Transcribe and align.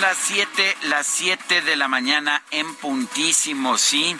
Las 0.00 0.18
7, 0.18 0.76
las 0.82 1.06
7 1.06 1.62
de 1.62 1.76
la 1.76 1.88
mañana 1.88 2.42
en 2.50 2.74
puntísimo, 2.74 3.78
sí. 3.78 4.16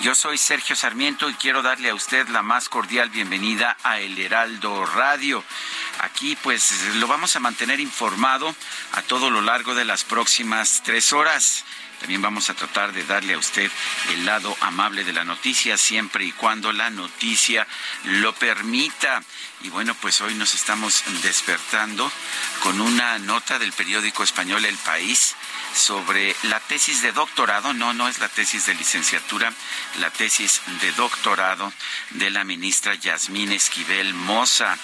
Yo 0.00 0.14
soy 0.14 0.38
Sergio 0.38 0.74
Sarmiento 0.74 1.28
y 1.28 1.34
quiero 1.34 1.60
darle 1.60 1.90
a 1.90 1.94
usted 1.94 2.28
la 2.28 2.42
más 2.42 2.68
cordial 2.68 3.10
bienvenida 3.10 3.76
a 3.82 4.00
El 4.00 4.18
Heraldo 4.18 4.86
Radio. 4.86 5.44
Aquí 6.00 6.36
pues 6.42 6.94
lo 6.94 7.06
vamos 7.06 7.36
a 7.36 7.40
mantener 7.40 7.78
informado 7.78 8.54
a 8.92 9.02
todo 9.02 9.30
lo 9.30 9.42
largo 9.42 9.74
de 9.74 9.84
las 9.84 10.04
próximas 10.04 10.82
tres 10.84 11.12
horas. 11.12 11.64
También 12.00 12.22
vamos 12.22 12.48
a 12.48 12.54
tratar 12.54 12.92
de 12.92 13.02
darle 13.02 13.34
a 13.34 13.38
usted 13.38 13.70
el 14.10 14.24
lado 14.24 14.56
amable 14.60 15.04
de 15.04 15.12
la 15.12 15.24
noticia 15.24 15.76
siempre 15.76 16.24
y 16.24 16.32
cuando 16.32 16.72
la 16.72 16.90
noticia 16.90 17.66
lo 18.04 18.32
permita. 18.34 19.22
Y 19.62 19.70
bueno, 19.70 19.94
pues 20.00 20.20
hoy 20.20 20.34
nos 20.34 20.54
estamos 20.54 21.02
despertando 21.22 22.10
con 22.62 22.80
una 22.80 23.18
nota 23.18 23.58
del 23.58 23.72
periódico 23.72 24.22
español 24.22 24.64
El 24.64 24.76
País 24.78 25.34
sobre 25.74 26.34
la 26.44 26.60
tesis 26.60 27.02
de 27.02 27.12
doctorado, 27.12 27.72
no, 27.72 27.92
no 27.92 28.08
es 28.08 28.18
la 28.18 28.28
tesis 28.28 28.66
de 28.66 28.74
licenciatura, 28.74 29.52
la 29.98 30.10
tesis 30.10 30.60
de 30.80 30.92
doctorado 30.92 31.72
de 32.10 32.30
la 32.30 32.44
ministra 32.44 32.94
Yasmín 32.94 33.52
Esquivel 33.52 34.14
Moza. 34.14 34.76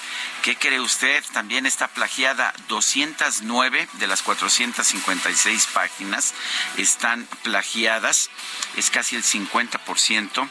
¿Qué 0.42 0.56
cree 0.56 0.80
usted? 0.80 1.25
También 1.33 1.64
está 1.64 1.89
plagiada. 1.89 2.52
209 2.69 3.89
de 3.95 4.06
las 4.06 4.22
456 4.22 5.67
páginas 5.72 6.34
están 6.77 7.27
plagiadas. 7.42 8.28
Es 8.77 8.91
casi 8.91 9.17
el 9.17 9.25
50% 9.25 10.48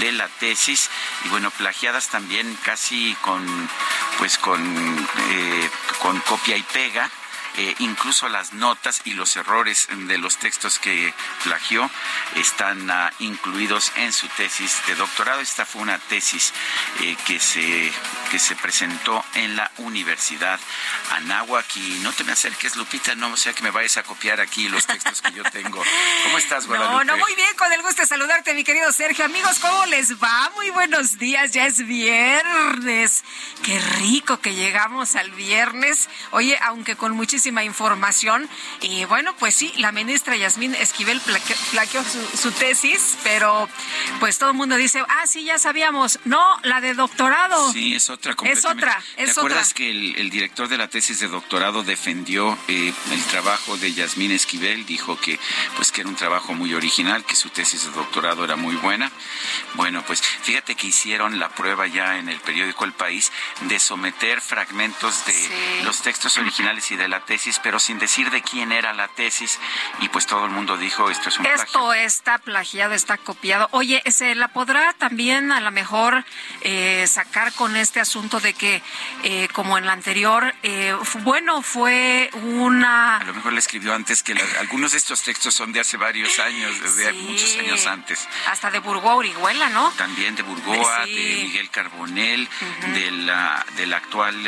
de 0.00 0.12
la 0.12 0.28
tesis. 0.28 0.90
Y 1.24 1.28
bueno, 1.28 1.50
plagiadas 1.50 2.08
también 2.08 2.58
casi 2.62 3.16
con, 3.22 3.51
pues 4.18 4.38
con, 4.38 4.60
eh, 5.30 5.70
con 6.00 6.18
copia 6.20 6.56
y 6.56 6.62
pega 6.62 7.10
eh, 7.56 7.74
incluso 7.80 8.28
las 8.28 8.54
notas 8.54 9.02
y 9.04 9.12
los 9.12 9.36
errores 9.36 9.88
de 9.90 10.18
los 10.18 10.38
textos 10.38 10.78
que 10.78 11.12
plagió 11.44 11.90
están 12.36 12.88
uh, 12.88 13.10
incluidos 13.18 13.92
en 13.96 14.12
su 14.12 14.26
tesis 14.28 14.80
de 14.86 14.94
doctorado. 14.94 15.40
Esta 15.40 15.66
fue 15.66 15.82
una 15.82 15.98
tesis 15.98 16.52
eh, 17.00 17.16
que, 17.26 17.38
se, 17.38 17.92
que 18.30 18.38
se 18.38 18.56
presentó 18.56 19.24
en 19.34 19.56
la 19.56 19.70
Universidad 19.78 20.58
Anáhuac. 21.10 21.76
Y 21.76 22.00
no 22.02 22.12
te 22.12 22.24
me 22.24 22.32
acerques, 22.32 22.76
Lupita, 22.76 23.14
no 23.14 23.36
sea 23.36 23.52
que 23.52 23.62
me 23.62 23.70
vayas 23.70 23.98
a 23.98 24.02
copiar 24.02 24.40
aquí 24.40 24.68
los 24.68 24.86
textos 24.86 25.20
que 25.20 25.32
yo 25.32 25.42
tengo. 25.44 25.82
¿Cómo 26.24 26.38
estás, 26.38 26.66
Guadalupe? 26.66 26.92
No, 26.92 27.04
no, 27.04 27.16
muy 27.16 27.34
bien, 27.34 27.48
con 27.56 27.72
el 27.72 27.82
gusto 27.82 28.02
de 28.02 28.06
saludarte, 28.06 28.54
mi 28.54 28.64
querido 28.64 28.92
Sergio. 28.92 29.24
Amigos, 29.24 29.58
¿cómo 29.58 29.86
les 29.86 30.22
va? 30.22 30.50
Muy 30.54 30.70
buenos 30.70 31.18
días, 31.18 31.52
ya 31.52 31.66
es 31.66 31.86
viernes. 31.86 33.24
Qué 33.62 33.78
rico 33.98 34.40
que 34.40 34.54
llegamos 34.54 35.16
al 35.16 35.30
viernes. 35.32 36.08
Oye, 36.30 36.58
aunque 36.62 36.96
con 36.96 37.12
muchísima 37.42 37.64
información. 37.64 38.48
Y 38.82 39.04
bueno, 39.06 39.34
pues 39.36 39.56
sí, 39.56 39.72
la 39.78 39.90
ministra 39.90 40.36
Yasmín 40.36 40.76
Esquivel 40.76 41.20
plaqueó 41.72 42.04
su, 42.04 42.52
tesis, 42.52 43.16
pero 43.24 43.68
pues 44.20 44.38
todo 44.38 44.50
el 44.50 44.56
mundo 44.56 44.76
dice, 44.76 45.02
ah, 45.08 45.26
sí, 45.26 45.42
ya 45.42 45.58
sabíamos. 45.58 46.20
No, 46.24 46.40
la 46.62 46.80
de 46.80 46.94
doctorado. 46.94 47.72
Sí, 47.72 47.94
es 47.96 48.10
otra. 48.10 48.36
Es 48.44 48.64
otra. 48.64 49.02
¿Te 49.16 49.28
acuerdas 49.28 49.74
que 49.74 49.90
el, 49.90 50.30
director 50.30 50.68
de 50.68 50.78
la 50.78 50.88
tesis 50.88 51.18
de 51.18 51.26
doctorado 51.26 51.82
defendió 51.82 52.56
eh, 52.68 52.92
el 53.10 53.22
trabajo 53.24 53.76
de 53.76 53.92
Yasmín 53.92 54.30
Esquivel? 54.30 54.86
Dijo 54.86 55.18
que 55.18 55.40
pues 55.74 55.90
que 55.90 56.02
era 56.02 56.10
un 56.10 56.16
trabajo 56.16 56.54
muy 56.54 56.74
original, 56.74 57.24
que 57.24 57.34
su 57.34 57.48
tesis 57.48 57.84
de 57.86 57.90
doctorado 57.90 58.44
era 58.44 58.54
muy 58.54 58.76
buena. 58.76 59.10
Bueno, 59.74 60.04
pues 60.06 60.20
fíjate 60.20 60.76
que 60.76 60.86
hicieron 60.86 61.40
la 61.40 61.48
prueba 61.48 61.88
ya 61.88 62.18
en 62.18 62.28
el 62.28 62.38
periódico 62.38 62.84
El 62.84 62.92
País 62.92 63.32
de 63.62 63.80
someter 63.80 64.40
fragmentos 64.40 65.26
de 65.26 65.82
los 65.84 66.02
textos 66.02 66.38
originales 66.38 66.90
y 66.92 66.96
de 66.96 67.08
la 67.08 67.20
tesis, 67.20 67.31
pero 67.62 67.78
sin 67.78 67.98
decir 67.98 68.30
de 68.30 68.42
quién 68.42 68.72
era 68.72 68.92
la 68.92 69.08
tesis, 69.08 69.58
y 70.00 70.08
pues 70.08 70.26
todo 70.26 70.44
el 70.44 70.50
mundo 70.50 70.76
dijo 70.76 71.08
esto 71.10 71.28
es 71.28 71.38
un 71.38 71.46
Esto 71.46 71.92
está 71.94 72.38
plagiado, 72.38 72.94
está 72.94 73.16
copiado. 73.16 73.68
Oye, 73.72 74.02
¿se 74.10 74.34
la 74.34 74.48
podrá 74.48 74.92
también 74.92 75.50
a 75.50 75.60
lo 75.60 75.70
mejor 75.70 76.24
eh, 76.60 77.06
sacar 77.08 77.52
con 77.54 77.76
este 77.76 78.00
asunto 78.00 78.40
de 78.40 78.54
que, 78.54 78.82
eh, 79.24 79.48
como 79.52 79.78
en 79.78 79.86
la 79.86 79.92
anterior, 79.92 80.54
eh, 80.62 80.94
bueno, 81.20 81.62
fue 81.62 82.30
una... 82.34 83.16
A 83.16 83.24
lo 83.24 83.34
mejor 83.34 83.52
le 83.52 83.60
escribió 83.60 83.94
antes 83.94 84.22
que 84.22 84.34
algunos 84.60 84.92
de 84.92 84.98
estos 84.98 85.22
textos 85.22 85.54
son 85.54 85.72
de 85.72 85.80
hace 85.80 85.96
varios 85.96 86.38
años, 86.38 86.96
de 86.96 87.12
muchos 87.14 87.56
años 87.56 87.86
antes. 87.86 88.28
Hasta 88.50 88.70
de 88.70 88.78
Burgoa 88.80 89.14
Orihuela, 89.14 89.68
¿no? 89.70 89.90
También 89.92 90.34
de 90.34 90.42
Burgoa, 90.42 91.06
de 91.06 91.40
Miguel 91.44 91.70
Carbonel, 91.70 92.48
del 92.92 93.94
actual 93.94 94.46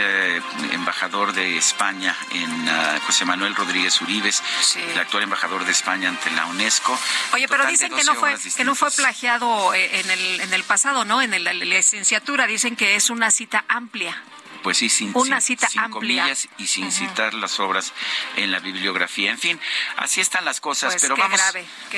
embajador 0.73 1.33
de 1.33 1.57
España 1.57 2.17
en 2.33 2.69
José 3.07 3.25
Manuel 3.25 3.55
Rodríguez 3.55 4.01
Uribes, 4.01 4.43
el 4.77 4.99
actual 4.99 5.25
embajador 5.25 5.65
de 5.65 5.73
España 5.73 6.09
ante 6.09 6.31
la 6.31 6.47
UNESCO. 6.47 6.99
Oye, 7.33 7.49
pero 7.49 7.67
dicen 7.67 7.95
que 7.95 8.05
no 8.05 8.15
fue 8.15 8.35
que 8.57 8.65
no 8.65 8.75
fue 8.75 8.91
plagiado 8.91 9.75
eh, 9.75 10.01
en 10.01 10.11
el 10.11 10.41
en 10.41 10.55
el 10.55 10.65
pasado, 10.65 11.05
¿no? 11.05 11.23
En 11.23 11.45
la 11.45 11.53
licenciatura 11.53 12.47
dicen 12.47 12.77
que 12.77 12.97
es 12.97 13.11
una 13.11 13.31
cita 13.31 13.65
amplia 13.69 14.23
pues 14.65 14.79
sí, 14.79 14.89
sin, 14.89 15.13
una 15.15 15.43
cita 15.43 15.69
amplia. 15.77 16.27
y 16.57 16.67
sin 16.67 16.91
citar 16.91 17.35
las 17.35 17.61
obras 17.61 17.93
en 18.37 18.51
la 18.51 18.61
bibliografía. 18.61 19.31
En 19.31 19.39
fin, 19.39 19.61
así 19.99 20.23
están 20.23 20.47
las 20.47 20.59
cosas, 20.59 20.95
pues 20.95 21.03
pero 21.03 21.17
vamos, 21.17 21.39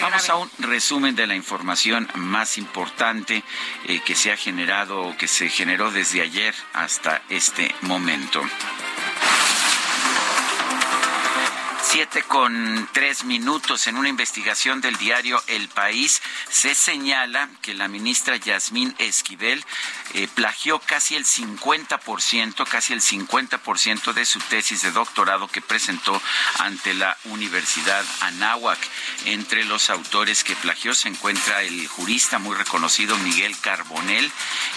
vamos 0.00 0.28
a 0.28 0.34
un 0.34 0.50
resumen 0.59 1.15
de 1.15 1.28
la 1.28 1.36
información 1.36 2.10
más 2.16 2.59
importante 2.59 3.44
eh, 3.84 4.00
que 4.04 4.16
se 4.16 4.32
ha 4.32 4.36
generado 4.36 5.00
o 5.00 5.16
que 5.16 5.28
se 5.28 5.48
generó 5.48 5.92
desde 5.92 6.22
ayer 6.22 6.56
hasta 6.72 7.22
este 7.28 7.72
momento. 7.82 8.42
Siete 11.97 12.25
con 12.25 12.87
tres 12.93 13.25
minutos 13.25 13.87
en 13.87 13.97
una 13.97 14.11
investigación 14.11 14.83
del 14.83 14.99
diario 14.99 15.43
El 15.47 15.66
País 15.71 16.21
se 16.51 16.75
señala 16.75 17.48
que 17.63 17.72
la 17.72 17.89
ministra 17.89 18.37
Yasmín 18.37 18.95
Esquivel 18.98 19.65
eh, 20.13 20.28
plagió 20.34 20.78
casi 20.78 21.16
el 21.16 21.25
50%, 21.25 22.69
casi 22.69 22.93
el 22.93 23.01
50% 23.01 24.13
de 24.13 24.27
su 24.27 24.41
tesis 24.41 24.83
de 24.83 24.91
doctorado 24.91 25.48
que 25.48 25.63
presentó 25.63 26.21
ante 26.59 26.93
la 26.93 27.16
Universidad 27.25 28.04
Anáhuac. 28.21 28.78
Entre 29.25 29.65
los 29.65 29.89
autores 29.89 30.45
que 30.45 30.54
plagió 30.54 30.92
se 30.92 31.09
encuentra 31.09 31.63
el 31.63 31.89
jurista 31.89 32.39
muy 32.39 32.57
reconocido 32.57 33.16
Miguel 33.16 33.59
Carbonel 33.59 34.31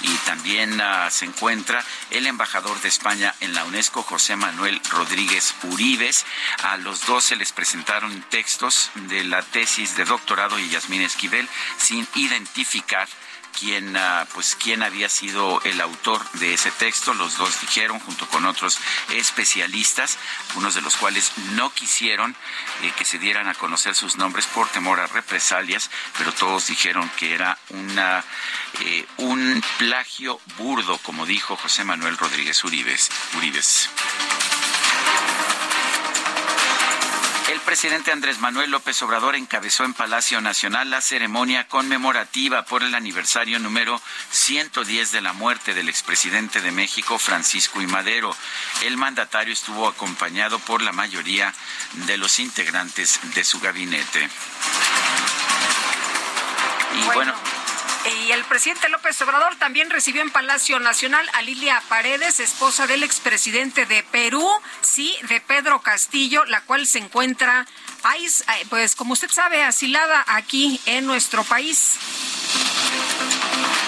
y 0.04 0.14
también 0.26 0.80
uh, 0.80 1.12
se 1.12 1.26
encuentra 1.26 1.84
el 2.12 2.28
embajador 2.28 2.80
de 2.80 2.88
España 2.88 3.36
en 3.42 3.54
la 3.54 3.66
UNESCO, 3.66 4.04
José 4.04 4.38
Manuel 4.38 4.82
Rodríguez 4.90 5.54
Uribes. 5.64 6.26
A 6.64 6.78
los 6.78 7.09
dos 7.10 7.24
se 7.24 7.36
les 7.36 7.52
presentaron 7.52 8.22
textos 8.30 8.92
de 8.94 9.24
la 9.24 9.42
tesis 9.42 9.98
de 9.98 10.06
doctorado 10.06 10.58
de 10.58 10.70
Yasmín 10.70 11.02
Esquivel 11.02 11.50
sin 11.80 12.08
identificar 12.14 13.10
quién, 13.60 13.98
ah, 13.98 14.28
pues, 14.32 14.56
quién 14.56 14.84
había 14.84 15.10
sido 15.10 15.60
el 15.64 15.82
autor 15.82 16.22
de 16.34 16.54
ese 16.54 16.70
texto. 16.70 17.16
Los 17.16 17.36
dos 17.36 17.62
dijeron, 17.62 18.00
junto 18.00 18.28
con 18.28 18.46
otros 18.46 18.78
especialistas, 19.10 20.20
unos 20.54 20.76
de 20.76 20.82
los 20.82 20.98
cuales 20.98 21.32
no 21.54 21.74
quisieron 21.74 22.36
eh, 22.84 22.94
que 22.96 23.06
se 23.06 23.18
dieran 23.18 23.48
a 23.48 23.56
conocer 23.56 23.96
sus 23.96 24.18
nombres 24.18 24.46
por 24.46 24.70
temor 24.70 25.00
a 25.00 25.08
represalias, 25.08 25.90
pero 26.16 26.32
todos 26.32 26.68
dijeron 26.68 27.10
que 27.18 27.34
era 27.34 27.58
eh, 28.82 29.08
un 29.18 29.64
plagio 29.80 30.40
burdo, 30.60 31.00
como 31.00 31.26
dijo 31.26 31.56
José 31.56 31.84
Manuel 31.84 32.20
Rodríguez 32.20 32.64
Uribes. 32.64 33.10
Uribes. 33.36 33.90
Presidente 37.70 38.12
Andrés 38.12 38.40
Manuel 38.40 38.72
López 38.72 39.00
Obrador 39.04 39.36
encabezó 39.36 39.84
en 39.84 39.94
Palacio 39.94 40.42
Nacional 40.42 40.90
la 40.90 41.02
ceremonia 41.02 41.68
conmemorativa 41.68 42.66
por 42.66 42.82
el 42.82 42.96
aniversario 42.96 43.60
número 43.60 44.02
110 44.32 45.12
de 45.12 45.22
la 45.22 45.34
muerte 45.34 45.76
del 45.76 45.88
expresidente 45.88 46.62
de 46.62 46.72
México, 46.72 47.20
Francisco 47.20 47.80
I. 47.80 47.86
Madero. 47.86 48.36
El 48.82 48.98
mandatario 48.98 49.54
estuvo 49.54 49.88
acompañado 49.88 50.58
por 50.58 50.82
la 50.82 50.94
mayoría 50.94 51.54
de 52.08 52.18
los 52.18 52.40
integrantes 52.40 53.20
de 53.36 53.44
su 53.44 53.60
gabinete. 53.60 54.28
Y 56.96 57.04
bueno 57.14 57.59
y 58.06 58.32
el 58.32 58.44
presidente 58.46 58.90
López 58.90 59.22
Obrador 59.22 59.56
también 59.58 59.90
recibió 59.90 60.22
en 60.22 60.32
Palacio 60.32 60.80
Nacional 60.80 61.28
a 61.34 61.42
Lilia 61.42 61.82
Paredes, 61.90 62.40
esposa 62.40 62.88
del 62.88 63.04
expresidente 63.04 63.86
de 63.86 64.04
Perú, 64.04 64.48
sí, 64.82 65.18
de 65.28 65.42
Pedro 65.42 65.82
Castillo, 65.82 66.46
la 66.46 66.62
cual 66.62 66.88
se 66.88 67.00
encuentra, 67.00 67.68
pues 68.70 68.96
como 68.96 69.14
usted 69.14 69.30
sabe, 69.30 69.64
asilada 69.64 70.24
aquí 70.28 70.80
en 70.86 71.06
nuestro 71.06 71.44
país. 71.44 71.96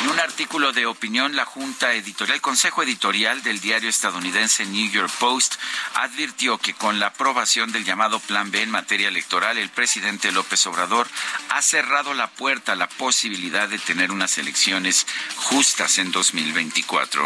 En 0.04 0.10
un 0.10 0.20
artículo 0.20 0.72
de 0.72 0.88
opinión, 0.88 1.36
la 1.36 1.46
Junta 1.46 1.94
Editorial, 1.94 2.36
el 2.36 2.42
Consejo 2.42 2.82
Editorial 2.82 3.44
del 3.44 3.60
diario 3.60 3.88
estadounidense 3.88 4.66
New 4.66 4.90
York 4.90 5.12
Post 5.20 5.56
advirtió 5.94 6.58
que 6.58 6.74
con 6.74 7.00
la 7.00 7.08
aprobación 7.08 7.72
del 7.72 7.86
llamado 7.86 8.20
Plan 8.20 8.50
B 8.50 8.64
en 8.64 8.72
materia 8.72 9.10
electoral, 9.10 9.60
el 9.60 9.70
presidente 9.70 10.32
López 10.32 10.66
Obrador 10.66 11.08
ha 11.50 11.62
cerrado 11.62 12.16
la 12.16 12.32
puerta 12.32 12.72
a 12.72 12.76
la 12.76 12.90
posibilidad 12.90 13.70
de 13.70 13.78
tener 13.78 14.12
unas 14.12 14.40
elecciones 14.40 15.06
justas 15.36 16.00
en 16.00 16.12
2024. 16.12 17.24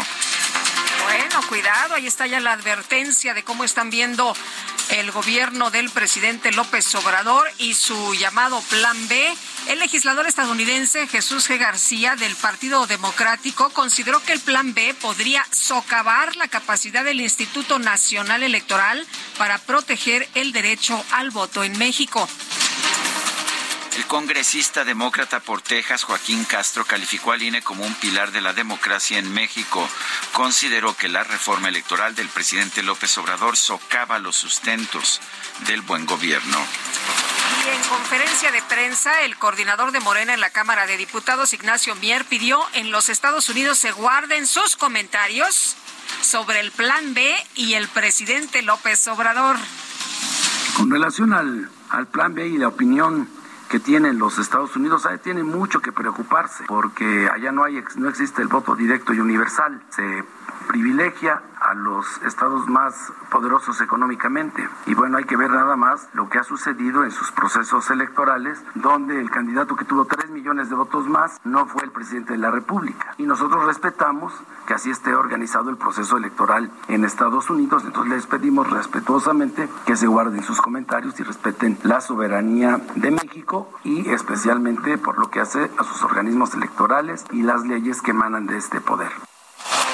Bueno, 1.04 1.40
cuidado, 1.48 1.94
ahí 1.94 2.06
está 2.06 2.26
ya 2.26 2.40
la 2.40 2.52
advertencia 2.52 3.32
de 3.32 3.42
cómo 3.42 3.64
están 3.64 3.88
viendo 3.88 4.36
el 4.90 5.10
gobierno 5.10 5.70
del 5.70 5.90
presidente 5.90 6.52
López 6.52 6.94
Obrador 6.94 7.50
y 7.58 7.74
su 7.74 8.14
llamado 8.14 8.60
Plan 8.62 9.08
B. 9.08 9.34
El 9.68 9.78
legislador 9.78 10.26
estadounidense 10.26 11.06
Jesús 11.06 11.48
G. 11.48 11.58
García 11.58 12.16
del 12.16 12.34
Partido 12.36 12.86
Democrático 12.86 13.70
consideró 13.70 14.22
que 14.22 14.32
el 14.32 14.40
Plan 14.40 14.74
B 14.74 14.94
podría 14.94 15.46
socavar 15.50 16.36
la 16.36 16.48
capacidad 16.48 17.04
del 17.04 17.20
Instituto 17.20 17.78
Nacional 17.78 18.42
Electoral 18.42 19.06
para 19.38 19.58
proteger 19.58 20.28
el 20.34 20.52
derecho 20.52 21.02
al 21.12 21.30
voto 21.30 21.64
en 21.64 21.76
México. 21.78 22.28
El 23.96 24.06
congresista 24.06 24.84
demócrata 24.84 25.40
por 25.40 25.62
Texas, 25.62 26.04
Joaquín 26.04 26.44
Castro, 26.44 26.84
calificó 26.84 27.32
al 27.32 27.42
INE 27.42 27.62
como 27.62 27.82
un 27.82 27.94
pilar 27.94 28.30
de 28.30 28.42
la 28.42 28.52
democracia 28.52 29.18
en 29.18 29.32
México. 29.32 29.88
Consideró 30.32 30.94
que 30.94 31.08
la 31.08 31.24
reforma 31.24 31.70
electoral 31.70 32.14
del 32.14 32.28
presidente 32.28 32.82
López 32.82 33.16
Obrador 33.16 33.56
socava 33.56 34.18
los 34.18 34.36
sustentos 34.36 35.22
del 35.66 35.80
buen 35.80 36.04
gobierno. 36.04 36.58
Y 37.64 37.74
en 37.74 37.82
conferencia 37.88 38.52
de 38.52 38.60
prensa, 38.60 39.22
el 39.22 39.38
coordinador 39.38 39.92
de 39.92 40.00
Morena 40.00 40.34
en 40.34 40.40
la 40.40 40.50
Cámara 40.50 40.86
de 40.86 40.98
Diputados, 40.98 41.54
Ignacio 41.54 41.94
Mier, 41.94 42.26
pidió 42.26 42.60
en 42.74 42.92
los 42.92 43.08
Estados 43.08 43.48
Unidos 43.48 43.78
se 43.78 43.92
guarden 43.92 44.46
sus 44.46 44.76
comentarios 44.76 45.74
sobre 46.20 46.60
el 46.60 46.70
Plan 46.70 47.14
B 47.14 47.34
y 47.54 47.74
el 47.74 47.88
presidente 47.88 48.60
López 48.60 49.08
Obrador. 49.08 49.56
Con 50.76 50.90
relación 50.90 51.32
al, 51.32 51.70
al 51.88 52.06
Plan 52.08 52.34
B 52.34 52.46
y 52.46 52.58
la 52.58 52.68
opinión 52.68 53.35
que 53.68 53.80
tienen 53.80 54.18
los 54.18 54.38
Estados 54.38 54.76
Unidos, 54.76 55.06
ahí 55.06 55.18
tiene 55.18 55.42
mucho 55.42 55.80
que 55.80 55.92
preocuparse, 55.92 56.64
porque 56.66 57.28
allá 57.32 57.52
no 57.52 57.64
hay 57.64 57.82
no 57.96 58.08
existe 58.08 58.42
el 58.42 58.48
voto 58.48 58.74
directo 58.74 59.12
y 59.12 59.20
universal. 59.20 59.82
Se 59.90 60.24
privilegia 60.66 61.42
a 61.60 61.74
los 61.74 62.22
estados 62.22 62.68
más 62.68 63.12
poderosos 63.30 63.80
económicamente. 63.80 64.68
Y 64.86 64.94
bueno, 64.94 65.18
hay 65.18 65.24
que 65.24 65.36
ver 65.36 65.50
nada 65.50 65.76
más 65.76 66.08
lo 66.12 66.28
que 66.28 66.38
ha 66.38 66.44
sucedido 66.44 67.04
en 67.04 67.10
sus 67.10 67.32
procesos 67.32 67.90
electorales, 67.90 68.62
donde 68.74 69.20
el 69.20 69.30
candidato 69.30 69.76
que 69.76 69.84
tuvo 69.84 70.04
3 70.04 70.30
millones 70.30 70.68
de 70.68 70.76
votos 70.76 71.08
más 71.08 71.40
no 71.44 71.66
fue 71.66 71.84
el 71.84 71.90
presidente 71.90 72.34
de 72.34 72.38
la 72.38 72.50
República. 72.50 73.14
Y 73.18 73.24
nosotros 73.24 73.64
respetamos 73.64 74.32
que 74.66 74.74
así 74.74 74.90
esté 74.90 75.14
organizado 75.14 75.70
el 75.70 75.76
proceso 75.76 76.16
electoral 76.16 76.70
en 76.88 77.04
Estados 77.04 77.50
Unidos. 77.50 77.84
Entonces 77.84 78.12
les 78.12 78.26
pedimos 78.26 78.70
respetuosamente 78.70 79.68
que 79.86 79.96
se 79.96 80.06
guarden 80.06 80.42
sus 80.42 80.60
comentarios 80.60 81.18
y 81.20 81.22
respeten 81.22 81.78
la 81.82 82.00
soberanía 82.00 82.80
de 82.94 83.10
México 83.10 83.70
y 83.84 84.08
especialmente 84.10 84.98
por 84.98 85.18
lo 85.18 85.30
que 85.30 85.40
hace 85.40 85.70
a 85.78 85.84
sus 85.84 86.02
organismos 86.02 86.54
electorales 86.54 87.24
y 87.30 87.42
las 87.42 87.64
leyes 87.64 88.02
que 88.02 88.10
emanan 88.10 88.46
de 88.46 88.56
este 88.56 88.80
poder. 88.80 89.12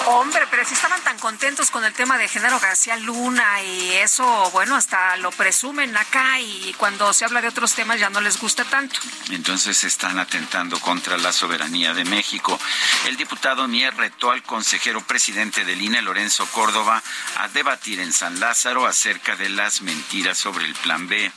Hombre, 0.07 0.47
pero 0.51 0.65
si 0.65 0.75
estaban 0.75 1.01
tan 1.03 1.19
contentos 1.19 1.71
con 1.71 1.85
el 1.85 1.93
tema 1.93 2.19
de 2.19 2.29
Genaro 2.29 2.59
García 2.59 2.97
Luna 2.97 3.63
y 3.63 3.93
eso, 3.93 4.51
bueno, 4.53 4.77
hasta 4.77 5.17
lo 5.19 5.31
presumen 5.31 5.97
acá 5.97 6.41
y 6.41 6.75
cuando 6.77 7.13
se 7.13 7.25
habla 7.25 7.41
de 7.41 7.49
otros 7.49 7.75
temas 7.75 8.01
ya 8.01 8.11
no 8.11 8.21
les 8.21 8.39
gusta 8.41 8.65
tanto. 8.65 8.99
Entonces 9.31 9.85
están 9.85 10.19
atentando 10.19 10.79
contra 10.81 11.17
la 11.19 11.33
soberanía 11.33 11.95
de 11.95 12.05
México. 12.05 12.59
El 13.07 13.17
diputado 13.17 13.69
Mier 13.69 13.95
retó 13.97 14.33
al 14.33 14.43
consejero 14.43 15.01
presidente 15.03 15.65
del 15.65 15.81
INE, 15.81 16.03
Lorenzo 16.03 16.47
Córdoba, 16.47 17.03
a 17.39 17.49
debatir 17.49 18.01
en 18.01 18.13
San 18.13 18.41
Lázaro 18.41 18.87
acerca 18.87 19.37
de 19.37 19.49
las 19.51 19.83
mentiras 19.83 20.37
sobre 20.37 20.65
el 20.65 20.75
Plan 20.75 21.09
B. 21.09 21.31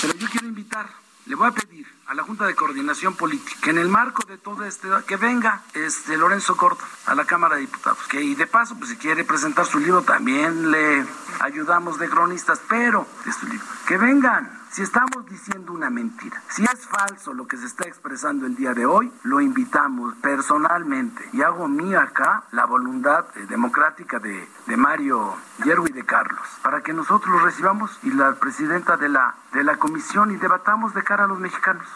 Pero 0.00 0.14
yo 0.14 0.28
quiero 0.28 0.46
invitar, 0.46 0.88
le 1.26 1.34
voy 1.34 1.48
a 1.48 1.52
pedir 1.52 1.93
a 2.06 2.14
la 2.14 2.22
Junta 2.22 2.46
de 2.46 2.54
Coordinación 2.54 3.14
Política, 3.14 3.58
que 3.62 3.70
en 3.70 3.78
el 3.78 3.88
marco 3.88 4.24
de 4.26 4.36
todo 4.38 4.64
este, 4.64 4.88
que 5.06 5.16
venga 5.16 5.62
este 5.72 6.16
Lorenzo 6.16 6.56
Córdoba 6.56 6.86
a 7.06 7.14
la 7.14 7.24
Cámara 7.24 7.56
de 7.56 7.62
Diputados, 7.62 7.98
que 8.08 8.22
y 8.22 8.34
de 8.34 8.46
paso, 8.46 8.76
pues 8.76 8.90
si 8.90 8.96
quiere 8.96 9.24
presentar 9.24 9.66
su 9.66 9.78
libro, 9.78 10.02
también 10.02 10.70
le 10.70 11.04
ayudamos 11.40 11.98
de 11.98 12.08
cronistas, 12.08 12.60
pero 12.68 13.06
de 13.24 13.32
su 13.32 13.46
libro, 13.46 13.66
que 13.86 13.96
vengan, 13.96 14.63
si 14.74 14.82
estamos 14.82 15.24
diciendo 15.26 15.72
una 15.72 15.88
mentira, 15.88 16.42
si 16.48 16.64
es 16.64 16.84
falso 16.88 17.32
lo 17.32 17.46
que 17.46 17.56
se 17.56 17.66
está 17.66 17.86
expresando 17.86 18.44
el 18.44 18.56
día 18.56 18.74
de 18.74 18.84
hoy, 18.86 19.12
lo 19.22 19.40
invitamos 19.40 20.16
personalmente 20.16 21.28
y 21.32 21.42
hago 21.42 21.68
mía 21.68 22.02
acá 22.02 22.42
la 22.50 22.64
voluntad 22.64 23.24
eh, 23.36 23.46
democrática 23.48 24.18
de, 24.18 24.48
de 24.66 24.76
Mario 24.76 25.36
Hierro 25.62 25.86
y 25.86 25.92
de 25.92 26.04
Carlos, 26.04 26.44
para 26.64 26.80
que 26.80 26.92
nosotros 26.92 27.32
lo 27.32 27.44
recibamos 27.44 28.00
y 28.02 28.10
la 28.10 28.34
presidenta 28.34 28.96
de 28.96 29.10
la, 29.10 29.36
de 29.52 29.62
la 29.62 29.76
comisión 29.76 30.32
y 30.32 30.36
debatamos 30.38 30.92
de 30.92 31.04
cara 31.04 31.22
a 31.22 31.28
los 31.28 31.38
mexicanos. 31.38 31.86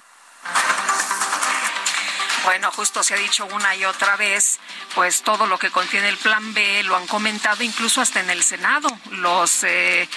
Bueno, 2.44 2.70
justo 2.72 3.02
se 3.02 3.14
ha 3.14 3.18
dicho 3.18 3.46
una 3.46 3.74
y 3.76 3.84
otra 3.84 4.16
vez, 4.16 4.58
pues 4.94 5.22
todo 5.22 5.46
lo 5.46 5.58
que 5.58 5.70
contiene 5.70 6.08
el 6.08 6.16
plan 6.16 6.54
B 6.54 6.82
lo 6.84 6.96
han 6.96 7.06
comentado 7.06 7.62
incluso 7.62 8.00
hasta 8.00 8.20
en 8.20 8.30
el 8.30 8.42
Senado. 8.42 8.88
Los 9.10 9.64
eh, 9.64 10.08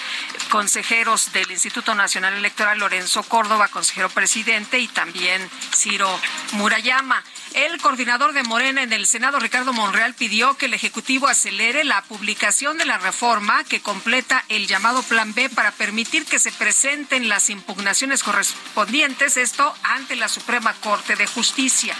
consejeros 0.50 1.32
del 1.32 1.50
Instituto 1.50 1.94
Nacional 1.94 2.34
Electoral, 2.34 2.78
Lorenzo 2.78 3.22
Córdoba, 3.24 3.68
consejero 3.68 4.08
presidente, 4.08 4.78
y 4.78 4.88
también 4.88 5.48
Ciro 5.74 6.08
Murayama. 6.52 7.22
El 7.54 7.80
coordinador 7.82 8.32
de 8.32 8.42
Morena 8.44 8.82
en 8.82 8.92
el 8.94 9.06
Senado, 9.06 9.38
Ricardo 9.38 9.72
Monreal, 9.74 10.14
pidió 10.14 10.56
que 10.56 10.66
el 10.66 10.74
Ejecutivo 10.74 11.28
acelere 11.28 11.84
la 11.84 12.02
publicación 12.02 12.78
de 12.78 12.86
la 12.86 12.98
reforma 12.98 13.64
que 13.64 13.82
completa 13.82 14.42
el 14.48 14.66
llamado 14.66 15.02
Plan 15.02 15.34
B 15.34 15.50
para 15.50 15.70
permitir 15.72 16.24
que 16.24 16.38
se 16.38 16.52
presenten 16.52 17.28
las 17.28 17.50
impugnaciones 17.50 18.22
correspondientes, 18.22 19.36
esto 19.36 19.74
ante 19.82 20.16
la 20.16 20.28
Suprema 20.28 20.72
Corte 20.80 21.14
de 21.14 21.26
Justicia. 21.26 21.94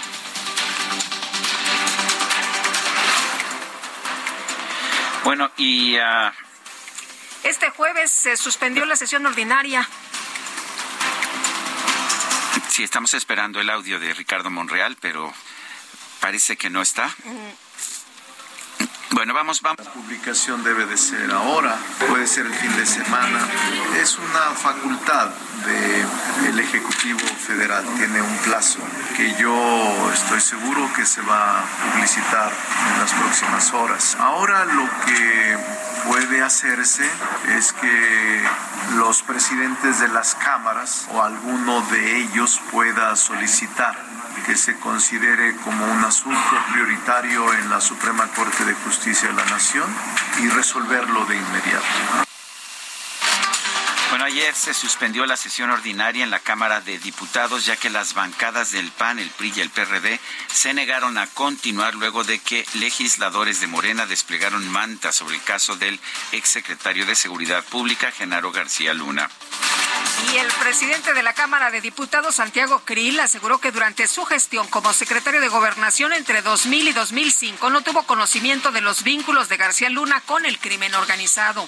Bueno, 5.24 5.50
y... 5.56 5.96
Uh... 5.96 6.30
Este 7.44 7.70
jueves 7.70 8.10
se 8.10 8.36
suspendió 8.36 8.84
la 8.84 8.96
sesión 8.96 9.24
ordinaria. 9.26 9.88
Sí, 12.68 12.82
estamos 12.84 13.12
esperando 13.14 13.60
el 13.60 13.68
audio 13.68 13.98
de 13.98 14.14
Ricardo 14.14 14.50
Monreal, 14.50 14.96
pero 15.00 15.32
parece 16.20 16.56
que 16.56 16.70
no 16.70 16.80
está. 16.80 17.14
Bueno, 19.14 19.34
vamos, 19.34 19.60
vamos. 19.60 19.84
La 19.84 19.92
publicación 19.92 20.64
debe 20.64 20.86
de 20.86 20.96
ser 20.96 21.30
ahora, 21.32 21.76
puede 22.08 22.26
ser 22.26 22.46
el 22.46 22.54
fin 22.54 22.74
de 22.76 22.86
semana. 22.86 23.46
Es 24.00 24.16
una 24.18 24.54
facultad 24.54 25.28
del 25.66 26.58
Ejecutivo 26.58 27.20
Federal, 27.46 27.84
tiene 27.98 28.22
un 28.22 28.36
plazo 28.38 28.78
que 29.16 29.34
yo 29.34 30.10
estoy 30.12 30.40
seguro 30.40 30.88
que 30.96 31.04
se 31.04 31.20
va 31.22 31.60
a 31.60 31.64
publicitar 31.92 32.50
en 32.94 33.00
las 33.00 33.12
próximas 33.12 33.72
horas. 33.74 34.16
Ahora 34.18 34.64
lo 34.64 34.88
que 35.04 35.58
puede 36.08 36.42
hacerse 36.42 37.04
es 37.56 37.72
que 37.74 38.42
los 38.96 39.22
presidentes 39.22 40.00
de 40.00 40.08
las 40.08 40.34
cámaras 40.36 41.06
o 41.12 41.22
alguno 41.22 41.82
de 41.90 42.22
ellos 42.22 42.60
pueda 42.70 43.14
solicitar 43.16 43.94
que 44.46 44.56
se 44.56 44.78
considere 44.78 45.56
como 45.56 45.84
un 45.84 46.04
asunto 46.04 46.56
prioritario 46.72 47.52
en 47.54 47.70
la 47.70 47.80
Suprema 47.80 48.26
Corte 48.28 48.64
de 48.64 48.74
Justicia 48.74 49.28
de 49.28 49.34
la 49.34 49.44
Nación 49.46 49.88
y 50.40 50.48
resolverlo 50.48 51.24
de 51.26 51.36
inmediato. 51.36 52.26
Bueno, 54.10 54.26
ayer 54.26 54.54
se 54.54 54.74
suspendió 54.74 55.24
la 55.24 55.38
sesión 55.38 55.70
ordinaria 55.70 56.22
en 56.22 56.30
la 56.30 56.38
Cámara 56.38 56.82
de 56.82 56.98
Diputados 56.98 57.64
ya 57.64 57.76
que 57.76 57.88
las 57.88 58.12
bancadas 58.12 58.72
del 58.72 58.90
PAN, 58.90 59.18
el 59.18 59.30
PRI 59.30 59.54
y 59.56 59.60
el 59.60 59.70
PRD 59.70 60.20
se 60.52 60.74
negaron 60.74 61.16
a 61.16 61.26
continuar 61.28 61.94
luego 61.94 62.22
de 62.22 62.38
que 62.38 62.66
legisladores 62.74 63.60
de 63.60 63.68
Morena 63.68 64.04
desplegaron 64.04 64.68
manta 64.68 65.12
sobre 65.12 65.36
el 65.36 65.42
caso 65.42 65.76
del 65.76 65.98
exsecretario 66.32 67.06
de 67.06 67.14
Seguridad 67.14 67.64
Pública, 67.64 68.10
Genaro 68.10 68.52
García 68.52 68.92
Luna. 68.92 69.30
Y 70.32 70.36
el 70.36 70.48
presidente 70.60 71.14
de 71.14 71.22
la 71.22 71.34
Cámara 71.34 71.70
de 71.70 71.80
Diputados, 71.80 72.36
Santiago 72.36 72.82
Krill, 72.84 73.20
aseguró 73.20 73.58
que 73.58 73.72
durante 73.72 74.06
su 74.06 74.24
gestión 74.24 74.66
como 74.68 74.92
secretario 74.92 75.40
de 75.40 75.48
Gobernación 75.48 76.12
entre 76.12 76.42
2000 76.42 76.88
y 76.88 76.92
2005 76.92 77.70
no 77.70 77.82
tuvo 77.82 78.04
conocimiento 78.04 78.70
de 78.70 78.80
los 78.80 79.02
vínculos 79.02 79.48
de 79.48 79.56
García 79.56 79.90
Luna 79.90 80.20
con 80.26 80.44
el 80.46 80.58
crimen 80.58 80.94
organizado. 80.94 81.66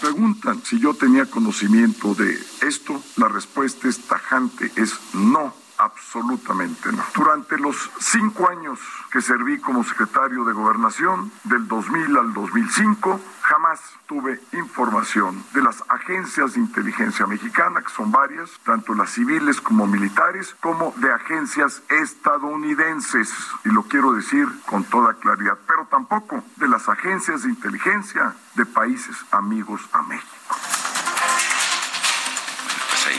Preguntan 0.00 0.62
si 0.64 0.80
yo 0.80 0.94
tenía 0.94 1.26
conocimiento 1.26 2.14
de 2.14 2.38
esto. 2.62 3.02
La 3.16 3.28
respuesta 3.28 3.88
es 3.88 3.98
tajante, 4.06 4.72
es 4.76 4.94
no 5.12 5.61
absolutamente 5.82 6.92
no. 6.92 7.04
Durante 7.14 7.58
los 7.58 7.90
cinco 7.98 8.48
años 8.48 8.78
que 9.10 9.20
serví 9.20 9.58
como 9.58 9.84
secretario 9.84 10.44
de 10.44 10.52
Gobernación, 10.52 11.32
del 11.44 11.66
2000 11.66 12.16
al 12.16 12.32
2005, 12.32 13.20
jamás 13.42 13.80
tuve 14.06 14.40
información 14.52 15.44
de 15.52 15.62
las 15.62 15.82
agencias 15.88 16.54
de 16.54 16.60
inteligencia 16.60 17.26
mexicana, 17.26 17.82
que 17.82 17.90
son 17.90 18.10
varias, 18.12 18.50
tanto 18.64 18.94
las 18.94 19.10
civiles 19.10 19.60
como 19.60 19.86
militares, 19.86 20.54
como 20.60 20.94
de 20.96 21.12
agencias 21.12 21.82
estadounidenses, 21.88 23.32
y 23.64 23.70
lo 23.70 23.82
quiero 23.82 24.12
decir 24.12 24.46
con 24.66 24.84
toda 24.84 25.14
claridad, 25.14 25.58
pero 25.66 25.86
tampoco 25.90 26.42
de 26.56 26.68
las 26.68 26.88
agencias 26.88 27.42
de 27.42 27.50
inteligencia 27.50 28.34
de 28.54 28.66
países 28.66 29.16
amigos 29.32 29.82
a 29.92 30.02
México 30.02 30.81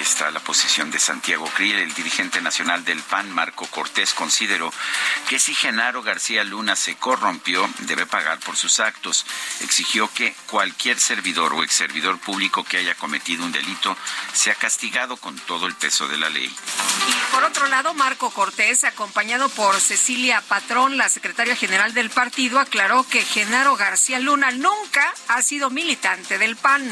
está 0.03 0.29
la 0.31 0.41
posición 0.41 0.91
de 0.91 0.99
Santiago 0.99 1.49
Kriel, 1.55 1.79
el 1.79 1.93
dirigente 1.93 2.41
nacional 2.41 2.83
del 2.83 3.01
PAN, 3.01 3.31
Marco 3.31 3.65
Cortés, 3.67 4.13
consideró 4.13 4.71
que 5.29 5.39
si 5.39 5.55
Genaro 5.55 6.03
García 6.03 6.43
Luna 6.43 6.75
se 6.75 6.95
corrompió, 6.95 7.67
debe 7.79 8.05
pagar 8.05 8.37
por 8.39 8.57
sus 8.57 8.79
actos. 8.79 9.25
Exigió 9.61 10.11
que 10.13 10.35
cualquier 10.47 10.99
servidor 10.99 11.53
o 11.53 11.63
ex 11.63 11.73
servidor 11.73 12.19
público 12.19 12.65
que 12.65 12.77
haya 12.77 12.95
cometido 12.95 13.45
un 13.45 13.53
delito 13.53 13.95
sea 14.33 14.55
castigado 14.55 15.15
con 15.17 15.37
todo 15.39 15.67
el 15.67 15.75
peso 15.75 16.07
de 16.07 16.17
la 16.17 16.29
ley. 16.29 16.53
Y 17.07 17.33
por 17.33 17.43
otro 17.45 17.67
lado, 17.67 17.93
Marco 17.93 18.29
Cortés, 18.29 18.83
acompañado 18.83 19.47
por 19.49 19.79
Cecilia 19.79 20.41
Patrón, 20.41 20.97
la 20.97 21.07
secretaria 21.07 21.55
general 21.55 21.93
del 21.93 22.09
partido, 22.09 22.59
aclaró 22.59 23.07
que 23.07 23.23
Genaro 23.23 23.77
García 23.77 24.19
Luna 24.19 24.51
nunca 24.51 25.13
ha 25.29 25.41
sido 25.41 25.69
militante 25.69 26.37
del 26.37 26.57
PAN. 26.57 26.83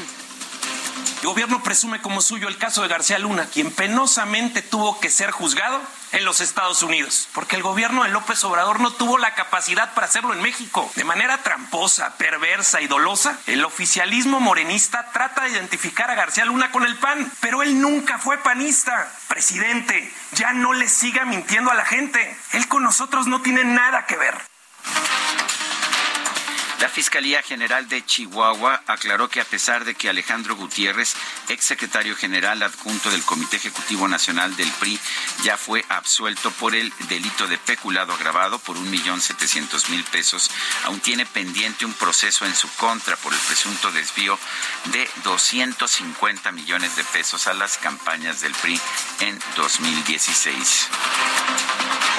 El 1.21 1.27
gobierno 1.27 1.61
presume 1.61 2.01
como 2.01 2.21
suyo 2.21 2.47
el 2.47 2.57
caso 2.57 2.81
de 2.81 2.87
García 2.87 3.19
Luna, 3.19 3.45
quien 3.45 3.71
penosamente 3.71 4.63
tuvo 4.63 4.99
que 4.99 5.11
ser 5.11 5.29
juzgado 5.29 5.79
en 6.13 6.25
los 6.25 6.41
Estados 6.41 6.81
Unidos, 6.81 7.29
porque 7.33 7.55
el 7.55 7.63
gobierno 7.63 8.03
de 8.03 8.09
López 8.09 8.43
Obrador 8.43 8.79
no 8.79 8.91
tuvo 8.91 9.17
la 9.19 9.35
capacidad 9.35 9.93
para 9.93 10.07
hacerlo 10.07 10.33
en 10.33 10.41
México. 10.41 10.91
De 10.95 11.03
manera 11.03 11.37
tramposa, 11.43 12.17
perversa 12.17 12.81
y 12.81 12.87
dolosa, 12.87 13.37
el 13.45 13.63
oficialismo 13.63 14.39
morenista 14.39 15.11
trata 15.13 15.43
de 15.43 15.51
identificar 15.51 16.09
a 16.09 16.15
García 16.15 16.45
Luna 16.45 16.71
con 16.71 16.85
el 16.85 16.97
PAN, 16.97 17.31
pero 17.39 17.61
él 17.61 17.79
nunca 17.79 18.17
fue 18.17 18.39
panista. 18.39 19.11
Presidente, 19.27 20.11
ya 20.33 20.53
no 20.53 20.73
le 20.73 20.89
siga 20.89 21.25
mintiendo 21.25 21.71
a 21.71 21.75
la 21.75 21.85
gente. 21.85 22.35
Él 22.53 22.67
con 22.67 22.83
nosotros 22.83 23.27
no 23.27 23.41
tiene 23.41 23.63
nada 23.63 24.05
que 24.07 24.17
ver. 24.17 24.35
La 26.81 26.89
Fiscalía 26.89 27.43
General 27.43 27.87
de 27.87 28.03
Chihuahua 28.03 28.81
aclaró 28.87 29.29
que 29.29 29.39
a 29.39 29.45
pesar 29.45 29.85
de 29.85 29.93
que 29.93 30.09
Alejandro 30.09 30.55
Gutiérrez, 30.55 31.13
exsecretario 31.47 32.15
general 32.15 32.63
adjunto 32.63 33.11
del 33.11 33.21
Comité 33.23 33.57
Ejecutivo 33.57 34.07
Nacional 34.07 34.55
del 34.55 34.71
PRI, 34.79 34.99
ya 35.43 35.57
fue 35.57 35.85
absuelto 35.89 36.49
por 36.49 36.73
el 36.73 36.91
delito 37.07 37.45
de 37.47 37.59
peculado 37.59 38.13
agravado 38.13 38.57
por 38.57 38.77
un 38.77 38.89
millón 38.89 39.21
setecientos 39.21 39.91
mil 39.91 40.03
pesos, 40.05 40.49
aún 40.85 40.99
tiene 41.01 41.27
pendiente 41.27 41.85
un 41.85 41.93
proceso 41.93 42.47
en 42.47 42.55
su 42.55 42.67
contra 42.77 43.15
por 43.15 43.31
el 43.31 43.39
presunto 43.41 43.91
desvío 43.91 44.39
de 44.85 45.07
250 45.23 46.51
millones 46.51 46.95
de 46.95 47.03
pesos 47.03 47.45
a 47.45 47.53
las 47.53 47.77
campañas 47.77 48.41
del 48.41 48.53
PRI 48.53 48.81
en 49.19 49.39
2016. 49.55 50.89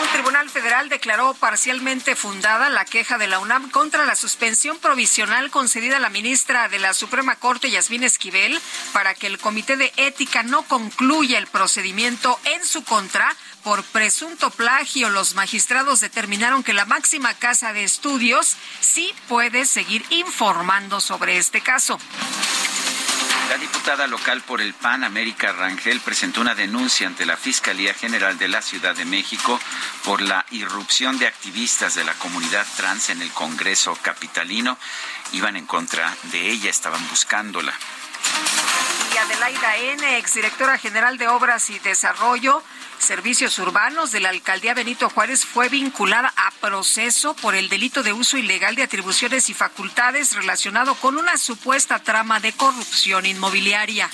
Un 0.02 0.08
tribunal 0.08 0.50
federal 0.50 0.88
declaró 0.88 1.34
parcialmente 1.34 2.16
fundada 2.16 2.70
la 2.70 2.84
queja 2.84 3.18
de 3.18 3.28
la 3.28 3.38
UNAM 3.38 3.70
contra 3.70 4.04
la 4.04 4.16
suspensión 4.52 4.80
provisional 4.80 5.50
concedida 5.50 5.96
a 5.96 6.00
la 6.00 6.10
ministra 6.10 6.68
de 6.68 6.78
la 6.78 6.92
Suprema 6.92 7.36
Corte, 7.36 7.70
Yasmín 7.70 8.04
Esquivel, 8.04 8.60
para 8.92 9.14
que 9.14 9.26
el 9.26 9.38
Comité 9.38 9.78
de 9.78 9.90
Ética 9.96 10.42
no 10.42 10.62
concluya 10.64 11.38
el 11.38 11.46
procedimiento 11.46 12.38
en 12.44 12.62
su 12.62 12.84
contra 12.84 13.34
por 13.64 13.82
presunto 13.82 14.50
plagio. 14.50 15.08
Los 15.08 15.34
magistrados 15.34 16.00
determinaron 16.00 16.62
que 16.62 16.74
la 16.74 16.84
máxima 16.84 17.32
casa 17.32 17.72
de 17.72 17.84
estudios 17.84 18.56
sí 18.80 19.14
puede 19.26 19.64
seguir 19.64 20.04
informando 20.10 21.00
sobre 21.00 21.38
este 21.38 21.62
caso. 21.62 21.98
La 23.48 23.58
diputada 23.58 24.06
local 24.06 24.40
por 24.42 24.60
el 24.60 24.72
PAN, 24.72 25.04
América 25.04 25.52
Rangel, 25.52 26.00
presentó 26.00 26.40
una 26.40 26.54
denuncia 26.54 27.06
ante 27.06 27.26
la 27.26 27.36
Fiscalía 27.36 27.92
General 27.92 28.38
de 28.38 28.48
la 28.48 28.62
Ciudad 28.62 28.94
de 28.94 29.04
México 29.04 29.60
por 30.04 30.22
la 30.22 30.46
irrupción 30.50 31.18
de 31.18 31.26
activistas 31.26 31.94
de 31.94 32.04
la 32.04 32.14
comunidad 32.14 32.66
trans 32.76 33.10
en 33.10 33.20
el 33.20 33.30
Congreso 33.32 33.96
capitalino. 34.00 34.78
Iban 35.32 35.56
en 35.56 35.66
contra 35.66 36.14
de 36.24 36.50
ella, 36.50 36.70
estaban 36.70 37.06
buscándola. 37.08 37.72
Y 39.14 39.18
Adelaida 39.18 39.76
N., 39.76 40.18
exdirectora 40.18 40.78
general 40.78 41.18
de 41.18 41.28
Obras 41.28 41.68
y 41.68 41.78
Desarrollo, 41.78 42.62
Servicios 43.02 43.58
Urbanos 43.58 44.12
de 44.12 44.20
la 44.20 44.28
Alcaldía 44.28 44.74
Benito 44.74 45.10
Juárez 45.10 45.44
fue 45.44 45.68
vinculada 45.68 46.32
a 46.36 46.52
proceso 46.60 47.34
por 47.34 47.56
el 47.56 47.68
delito 47.68 48.04
de 48.04 48.12
uso 48.12 48.38
ilegal 48.38 48.76
de 48.76 48.84
atribuciones 48.84 49.50
y 49.50 49.54
facultades 49.54 50.36
relacionado 50.36 50.94
con 50.94 51.18
una 51.18 51.36
supuesta 51.36 51.98
trama 51.98 52.38
de 52.38 52.52
corrupción 52.52 53.26
inmobiliaria. 53.26 54.08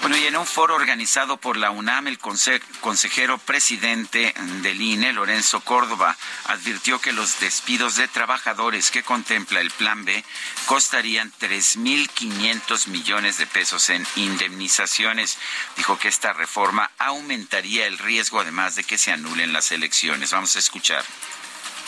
Bueno, 0.00 0.16
y 0.16 0.26
en 0.26 0.36
un 0.36 0.46
foro 0.46 0.76
organizado 0.76 1.38
por 1.38 1.56
la 1.56 1.70
UNAM, 1.70 2.06
el 2.06 2.18
consejero 2.18 3.38
presidente 3.38 4.32
del 4.62 4.80
INE, 4.80 5.12
Lorenzo 5.12 5.60
Córdoba, 5.60 6.16
advirtió 6.44 7.00
que 7.00 7.12
los 7.12 7.40
despidos 7.40 7.96
de 7.96 8.06
trabajadores 8.06 8.92
que 8.92 9.02
contempla 9.02 9.60
el 9.60 9.72
Plan 9.72 10.04
B 10.04 10.24
costarían 10.66 11.32
3.500 11.40 12.86
millones 12.86 13.38
de 13.38 13.46
pesos 13.48 13.90
en 13.90 14.06
indemnizaciones. 14.14 15.36
Dijo 15.76 15.98
que 15.98 16.08
esta 16.08 16.32
reforma 16.32 16.90
aumentaría 16.98 17.86
el 17.86 17.98
riesgo, 17.98 18.40
además 18.40 18.76
de 18.76 18.84
que 18.84 18.98
se 18.98 19.10
anulen 19.10 19.52
las 19.52 19.72
elecciones. 19.72 20.30
Vamos 20.30 20.54
a 20.54 20.60
escuchar. 20.60 21.04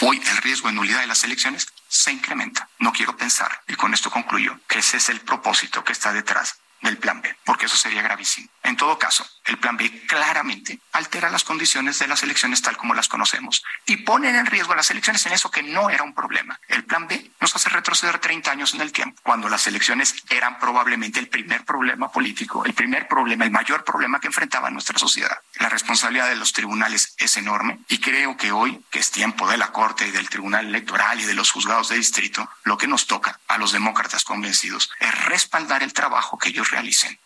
Hoy 0.00 0.21
el 0.31 0.37
riesgo 0.38 0.69
de 0.69 0.75
nulidad 0.75 1.00
de 1.00 1.07
las 1.07 1.23
elecciones 1.23 1.69
se 1.88 2.11
incrementa. 2.11 2.69
No 2.81 2.93
quiero 2.93 3.17
pensar, 3.17 3.62
y 3.69 3.75
con 3.75 3.95
esto 3.95 4.11
concluyo, 4.11 4.59
que 4.67 4.81
ese 4.81 4.97
es 4.97 5.09
el 5.11 5.21
propósito 5.21 5.85
que 5.85 5.93
está 5.93 6.12
detrás 6.12 6.57
del 6.82 6.99
plan 6.99 7.20
B, 7.20 7.37
porque 7.44 7.66
eso 7.66 7.76
sería 7.76 8.02
gravísimo. 8.02 8.49
En 8.62 8.76
todo 8.76 8.99
caso, 8.99 9.26
el 9.50 9.59
plan 9.59 9.76
B 9.76 10.07
claramente 10.07 10.78
altera 10.92 11.28
las 11.28 11.42
condiciones 11.42 11.99
de 11.99 12.07
las 12.07 12.23
elecciones 12.23 12.62
tal 12.62 12.76
como 12.76 12.95
las 12.95 13.09
conocemos 13.09 13.64
y 13.85 13.99
pone 13.99 14.30
en 14.30 14.47
riesgo 14.47 14.76
las 14.76 14.90
elecciones 14.90 15.26
en 15.26 15.33
eso 15.33 15.50
que 15.50 15.64
no 15.64 15.90
era 15.90 16.04
un 16.04 16.14
problema. 16.14 16.61
El 16.69 16.85
plan 16.85 17.09
B 17.09 17.33
nos 17.40 17.54
hace 17.57 17.69
retroceder 17.69 18.21
30 18.21 18.49
años 18.49 18.75
en 18.75 18.80
el 18.80 18.92
tiempo, 18.92 19.21
cuando 19.25 19.49
las 19.49 19.66
elecciones 19.66 20.14
eran 20.28 20.59
probablemente 20.61 21.19
el 21.19 21.28
primer 21.28 21.64
problema 21.64 22.12
político, 22.12 22.64
el 22.64 22.75
primer 22.75 23.09
problema, 23.09 23.45
el 23.45 23.50
mayor 23.50 23.83
problema 23.83 24.21
que 24.21 24.28
enfrentaba 24.28 24.71
nuestra 24.71 24.99
sociedad. 24.99 25.37
La 25.59 25.69
responsabilidad 25.69 26.28
de 26.28 26.37
los 26.37 26.52
tribunales 26.52 27.14
es 27.19 27.37
enorme 27.37 27.80
y 27.88 27.99
creo 27.99 28.37
que 28.37 28.52
hoy, 28.52 28.85
que 28.90 29.00
es 29.00 29.11
tiempo 29.11 29.49
de 29.49 29.57
la 29.57 29.73
Corte 29.73 30.07
y 30.07 30.12
del 30.12 30.28
Tribunal 30.28 30.66
Electoral 30.66 31.21
y 31.21 31.25
de 31.25 31.35
los 31.35 31.50
juzgados 31.50 31.88
de 31.88 31.97
distrito, 31.97 32.49
lo 32.62 32.78
que 32.78 32.87
nos 32.87 33.09
toca 33.09 33.40
a 33.49 33.59
los 33.59 33.73
demócratas 33.73 34.23
convencidos 34.23 34.92
es 35.00 35.25
respaldar 35.25 35.83
el 35.83 35.92
trabajo 35.92 36.38
que 36.38 36.50
ellos 36.50 36.71
realicen. 36.71 37.19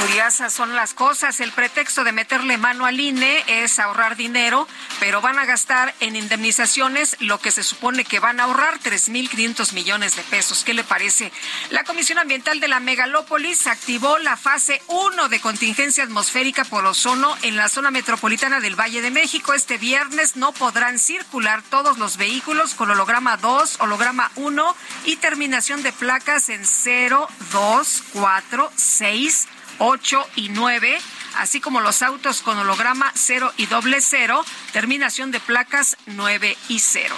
Curiosas 0.00 0.52
son 0.52 0.74
las 0.74 0.94
cosas. 0.94 1.40
El 1.40 1.52
pretexto 1.52 2.04
de 2.04 2.12
meterle 2.12 2.56
mano 2.56 2.86
al 2.86 3.00
INE 3.00 3.44
es 3.46 3.78
ahorrar 3.78 4.16
dinero, 4.16 4.68
pero 5.00 5.20
van 5.20 5.38
a 5.38 5.44
gastar 5.44 5.94
en 6.00 6.16
indemnizaciones 6.16 7.16
lo 7.20 7.38
que 7.38 7.50
se 7.50 7.62
supone 7.62 8.04
que 8.04 8.20
van 8.20 8.38
a 8.38 8.44
ahorrar, 8.44 8.78
3.500 8.78 9.72
millones 9.72 10.14
de 10.16 10.22
pesos. 10.22 10.64
¿Qué 10.64 10.74
le 10.74 10.84
parece? 10.84 11.32
La 11.70 11.84
Comisión 11.84 12.18
Ambiental 12.18 12.60
de 12.60 12.68
la 12.68 12.80
Megalópolis 12.80 13.66
activó 13.66 14.18
la 14.18 14.36
fase 14.36 14.82
1 14.88 15.28
de 15.28 15.40
contingencia 15.40 16.04
atmosférica 16.04 16.64
por 16.64 16.84
ozono 16.86 17.36
en 17.42 17.56
la 17.56 17.68
zona 17.68 17.90
metropolitana 17.90 18.60
del 18.60 18.78
Valle 18.78 19.02
de 19.02 19.10
México. 19.10 19.54
Este 19.54 19.78
viernes 19.78 20.36
no 20.36 20.52
podrán 20.52 20.98
circular 20.98 21.62
todos 21.62 21.98
los 21.98 22.16
vehículos 22.16 22.74
con 22.74 22.90
holograma 22.90 23.36
2, 23.36 23.80
holograma 23.80 24.30
1 24.36 24.76
y 25.06 25.16
terminación 25.16 25.82
de 25.82 25.92
placas 25.92 26.48
en 26.48 26.64
0, 26.64 27.28
2, 27.52 28.02
4, 28.12 28.72
6, 28.76 29.48
8 29.78 30.28
y 30.36 30.48
9 30.50 30.98
así 31.36 31.60
como 31.60 31.80
los 31.80 32.02
autos 32.02 32.42
con 32.42 32.58
holograma 32.58 33.10
0 33.14 33.52
y 33.56 33.66
doble 33.66 34.00
0, 34.00 34.44
terminación 34.72 35.30
de 35.30 35.40
placas 35.40 35.96
9 36.06 36.56
y 36.68 36.78
0. 36.78 37.14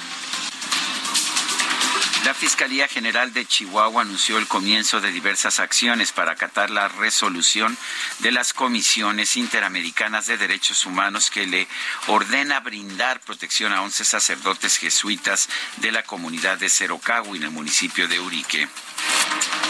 La 2.24 2.32
Fiscalía 2.32 2.88
General 2.88 3.34
de 3.34 3.44
Chihuahua 3.44 4.00
anunció 4.00 4.38
el 4.38 4.46
comienzo 4.46 5.02
de 5.02 5.12
diversas 5.12 5.60
acciones 5.60 6.10
para 6.10 6.32
acatar 6.32 6.70
la 6.70 6.88
resolución 6.88 7.76
de 8.20 8.32
las 8.32 8.54
comisiones 8.54 9.36
interamericanas 9.36 10.24
de 10.26 10.38
derechos 10.38 10.86
humanos 10.86 11.28
que 11.30 11.46
le 11.46 11.68
ordena 12.06 12.60
brindar 12.60 13.20
protección 13.20 13.74
a 13.74 13.82
11 13.82 14.06
sacerdotes 14.06 14.78
jesuitas 14.78 15.50
de 15.76 15.92
la 15.92 16.02
comunidad 16.02 16.56
de 16.56 16.70
Cerocagua 16.70 17.36
en 17.36 17.42
el 17.42 17.50
municipio 17.50 18.08
de 18.08 18.18
Urique. 18.18 18.68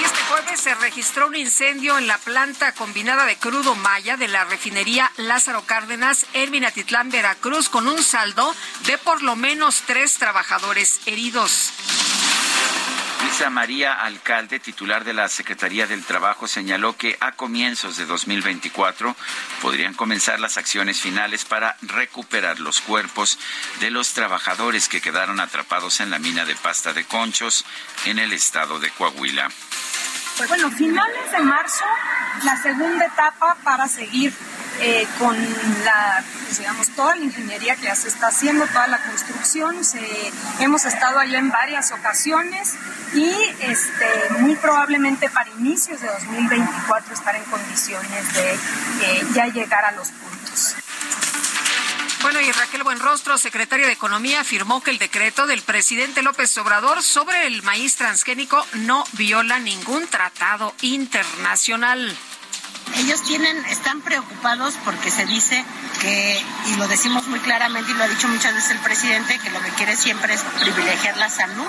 Y 0.01 0.05
este 0.05 0.23
jueves 0.29 0.61
se 0.61 0.75
registró 0.75 1.29
un 1.29 1.37
incendio 1.37 1.99
en 1.99 2.07
la 2.07 2.19
planta 2.19 2.73
combinada 2.73 3.27
de 3.27 3.37
crudo 3.37 3.75
maya 3.77 4.17
de 4.17 4.29
la 4.29 4.45
refinería 4.45 5.11
Lázaro 5.17 5.63
Cárdenas 5.63 6.27
en 6.33 6.51
Minatitlán, 6.51 7.11
Veracruz, 7.11 7.69
con 7.69 7.87
un 7.87 8.03
saldo 8.03 8.55
de 8.87 8.99
por 8.99 9.23
lo 9.23 9.37
menos 9.37 9.83
tres 9.87 10.15
trabajadores 10.15 11.01
heridos. 11.07 11.73
Luisa 13.25 13.49
María 13.49 13.95
Alcalde, 13.95 14.61
titular 14.61 15.03
de 15.03 15.15
la 15.15 15.29
Secretaría 15.31 15.87
del 15.87 16.05
Trabajo, 16.05 16.47
señaló 16.47 16.95
que 16.99 17.17
a 17.21 17.33
comienzos 17.33 17.97
de 17.97 18.05
2024 18.05 19.17
podrían 19.63 19.95
comenzar 19.95 20.39
las 20.41 20.59
acciones 20.59 21.01
finales 21.01 21.47
para 21.47 21.75
recuperar 21.81 22.61
los 22.61 22.83
cuerpos 22.83 23.39
de 23.81 23.91
los 23.91 24.13
trabajadores 24.13 24.89
que 24.89 25.01
quedaron 25.01 25.41
atrapados 25.41 26.01
en 26.01 26.11
la 26.11 26.19
mina 26.19 26.45
de 26.45 26.55
pasta 26.55 26.93
de 26.93 27.07
conchos 27.07 27.65
en 28.05 28.19
el 28.19 28.35
estado 28.35 28.79
de 28.79 28.91
Coahuila. 28.91 29.49
Pues 30.37 30.49
bueno, 30.49 30.71
finales 30.71 31.33
de 31.33 31.41
marzo, 31.41 31.85
la 32.43 32.61
segunda 32.61 33.07
etapa 33.07 33.57
para 33.65 33.89
seguir 33.89 34.35
eh, 34.81 35.07
con 35.19 35.37
la, 35.85 36.25
pues, 36.45 36.59
digamos, 36.59 36.89
toda 36.91 37.17
la 37.17 37.23
ingeniería 37.23 37.77
que 37.77 37.85
ya 37.85 37.95
se 37.95 38.09
está 38.09 38.29
haciendo, 38.29 38.67
toda 38.67 38.87
la 38.87 38.99
construcción. 38.99 39.77
hemos 40.61 40.85
estado 40.85 41.19
allá 41.19 41.39
en 41.39 41.51
varias 41.51 41.93
ocasiones 41.93 42.75
y 43.15 43.33
este, 43.61 44.07
muy 44.41 44.57
probablemente 44.57 45.29
para 45.31 45.51
inicios 45.51 46.01
de 46.01 46.09
2024 46.09 47.15
estar 47.15 47.37
en 47.37 47.45
condiciones 47.45 48.35
de 48.35 48.53
eh, 48.53 49.27
ya 49.35 49.47
llegar 49.47 49.85
a 49.85 49.93
los 49.93 50.09
puntos. 50.09 50.77
Bueno, 52.25 52.41
y 52.41 52.51
Raquel 52.53 52.83
Buenrostro, 52.83 53.37
secretaria 53.37 53.87
de 53.87 53.93
Economía, 53.93 54.41
afirmó 54.41 54.83
que 54.83 54.91
el 54.91 54.99
decreto 54.99 55.47
del 55.47 55.61
presidente 55.61 56.23
López 56.23 56.57
Obrador 56.57 57.03
sobre 57.03 57.47
el 57.47 57.63
maíz 57.63 57.97
transgénico 57.97 58.67
no 58.73 59.05
viola 59.13 59.59
ningún 59.59 60.07
tratado 60.07 60.75
internacional 60.81 62.17
ellos 62.97 63.23
tienen, 63.23 63.57
están 63.67 64.01
preocupados 64.01 64.75
porque 64.85 65.11
se 65.11 65.27
dice 65.27 65.65
que, 66.01 66.43
y 66.67 66.77
lo 66.77 66.87
decimos 66.89 67.27
muy 67.27 67.41
claramente 67.41 67.91
y 67.91 67.95
lo 67.95 68.05
ha 68.05 68.09
dicho 68.09 68.29
muchas 68.29 68.55
veces 68.55 68.71
el 68.73 68.79
presidente, 68.79 69.39
que 69.39 69.51
lo 69.51 69.61
que 69.61 69.71
quiere 69.71 69.97
siempre 69.97 70.35
es 70.35 70.43
privilegiar 70.61 71.17
la 71.17 71.29
salud 71.29 71.67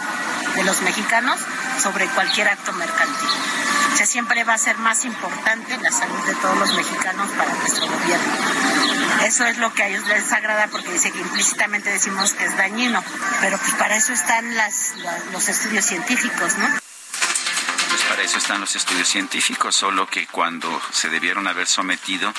de 0.55 0.63
los 0.63 0.81
mexicanos 0.81 1.39
sobre 1.81 2.07
cualquier 2.07 2.47
acto 2.47 2.73
mercantil. 2.73 3.29
O 3.93 3.97
sea, 3.97 4.05
siempre 4.05 4.43
va 4.43 4.53
a 4.53 4.57
ser 4.57 4.77
más 4.77 5.05
importante 5.05 5.77
la 5.77 5.91
salud 5.91 6.19
de 6.25 6.35
todos 6.35 6.57
los 6.57 6.73
mexicanos 6.73 7.29
para 7.31 7.53
nuestro 7.53 7.87
gobierno. 7.87 8.33
Eso 9.23 9.45
es 9.45 9.57
lo 9.57 9.73
que 9.73 9.83
a 9.83 9.87
ellos 9.87 10.05
les 10.07 10.31
agrada 10.31 10.67
porque 10.67 10.91
dice 10.91 11.11
que 11.11 11.19
implícitamente 11.19 11.89
decimos 11.89 12.33
que 12.33 12.45
es 12.45 12.57
dañino, 12.57 13.03
pero 13.41 13.57
pues 13.57 13.73
para 13.75 13.95
eso 13.95 14.13
están 14.13 14.55
las, 14.55 14.93
los 15.31 15.47
estudios 15.47 15.85
científicos, 15.85 16.57
¿no? 16.57 16.84
Para 18.09 18.23
eso 18.23 18.37
están 18.37 18.61
los 18.61 18.75
estudios 18.75 19.07
científicos, 19.07 19.75
solo 19.75 20.07
que 20.07 20.27
cuando 20.27 20.81
se 20.91 21.09
debieron 21.09 21.47
haber 21.47 21.67
sometido, 21.67 22.33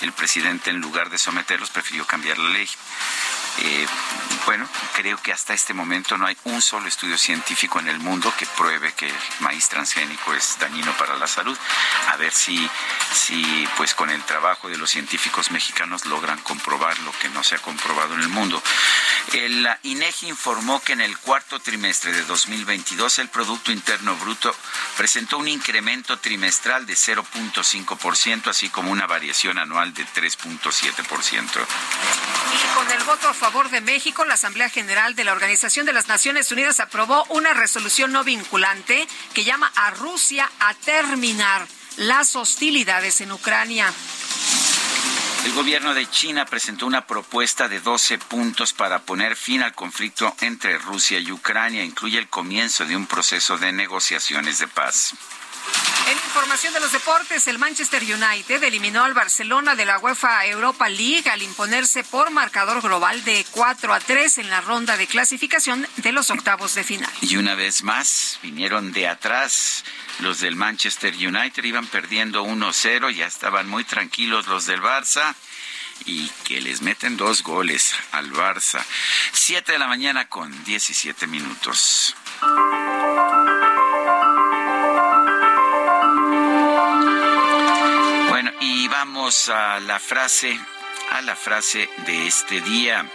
el 0.00 0.12
presidente 0.12 0.70
en 0.70 0.80
lugar 0.80 1.10
de 1.10 1.18
someterlos 1.18 1.70
prefirió 1.70 2.06
cambiar 2.06 2.38
la 2.38 2.50
ley. 2.50 2.68
Eh, 3.58 3.86
bueno, 4.44 4.68
creo 4.94 5.18
que 5.22 5.32
hasta 5.32 5.54
este 5.54 5.72
momento 5.72 6.18
no 6.18 6.26
hay 6.26 6.36
un 6.44 6.60
solo 6.60 6.88
estudio 6.88 7.16
científico 7.16 7.78
en 7.78 7.88
el 7.88 8.00
mundo 8.00 8.32
que 8.36 8.46
pruebe 8.46 8.92
que 8.92 9.06
el 9.06 9.14
maíz 9.40 9.68
transgénico 9.68 10.34
es 10.34 10.56
dañino 10.58 10.92
para 10.96 11.16
la 11.16 11.26
salud. 11.26 11.56
A 12.08 12.16
ver 12.16 12.32
si, 12.32 12.68
si 13.14 13.68
pues 13.76 13.94
con 13.94 14.10
el 14.10 14.22
trabajo 14.24 14.68
de 14.68 14.78
los 14.78 14.90
científicos 14.90 15.50
mexicanos 15.52 16.06
logran 16.06 16.40
comprobar 16.40 16.98
lo 17.00 17.12
que 17.12 17.28
no 17.28 17.44
se 17.44 17.54
ha 17.54 17.58
comprobado 17.58 18.14
en 18.14 18.20
el 18.22 18.28
mundo. 18.28 18.60
El 19.32 19.68
INEGI 19.84 20.28
informó 20.28 20.80
que 20.82 20.94
en 20.94 21.00
el 21.00 21.16
cuarto 21.18 21.60
trimestre 21.60 22.12
de 22.12 22.22
2022 22.24 23.20
el 23.20 23.28
Producto 23.28 23.70
Interno 23.70 24.16
Bruto 24.16 24.54
presentó 24.96 25.38
un 25.38 25.48
incremento 25.48 26.18
trimestral 26.18 26.84
de 26.86 26.94
0.5%, 26.94 28.48
así 28.48 28.68
como 28.70 28.90
una 28.90 29.06
variación 29.06 29.58
anual 29.58 29.94
de 29.94 30.04
3.7%. 30.04 31.66
Y 32.52 32.74
con 32.74 32.90
el 32.90 33.04
voto 33.04 33.32
favor 33.42 33.70
de 33.70 33.80
México, 33.80 34.24
la 34.24 34.34
Asamblea 34.34 34.68
General 34.68 35.16
de 35.16 35.24
la 35.24 35.32
Organización 35.32 35.84
de 35.84 35.92
las 35.92 36.06
Naciones 36.06 36.52
Unidas 36.52 36.78
aprobó 36.78 37.24
una 37.28 37.52
resolución 37.52 38.12
no 38.12 38.22
vinculante 38.22 39.04
que 39.34 39.42
llama 39.42 39.72
a 39.74 39.90
Rusia 39.90 40.48
a 40.60 40.74
terminar 40.74 41.66
las 41.96 42.36
hostilidades 42.36 43.20
en 43.20 43.32
Ucrania. 43.32 43.92
El 45.44 45.52
gobierno 45.54 45.92
de 45.92 46.08
China 46.08 46.44
presentó 46.44 46.86
una 46.86 47.04
propuesta 47.04 47.66
de 47.66 47.80
12 47.80 48.18
puntos 48.18 48.72
para 48.72 49.00
poner 49.00 49.34
fin 49.34 49.60
al 49.60 49.74
conflicto 49.74 50.36
entre 50.40 50.78
Rusia 50.78 51.18
y 51.18 51.32
Ucrania. 51.32 51.82
Incluye 51.82 52.18
el 52.18 52.28
comienzo 52.28 52.84
de 52.84 52.94
un 52.94 53.08
proceso 53.08 53.58
de 53.58 53.72
negociaciones 53.72 54.60
de 54.60 54.68
paz. 54.68 55.14
En 56.08 56.16
información 56.16 56.74
de 56.74 56.80
los 56.80 56.92
deportes, 56.92 57.46
el 57.46 57.58
Manchester 57.58 58.02
United 58.02 58.62
eliminó 58.62 59.04
al 59.04 59.14
Barcelona 59.14 59.74
de 59.74 59.86
la 59.86 59.98
UEFA 59.98 60.46
Europa 60.46 60.88
League 60.88 61.28
al 61.30 61.42
imponerse 61.42 62.04
por 62.04 62.30
marcador 62.30 62.82
global 62.82 63.22
de 63.24 63.44
4 63.50 63.94
a 63.94 64.00
3 64.00 64.38
en 64.38 64.50
la 64.50 64.60
ronda 64.60 64.96
de 64.96 65.06
clasificación 65.06 65.86
de 65.96 66.12
los 66.12 66.30
octavos 66.30 66.74
de 66.74 66.84
final. 66.84 67.10
Y 67.20 67.36
una 67.36 67.54
vez 67.54 67.82
más 67.82 68.38
vinieron 68.42 68.92
de 68.92 69.08
atrás 69.08 69.84
los 70.20 70.40
del 70.40 70.56
Manchester 70.56 71.14
United, 71.14 71.64
iban 71.64 71.86
perdiendo 71.86 72.44
1-0, 72.44 73.10
ya 73.14 73.26
estaban 73.26 73.68
muy 73.68 73.84
tranquilos 73.84 74.46
los 74.46 74.66
del 74.66 74.82
Barça 74.82 75.34
y 76.04 76.28
que 76.44 76.60
les 76.60 76.82
meten 76.82 77.16
dos 77.16 77.42
goles 77.42 77.94
al 78.12 78.32
Barça. 78.32 78.84
Siete 79.32 79.72
de 79.72 79.78
la 79.78 79.86
mañana 79.86 80.28
con 80.28 80.64
17 80.64 81.26
minutos. 81.26 82.14
Vamos 89.22 89.48
a 89.50 89.78
la 89.78 90.00
frase, 90.00 90.58
a 91.12 91.22
la 91.22 91.36
frase 91.36 91.88
de 92.06 92.26
este 92.26 92.60
día. 92.60 93.08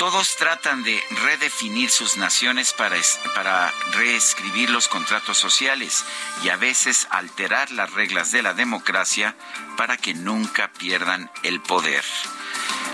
Todos 0.00 0.34
tratan 0.34 0.82
de 0.82 1.00
redefinir 1.22 1.90
sus 1.90 2.16
naciones 2.16 2.72
para, 2.72 2.96
para, 3.36 3.72
reescribir 3.92 4.70
los 4.70 4.88
contratos 4.88 5.38
sociales 5.38 6.04
y 6.42 6.48
a 6.48 6.56
veces 6.56 7.06
alterar 7.10 7.70
las 7.70 7.92
reglas 7.92 8.32
de 8.32 8.42
la 8.42 8.52
democracia 8.52 9.36
para 9.76 9.96
que 9.96 10.12
nunca 10.12 10.72
pierdan 10.72 11.30
el 11.44 11.60
poder. 11.60 12.02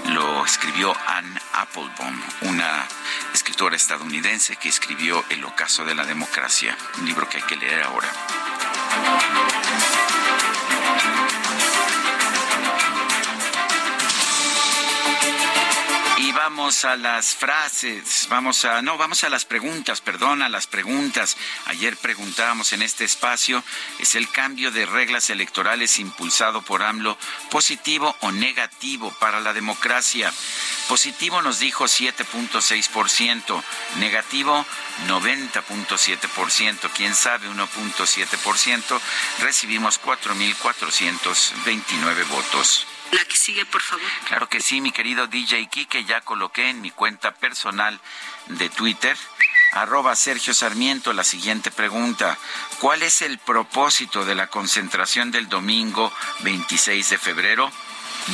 Lo 0.09 0.45
escribió 0.45 0.95
Anne 1.07 1.41
Applebaum, 1.55 2.23
una 2.43 2.87
escritora 3.33 3.77
estadounidense 3.77 4.57
que 4.57 4.69
escribió 4.69 5.25
El 5.31 5.43
ocaso 5.47 5.87
de 5.87 5.95
la 5.95 6.05
democracia, 6.05 6.77
un 6.99 7.07
libro 7.07 7.27
que 7.27 7.39
hay 7.39 7.45
que 7.45 7.57
leer 7.57 7.85
ahora. 7.85 9.40
Vamos 16.43 16.87
a 16.87 16.97
las 16.97 17.35
frases, 17.35 18.27
vamos 18.31 18.65
a, 18.65 18.81
no, 18.81 18.97
vamos 18.97 19.25
a 19.25 19.29
las 19.29 19.45
preguntas, 19.45 20.01
perdón, 20.01 20.39
las 20.51 20.67
preguntas. 20.67 21.37
Ayer 21.67 21.99
preguntábamos 21.99 22.73
en 22.73 22.81
este 22.81 23.05
espacio, 23.05 23.63
¿es 23.99 24.15
el 24.15 24.27
cambio 24.31 24.71
de 24.71 24.87
reglas 24.87 25.29
electorales 25.29 25.99
impulsado 25.99 26.63
por 26.63 26.83
AMLO 26.83 27.19
positivo 27.51 28.17
o 28.21 28.33
negativo 28.33 29.15
para 29.21 29.41
la 29.41 29.53
democracia? 29.53 30.33
Positivo 30.89 31.43
nos 31.43 31.59
dijo 31.59 31.85
7.6%, 31.85 33.63
negativo 33.97 34.65
90.7%, 35.09 36.91
quién 36.97 37.15
sabe 37.15 37.51
1.7%, 37.51 38.99
recibimos 39.41 40.01
4.429 40.01 42.29
votos. 42.29 42.87
La 43.13 43.25
que 43.25 43.37
sigue, 43.37 43.65
por 43.67 43.83
favor. 43.83 44.07
Claro 44.27 44.49
que 44.49 44.61
sí, 44.61 44.81
mi 44.81 44.93
querido 44.93 45.27
DJ 45.27 45.69
Kike, 45.69 46.05
ya 46.05 46.21
coloqué 46.21 46.71
en 46.71 46.81
mi 46.81 46.91
cuenta 46.91 47.35
personal 47.35 48.01
de 48.47 48.69
Twitter, 48.69 49.17
arroba 49.73 50.15
Sergio 50.17 50.55
Sarmiento, 50.55 51.13
la 51.13 51.25
siguiente 51.25 51.71
pregunta. 51.71 52.39
¿Cuál 52.79 53.03
es 53.03 53.21
el 53.23 53.39
propósito 53.39 54.25
de 54.25 54.35
la 54.35 54.47
concentración 54.47 55.31
del 55.31 55.49
domingo 55.49 56.13
26 56.41 57.11
de 57.11 57.19
febrero? 57.19 57.71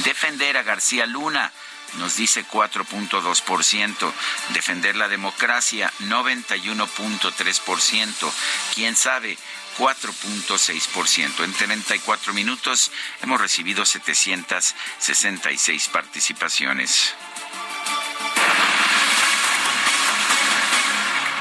Defender 0.04 0.56
a 0.58 0.62
García 0.62 1.06
Luna 1.06 1.52
nos 1.98 2.16
dice 2.16 2.46
4.2%, 2.46 4.12
defender 4.50 4.96
la 4.96 5.08
democracia 5.08 5.90
91.3%, 6.00 8.32
quién 8.74 8.96
sabe 8.96 9.38
4.6%. 9.78 11.44
En 11.44 11.52
34 11.52 12.32
minutos 12.32 12.90
hemos 13.22 13.40
recibido 13.40 13.84
766 13.84 15.88
participaciones. 15.88 17.14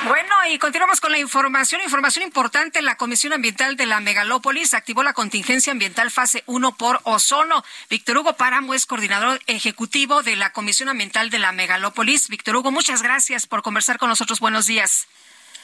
Bueno, 0.08 0.36
y 0.52 0.60
continuamos 0.60 1.02
con 1.02 1.12
la 1.12 1.18
información. 1.18 1.82
Información 1.82 2.24
importante. 2.24 2.84
La 2.84 2.96
Comisión 2.96 3.34
Ambiental 3.34 3.76
de 3.76 3.88
la 3.88 4.00
Megalópolis 4.00 4.76
activó 4.76 5.02
la 5.02 5.14
contingencia 5.14 5.72
ambiental 5.72 6.12
fase 6.12 6.44
1 6.46 6.78
por 6.78 7.00
ozono. 7.06 7.64
Víctor 7.90 8.20
Hugo 8.20 8.34
Páramo 8.34 8.76
es 8.76 8.86
coordinador 8.86 9.42
ejecutivo 9.48 10.22
de 10.22 10.36
la 10.36 10.52
Comisión 10.52 10.90
Ambiental 10.90 11.32
de 11.32 11.40
la 11.40 11.54
Megalópolis. 11.54 12.28
Víctor 12.28 12.58
Hugo, 12.58 12.72
muchas 12.72 13.02
gracias 13.02 13.48
por 13.48 13.64
conversar 13.64 13.98
con 13.98 14.10
nosotros. 14.10 14.40
Buenos 14.40 14.68
días. 14.68 15.08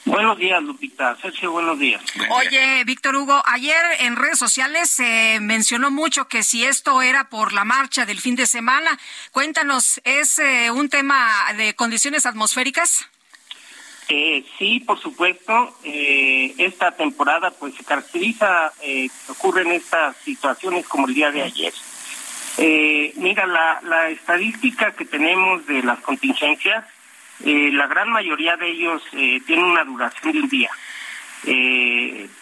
Buenos 0.04 0.36
días, 0.38 0.62
Lupita. 0.62 1.16
Sergio, 1.16 1.52
buenos 1.52 1.78
días. 1.78 2.02
Oye, 2.30 2.82
Víctor 2.84 3.14
Hugo, 3.14 3.40
ayer 3.46 3.80
en 4.00 4.16
redes 4.16 4.38
sociales 4.38 4.90
se 4.90 5.38
mencionó 5.40 5.90
mucho 5.90 6.26
que 6.26 6.42
si 6.42 6.64
esto 6.64 7.02
era 7.02 7.28
por 7.28 7.52
la 7.52 7.64
marcha 7.64 8.04
del 8.04 8.20
fin 8.20 8.34
de 8.34 8.46
semana. 8.46 8.98
Cuéntanos, 9.30 10.00
¿es 10.04 10.38
eh, 10.40 10.70
un 10.70 10.88
tema 10.88 11.52
de 11.56 11.74
condiciones 11.74 12.26
atmosféricas? 12.26 13.08
Eh, 14.08 14.44
sí, 14.58 14.80
por 14.80 15.00
supuesto. 15.00 15.78
Eh, 15.84 16.54
esta 16.58 16.92
temporada 16.92 17.52
pues 17.52 17.74
se 17.74 17.84
caracteriza, 17.84 18.72
eh, 18.82 19.08
ocurren 19.28 19.70
estas 19.70 20.16
situaciones 20.18 20.86
como 20.88 21.06
el 21.06 21.14
día 21.14 21.30
de 21.30 21.42
ayer. 21.42 21.72
Eh, 22.58 23.12
mira, 23.16 23.46
la, 23.46 23.80
la 23.82 24.08
estadística 24.10 24.92
que 24.92 25.04
tenemos 25.04 25.64
de 25.66 25.82
las 25.82 26.00
contingencias, 26.00 26.84
la 27.44 27.86
gran 27.86 28.10
mayoría 28.10 28.56
de 28.56 28.68
ellos 28.68 29.02
tienen 29.10 29.64
una 29.64 29.84
duración 29.84 30.32
de 30.32 30.40
un 30.40 30.48
día. 30.48 30.70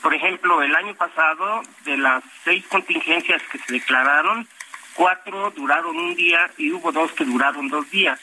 por 0.02 0.14
ejemplo, 0.14 0.62
el 0.62 0.74
año 0.74 0.94
pasado, 0.94 1.62
de 1.84 1.96
las 1.96 2.22
seis 2.44 2.64
contingencias 2.68 3.42
que 3.50 3.58
se 3.58 3.72
declararon, 3.72 4.46
cuatro 4.94 5.50
duraron 5.52 5.96
un 5.96 6.14
día 6.14 6.50
y 6.58 6.70
hubo 6.72 6.92
dos 6.92 7.12
que 7.12 7.24
duraron 7.24 7.68
dos 7.68 7.90
días. 7.90 8.20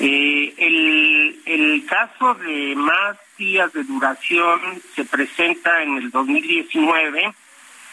Eh, 0.00 0.54
el, 0.56 1.84
caso 1.86 2.34
de 2.34 2.76
más 2.76 3.16
días 3.36 3.72
de 3.72 3.82
duración 3.82 4.60
se 4.94 5.04
presenta 5.04 5.82
en 5.82 5.96
el 5.96 6.10
2019, 6.10 7.32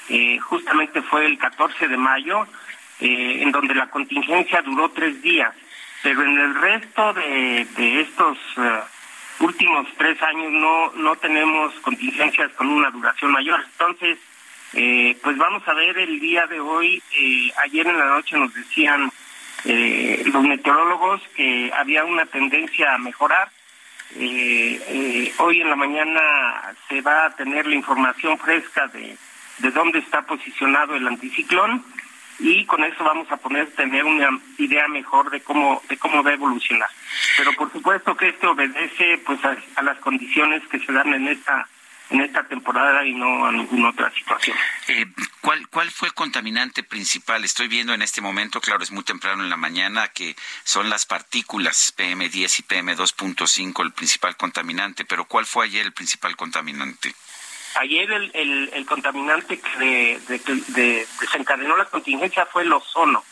eh, 0.10 0.38
justamente 0.40 1.02
fue 1.02 1.26
el 1.26 1.38
14 1.38 1.88
de 1.88 1.98
mayo, 1.98 2.46
eh, 3.00 3.40
en 3.42 3.52
donde 3.52 3.74
la 3.74 3.90
contingencia 3.90 4.62
duró 4.62 4.90
tres 4.90 5.22
días, 5.22 5.56
pero 6.06 6.22
en 6.22 6.38
el 6.38 6.54
resto 6.54 7.14
de, 7.14 7.66
de 7.78 8.02
estos 8.02 8.38
uh, 8.58 9.44
últimos 9.44 9.88
tres 9.98 10.22
años 10.22 10.52
no, 10.52 10.92
no 10.92 11.16
tenemos 11.16 11.74
contingencias 11.82 12.52
con 12.52 12.68
una 12.68 12.92
duración 12.92 13.32
mayor. 13.32 13.60
Entonces, 13.72 14.20
eh, 14.74 15.18
pues 15.24 15.36
vamos 15.36 15.68
a 15.68 15.74
ver 15.74 15.98
el 15.98 16.20
día 16.20 16.46
de 16.46 16.60
hoy, 16.60 17.02
eh, 17.20 17.52
ayer 17.64 17.88
en 17.88 17.98
la 17.98 18.06
noche 18.06 18.38
nos 18.38 18.54
decían 18.54 19.12
eh, 19.64 20.22
los 20.32 20.44
meteorólogos 20.44 21.24
que 21.36 21.72
había 21.76 22.06
una 22.06 22.28
tendencia 22.28 22.94
a 22.94 23.00
mejorar. 23.00 23.50
Eh, 24.16 24.80
eh, 24.88 25.34
hoy 25.40 25.62
en 25.62 25.72
la 25.72 25.76
mañana 25.76 26.22
se 26.88 27.02
va 27.02 27.26
a 27.26 27.36
tener 27.36 27.66
la 27.66 27.74
información 27.74 28.38
fresca 28.38 28.86
de, 28.90 29.18
de 29.58 29.72
dónde 29.72 29.98
está 29.98 30.22
posicionado 30.22 30.96
el 30.96 31.08
anticiclón 31.08 31.84
y 32.40 32.66
con 32.66 32.84
eso 32.84 33.04
vamos 33.04 33.32
a 33.32 33.38
poder 33.38 33.72
tener 33.72 34.04
una 34.04 34.30
idea 34.58 34.88
mejor 34.88 35.30
de 35.30 35.42
cómo 35.42 35.82
de 35.90 35.98
cómo 35.98 36.24
va 36.24 36.32
a 36.32 36.34
evolucionar. 36.34 36.90
Pero 37.38 37.54
por 37.54 37.72
supuesto 37.72 38.16
que 38.16 38.30
esto 38.30 38.52
obedece 38.52 39.20
pues 39.26 39.44
a, 39.46 39.56
a 39.76 39.82
las 39.82 39.98
condiciones 40.00 40.62
que 40.68 40.80
se 40.80 40.92
dan 40.92 41.14
en 41.14 41.28
esta 41.28 41.68
en 42.10 42.22
esta 42.22 42.44
temporada 42.44 43.04
y 43.06 43.14
no 43.14 43.46
a 43.46 43.52
ninguna 43.52 43.90
otra 43.90 44.12
situación. 44.12 44.56
Eh, 44.88 45.08
¿cuál, 45.42 45.68
¿Cuál 45.70 45.90
fue 45.90 46.10
el 46.10 46.14
contaminante 46.14 46.84
principal? 46.84 47.44
Estoy 47.44 47.68
viendo 47.68 47.94
en 47.94 48.02
este 48.02 48.22
momento, 48.22 48.62
claro, 48.62 48.84
es 48.84 48.92
muy 48.92 49.04
temprano 49.04 49.44
en 49.44 49.50
la 49.50 49.58
mañana, 49.58 50.08
que 50.10 50.36
son 50.64 50.90
las 50.90 51.06
partículas 51.06 51.94
PM10 51.98 52.60
y 52.60 52.64
PM2.5 52.64 53.84
el 53.84 53.92
principal 53.92 54.38
contaminante, 54.38 55.06
pero 55.06 55.26
¿cuál 55.26 55.46
fue 55.46 55.66
ayer 55.66 55.86
el 55.86 55.94
principal 55.94 56.36
contaminante? 56.36 57.16
Ayer 57.76 58.12
el, 58.12 58.70
el, 58.74 58.86
contaminante 58.86 59.60
que 59.60 59.78
de, 59.78 60.20
de, 60.28 60.64
de, 60.68 61.08
desencadenó 61.20 61.76
la 61.76 61.86
contingencia 61.86 62.46
fue 62.46 62.64
el 62.64 62.72
ozono. 62.72 63.24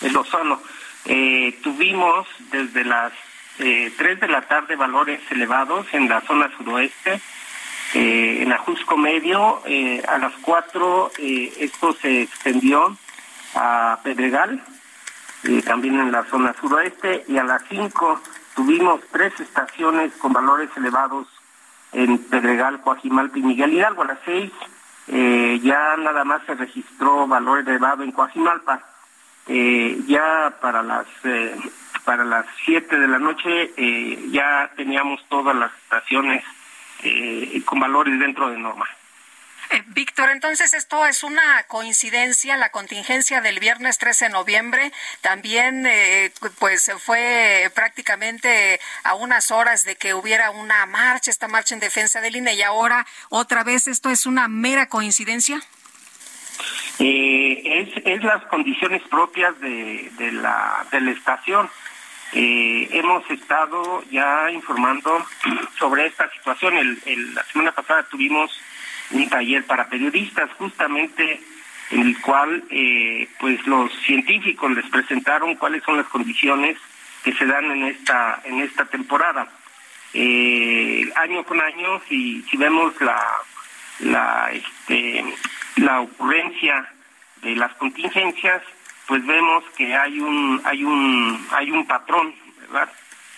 El 0.00 0.16
ozono. 0.16 0.60
Eh, 1.04 1.58
tuvimos 1.62 2.26
desde 2.50 2.84
las 2.84 3.12
eh, 3.58 3.92
3 3.96 4.20
de 4.20 4.28
la 4.28 4.42
tarde 4.42 4.76
valores 4.76 5.20
elevados 5.30 5.86
en 5.92 6.08
la 6.08 6.20
zona 6.22 6.50
suroeste, 6.56 7.20
eh, 7.94 8.42
en 8.42 8.52
Ajusco 8.52 8.96
Medio, 8.96 9.62
eh, 9.66 10.02
a 10.08 10.18
las 10.18 10.32
4 10.40 11.12
eh, 11.18 11.52
esto 11.58 11.92
se 11.92 12.22
extendió 12.22 12.96
a 13.54 13.98
Pedregal, 14.02 14.62
también 15.66 15.98
en 15.98 16.12
la 16.12 16.24
zona 16.24 16.54
suroeste, 16.58 17.24
y 17.28 17.36
a 17.36 17.44
las 17.44 17.62
5 17.68 18.20
tuvimos 18.54 19.00
tres 19.10 19.38
estaciones 19.40 20.12
con 20.14 20.32
valores 20.32 20.70
elevados 20.76 21.26
en 21.92 22.18
Pedregal, 22.18 22.80
Coajimalpa 22.80 23.38
y 23.38 23.42
Miguel 23.42 23.74
Hidalgo. 23.74 24.02
A 24.02 24.06
las 24.06 24.18
6 24.24 24.52
eh, 25.08 25.60
ya 25.62 25.96
nada 25.96 26.24
más 26.24 26.42
se 26.46 26.54
registró 26.54 27.26
valor 27.26 27.60
elevado 27.60 28.02
en 28.02 28.12
Coajimalpa. 28.12 28.80
Eh, 29.48 30.00
ya 30.06 30.56
para 30.60 30.82
las 30.82 31.06
eh, 31.24 31.56
para 32.04 32.24
las 32.24 32.46
7 32.64 32.96
de 32.96 33.08
la 33.08 33.18
noche 33.18 33.72
eh, 33.76 34.28
ya 34.30 34.70
teníamos 34.76 35.20
todas 35.28 35.56
las 35.56 35.72
estaciones 35.82 36.44
con 37.64 37.80
valores 37.80 38.16
dentro 38.20 38.48
de 38.48 38.58
norma. 38.58 38.86
Víctor, 39.88 40.30
entonces 40.30 40.74
esto 40.74 41.06
es 41.06 41.22
una 41.22 41.62
coincidencia, 41.64 42.56
la 42.56 42.70
contingencia 42.70 43.40
del 43.40 43.60
viernes 43.60 43.98
13 43.98 44.26
de 44.26 44.30
noviembre 44.30 44.92
también 45.20 45.86
eh, 45.86 46.30
pues 46.58 46.90
fue 46.98 47.70
prácticamente 47.74 48.80
a 49.04 49.14
unas 49.14 49.50
horas 49.50 49.84
de 49.84 49.96
que 49.96 50.14
hubiera 50.14 50.50
una 50.50 50.86
marcha, 50.86 51.30
esta 51.30 51.48
marcha 51.48 51.74
en 51.74 51.80
defensa 51.80 52.20
del 52.20 52.36
INE 52.36 52.54
y 52.54 52.62
ahora 52.62 53.06
otra 53.30 53.64
vez 53.64 53.88
esto 53.88 54.10
es 54.10 54.26
una 54.26 54.48
mera 54.48 54.88
coincidencia. 54.88 55.60
Eh, 56.98 57.62
es, 57.64 58.02
es 58.04 58.22
las 58.22 58.44
condiciones 58.46 59.02
propias 59.08 59.58
de, 59.60 60.10
la, 60.32 60.86
de 60.90 61.00
la 61.00 61.10
estación. 61.10 61.68
Eh, 62.34 62.88
hemos 62.92 63.28
estado 63.30 64.04
ya 64.10 64.50
informando 64.50 65.24
sobre 65.78 66.06
esta 66.06 66.30
situación. 66.30 66.76
El, 66.76 67.34
la 67.34 67.44
semana 67.44 67.72
pasada 67.72 68.04
tuvimos 68.04 68.50
un 69.12 69.28
taller 69.28 69.64
para 69.64 69.88
periodistas 69.88 70.50
justamente 70.58 71.40
en 71.90 72.00
el 72.00 72.20
cual 72.20 72.64
eh, 72.70 73.28
pues 73.38 73.64
los 73.66 73.92
científicos 74.06 74.70
les 74.72 74.86
presentaron 74.86 75.56
cuáles 75.56 75.82
son 75.84 75.98
las 75.98 76.06
condiciones 76.06 76.78
que 77.22 77.32
se 77.34 77.46
dan 77.46 77.70
en 77.70 77.84
esta 77.84 78.40
en 78.44 78.60
esta 78.60 78.84
temporada. 78.86 79.48
Eh, 80.14 81.10
año 81.16 81.44
con 81.44 81.60
año 81.60 82.00
si 82.08 82.42
si 82.42 82.56
vemos 82.56 82.94
la 83.00 84.50
este 84.52 85.24
la 85.76 86.00
ocurrencia 86.00 86.92
de 87.42 87.56
las 87.56 87.72
contingencias 87.74 88.62
pues 89.06 89.24
vemos 89.26 89.64
que 89.76 89.94
hay 89.94 90.20
un 90.20 90.60
hay 90.64 90.84
un 90.84 91.46
hay 91.50 91.70
un 91.70 91.86
patrón 91.86 92.34
verdad 92.70 92.92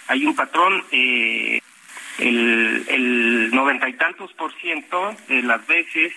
hay 0.08 0.26
un 0.26 0.34
patrón 0.34 0.84
eh, 0.90 1.60
el, 2.18 3.50
noventa 3.53 3.88
y 3.88 3.94
tantos 3.94 4.33
por 4.35 4.53
ciento 4.55 5.14
de 5.29 5.42
las 5.42 5.66
veces 5.66 6.12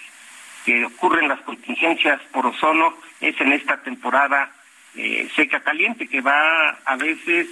que 0.65 0.85
ocurren 0.85 1.27
las 1.27 1.41
contingencias 1.41 2.21
por 2.31 2.45
ozono 2.45 2.93
es 3.21 3.39
en 3.39 3.53
esta 3.53 3.81
temporada 3.81 4.51
eh, 4.95 5.29
seca 5.35 5.61
caliente 5.61 6.07
que 6.07 6.21
va 6.21 6.69
a 6.85 6.95
veces 6.97 7.47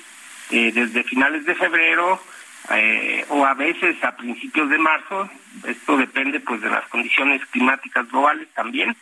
eh, 0.52 0.72
desde 0.74 1.04
finales 1.04 1.46
de 1.46 1.56
febrero 1.56 2.22
eh, 2.72 3.26
o 3.30 3.46
a 3.46 3.54
veces 3.54 4.04
a 4.04 4.16
principios 4.16 4.70
de 4.70 4.78
marzo 4.78 5.30
esto 5.66 5.98
depende 5.98 6.40
pues 6.40 6.62
de 6.62 6.70
las 6.70 6.88
condiciones 6.90 7.46
climáticas 7.48 8.10
globales 8.10 8.48
también 8.54 8.96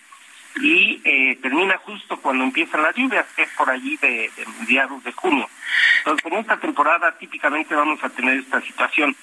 y 0.62 1.00
termina 1.42 1.80
justo 1.80 2.16
cuando 2.18 2.44
empiezan 2.44 2.84
las 2.84 2.96
lluvias, 2.96 3.26
que 3.36 3.42
es 3.42 3.50
por 3.58 3.72
allí 3.72 3.98
de, 3.98 4.30
de 4.38 4.46
mediados 4.60 5.04
de 5.04 5.12
junio. 5.12 5.50
Entonces, 5.98 6.32
en 6.32 6.38
esta 6.38 6.58
temporada 6.58 7.12
típicamente 7.18 7.74
vamos 7.74 8.04
a 8.04 8.10
tener 8.10 8.38
esta 8.38 8.62
situación. 8.62 9.16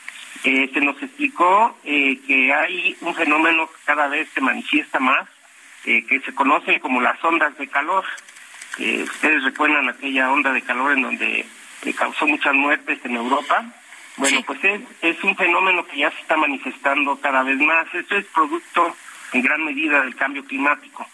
Eh, 0.42 0.70
se 0.72 0.80
nos 0.80 1.00
explicó 1.02 1.76
eh, 1.84 2.18
que 2.26 2.52
hay 2.52 2.96
un 3.02 3.14
fenómeno 3.14 3.66
que 3.66 3.76
cada 3.84 4.08
vez 4.08 4.28
se 4.32 4.40
manifiesta 4.40 4.98
más, 4.98 5.28
eh, 5.84 6.04
que 6.06 6.20
se 6.20 6.34
conoce 6.34 6.80
como 6.80 7.00
las 7.00 7.22
ondas 7.22 7.56
de 7.58 7.68
calor. 7.68 8.04
Ustedes 8.78 9.44
recuerdan 9.44 9.88
aquella 9.88 10.32
onda 10.32 10.52
de 10.52 10.62
calor 10.62 10.92
en 10.92 11.02
donde 11.02 11.44
causó 11.98 12.26
muchas 12.26 12.54
muertes 12.54 12.98
en 13.04 13.16
Europa. 13.16 13.64
Bueno, 14.16 14.38
sí. 14.38 14.44
pues 14.46 14.64
es, 14.64 14.80
es 15.02 15.22
un 15.22 15.36
fenómeno 15.36 15.84
que 15.86 15.98
ya 15.98 16.10
se 16.10 16.20
está 16.22 16.36
manifestando 16.36 17.20
cada 17.20 17.42
vez 17.42 17.58
más. 17.58 17.92
Esto 17.92 18.16
es 18.16 18.24
producto 18.26 18.96
en 19.32 19.42
gran 19.42 19.62
medida 19.64 20.00
del 20.00 20.14
cambio 20.14 20.44
climático. 20.44 21.06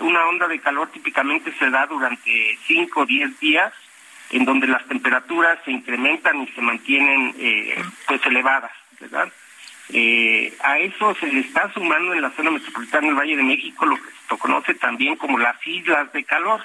Una 0.00 0.26
onda 0.26 0.48
de 0.48 0.60
calor 0.60 0.90
típicamente 0.90 1.54
se 1.58 1.70
da 1.70 1.86
durante 1.86 2.58
5 2.66 3.00
o 3.00 3.06
10 3.06 3.40
días, 3.40 3.72
en 4.32 4.44
donde 4.44 4.66
las 4.66 4.84
temperaturas 4.86 5.58
se 5.64 5.70
incrementan 5.70 6.42
y 6.42 6.48
se 6.48 6.60
mantienen 6.60 7.34
eh, 7.38 7.76
pues 8.06 8.24
elevadas, 8.26 8.72
¿verdad? 8.98 9.30
Eh, 9.90 10.54
a 10.62 10.78
eso 10.78 11.14
se 11.16 11.26
le 11.26 11.40
está 11.40 11.70
sumando 11.74 12.14
en 12.14 12.22
la 12.22 12.30
zona 12.30 12.50
metropolitana 12.50 13.08
del 13.08 13.16
Valle 13.16 13.36
de 13.36 13.42
México 13.42 13.84
lo 13.84 13.96
que 13.96 14.08
se 14.28 14.38
conoce 14.38 14.74
también 14.74 15.16
como 15.16 15.38
las 15.38 15.56
islas 15.66 16.10
de 16.12 16.24
calor. 16.24 16.60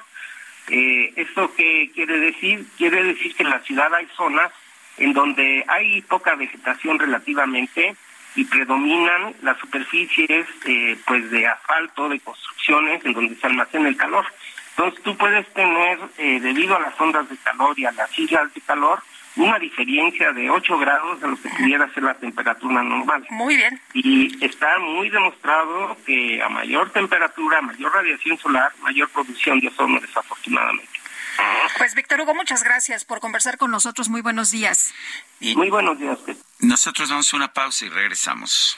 Eh, 0.69 1.13
¿Esto 1.15 1.53
qué 1.55 1.91
quiere 1.93 2.19
decir? 2.19 2.65
Quiere 2.77 3.03
decir 3.03 3.35
que 3.35 3.43
en 3.43 3.49
la 3.49 3.59
ciudad 3.59 3.93
hay 3.93 4.07
zonas 4.15 4.51
en 4.97 5.13
donde 5.13 5.63
hay 5.67 6.01
poca 6.03 6.35
vegetación 6.35 6.99
relativamente 6.99 7.95
y 8.35 8.45
predominan 8.45 9.33
las 9.41 9.57
superficies 9.57 10.45
eh, 10.65 10.97
pues 11.05 11.29
de 11.31 11.47
asfalto, 11.47 12.07
de 12.07 12.19
construcciones, 12.19 13.03
en 13.03 13.13
donde 13.13 13.35
se 13.35 13.47
almacena 13.47 13.89
el 13.89 13.97
calor. 13.97 14.25
Entonces 14.77 15.03
tú 15.03 15.17
puedes 15.17 15.51
tener, 15.53 15.99
eh, 16.19 16.39
debido 16.39 16.75
a 16.75 16.79
las 16.79 17.01
ondas 17.01 17.27
de 17.27 17.37
calor 17.37 17.77
y 17.79 17.85
a 17.85 17.91
las 17.93 18.17
islas 18.19 18.53
de 18.53 18.61
calor, 18.61 19.01
una 19.35 19.57
diferencia 19.57 20.31
de 20.33 20.51
8 20.51 20.77
grados 20.77 21.19
de 21.19 21.27
lo 21.29 21.41
que 21.41 21.49
pudiera 21.49 21.91
ser 21.95 22.03
la 22.03 22.13
temperatura 22.13 22.83
normal. 22.83 23.25
Muy 23.31 23.55
bien. 23.55 23.81
Y 23.93 24.45
está 24.45 24.77
muy 24.77 25.09
demostrado 25.09 25.97
que 26.05 26.41
a 26.43 26.49
mayor 26.49 26.91
temperatura, 26.91 27.59
mayor 27.61 27.91
radiación 27.91 28.37
solar, 28.37 28.71
mayor 28.81 29.09
producción 29.09 29.59
de 29.59 29.69
ozono, 29.69 29.99
desafortunadamente. 29.99 30.99
Pues 31.79 31.95
Víctor 31.95 32.21
Hugo, 32.21 32.35
muchas 32.35 32.63
gracias 32.63 33.03
por 33.03 33.19
conversar 33.19 33.57
con 33.57 33.71
nosotros. 33.71 34.09
Muy 34.09 34.21
buenos 34.21 34.51
días. 34.51 34.93
muy 35.39 35.71
buenos 35.71 35.99
días. 35.99 36.19
Nosotros 36.59 37.09
damos 37.09 37.33
una 37.33 37.51
pausa 37.51 37.85
y 37.85 37.89
regresamos. 37.89 38.77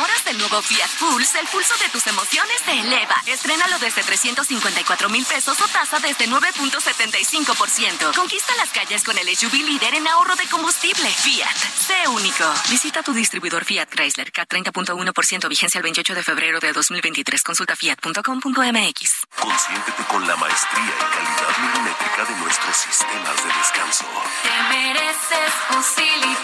Enamoras 0.00 0.24
del 0.24 0.38
nuevo 0.38 0.62
Fiat 0.62 0.90
Pulse, 0.98 1.38
el 1.40 1.46
pulso 1.48 1.76
de 1.76 1.88
tus 1.90 2.06
emociones 2.06 2.56
se 2.64 2.72
eleva. 2.72 3.16
Estrénalo 3.26 3.78
desde 3.78 4.02
354 4.02 5.08
mil 5.10 5.26
pesos 5.26 5.60
o 5.60 5.68
tasa 5.68 5.98
desde 5.98 6.26
9.75%. 6.26 8.14
Conquista 8.16 8.56
las 8.56 8.70
calles 8.70 9.04
con 9.04 9.18
el 9.18 9.36
SUV 9.36 9.52
líder 9.52 9.94
en 9.94 10.08
ahorro 10.08 10.36
de 10.36 10.46
combustible. 10.46 11.06
Fiat, 11.10 11.54
sé 11.54 12.08
único. 12.08 12.44
Visita 12.70 13.02
tu 13.02 13.12
distribuidor 13.12 13.66
Fiat 13.66 13.90
Chrysler, 13.90 14.32
K 14.32 14.46
30.1% 14.46 15.48
vigencia 15.48 15.78
el 15.78 15.82
28 15.82 16.14
de 16.14 16.22
febrero 16.22 16.60
de 16.60 16.72
2023. 16.72 17.42
Consulta 17.42 17.76
fiat.com.mx. 17.76 19.26
Consiéntete 19.38 20.04
con 20.08 20.26
la 20.26 20.36
maestría 20.36 20.94
y 20.96 21.14
calidad 21.14 21.58
milimétrica 21.60 22.24
de 22.24 22.36
nuestros 22.36 22.76
sistemas 22.76 23.36
de 23.36 23.52
descanso. 23.52 24.06
Te 24.42 24.74
mereces 24.74 25.52
un 25.76 25.82
Silly 25.82 26.36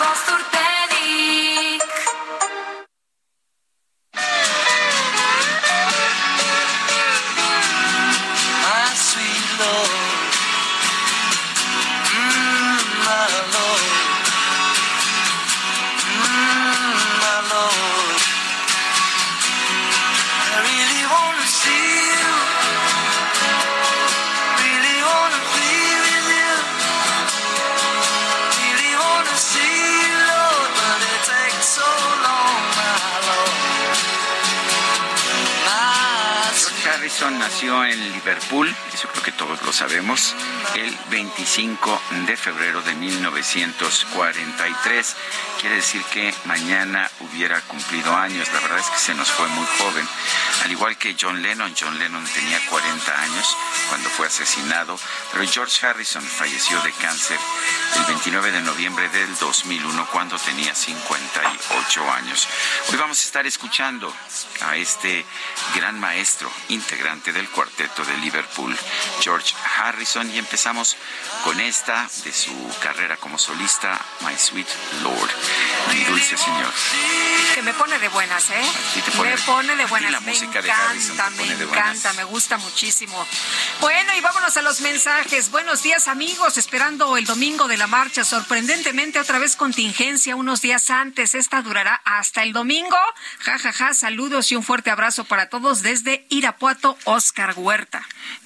nació 37.66 37.84
en 37.84 38.12
Liverpool, 38.12 38.72
eso 38.94 39.08
creo 39.08 39.24
que 39.24 39.32
todos 39.32 39.60
lo 39.62 39.72
sabemos, 39.72 40.36
el 40.76 40.96
25 41.10 42.00
de 42.26 42.36
febrero 42.36 42.80
de 42.82 42.94
1943. 42.94 45.16
Quiere 45.60 45.76
decir 45.76 46.02
que 46.12 46.34
mañana 46.44 47.10
hubiera 47.20 47.60
cumplido 47.62 48.14
años. 48.14 48.52
La 48.52 48.60
verdad 48.60 48.78
es 48.78 48.86
que 48.86 48.98
se 48.98 49.14
nos 49.14 49.32
fue 49.32 49.48
muy 49.48 49.66
joven. 49.78 50.06
Al 50.64 50.70
igual 50.70 50.96
que 50.96 51.16
John 51.20 51.42
Lennon, 51.42 51.74
John 51.78 51.98
Lennon 51.98 52.24
tenía 52.26 52.60
40 52.68 53.20
años 53.20 53.56
cuando 53.88 54.08
fue 54.10 54.26
asesinado, 54.26 54.98
pero 55.32 55.48
George 55.48 55.86
Harrison 55.86 56.22
falleció 56.22 56.80
de 56.82 56.92
cáncer 56.92 57.38
el 57.96 58.04
29 58.04 58.52
de 58.52 58.60
noviembre 58.60 59.08
del 59.08 59.36
2001 59.38 60.06
cuando 60.12 60.38
tenía 60.38 60.74
58 60.74 62.12
años. 62.12 62.46
Hoy 62.90 62.96
vamos 62.96 63.18
a 63.20 63.24
estar 63.24 63.46
escuchando 63.46 64.14
a 64.60 64.76
este 64.76 65.24
gran 65.74 65.98
maestro 65.98 66.50
integrante 66.68 67.32
del 67.32 67.48
cuarteto 67.60 68.04
de 68.04 68.18
Liverpool, 68.18 68.76
George 69.22 69.54
Harrison, 69.78 70.30
y 70.30 70.36
empezamos 70.38 70.94
con 71.42 71.58
esta 71.58 72.06
de 72.22 72.30
su 72.30 72.52
carrera 72.82 73.16
como 73.16 73.38
solista, 73.38 73.98
My 74.20 74.36
Sweet 74.36 74.68
Lord, 75.02 75.30
mi 75.94 76.04
dulce 76.04 76.36
señor. 76.36 76.70
Que 77.54 77.62
me 77.62 77.72
pone 77.72 77.98
de 77.98 78.08
buenas, 78.10 78.50
¿eh? 78.50 78.62
te 79.02 79.10
pone- 79.12 79.30
me 79.30 79.38
pone 79.38 79.74
de 79.74 79.86
buenas. 79.86 80.12
la 80.12 80.20
me 80.20 80.32
música 80.32 80.60
de 80.60 80.68
encanta, 80.68 80.90
Harrison 80.90 81.16
te 81.16 81.22
me 81.30 81.36
pone 81.38 81.56
de 81.56 81.64
buenas. 81.64 81.88
encanta, 81.96 82.12
me 82.12 82.24
gusta 82.24 82.58
muchísimo. 82.58 83.26
Bueno, 83.80 84.14
y 84.14 84.20
vámonos 84.20 84.54
a 84.58 84.62
los 84.62 84.82
mensajes. 84.82 85.50
Buenos 85.50 85.82
días, 85.82 86.08
amigos. 86.08 86.58
Esperando 86.58 87.16
el 87.16 87.24
domingo 87.24 87.68
de 87.68 87.78
la 87.78 87.86
marcha. 87.86 88.22
Sorprendentemente, 88.24 89.18
otra 89.18 89.38
vez 89.38 89.56
contingencia 89.56 90.36
unos 90.36 90.60
días 90.60 90.90
antes. 90.90 91.34
Esta 91.34 91.62
durará 91.62 92.02
hasta 92.04 92.42
el 92.42 92.52
domingo. 92.52 92.98
Ja, 93.40 93.58
ja, 93.58 93.72
ja. 93.72 93.94
Saludos 93.94 94.52
y 94.52 94.56
un 94.56 94.62
fuerte 94.62 94.90
abrazo 94.90 95.24
para 95.24 95.48
todos 95.48 95.80
desde 95.80 96.26
Irapuato, 96.28 96.98
Oscar 97.04 97.35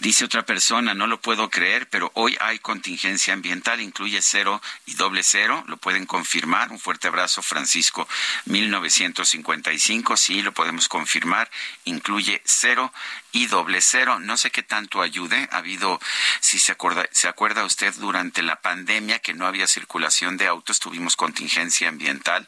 Dice 0.00 0.24
otra 0.24 0.44
persona, 0.44 0.94
no 0.94 1.06
lo 1.06 1.20
puedo 1.20 1.48
creer, 1.48 1.88
pero 1.88 2.10
hoy 2.14 2.36
hay 2.40 2.58
contingencia 2.58 3.32
ambiental, 3.32 3.80
incluye 3.80 4.20
cero 4.20 4.60
y 4.86 4.94
doble 4.94 5.22
cero, 5.22 5.62
lo 5.68 5.76
pueden 5.76 6.06
confirmar. 6.06 6.72
Un 6.72 6.78
fuerte 6.78 7.08
abrazo, 7.08 7.40
Francisco, 7.42 8.08
1955, 8.46 10.16
sí, 10.16 10.42
lo 10.42 10.52
podemos 10.52 10.88
confirmar, 10.88 11.50
incluye 11.84 12.42
cero 12.44 12.92
y 13.32 13.46
doble 13.46 13.80
cero. 13.80 14.18
No 14.18 14.36
sé 14.36 14.50
qué 14.50 14.62
tanto 14.62 15.02
ayude. 15.02 15.48
Ha 15.52 15.58
habido, 15.58 16.00
si 16.40 16.58
se 16.58 16.72
acuerda, 16.72 17.06
se 17.12 17.28
acuerda 17.28 17.64
usted, 17.64 17.94
durante 17.94 18.42
la 18.42 18.60
pandemia 18.60 19.18
que 19.18 19.34
no 19.34 19.46
había 19.46 19.66
circulación 19.66 20.36
de 20.36 20.46
autos, 20.46 20.80
tuvimos 20.80 21.16
contingencia 21.16 21.88
ambiental 21.88 22.46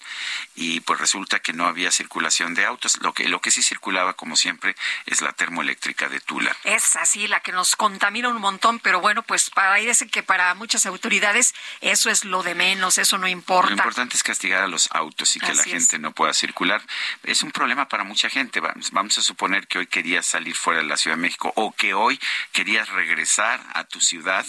y 0.55 0.81
pues 0.81 1.01
resulta 1.01 1.41
que 1.41 1.53
no 1.53 1.67
había 1.67 1.91
circulación 1.91 2.55
de 2.55 2.65
autos. 2.65 2.99
Lo 3.01 3.13
que, 3.13 3.29
lo 3.29 3.41
que 3.41 3.51
sí 3.51 3.63
circulaba, 3.63 4.15
como 4.15 4.37
siempre, 4.37 4.77
es 5.07 5.21
la 5.21 5.33
termoeléctrica 5.33 6.09
de 6.09 6.21
Tula. 6.21 6.57
Es 6.65 6.97
así, 6.97 7.29
la 7.29 7.41
que 7.41 7.53
nos 7.53 7.77
contamina 7.77 8.29
un 8.29 8.41
montón, 8.41 8.79
pero 8.79 9.01
bueno, 9.01 9.23
pues 9.23 9.51
parece 9.51 10.09
que 10.09 10.23
para 10.23 10.55
muchas 10.55 10.87
autoridades 10.87 11.55
eso 11.81 12.11
es 12.11 12.25
lo 12.25 12.43
de 12.43 12.55
menos, 12.55 12.99
eso 12.99 13.19
no 13.19 13.29
importa. 13.29 13.71
Lo 13.71 13.77
importante 13.77 14.17
es 14.17 14.23
castigar 14.23 14.63
a 14.63 14.69
los 14.69 14.89
autos 14.93 15.37
y 15.37 15.41
que 15.41 15.55
la 15.55 15.63
gente 15.63 15.97
es. 15.97 16.01
no 16.01 16.13
pueda 16.13 16.33
circular. 16.33 16.83
Es 17.23 17.43
un 17.43 17.51
problema 17.51 17.89
para 17.89 18.05
mucha 18.05 18.29
gente. 18.29 18.61
Vamos, 18.61 18.91
vamos 18.91 19.19
a 19.19 19.23
suponer 19.23 19.67
que 19.67 19.79
hoy 19.79 19.87
querías 19.87 20.27
salir 20.27 20.55
fuera 20.55 20.72
de 20.77 20.85
la 20.85 20.97
Ciudad 20.97 21.17
de 21.17 21.23
México 21.23 21.53
o 21.57 21.73
que 21.73 21.95
hoy 21.95 22.19
querías 22.53 22.89
regresar 22.89 23.61
a 23.75 23.85
tu 23.85 24.01
ciudad 24.01 24.45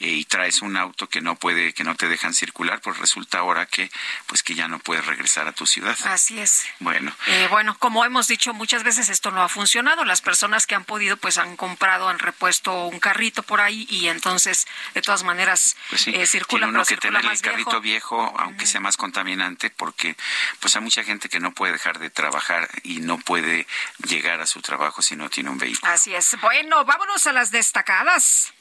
eh, 0.00 0.08
y 0.08 0.24
traes 0.24 0.62
un 0.62 0.76
auto 0.76 1.08
que 1.08 1.20
no 1.20 1.36
puede, 1.36 1.72
que 1.72 1.84
no 1.84 1.94
te 1.94 2.08
dejan 2.08 2.34
circular, 2.34 2.80
pues 2.80 2.98
resulta 2.98 3.38
ahora 3.38 3.66
que, 3.66 3.90
pues 4.26 4.42
que 4.42 4.54
ya 4.54 4.68
no 4.68 4.78
puedes 4.78 5.04
regresar 5.06 5.46
a 5.48 5.52
tu 5.52 5.66
ciudad. 5.66 5.96
Así 6.04 6.38
es. 6.38 6.66
Bueno, 6.80 7.14
Eh, 7.26 7.48
bueno, 7.50 7.76
como 7.78 8.04
hemos 8.04 8.28
dicho 8.28 8.52
muchas 8.54 8.82
veces, 8.82 9.08
esto 9.08 9.30
no 9.30 9.42
ha 9.42 9.48
funcionado. 9.48 10.04
Las 10.04 10.20
personas 10.20 10.66
que 10.66 10.74
han 10.74 10.84
podido, 10.84 11.16
pues 11.16 11.38
han 11.38 11.56
comprado, 11.56 12.08
han 12.08 12.18
repuesto 12.18 12.86
un 12.86 12.98
carrito 13.00 13.42
por 13.42 13.60
ahí 13.60 13.86
y 13.90 14.08
entonces, 14.08 14.66
de 14.94 15.02
todas 15.02 15.22
maneras, 15.24 15.76
pues 15.90 16.02
sí, 16.02 16.10
eh, 16.10 16.12
tiene 16.12 16.26
circulan, 16.26 16.68
uno 16.70 16.78
pero 16.78 16.84
que 16.86 16.94
circula 16.94 17.20
tener 17.20 17.34
el 17.34 17.40
carrito 17.40 17.80
viejo. 17.80 18.16
viejo, 18.18 18.40
aunque 18.40 18.66
sea 18.66 18.80
más 18.80 18.96
contaminante, 18.96 19.70
porque 19.70 20.16
pues 20.60 20.74
hay 20.76 20.82
mucha 20.82 21.04
gente 21.04 21.28
que 21.28 21.40
no 21.40 21.52
puede 21.52 21.72
dejar 21.72 21.98
de 21.98 22.10
trabajar 22.10 22.68
y 22.82 23.00
no 23.00 23.18
puede 23.18 23.66
llegar 24.06 24.40
a 24.40 24.46
su 24.46 24.60
trabajo 24.62 25.02
si 25.02 25.16
no 25.16 25.28
tiene 25.30 25.50
un 25.50 25.58
vehículo. 25.64 25.92
Así 25.92 26.14
es. 26.14 26.36
Bueno, 26.40 26.84
vámonos 26.84 27.26
a 27.26 27.32
las 27.32 27.50
destacadas. 27.50 28.52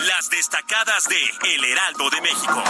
Las 0.00 0.30
destacadas 0.30 1.08
de 1.08 1.54
El 1.54 1.64
Heraldo 1.64 2.10
de 2.10 2.20
México. 2.20 2.62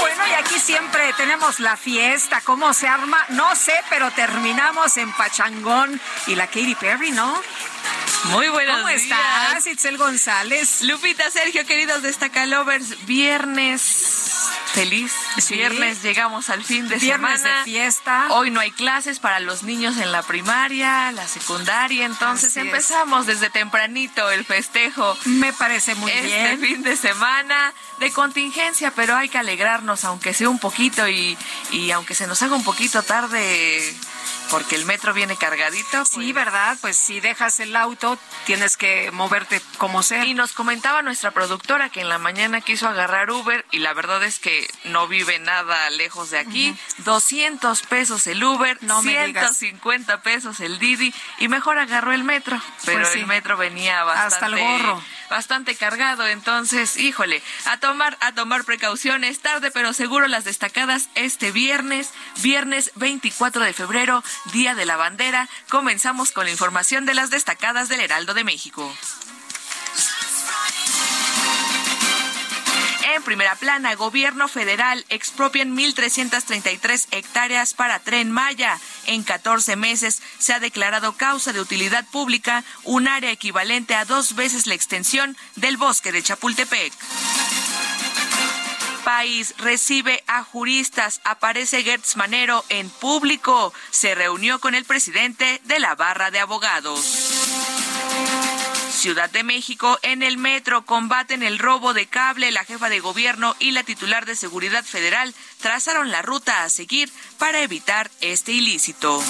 Bueno, 0.00 0.26
y 0.26 0.32
aquí 0.34 0.58
siempre 0.58 1.12
tenemos 1.16 1.60
la 1.60 1.76
fiesta, 1.76 2.40
cómo 2.42 2.72
se 2.74 2.88
arma, 2.88 3.24
no 3.30 3.54
sé, 3.56 3.74
pero 3.88 4.10
terminamos 4.10 4.96
en 4.96 5.12
Pachangón 5.12 6.00
y 6.26 6.34
la 6.34 6.46
Katy 6.46 6.74
Perry, 6.74 7.10
¿no? 7.12 7.40
Muy 8.24 8.48
buenos 8.48 8.76
¿Cómo 8.76 8.88
días. 8.88 9.02
estás, 9.02 9.66
Itzel 9.66 9.96
González? 9.96 10.82
Lupita, 10.82 11.30
Sergio, 11.30 11.64
queridos 11.66 12.02
destacalovers, 12.02 13.06
viernes 13.06 14.14
feliz. 14.74 15.12
Sí. 15.38 15.54
Viernes 15.54 16.02
llegamos 16.02 16.50
al 16.50 16.62
fin 16.62 16.88
de 16.88 16.96
Viernes 16.96 17.40
semana. 17.40 17.58
de 17.58 17.64
fiesta. 17.64 18.26
Hoy 18.30 18.50
no 18.50 18.60
hay 18.60 18.70
clases 18.70 19.18
para 19.18 19.40
los 19.40 19.62
niños 19.62 19.96
en 19.96 20.12
la 20.12 20.22
primaria, 20.22 21.10
la 21.12 21.26
secundaria, 21.26 22.04
entonces 22.04 22.50
Así 22.50 22.60
es. 22.60 22.66
empezamos 22.66 23.26
desde 23.26 23.50
tempranito 23.50 24.30
el 24.30 24.44
festejo. 24.44 25.16
Me 25.24 25.52
parece 25.52 25.94
muy 25.94 26.10
este 26.12 26.26
bien. 26.26 26.60
fin 26.60 26.82
de 26.82 26.96
semana 26.96 27.72
de 27.98 28.10
contingencia, 28.12 28.92
pero 28.94 29.16
hay 29.16 29.28
que 29.28 29.38
alegrarnos, 29.38 30.04
aunque 30.04 30.34
sea 30.34 30.48
un 30.50 30.58
poquito 30.58 31.08
y, 31.08 31.36
y 31.70 31.90
aunque 31.92 32.14
se 32.14 32.26
nos 32.26 32.42
haga 32.42 32.54
un 32.54 32.64
poquito 32.64 33.02
tarde, 33.02 33.96
porque 34.50 34.76
el 34.76 34.84
metro 34.86 35.12
viene 35.14 35.36
cargadito. 35.36 36.04
Sí, 36.04 36.32
¿verdad? 36.32 36.76
Pues 36.80 36.96
si 36.96 37.20
dejas 37.20 37.60
el 37.60 37.76
auto, 37.76 38.18
tienes 38.46 38.76
que 38.76 39.10
moverte 39.10 39.60
como 39.78 40.02
sea. 40.02 40.24
Y 40.24 40.34
nos 40.34 40.52
comentaba 40.52 41.02
nuestra 41.02 41.30
productora 41.30 41.90
que 41.90 42.00
en 42.00 42.08
la 42.08 42.18
mañana 42.18 42.60
quiso 42.60 42.88
agarrar 42.88 43.30
Uber 43.30 43.64
y 43.70 43.78
la 43.78 43.92
verdad 43.94 44.22
es 44.24 44.38
que 44.38 44.68
no 44.84 45.08
vive 45.08 45.38
nada 45.38 45.88
lejos 45.90 46.30
de 46.30 46.38
aquí. 46.38 46.76
200 46.98 47.82
pesos 47.82 48.26
el 48.26 48.42
Uber, 48.42 48.78
No 48.82 49.02
me 49.02 49.26
digas. 49.26 49.56
150 49.58 50.22
pesos 50.22 50.60
el 50.60 50.78
Didi 50.78 51.12
y 51.38 51.48
mejor 51.48 51.78
agarró 51.78 52.12
el 52.12 52.24
metro. 52.24 52.60
Pero 52.84 53.00
Pues 53.00 53.12
sí. 53.12 53.20
el 53.20 53.26
metro 53.26 53.56
venía 53.56 54.04
bastante, 54.04 54.34
Hasta 54.34 54.46
el 54.46 54.58
gorro. 54.58 55.02
bastante 55.30 55.74
cargado, 55.76 56.26
entonces, 56.26 56.96
híjole, 56.96 57.42
a 57.66 57.78
tomar 57.78 58.16
a 58.20 58.32
tomar 58.32 58.64
precauciones, 58.64 59.40
tarde 59.40 59.70
pero 59.70 59.92
seguro 59.92 60.26
las 60.28 60.44
destacadas 60.44 61.08
este 61.14 61.52
viernes, 61.52 62.10
viernes 62.40 62.90
24 62.94 63.62
de 63.64 63.72
febrero, 63.72 64.22
Día 64.46 64.74
de 64.74 64.86
la 64.86 64.96
Bandera. 64.96 65.48
Comenzamos 65.68 66.32
con 66.32 66.44
la 66.44 66.50
información 66.50 67.06
de 67.06 67.14
las 67.14 67.30
destacadas 67.30 67.88
del 67.88 68.00
Heraldo 68.00 68.34
de 68.34 68.44
México. 68.44 68.92
En 73.14 73.22
primera 73.22 73.56
plana, 73.56 73.94
gobierno 73.94 74.48
federal 74.48 75.04
expropian 75.08 75.76
1.333 75.76 77.08
hectáreas 77.10 77.74
para 77.74 77.98
Tren 77.98 78.30
Maya. 78.30 78.78
En 79.06 79.24
14 79.24 79.76
meses 79.76 80.22
se 80.38 80.52
ha 80.52 80.60
declarado 80.60 81.14
causa 81.14 81.52
de 81.52 81.60
utilidad 81.60 82.06
pública 82.12 82.64
un 82.84 83.08
área 83.08 83.32
equivalente 83.32 83.94
a 83.94 84.04
dos 84.04 84.34
veces 84.34 84.66
la 84.66 84.74
extensión 84.74 85.36
del 85.56 85.76
bosque 85.76 86.12
de 86.12 86.22
Chapultepec. 86.22 86.92
País 89.08 89.54
recibe 89.56 90.22
a 90.26 90.44
juristas. 90.44 91.22
Aparece 91.24 91.82
Gertz 91.82 92.16
Manero 92.16 92.62
en 92.68 92.90
público. 92.90 93.72
Se 93.90 94.14
reunió 94.14 94.58
con 94.58 94.74
el 94.74 94.84
presidente 94.84 95.62
de 95.64 95.78
la 95.78 95.94
barra 95.94 96.30
de 96.30 96.40
abogados. 96.40 97.00
Ciudad 98.90 99.30
de 99.30 99.44
México, 99.44 99.98
en 100.02 100.22
el 100.22 100.36
metro 100.36 100.84
combaten 100.84 101.42
el 101.42 101.58
robo 101.58 101.94
de 101.94 102.04
cable. 102.04 102.52
La 102.52 102.66
jefa 102.66 102.90
de 102.90 103.00
gobierno 103.00 103.56
y 103.58 103.70
la 103.70 103.82
titular 103.82 104.26
de 104.26 104.36
Seguridad 104.36 104.84
Federal 104.84 105.34
trazaron 105.62 106.10
la 106.10 106.20
ruta 106.20 106.64
a 106.64 106.68
seguir 106.68 107.10
para 107.38 107.62
evitar 107.62 108.10
este 108.20 108.52
ilícito. 108.52 109.22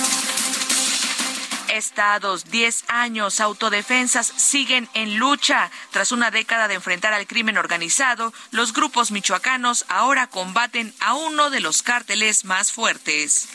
Estados, 1.70 2.50
10 2.50 2.84
años, 2.88 3.40
autodefensas 3.40 4.26
siguen 4.26 4.88
en 4.94 5.18
lucha. 5.18 5.70
Tras 5.90 6.12
una 6.12 6.30
década 6.30 6.68
de 6.68 6.74
enfrentar 6.74 7.12
al 7.12 7.26
crimen 7.26 7.58
organizado, 7.58 8.32
los 8.50 8.72
grupos 8.72 9.10
michoacanos 9.10 9.84
ahora 9.88 10.26
combaten 10.28 10.94
a 11.00 11.14
uno 11.14 11.50
de 11.50 11.60
los 11.60 11.82
cárteles 11.82 12.44
más 12.44 12.72
fuertes. 12.72 13.48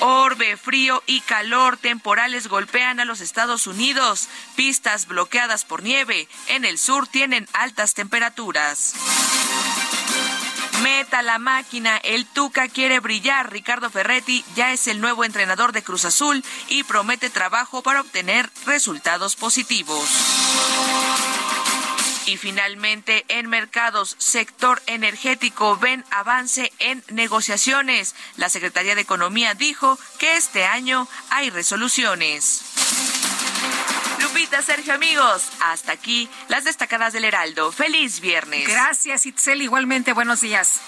Orbe, 0.00 0.56
frío 0.56 1.02
y 1.06 1.20
calor 1.22 1.78
temporales 1.78 2.48
golpean 2.48 3.00
a 3.00 3.04
los 3.04 3.20
Estados 3.20 3.66
Unidos. 3.66 4.28
Pistas 4.54 5.06
bloqueadas 5.06 5.64
por 5.64 5.82
nieve. 5.82 6.28
En 6.48 6.64
el 6.64 6.78
sur 6.78 7.06
tienen 7.06 7.48
altas 7.54 7.94
temperaturas. 7.94 8.94
Meta 10.82 11.22
la 11.22 11.38
máquina, 11.38 11.96
el 11.98 12.26
Tuca 12.26 12.68
quiere 12.68 13.00
brillar. 13.00 13.50
Ricardo 13.52 13.90
Ferretti 13.90 14.44
ya 14.54 14.72
es 14.72 14.86
el 14.88 15.00
nuevo 15.00 15.24
entrenador 15.24 15.72
de 15.72 15.82
Cruz 15.82 16.04
Azul 16.04 16.44
y 16.68 16.82
promete 16.82 17.30
trabajo 17.30 17.82
para 17.82 18.00
obtener 18.00 18.50
resultados 18.66 19.36
positivos. 19.36 20.08
Y 22.26 22.38
finalmente, 22.38 23.24
en 23.28 23.48
mercados, 23.48 24.16
sector 24.18 24.82
energético 24.86 25.76
ven 25.76 26.04
avance 26.10 26.72
en 26.78 27.04
negociaciones. 27.10 28.14
La 28.36 28.48
Secretaría 28.48 28.94
de 28.94 29.02
Economía 29.02 29.54
dijo 29.54 29.98
que 30.18 30.36
este 30.36 30.64
año 30.64 31.06
hay 31.30 31.50
resoluciones. 31.50 32.62
Lupita, 34.24 34.62
Sergio, 34.62 34.94
amigos, 34.94 35.50
hasta 35.60 35.92
aquí 35.92 36.30
las 36.48 36.64
destacadas 36.64 37.12
del 37.12 37.26
Heraldo. 37.26 37.70
Feliz 37.72 38.20
viernes. 38.20 38.66
Gracias, 38.66 39.26
Itzel. 39.26 39.60
Igualmente, 39.60 40.14
buenos 40.14 40.40
días. 40.40 40.80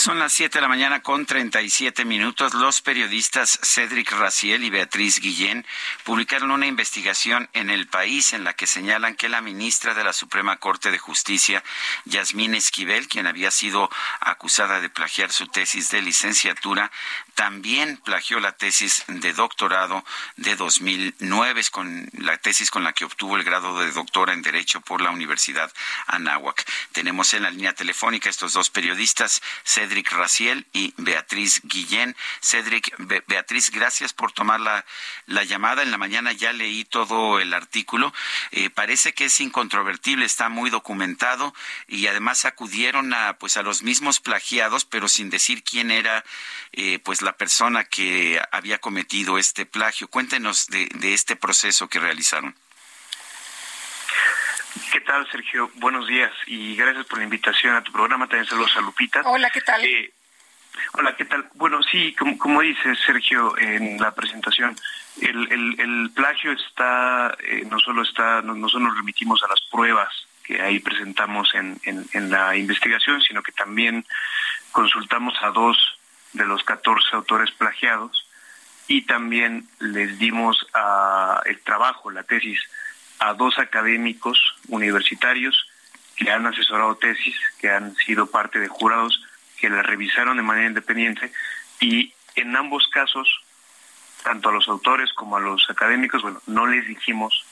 Son 0.00 0.18
las 0.18 0.32
7 0.32 0.56
de 0.56 0.62
la 0.62 0.68
mañana 0.68 1.02
con 1.02 1.26
37 1.26 2.06
minutos. 2.06 2.54
Los 2.54 2.80
periodistas 2.80 3.58
Cedric 3.62 4.12
Raciel 4.12 4.64
y 4.64 4.70
Beatriz 4.70 5.20
Guillén 5.20 5.66
publicaron 6.04 6.52
una 6.52 6.66
investigación 6.66 7.50
en 7.52 7.68
el 7.68 7.86
país 7.86 8.32
en 8.32 8.42
la 8.42 8.54
que 8.54 8.66
señalan 8.66 9.14
que 9.14 9.28
la 9.28 9.42
ministra 9.42 9.92
de 9.92 10.02
la 10.02 10.14
Suprema 10.14 10.56
Corte 10.56 10.90
de 10.90 10.96
Justicia, 10.96 11.62
Yasmín 12.06 12.54
Esquivel, 12.54 13.08
quien 13.08 13.26
había 13.26 13.50
sido 13.50 13.90
acusada 14.20 14.80
de 14.80 14.88
plagiar 14.88 15.32
su 15.32 15.48
tesis 15.48 15.90
de 15.90 16.00
licenciatura, 16.00 16.90
también 17.34 17.96
plagió 17.98 18.40
la 18.40 18.52
tesis 18.52 19.04
de 19.08 19.32
doctorado 19.32 20.04
de 20.36 20.56
2009, 20.56 21.60
es 21.60 21.70
con 21.70 22.08
la 22.12 22.36
tesis 22.38 22.70
con 22.70 22.84
la 22.84 22.92
que 22.92 23.04
obtuvo 23.04 23.36
el 23.36 23.44
grado 23.44 23.78
de 23.80 23.90
doctora 23.92 24.32
en 24.32 24.42
Derecho 24.42 24.80
por 24.80 25.00
la 25.00 25.10
Universidad 25.10 25.72
Anáhuac. 26.06 26.64
Tenemos 26.92 27.32
en 27.34 27.42
la 27.42 27.50
línea 27.50 27.72
telefónica 27.72 28.28
estos 28.30 28.52
dos 28.52 28.70
periodistas, 28.70 29.42
Cedric 29.64 30.12
Raciel 30.12 30.66
y 30.72 30.94
Beatriz 30.96 31.60
Guillén. 31.64 32.16
Cedric, 32.42 32.94
Be- 32.98 33.24
Beatriz, 33.26 33.70
gracias 33.70 34.12
por 34.12 34.32
tomar 34.32 34.60
la, 34.60 34.84
la 35.26 35.44
llamada. 35.44 35.82
En 35.82 35.90
la 35.90 35.98
mañana 35.98 36.32
ya 36.32 36.52
leí 36.52 36.84
todo 36.84 37.40
el 37.40 37.54
artículo. 37.54 38.12
Eh, 38.50 38.70
parece 38.70 39.12
que 39.12 39.26
es 39.26 39.40
incontrovertible, 39.40 40.24
está 40.24 40.48
muy 40.48 40.70
documentado 40.70 41.54
y 41.88 42.06
además 42.06 42.44
acudieron 42.44 43.12
a, 43.14 43.34
pues, 43.38 43.56
a 43.56 43.62
los 43.62 43.82
mismos 43.82 44.20
plagiados, 44.20 44.84
pero 44.84 45.08
sin 45.08 45.30
decir 45.30 45.62
quién 45.62 45.90
era 45.90 46.24
eh, 46.72 46.98
pues 47.04 47.19
la 47.22 47.32
persona 47.32 47.84
que 47.84 48.40
había 48.52 48.78
cometido 48.78 49.38
este 49.38 49.66
plagio. 49.66 50.08
Cuéntenos 50.08 50.66
de, 50.68 50.86
de 50.94 51.14
este 51.14 51.36
proceso 51.36 51.88
que 51.88 52.00
realizaron. 52.00 52.54
¿Qué 54.92 55.00
tal, 55.00 55.28
Sergio? 55.30 55.70
Buenos 55.74 56.06
días 56.06 56.32
y 56.46 56.76
gracias 56.76 57.06
por 57.06 57.18
la 57.18 57.24
invitación 57.24 57.74
a 57.74 57.82
tu 57.82 57.92
programa. 57.92 58.28
También 58.28 58.46
saludos 58.46 58.76
a 58.76 58.80
Lupita. 58.80 59.22
Hola, 59.24 59.50
¿qué 59.50 59.60
tal? 59.60 59.84
Eh, 59.84 60.12
hola, 60.92 61.16
¿qué 61.16 61.24
tal? 61.24 61.48
Bueno, 61.54 61.82
sí, 61.82 62.14
como, 62.14 62.38
como 62.38 62.60
dice 62.60 62.94
Sergio 63.04 63.58
en 63.58 63.98
la 63.98 64.14
presentación, 64.14 64.76
el, 65.20 65.52
el, 65.52 65.80
el 65.80 66.10
plagio 66.14 66.52
está, 66.52 67.36
eh, 67.40 67.64
no 67.68 67.78
solo 67.80 68.02
está, 68.02 68.42
no, 68.42 68.54
no 68.54 68.68
solo 68.68 68.86
nos 68.86 68.96
remitimos 68.96 69.42
a 69.42 69.48
las 69.48 69.60
pruebas 69.70 70.08
que 70.44 70.60
ahí 70.60 70.78
presentamos 70.78 71.54
en, 71.54 71.80
en, 71.84 72.08
en 72.12 72.30
la 72.30 72.56
investigación, 72.56 73.20
sino 73.22 73.42
que 73.42 73.52
también 73.52 74.06
consultamos 74.72 75.34
a 75.42 75.50
dos 75.50 75.99
de 76.32 76.44
los 76.44 76.62
14 76.64 77.16
autores 77.16 77.50
plagiados 77.52 78.26
y 78.86 79.02
también 79.02 79.68
les 79.78 80.18
dimos 80.18 80.66
el 81.44 81.60
trabajo, 81.60 82.10
la 82.10 82.24
tesis, 82.24 82.58
a 83.20 83.34
dos 83.34 83.58
académicos 83.58 84.56
universitarios 84.68 85.68
que 86.16 86.30
han 86.30 86.46
asesorado 86.46 86.96
tesis, 86.96 87.36
que 87.60 87.70
han 87.70 87.94
sido 87.96 88.26
parte 88.26 88.58
de 88.58 88.68
jurados, 88.68 89.22
que 89.60 89.70
la 89.70 89.82
revisaron 89.82 90.36
de 90.36 90.42
manera 90.42 90.66
independiente 90.66 91.32
y 91.78 92.12
en 92.34 92.56
ambos 92.56 92.88
casos, 92.88 93.28
tanto 94.24 94.48
a 94.48 94.52
los 94.52 94.68
autores 94.68 95.12
como 95.12 95.36
a 95.36 95.40
los 95.40 95.68
académicos, 95.70 96.22
bueno, 96.22 96.42
no 96.46 96.66
les 96.66 96.86
dijimos 96.86 97.44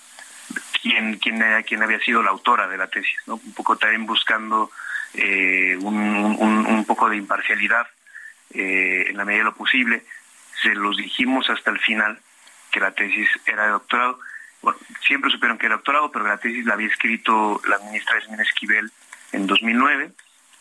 quién, 0.83 1.19
quién, 1.19 1.43
quién 1.67 1.83
había 1.83 2.01
sido 2.01 2.23
la 2.23 2.31
autora 2.31 2.67
de 2.67 2.79
la 2.79 2.89
tesis. 2.89 3.17
Un 3.27 3.53
poco 3.55 3.77
también 3.77 4.07
buscando 4.07 4.71
eh, 5.15 5.77
un 5.81 6.85
poco 6.87 7.09
de 7.09 7.17
imparcialidad 7.17 7.87
eh, 8.55 9.07
en 9.09 9.17
la 9.17 9.25
medida 9.25 9.41
de 9.41 9.51
lo 9.51 9.55
posible. 9.55 10.05
Se 10.63 10.75
los 10.75 10.97
dijimos 10.97 11.49
hasta 11.51 11.71
el 11.71 11.79
final 11.79 12.19
que 12.71 12.81
la 12.81 12.93
tesis 12.93 13.29
era 13.47 13.65
de 13.65 13.71
doctorado. 13.71 14.19
Siempre 15.07 15.31
supieron 15.31 15.59
que 15.59 15.67
era 15.67 15.77
doctorado, 15.77 16.11
pero 16.11 16.27
la 16.27 16.39
tesis 16.39 16.65
la 16.67 16.75
había 16.75 16.89
escrito 16.89 17.61
la 17.69 17.79
ministra 17.79 18.19
Esmina 18.19 18.43
Esquivel 18.43 18.91
en 19.33 19.47
2009 19.47 20.13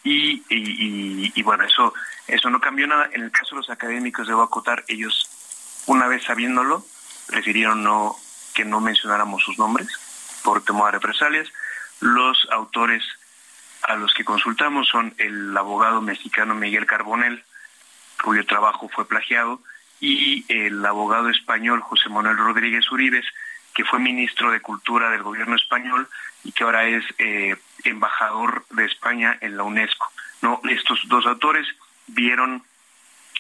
y, 0.04 0.44
y, 0.50 1.32
y, 1.36 1.44
bueno, 1.44 1.66
eso, 1.66 1.94
eso 2.28 2.50
no 2.50 2.62
cambió 2.62 2.88
nada. 2.88 3.10
En 3.12 3.24
el 3.24 3.32
caso 3.32 3.56
de 3.56 3.62
los 3.62 3.70
académicos, 3.70 4.28
debo 4.28 4.44
acotar, 4.44 4.84
ellos, 4.88 5.84
una 5.88 6.08
vez 6.08 6.24
sabiéndolo, 6.24 6.86
prefirieron 7.28 7.84
no 7.84 8.16
que 8.54 8.66
no 8.66 8.80
mencionáramos 8.80 9.44
sus 9.44 9.60
nombres 9.60 9.88
por 10.44 10.64
temor 10.64 10.88
a 10.88 10.92
represalias. 10.92 11.48
Los 12.00 12.48
autores 12.52 13.04
a 13.84 13.96
los 13.96 14.14
que 14.14 14.26
consultamos 14.26 14.88
son 14.88 15.14
el 15.18 15.56
abogado 15.56 16.02
mexicano 16.02 16.56
Miguel 16.56 16.86
Carbonel, 16.86 17.44
cuyo 18.24 18.46
trabajo 18.46 18.90
fue 18.90 19.08
plagiado, 19.08 19.62
y 20.00 20.46
el 20.50 20.86
abogado 20.86 21.30
español 21.30 21.82
José 21.82 22.10
Manuel 22.10 22.38
Rodríguez 22.38 22.92
Uribes, 22.92 23.26
que 23.74 23.86
fue 23.86 24.00
ministro 24.00 24.52
de 24.52 24.62
Cultura 24.62 25.10
del 25.10 25.24
gobierno 25.24 25.56
español 25.56 26.08
y 26.44 26.52
que 26.52 26.64
ahora 26.64 26.86
es 26.86 27.04
eh, 27.18 27.56
embajador 27.84 28.66
de 28.72 28.86
España 28.86 29.38
en 29.42 29.58
la 29.58 29.64
UNESCO. 29.64 30.12
No, 30.42 30.62
estos 30.70 31.02
dos 31.08 31.26
autores 31.26 31.68
vieron 32.08 32.64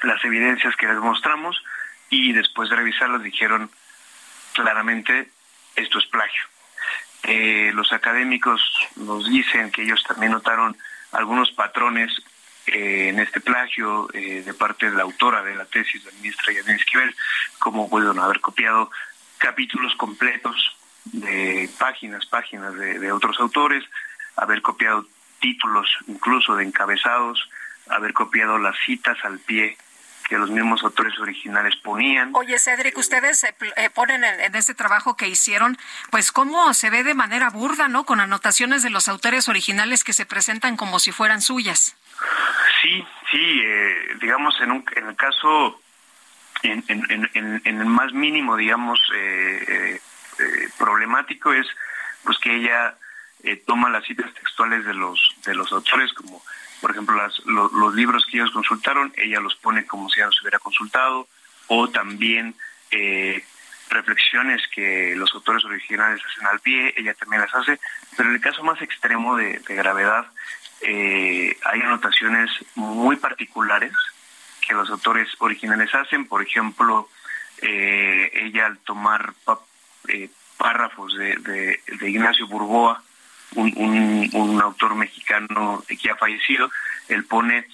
las 0.03 0.23
evidencias 0.23 0.75
que 0.75 0.87
les 0.87 0.97
mostramos 0.97 1.63
y 2.09 2.33
después 2.33 2.69
de 2.69 2.75
revisarlas 2.75 3.23
dijeron 3.23 3.69
claramente 4.53 5.29
esto 5.75 5.99
es 5.99 6.05
plagio. 6.05 6.43
Eh, 7.23 7.71
los 7.73 7.91
académicos 7.91 8.61
nos 8.95 9.29
dicen 9.29 9.71
que 9.71 9.83
ellos 9.83 10.03
también 10.03 10.31
notaron 10.31 10.77
algunos 11.11 11.51
patrones 11.51 12.11
eh, 12.67 13.09
en 13.09 13.19
este 13.19 13.39
plagio 13.39 14.09
eh, 14.13 14.43
de 14.45 14.53
parte 14.53 14.89
de 14.89 14.95
la 14.95 15.03
autora 15.03 15.41
de 15.43 15.55
la 15.55 15.65
tesis, 15.65 16.03
la 16.03 16.11
ministra 16.11 16.53
Yadin 16.53 16.75
Esquivel, 16.75 17.15
como 17.59 17.89
pueden 17.89 18.19
haber 18.19 18.39
copiado 18.41 18.91
capítulos 19.37 19.95
completos 19.95 20.75
de 21.05 21.69
páginas, 21.79 22.25
páginas 22.25 22.75
de, 22.75 23.11
otros 23.11 23.39
autores, 23.39 23.83
haber 24.35 24.61
copiado 24.61 25.05
títulos 25.39 25.87
incluso 26.07 26.55
de 26.55 26.65
encabezados, 26.65 27.49
haber 27.87 28.13
copiado 28.13 28.57
las 28.57 28.75
citas 28.85 29.17
al 29.23 29.39
pie 29.39 29.77
que 30.27 30.37
los 30.37 30.49
mismos 30.49 30.83
autores 30.83 31.17
originales 31.19 31.75
ponían. 31.77 32.31
Oye, 32.33 32.59
Cedric, 32.59 32.97
ustedes 32.97 33.43
eh, 33.45 33.55
eh, 33.77 33.89
ponen 33.89 34.23
en, 34.23 34.55
este 34.55 34.75
trabajo 34.75 35.15
que 35.15 35.27
hicieron, 35.27 35.77
pues 36.11 36.31
cómo 36.31 36.73
se 36.73 36.89
ve 36.89 37.03
de 37.03 37.13
manera 37.13 37.49
burda, 37.49 37.87
¿no? 37.87 38.05
Con 38.05 38.19
anotaciones 38.19 38.83
de 38.83 38.89
los 38.89 39.07
autores 39.07 39.47
originales 39.47 40.03
que 40.03 40.13
se 40.13 40.25
presentan 40.25 40.75
como 40.75 40.99
si 40.99 41.11
fueran 41.11 41.41
suyas. 41.41 41.95
Sí, 42.81 43.05
sí, 43.31 43.61
eh, 43.63 44.15
digamos, 44.19 44.59
en, 44.61 44.71
un, 44.71 44.85
en 44.95 45.07
el 45.07 45.15
caso, 45.15 45.81
en, 46.61 46.83
en, 46.87 47.29
en, 47.33 47.81
el 47.81 47.85
más 47.85 48.11
mínimo, 48.11 48.57
digamos, 48.57 48.99
problemático 50.77 51.53
es 51.53 51.67
pues 52.23 52.37
que 52.39 52.55
ella 52.55 52.95
toma 53.65 53.89
las 53.89 54.03
citas 54.03 54.31
textuales 54.33 54.85
de 54.85 54.93
los 54.93 55.35
de 55.45 55.55
los 55.55 55.71
autores 55.71 56.11
como 56.13 56.43
por 56.81 56.91
ejemplo, 56.91 57.15
los 57.45 57.95
libros 57.95 58.25
que 58.25 58.37
ellos 58.37 58.51
consultaron, 58.51 59.13
ella 59.17 59.39
los 59.39 59.55
pone 59.55 59.85
como 59.85 60.09
si 60.09 60.19
ya 60.19 60.27
los 60.27 60.41
hubiera 60.41 60.59
consultado, 60.59 61.27
o 61.67 61.89
también 61.89 62.55
eh, 62.91 63.43
reflexiones 63.89 64.61
que 64.73 65.15
los 65.15 65.33
autores 65.33 65.63
originales 65.65 66.21
hacen 66.25 66.47
al 66.47 66.59
pie, 66.59 66.93
ella 66.97 67.13
también 67.13 67.41
las 67.41 67.55
hace, 67.55 67.79
pero 68.15 68.29
en 68.29 68.35
el 68.35 68.41
caso 68.41 68.63
más 68.63 68.81
extremo 68.81 69.35
de, 69.35 69.59
gravedad, 69.67 70.27
eh, 70.81 71.57
hay 71.63 71.81
anotaciones 71.81 72.51
muy 72.75 73.15
particulares 73.15 73.93
que 74.61 74.73
los 74.73 74.89
autores 74.89 75.29
originales 75.39 75.93
hacen, 75.95 76.27
por 76.27 76.41
ejemplo, 76.41 77.09
eh, 77.61 78.29
ella 78.33 78.67
al 78.67 78.77
tomar 78.79 79.33
párrafos 80.57 81.15
de, 81.15 81.79
de 81.85 82.09
Ignacio 82.09 82.47
Burgoa, 82.47 83.01
un, 83.55 84.29
un, 84.33 84.61
autor 84.61 84.95
mexicano 84.95 85.83
que 86.01 86.09
ha 86.09 86.15
fallecido, 86.15 86.69
él 87.07 87.25
pone, 87.25 87.65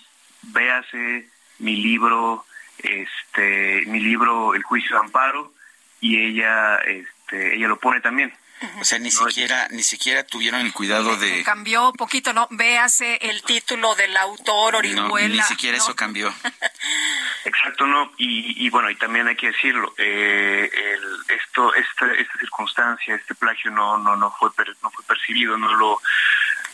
véase 0.44 1.28
mi 1.60 1.78
libro, 1.78 2.46
este, 2.78 3.84
mi 3.88 4.00
libro 4.00 4.54
El 4.54 4.64
juicio 4.64 4.96
de 4.96 5.06
amparo, 5.06 5.54
y 6.00 6.20
ella, 6.20 6.78
este, 6.78 7.56
ella 7.56 7.68
lo 7.68 7.80
pone 7.80 8.02
también. 8.02 8.34
O 8.80 8.84
sea, 8.84 9.00
ni 9.00 9.12
siquiera, 9.12 9.68
ni 9.72 9.84
siquiera 9.84 10.24
tuvieron 10.24 10.62
el 10.62 10.74
cuidado 10.74 11.16
de. 11.18 11.44
Cambió 11.44 11.90
un 11.90 11.96
poquito, 11.96 12.34
¿no? 12.34 12.48
Véase 12.52 13.18
el 13.22 13.42
título 13.44 13.96
del 13.96 14.16
autor, 14.18 14.76
Orihuela. 14.76 15.28
No, 15.28 15.42
ni 15.42 15.42
siquiera 15.42 15.78
eso 15.78 15.96
cambió. 15.96 16.34
Exacto, 17.46 17.86
no. 17.86 18.12
Y, 18.18 18.66
y, 18.66 18.70
bueno, 18.70 18.90
y 18.90 18.96
también 18.96 19.28
hay 19.28 19.36
que 19.36 19.48
decirlo, 19.48 19.94
eh, 19.98 20.70
el, 20.74 21.36
esto, 21.36 21.74
esta, 21.76 22.12
esta 22.14 22.40
circunstancia, 22.40 23.16
este 23.16 23.36
plagio 23.36 23.72
no, 23.72 23.98
no, 23.98 24.16
no 24.16 24.32
fue, 24.32 24.50
no 24.82 24.92
fue 24.92 25.04
percibido, 25.06 25.58
no 25.58 25.74
lo, 25.74 26.02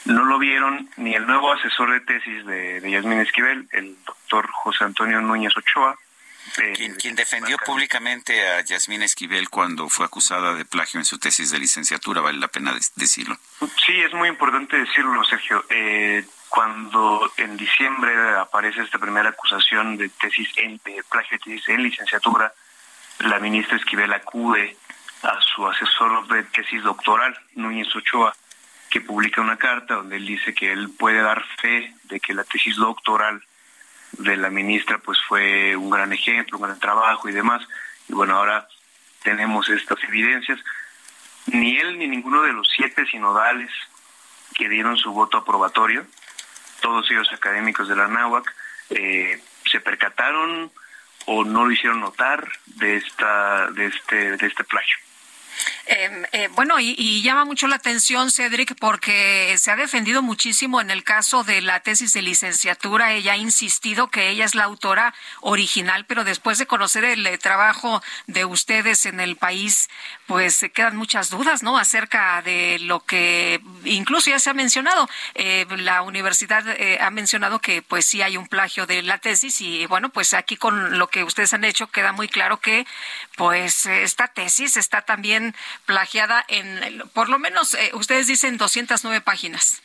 no 0.05 0.25
lo 0.25 0.37
vieron 0.39 0.89
ni 0.97 1.15
el 1.15 1.25
nuevo 1.25 1.51
asesor 1.51 1.91
de 1.91 2.01
tesis 2.01 2.45
de, 2.45 2.81
de 2.81 2.91
Yasmín 2.91 3.19
Esquivel, 3.19 3.67
el 3.71 3.97
doctor 4.05 4.49
José 4.51 4.83
Antonio 4.83 5.21
Núñez 5.21 5.55
Ochoa, 5.57 5.97
quien, 6.97 7.15
defendió 7.15 7.57
públicamente 7.57 8.47
a 8.47 8.61
Yasmín 8.61 9.03
Esquivel 9.03 9.49
cuando 9.49 9.89
fue 9.89 10.05
acusada 10.05 10.53
de 10.53 10.65
plagio 10.65 10.99
en 10.99 11.05
su 11.05 11.19
tesis 11.19 11.51
de 11.51 11.59
licenciatura, 11.59 12.21
vale 12.21 12.39
la 12.39 12.47
pena 12.47 12.73
decirlo. 12.95 13.37
Sí, 13.85 13.99
es 14.01 14.13
muy 14.13 14.29
importante 14.29 14.77
decirlo, 14.77 15.23
Sergio. 15.23 15.65
Eh, 15.69 16.25
cuando 16.49 17.31
en 17.37 17.57
diciembre 17.57 18.11
aparece 18.37 18.81
esta 18.81 18.97
primera 18.97 19.29
acusación 19.29 19.97
de 19.97 20.09
tesis 20.09 20.49
en 20.57 20.79
plagio 21.09 21.37
de 21.37 21.43
tesis 21.43 21.69
en 21.69 21.83
licenciatura, 21.83 22.53
la 23.19 23.39
ministra 23.39 23.77
Esquivel 23.77 24.13
acude 24.13 24.75
a 25.23 25.39
su 25.41 25.67
asesor 25.67 26.27
de 26.27 26.43
tesis 26.43 26.81
doctoral, 26.83 27.37
Núñez 27.55 27.93
Ochoa, 27.95 28.33
que 28.89 29.01
publica 29.01 29.41
una 29.41 29.57
carta 29.57 29.95
donde 29.95 30.17
él 30.17 30.25
dice 30.25 30.53
que 30.53 30.71
él 30.71 30.89
puede 30.97 31.21
dar 31.21 31.45
fe 31.61 31.93
de 32.03 32.19
que 32.19 32.33
la 32.33 32.43
tesis 32.43 32.75
doctoral 32.77 33.43
de 34.13 34.37
la 34.37 34.49
ministra 34.49 34.97
pues 34.97 35.17
fue 35.27 35.75
un 35.75 35.89
gran 35.89 36.11
ejemplo, 36.13 36.57
un 36.57 36.63
gran 36.63 36.79
trabajo 36.79 37.29
y 37.29 37.33
demás. 37.33 37.65
Y 38.07 38.13
bueno, 38.13 38.35
ahora 38.35 38.67
tenemos 39.23 39.69
estas 39.69 40.03
evidencias. 40.03 40.59
Ni 41.47 41.77
él 41.77 41.97
ni 41.97 42.07
ninguno 42.07 42.41
de 42.41 42.53
los 42.53 42.69
siete 42.75 43.05
sinodales 43.05 43.71
que 44.55 44.69
dieron 44.69 44.97
su 44.97 45.11
voto 45.11 45.37
aprobatorio, 45.37 46.05
todos 46.81 47.09
ellos 47.11 47.31
académicos 47.31 47.87
de 47.87 47.95
la 47.95 48.07
NAWAC, 48.07 48.53
eh, 48.89 49.41
se 49.65 49.79
percataron 49.79 50.71
o 51.25 51.43
no 51.43 51.65
lo 51.65 51.71
hicieron 51.71 51.99
notar 51.99 52.47
de 52.65 52.97
esta 52.97 53.69
de 53.71 53.85
este 53.85 54.37
de 54.37 54.47
este 54.47 54.63
plagio. 54.63 54.97
Em, 55.91 56.23
eh, 56.33 56.49
bueno, 56.53 56.79
y, 56.79 57.23
llama 57.23 57.45
mucho 57.45 57.67
la 57.67 57.77
atención, 57.77 58.29
Cedric, 58.29 58.75
porque 58.79 59.55
se 59.57 59.71
ha 59.71 59.75
defendido 59.75 60.21
muchísimo 60.21 60.81
en 60.81 60.91
el 60.91 61.03
caso 61.03 61.43
de 61.43 61.61
la 61.61 61.79
tesis 61.79 62.13
de 62.13 62.21
licenciatura. 62.21 63.13
Ella 63.13 63.33
ha 63.33 63.37
insistido 63.37 64.07
que 64.11 64.29
ella 64.29 64.45
es 64.45 64.53
la 64.53 64.65
autora 64.65 65.15
original, 65.41 66.05
pero 66.05 66.23
después 66.23 66.59
de 66.59 66.67
conocer 66.67 67.05
el 67.05 67.25
eh, 67.25 67.39
trabajo 67.39 68.03
de 68.27 68.45
ustedes 68.45 69.07
en 69.07 69.19
el 69.19 69.35
país, 69.35 69.89
pues 70.29 70.55
se 70.55 70.69
quedan 70.71 70.95
muchas 70.95 71.31
dudas, 71.31 71.63
¿no? 71.63 71.77
Acerca 71.77 72.41
de 72.43 72.77
lo 72.79 72.99
que 72.99 73.59
incluso 73.83 74.29
ya 74.29 74.37
se 74.37 74.51
ha 74.51 74.53
mencionado. 74.53 75.09
Eh, 75.33 75.65
la 75.79 76.03
universidad 76.03 76.63
ha 77.01 77.09
mencionado 77.09 77.59
que 77.59 77.81
pues 77.81 78.05
sí 78.05 78.21
hay 78.21 78.37
un 78.37 78.47
plagio 78.47 78.85
de 78.85 79.01
la 79.01 79.17
tesis 79.17 79.59
y 79.59 79.87
bueno, 79.87 80.09
pues 80.09 80.35
aquí 80.35 80.55
con 80.55 80.99
lo 80.99 81.07
que 81.07 81.23
ustedes 81.23 81.53
han 81.53 81.63
hecho 81.63 81.87
queda 81.87 82.11
muy 82.11 82.27
claro 82.27 82.57
que 82.57 82.85
pues 83.35 83.87
esta 83.87 84.27
tesis 84.27 84.77
está 84.77 85.01
también 85.01 85.55
plagiada 85.85 86.45
en, 86.47 87.03
por 87.13 87.29
lo 87.29 87.39
menos, 87.39 87.73
eh, 87.73 87.91
ustedes 87.93 88.27
dicen 88.27 88.57
209 88.57 89.21
páginas. 89.21 89.81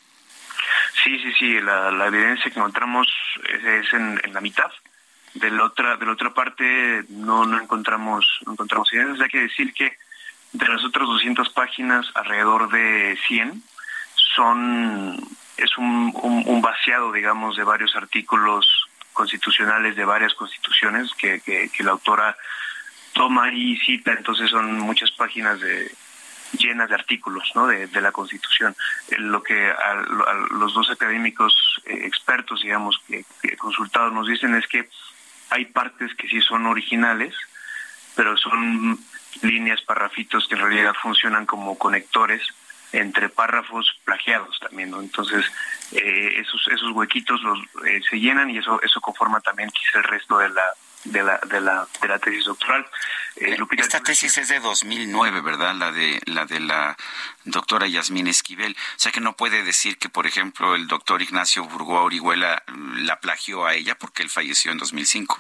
Sí, 1.03 1.19
sí, 1.19 1.33
sí, 1.39 1.61
la, 1.61 2.07
evidencia 2.07 2.51
que 2.51 2.59
encontramos 2.59 3.09
es, 3.49 3.93
en, 3.93 4.21
la 4.33 4.41
mitad. 4.41 4.71
De 5.35 5.51
la 5.51 5.65
otra, 5.65 5.97
de 5.97 6.07
la 6.07 6.13
otra 6.13 6.33
parte 6.33 7.05
no, 7.09 7.45
no 7.45 7.61
encontramos, 7.61 8.25
no 8.47 8.53
encontramos 8.53 8.93
evidencias. 8.93 9.25
Hay 9.25 9.31
que 9.31 9.41
decir 9.41 9.75
que 9.75 9.97
de 10.55 10.69
las 10.69 10.85
otras 10.85 11.07
200 11.07 11.51
páginas, 11.51 12.07
alrededor 12.15 12.71
de 12.71 13.19
100 13.27 13.63
son, 14.35 15.17
es 15.57 15.77
un, 15.77 16.13
un, 16.47 16.63
vaciado, 16.63 17.13
digamos, 17.13 17.57
de 17.57 17.65
varios 17.65 17.95
artículos 17.95 18.67
constitucionales 19.13 19.95
de 19.95 20.05
varias 20.05 20.35
constituciones 20.35 21.13
que, 21.15 21.41
que, 21.41 21.69
que 21.69 21.85
la 21.85 21.93
autora 21.93 22.37
toma 23.13 23.53
y 23.53 23.77
cita, 23.77 24.13
entonces 24.13 24.51
son 24.51 24.81
muchas 24.81 25.11
páginas 25.13 25.61
de 25.61 25.93
llenas 26.59 26.89
de 26.89 26.95
artículos 26.95 27.51
¿no? 27.55 27.67
de, 27.67 28.01
la 28.01 28.13
Constitución. 28.13 28.77
Eh, 29.09 29.17
lo 29.19 29.43
que 29.43 29.71
a, 29.71 29.95
los 30.51 30.75
dos 30.75 30.91
académicos 30.91 31.55
eh, 31.85 32.01
expertos, 32.05 32.63
digamos, 32.63 33.01
que, 33.07 33.25
consultados 33.57 34.13
nos 34.13 34.27
dicen 34.27 34.55
es 34.55 34.67
que 34.67 34.89
hay 35.51 35.67
partes 35.67 36.15
que 36.15 36.29
sí 36.29 36.41
son 36.41 36.67
originales, 36.67 37.35
pero 38.15 38.37
son 38.37 38.99
líneas, 39.43 39.81
parrafitos 39.83 40.47
que 40.49 40.55
en 40.55 40.61
realidad 40.61 40.95
funcionan 41.01 41.47
como 41.47 41.79
conectores 41.79 42.43
entre 42.93 43.29
párrafos 43.29 43.99
plagiados 44.05 44.59
también, 44.61 44.91
¿no? 44.91 45.01
Entonces, 45.01 45.45
eh, 45.93 46.35
esos, 46.39 46.67
esos 46.69 46.93
huequitos 46.93 47.43
los, 47.43 47.59
se 48.09 48.21
llenan 48.21 48.51
y 48.51 48.59
eso, 48.59 48.81
eso 48.83 49.01
conforma 49.01 49.41
también 49.41 49.71
quizá 49.71 49.99
el 49.99 50.05
resto 50.05 50.39
de 50.39 50.49
la, 50.49 50.63
de 51.05 51.23
la, 51.23 51.41
de 51.49 51.61
la, 51.61 51.87
de 52.01 52.09
la 52.09 52.19
tesis 52.19 52.45
doctoral. 52.45 52.87
Eh, 53.37 53.57
Esta 53.79 54.01
tesis 54.01 54.39
es 54.39 54.49
de 54.49 54.61
2009, 54.61 55.41
¿verdad? 55.41 55.75
La 55.75 55.91
de 55.91 56.21
la 56.27 56.45
de 56.45 56.61
la 56.61 56.97
doctora 57.45 57.87
Yasmín 57.87 58.29
Esquivel. 58.29 58.77
O 58.97 58.99
sea 58.99 59.13
que 59.13 59.21
no 59.21 59.35
puede 59.35 59.63
decir 59.65 59.99
que, 59.99 60.09
por 60.09 60.27
ejemplo, 60.27 60.75
el 60.75 60.87
doctor 60.87 61.21
Ignacio 61.21 61.65
Burgoa 61.65 62.03
Orihuela 62.03 62.63
la 62.99 63.19
plagió 63.21 63.67
a 63.67 63.75
ella 63.75 63.97
porque 63.97 64.23
él 64.23 64.31
falleció 64.31 64.71
en 64.71 64.79
2005. 64.79 65.39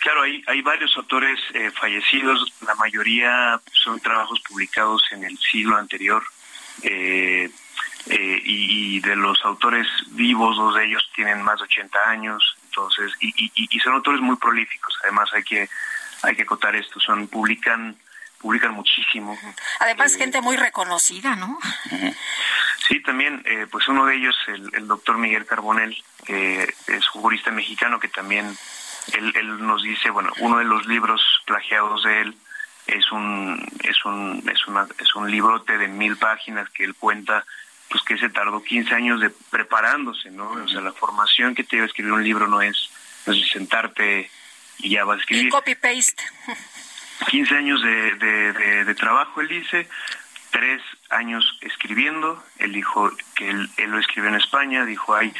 Claro, 0.00 0.22
hay, 0.22 0.42
hay 0.46 0.62
varios 0.62 0.96
autores 0.96 1.38
eh, 1.54 1.70
fallecidos, 1.70 2.52
la 2.66 2.74
mayoría 2.76 3.60
son 3.72 4.00
trabajos 4.00 4.40
publicados 4.48 5.02
en 5.10 5.24
el 5.24 5.38
siglo 5.38 5.76
anterior. 5.76 6.24
Eh, 6.82 7.50
eh, 8.08 8.40
y, 8.44 9.00
de 9.00 9.16
los 9.16 9.44
autores 9.44 9.88
vivos, 10.12 10.56
dos 10.56 10.76
de 10.76 10.84
ellos 10.84 11.10
tienen 11.14 11.42
más 11.42 11.58
de 11.58 11.64
80 11.64 11.98
años, 12.08 12.56
entonces, 12.66 13.12
y, 13.20 13.50
y, 13.54 13.80
son 13.80 13.94
autores 13.94 14.20
muy 14.20 14.36
prolíficos. 14.36 14.94
Además, 15.02 15.28
hay 15.32 15.42
que 15.42 15.68
hay 16.22 16.36
que 16.36 16.42
acotar 16.42 16.76
esto, 16.76 17.00
son 17.00 17.26
publican 17.26 17.96
publican 18.38 18.74
muchísimo. 18.74 19.36
Además, 19.80 20.14
gente 20.14 20.40
muy 20.40 20.56
reconocida, 20.56 21.34
¿no? 21.34 21.58
Sí, 22.86 23.00
también, 23.00 23.42
pues 23.72 23.88
uno 23.88 24.06
de 24.06 24.14
ellos, 24.14 24.36
el, 24.46 24.70
el 24.74 24.86
doctor 24.86 25.18
Miguel 25.18 25.46
Carbonel, 25.46 25.96
es 26.28 27.14
un 27.14 27.22
jurista 27.22 27.50
mexicano 27.50 27.98
que 27.98 28.08
también 28.08 28.56
él, 29.14 29.32
él 29.36 29.66
nos 29.66 29.82
dice, 29.82 30.10
bueno, 30.10 30.32
uno 30.40 30.58
de 30.58 30.64
los 30.64 30.86
libros 30.86 31.22
plagiados 31.46 32.04
de 32.04 32.22
él 32.22 32.36
es 32.86 33.10
un 33.10 33.66
es 33.82 34.04
un 34.04 34.42
es 34.52 34.66
una 34.66 34.86
es 34.98 35.14
un 35.16 35.30
librote 35.30 35.76
de 35.76 35.88
mil 35.88 36.16
páginas 36.16 36.68
que 36.70 36.84
él 36.84 36.94
cuenta 36.94 37.44
pues 37.90 38.02
que 38.02 38.16
se 38.16 38.28
tardó 38.28 38.62
15 38.62 38.94
años 38.94 39.20
de 39.20 39.30
preparándose 39.30 40.30
no 40.30 40.50
o 40.50 40.68
sea 40.68 40.80
la 40.80 40.92
formación 40.92 41.54
que 41.54 41.64
te 41.64 41.76
lleva 41.76 41.84
a 41.84 41.88
escribir 41.88 42.12
un 42.12 42.22
libro 42.22 42.46
no 42.46 42.62
es 42.62 42.90
no 43.26 43.32
es 43.32 43.48
sentarte 43.50 44.30
y 44.78 44.90
ya 44.90 45.04
vas 45.04 45.18
a 45.18 45.20
escribir. 45.20 45.50
Copy 45.50 45.74
paste 45.74 46.22
15 47.28 47.56
años 47.56 47.82
de, 47.82 48.14
de, 48.14 48.84
de, 48.84 48.94
trabajo 48.94 49.40
él 49.40 49.48
dice 49.48 49.88
tres 50.50 50.80
años 51.10 51.58
escribiendo 51.62 52.44
él 52.58 52.72
dijo 52.72 53.10
que 53.34 53.50
él, 53.50 53.68
él 53.78 53.90
lo 53.90 53.98
escribió 53.98 54.30
en 54.30 54.36
España 54.36 54.84
dijo 54.84 55.14
hay 55.14 55.34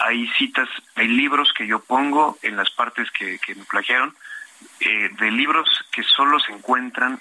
hay 0.00 0.26
citas, 0.38 0.68
hay 0.94 1.08
libros 1.08 1.52
que 1.56 1.66
yo 1.66 1.78
pongo 1.80 2.38
en 2.42 2.56
las 2.56 2.70
partes 2.70 3.10
que, 3.10 3.38
me 3.54 3.64
plagiaron, 3.64 4.14
eh, 4.80 5.10
de 5.18 5.30
libros 5.30 5.68
que 5.92 6.02
solo 6.02 6.40
se 6.40 6.52
encuentran 6.52 7.20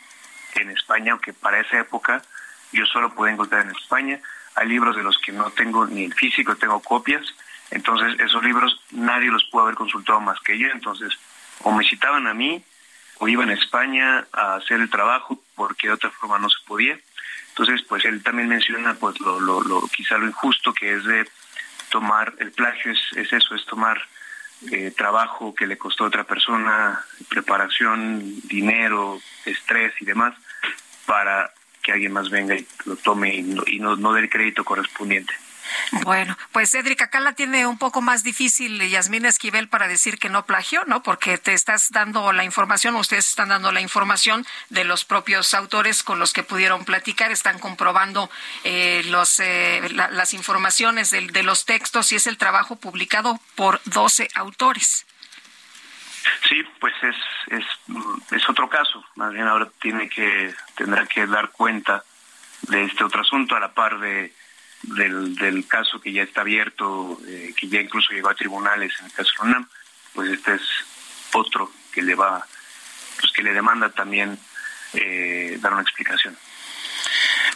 en 0.55 0.71
España, 0.71 1.11
aunque 1.11 1.33
para 1.33 1.59
esa 1.59 1.79
época 1.79 2.21
yo 2.71 2.85
solo 2.85 3.13
pude 3.13 3.31
encontrar 3.31 3.65
en 3.65 3.71
España. 3.71 4.19
Hay 4.55 4.69
libros 4.69 4.95
de 4.95 5.03
los 5.03 5.17
que 5.17 5.33
no 5.33 5.51
tengo 5.51 5.85
ni 5.87 6.05
el 6.05 6.13
físico, 6.13 6.55
tengo 6.55 6.81
copias. 6.81 7.25
Entonces, 7.71 8.17
esos 8.19 8.43
libros 8.43 8.81
nadie 8.91 9.29
los 9.29 9.43
pudo 9.45 9.63
haber 9.63 9.75
consultado 9.75 10.21
más 10.21 10.39
que 10.39 10.57
yo. 10.57 10.69
Entonces, 10.69 11.13
o 11.63 11.71
me 11.71 11.83
citaban 11.83 12.27
a 12.27 12.33
mí, 12.33 12.63
o 13.19 13.27
iban 13.27 13.49
a 13.49 13.53
España 13.53 14.25
a 14.31 14.55
hacer 14.55 14.79
el 14.79 14.89
trabajo, 14.89 15.41
porque 15.55 15.87
de 15.87 15.93
otra 15.93 16.11
forma 16.11 16.39
no 16.39 16.49
se 16.49 16.65
podía. 16.65 16.97
Entonces, 17.49 17.81
pues 17.83 18.05
él 18.05 18.23
también 18.23 18.47
menciona 18.47 18.93
pues 18.93 19.19
lo, 19.19 19.39
lo, 19.39 19.61
lo 19.61 19.81
quizá 19.89 20.17
lo 20.17 20.27
injusto 20.27 20.73
que 20.73 20.93
es 20.93 21.03
de 21.03 21.29
tomar, 21.89 22.33
el 22.39 22.51
plagio 22.51 22.91
es, 22.91 22.99
es 23.15 23.33
eso, 23.33 23.55
es 23.55 23.65
tomar 23.65 23.99
eh, 24.71 24.91
trabajo 24.95 25.55
que 25.55 25.67
le 25.67 25.77
costó 25.77 26.03
a 26.03 26.07
otra 26.07 26.23
persona, 26.23 27.05
preparación, 27.29 28.41
dinero, 28.43 29.19
estrés 29.45 29.93
y 30.01 30.05
demás, 30.05 30.35
para 31.05 31.51
que 31.81 31.91
alguien 31.93 32.11
más 32.11 32.29
venga 32.29 32.55
y 32.55 32.67
lo 32.85 32.95
tome 32.97 33.35
y 33.35 33.41
no, 33.41 33.63
y 33.65 33.79
no, 33.79 33.95
no 33.95 34.13
dé 34.13 34.21
el 34.21 34.29
crédito 34.29 34.63
correspondiente. 34.63 35.33
Bueno, 36.03 36.37
pues 36.51 36.71
Cédric, 36.71 37.01
acá 37.01 37.19
la 37.19 37.33
tiene 37.33 37.65
un 37.65 37.77
poco 37.77 38.01
más 38.01 38.23
difícil 38.23 38.79
Yasmín 38.89 39.25
Esquivel 39.25 39.67
para 39.67 39.87
decir 39.87 40.17
que 40.19 40.29
no 40.29 40.45
plagió, 40.45 40.83
¿no? 40.85 41.03
Porque 41.03 41.37
te 41.37 41.53
estás 41.53 41.91
dando 41.91 42.31
la 42.33 42.43
información, 42.43 42.95
ustedes 42.95 43.27
están 43.27 43.49
dando 43.49 43.71
la 43.71 43.81
información 43.81 44.45
de 44.69 44.83
los 44.83 45.05
propios 45.05 45.53
autores 45.53 46.03
con 46.03 46.19
los 46.19 46.33
que 46.33 46.43
pudieron 46.43 46.85
platicar, 46.85 47.31
están 47.31 47.59
comprobando 47.59 48.29
eh, 48.63 49.03
los, 49.05 49.39
eh, 49.39 49.81
las 49.91 50.33
informaciones 50.33 51.11
de, 51.11 51.27
de 51.27 51.43
los 51.43 51.65
textos 51.65 52.11
y 52.11 52.15
es 52.15 52.27
el 52.27 52.37
trabajo 52.37 52.75
publicado 52.75 53.39
por 53.55 53.81
12 53.85 54.29
autores. 54.35 55.05
Sí, 56.47 56.63
pues 56.79 56.93
es, 57.01 57.15
es, 57.47 57.65
es 58.31 58.49
otro 58.49 58.69
caso. 58.69 59.03
Más 59.15 59.33
bien 59.33 59.47
ahora 59.47 59.69
tiene 59.81 60.09
que, 60.09 60.53
tendrá 60.75 61.05
que 61.05 61.25
dar 61.27 61.51
cuenta 61.51 62.03
de 62.63 62.83
este 62.85 63.03
otro 63.03 63.21
asunto 63.21 63.55
a 63.55 63.59
la 63.59 63.73
par 63.73 63.99
de 63.99 64.33
del, 64.83 65.35
del 65.35 65.67
caso 65.67 65.99
que 65.99 66.11
ya 66.11 66.23
está 66.23 66.41
abierto, 66.41 67.19
eh, 67.27 67.53
que 67.57 67.67
ya 67.67 67.81
incluso 67.81 68.13
llegó 68.13 68.29
a 68.29 68.35
tribunales 68.35 68.93
en 68.99 69.05
el 69.05 69.11
caso 69.11 69.31
de 69.41 69.49
UNAM, 69.49 69.69
pues 70.13 70.31
este 70.31 70.55
es 70.55 70.61
otro 71.33 71.71
que 71.91 72.01
le 72.01 72.15
va, 72.15 72.45
pues 73.19 73.31
que 73.31 73.43
le 73.43 73.53
demanda 73.53 73.89
también 73.89 74.39
eh, 74.93 75.57
dar 75.59 75.73
una 75.73 75.81
explicación. 75.81 76.37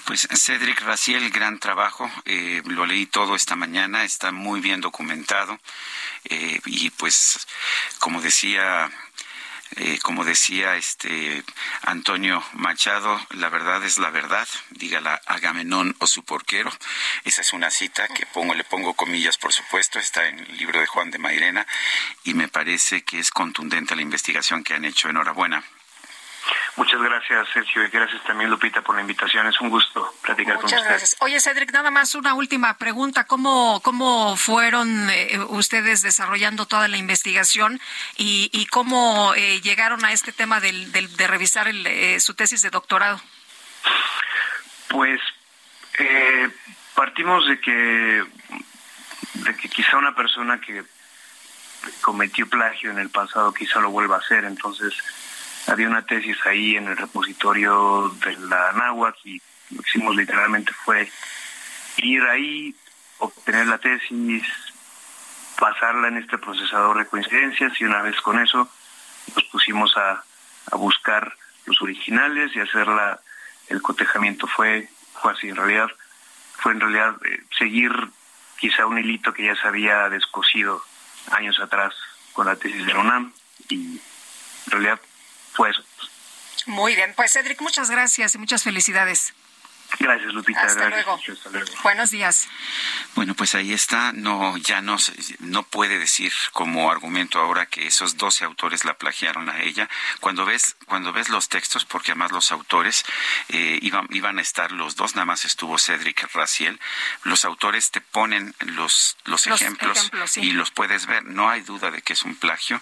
Pues 0.05 0.27
Cedric 0.33 0.81
Raciel, 0.81 1.29
gran 1.29 1.59
trabajo, 1.59 2.11
eh, 2.25 2.61
lo 2.65 2.85
leí 2.85 3.05
todo 3.05 3.35
esta 3.35 3.55
mañana, 3.55 4.03
está 4.03 4.31
muy 4.31 4.59
bien 4.59 4.81
documentado 4.81 5.59
y 6.65 6.89
pues 6.91 7.45
como 7.99 8.21
decía 8.21 8.89
eh, 9.77 9.99
como 10.01 10.23
decía 10.23 10.75
este 10.75 11.43
Antonio 11.83 12.43
Machado, 12.53 13.19
la 13.31 13.49
verdad 13.49 13.83
es 13.83 13.97
la 13.97 14.09
verdad, 14.09 14.47
dígala 14.71 15.21
Agamenón 15.25 15.95
o 15.99 16.07
su 16.07 16.23
porquero. 16.23 16.71
Esa 17.23 17.41
es 17.41 17.53
una 17.53 17.71
cita 17.71 18.07
que 18.07 18.25
pongo, 18.25 18.53
le 18.53 18.63
pongo 18.63 18.93
comillas, 18.93 19.37
por 19.37 19.53
supuesto, 19.53 19.99
está 19.99 20.27
en 20.27 20.39
el 20.39 20.57
libro 20.57 20.79
de 20.79 20.87
Juan 20.87 21.11
de 21.11 21.17
Mairena 21.17 21.65
y 22.23 22.33
me 22.33 22.47
parece 22.47 23.03
que 23.03 23.19
es 23.19 23.31
contundente 23.31 23.95
la 23.95 24.01
investigación 24.01 24.63
que 24.63 24.73
han 24.73 24.85
hecho. 24.85 25.09
Enhorabuena. 25.09 25.63
Muchas 26.75 26.99
gracias, 27.01 27.47
Sergio, 27.53 27.85
y 27.85 27.89
gracias 27.89 28.23
también, 28.23 28.49
Lupita, 28.49 28.81
por 28.81 28.95
la 28.95 29.01
invitación. 29.01 29.47
Es 29.47 29.61
un 29.61 29.69
gusto 29.69 30.11
platicar 30.21 30.55
con 30.55 30.65
ustedes. 30.65 30.83
Gracias. 30.83 31.15
Oye, 31.19 31.39
Cedric, 31.39 31.71
nada 31.71 31.91
más 31.91 32.15
una 32.15 32.33
última 32.33 32.77
pregunta. 32.77 33.25
¿Cómo, 33.25 33.79
cómo 33.83 34.35
fueron 34.35 35.09
eh, 35.09 35.39
ustedes 35.49 36.01
desarrollando 36.01 36.65
toda 36.65 36.87
la 36.87 36.97
investigación 36.97 37.79
y, 38.17 38.67
cómo 38.71 39.33
eh, 39.35 39.61
llegaron 39.61 40.03
a 40.03 40.13
este 40.13 40.31
tema 40.31 40.59
del, 40.59 40.91
de 40.91 41.27
revisar 41.27 41.67
eh, 41.67 42.19
su 42.19 42.33
tesis 42.33 42.61
de 42.63 42.71
doctorado? 42.71 43.21
Pues 44.87 45.21
partimos 46.95 47.47
de 47.47 47.59
que, 47.59 48.23
de 49.33 49.55
que 49.55 49.69
quizá 49.69 49.97
una 49.97 50.15
persona 50.15 50.59
que 50.59 50.83
cometió 52.01 52.47
plagio 52.49 52.91
en 52.91 52.97
el 52.97 53.09
pasado 53.09 53.53
quizá 53.53 53.79
lo 53.79 53.91
vuelva 53.91 54.15
a 54.15 54.19
hacer, 54.19 54.45
entonces 54.45 54.93
había 55.67 55.87
una 55.87 56.05
tesis 56.05 56.37
ahí 56.45 56.75
en 56.75 56.87
el 56.87 56.97
repositorio 56.97 58.09
de 58.25 58.37
la 58.47 58.71
NAWAC 58.73 59.15
y 59.25 59.41
lo 59.71 59.81
que 59.81 59.89
hicimos 59.89 60.15
literalmente 60.15 60.73
fue 60.85 61.09
ir 61.97 62.23
ahí, 62.23 62.75
obtener 63.19 63.67
la 63.67 63.77
tesis, 63.77 64.43
pasarla 65.57 66.09
en 66.09 66.17
este 66.17 66.37
procesador 66.37 66.97
de 66.97 67.05
coincidencias 67.05 67.79
y 67.79 67.85
una 67.85 68.01
vez 68.01 68.19
con 68.21 68.39
eso 68.39 68.69
nos 69.35 69.43
pusimos 69.45 69.95
a, 69.97 70.23
a 70.71 70.75
buscar 70.75 71.35
los 71.65 71.81
originales 71.81 72.55
y 72.55 72.59
hacer 72.59 72.87
la, 72.87 73.19
el 73.69 73.81
cotejamiento. 73.81 74.47
Fue, 74.47 74.89
fue 75.21 75.31
así 75.31 75.49
en 75.49 75.55
realidad, 75.55 75.87
fue 76.57 76.73
en 76.73 76.81
realidad 76.81 77.15
eh, 77.25 77.43
seguir 77.57 77.91
quizá 78.59 78.85
un 78.85 78.97
hilito 78.97 79.33
que 79.33 79.45
ya 79.45 79.55
se 79.55 79.67
había 79.67 80.09
descosido 80.09 80.83
años 81.31 81.59
atrás 81.59 81.93
con 82.33 82.47
la 82.47 82.55
tesis 82.55 82.85
de 82.85 82.93
la 82.93 82.99
UNAM 82.99 83.33
y 83.69 84.01
en 84.65 84.71
realidad 84.71 84.99
pues. 85.55 85.75
Muy 86.65 86.95
bien, 86.95 87.13
pues 87.15 87.33
Cedric, 87.33 87.61
muchas 87.61 87.89
gracias 87.89 88.35
y 88.35 88.37
muchas 88.37 88.63
felicidades. 88.63 89.33
Gracias, 89.99 90.33
Lupita. 90.33 90.61
Hasta, 90.61 90.89
luego. 90.89 91.19
Buenos 91.83 92.11
días. 92.11 92.47
Bueno, 93.15 93.35
pues 93.35 93.55
ahí 93.55 93.73
está. 93.73 94.11
No, 94.11 94.57
ya 94.57 94.81
no, 94.81 94.97
no 95.39 95.63
puede 95.63 95.99
decir 95.99 96.33
como 96.51 96.91
argumento 96.91 97.39
ahora 97.39 97.67
que 97.67 97.87
esos 97.87 98.17
12 98.17 98.45
autores 98.45 98.85
la 98.85 98.95
plagiaron 98.97 99.49
a 99.49 99.61
ella. 99.61 99.89
Cuando 100.19 100.45
ves, 100.45 100.75
cuando 100.87 101.13
ves 101.13 101.29
los 101.29 101.49
textos, 101.49 101.85
porque 101.85 102.11
además 102.11 102.31
los 102.31 102.51
autores 102.51 103.05
eh, 103.49 103.79
iban, 103.81 104.07
iban 104.09 104.39
a 104.39 104.41
estar 104.41 104.71
los 104.71 104.95
dos, 104.95 105.15
nada 105.15 105.25
más 105.25 105.45
estuvo 105.45 105.77
Cedric 105.77 106.27
Raciel. 106.33 106.79
Los 107.23 107.45
autores 107.45 107.91
te 107.91 108.01
ponen 108.01 108.55
los, 108.59 109.17
los, 109.25 109.47
ejemplos, 109.47 110.11
y 110.37 110.51
los 110.51 110.71
puedes 110.71 111.05
ver. 111.05 111.23
No 111.25 111.49
hay 111.49 111.61
duda 111.61 111.91
de 111.91 112.01
que 112.01 112.13
es 112.13 112.23
un 112.23 112.35
plagio. 112.35 112.81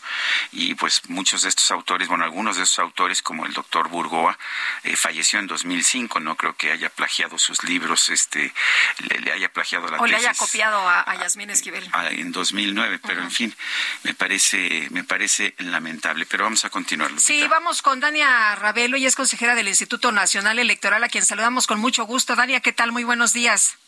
Y 0.51 0.75
pues 0.75 1.01
muchos 1.09 1.41
de 1.41 1.49
estos 1.49 1.71
autores, 1.71 2.07
bueno, 2.07 2.23
algunos 2.23 2.57
de 2.57 2.63
estos 2.63 2.79
autores, 2.79 3.21
como 3.21 3.45
el 3.45 3.53
doctor 3.53 3.89
Burgoa, 3.89 4.37
eh, 4.83 4.95
falleció 4.95 5.39
en 5.39 5.47
2005. 5.47 6.19
No 6.19 6.35
creo 6.35 6.55
que 6.55 6.71
haya 6.71 6.89
plagiado 7.01 7.39
sus 7.39 7.63
libros, 7.63 8.09
este, 8.09 8.53
le, 8.99 9.31
haya 9.31 9.51
plagiado 9.51 9.87
la 9.87 9.97
o 9.97 10.05
le 10.05 10.15
haya 10.15 10.35
copiado 10.35 10.77
a, 10.87 11.01
a 11.01 11.15
Yasmín 11.15 11.49
Esquivel. 11.49 11.89
en 12.11 12.31
2009, 12.31 12.99
pero 12.99 13.23
en 13.23 13.31
fin, 13.31 13.55
me 14.03 14.13
parece, 14.13 14.87
me 14.91 15.03
parece 15.03 15.55
lamentable. 15.57 16.27
Pero 16.27 16.43
vamos 16.43 16.63
a 16.63 16.69
continuar. 16.69 17.09
Sí, 17.17 17.47
vamos 17.47 17.81
con 17.81 17.99
Dania 17.99 18.53
Ravelo, 18.53 18.97
y 18.97 19.07
es 19.07 19.15
consejera 19.15 19.55
del 19.55 19.67
Instituto 19.67 20.11
Nacional 20.11 20.59
Electoral, 20.59 21.03
a 21.03 21.09
quien 21.09 21.25
saludamos 21.25 21.65
con 21.65 21.79
mucho 21.79 22.05
gusto. 22.05 22.35
Dania, 22.35 22.59
¿qué 22.59 22.71
tal? 22.71 22.91
Muy 22.91 23.03
buenos 23.03 23.33
días. 23.33 23.79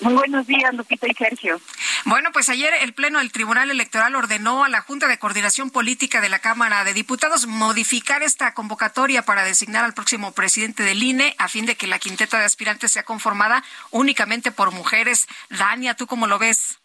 Muy 0.00 0.14
buenos 0.14 0.46
días, 0.46 0.74
Lupita 0.74 1.06
y 1.06 1.14
Sergio. 1.14 1.60
Bueno, 2.04 2.30
pues 2.32 2.48
ayer 2.48 2.72
el 2.80 2.94
Pleno 2.94 3.18
del 3.18 3.30
Tribunal 3.30 3.70
Electoral 3.70 4.16
ordenó 4.16 4.64
a 4.64 4.68
la 4.68 4.80
Junta 4.80 5.06
de 5.06 5.18
Coordinación 5.18 5.70
Política 5.70 6.20
de 6.20 6.28
la 6.28 6.40
Cámara 6.40 6.82
de 6.84 6.94
Diputados 6.94 7.46
modificar 7.46 8.22
esta 8.22 8.54
convocatoria 8.54 9.22
para 9.22 9.44
designar 9.44 9.84
al 9.84 9.94
próximo 9.94 10.32
presidente 10.32 10.82
del 10.82 11.02
INE 11.02 11.34
a 11.38 11.48
fin 11.48 11.66
de 11.66 11.76
que 11.76 11.86
la 11.86 11.98
quinteta 11.98 12.38
de 12.38 12.44
aspirantes 12.44 12.92
sea 12.92 13.04
conformada 13.04 13.62
únicamente 13.90 14.50
por 14.50 14.72
mujeres. 14.72 15.28
Dania, 15.50 15.94
¿tú 15.94 16.06
cómo 16.06 16.26
lo 16.26 16.38
ves? 16.38 16.81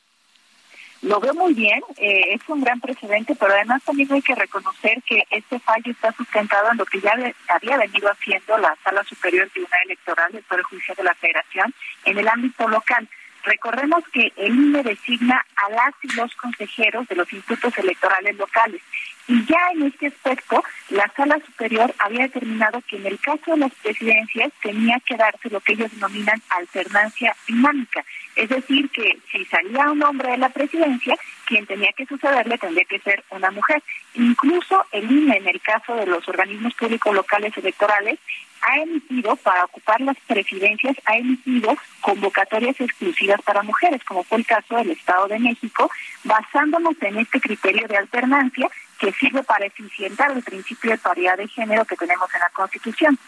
Lo 1.04 1.20
veo 1.20 1.34
muy 1.36 1.54
bien, 1.54 1.80
eh, 1.98 2.34
es 2.34 2.42
un 2.48 2.62
gran 2.62 2.82
precedente, 2.82 3.36
pero 3.36 3.54
además 3.54 3.84
también 3.84 4.12
hay 4.12 4.22
que 4.22 4.34
reconocer 4.34 5.02
que 5.04 5.24
este 5.30 5.60
fallo 5.60 5.92
está 5.92 6.12
sustentado 6.14 6.72
en 6.72 6.78
lo 6.78 6.86
que 6.86 7.00
ya 7.00 7.14
había 7.50 7.78
venido 7.78 8.12
haciendo 8.12 8.58
la 8.58 8.76
Sala 8.84 9.04
Superior 9.04 9.44
del 9.44 9.52
Tribunal 9.52 9.80
Electoral 9.86 10.32
del 10.32 10.44
Poder 10.44 10.64
Judicial 10.64 10.98
de 10.98 11.04
la 11.04 11.14
Federación 11.14 11.74
en 12.06 12.18
el 12.18 12.28
ámbito 12.28 12.68
local. 12.68 13.08
Recordemos 13.44 14.04
que 14.12 14.34
el 14.36 14.56
INE 14.56 14.84
designa 14.84 15.46
a 15.56 15.70
las 15.70 15.94
y 16.02 16.14
los 16.16 16.36
consejeros 16.36 17.08
de 17.08 17.16
los 17.16 17.32
institutos 17.32 17.78
electorales 17.78 18.36
locales. 18.36 18.82
Y 19.28 19.46
ya 19.46 19.60
en 19.74 19.84
este 19.84 20.08
aspecto, 20.08 20.64
la 20.90 21.12
Sala 21.16 21.38
Superior 21.46 21.94
había 22.00 22.24
determinado 22.24 22.82
que 22.88 22.96
en 22.96 23.08
el 23.08 23.20
caso 23.20 23.52
de 23.52 23.58
las 23.58 23.74
presidencias 23.76 24.54
tenía 24.62 25.00
que 25.06 25.18
darse 25.18 25.50
lo 25.50 25.60
que 25.60 25.74
ellos 25.74 25.92
denominan 25.92 26.42
alternancia 26.50 27.36
dinámica. 27.46 28.06
Es 28.36 28.50
decir, 28.50 28.90
que 28.92 29.20
si 29.32 29.44
salía 29.46 29.92
un 29.92 30.02
hombre 30.04 30.32
de 30.32 30.38
la 30.38 30.50
presidencia, 30.50 31.18
quien 31.46 31.66
tenía 31.66 31.92
que 31.94 32.06
sucederle 32.06 32.58
tendría 32.58 32.86
que 32.86 33.00
ser 33.00 33.24
una 33.32 33.52
mujer. 33.52 33.84
Incluso 34.14 34.86
el 34.92 35.12
INE, 35.12 35.38
en 35.38 35.48
el 35.48 35.60
caso 35.60 35.96
de 35.96 36.06
los 36.06 36.28
organismos 36.30 36.74
públicos 36.76 37.14
locales 37.14 37.58
electorales, 37.58 38.20
ha 38.62 38.80
emitido, 38.80 39.36
para 39.38 39.66
ocupar 39.66 40.02
las 40.02 40.18
presidencias, 40.26 40.96
ha 41.06 41.18
emitido 41.18 41.76
convocatorias 42.02 42.80
exclusivas 42.80 43.42
para 43.42 43.64
mujeres, 43.64 44.04
como 44.04 44.24
fue 44.24 44.40
el 44.40 44.46
caso 44.46 44.78
del 44.78 44.92
Estado 44.92 45.28
de 45.28 45.40
México, 45.40 45.90
basándonos 46.24 46.96
en 47.02 47.18
este 47.18 47.40
criterio 47.40 47.88
de 47.88 47.98
alternancia 47.98 48.70
que 48.98 49.12
sirve 49.14 49.44
para 49.44 49.66
eficientar 49.66 50.32
el 50.32 50.44
principio 50.44 50.92
de 50.92 50.98
paridad 50.98 51.38
de 51.38 51.48
género 51.48 51.86
que 51.86 51.96
tenemos 51.96 52.34
en 52.34 52.40
la 52.40 52.50
Constitución. 52.50 53.20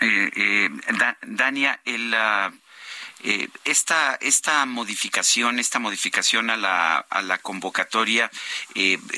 Eh, 0.00 0.30
eh, 0.36 0.70
Dania, 1.22 1.80
el, 1.84 2.12
ah, 2.14 2.52
eh, 3.22 3.48
esta, 3.64 4.14
esta 4.20 4.64
modificación, 4.66 5.58
esta 5.58 5.78
modificación 5.78 6.50
a 6.50 6.56
la, 6.56 6.98
a 6.98 7.22
la 7.22 7.38
convocatoria, 7.38 8.30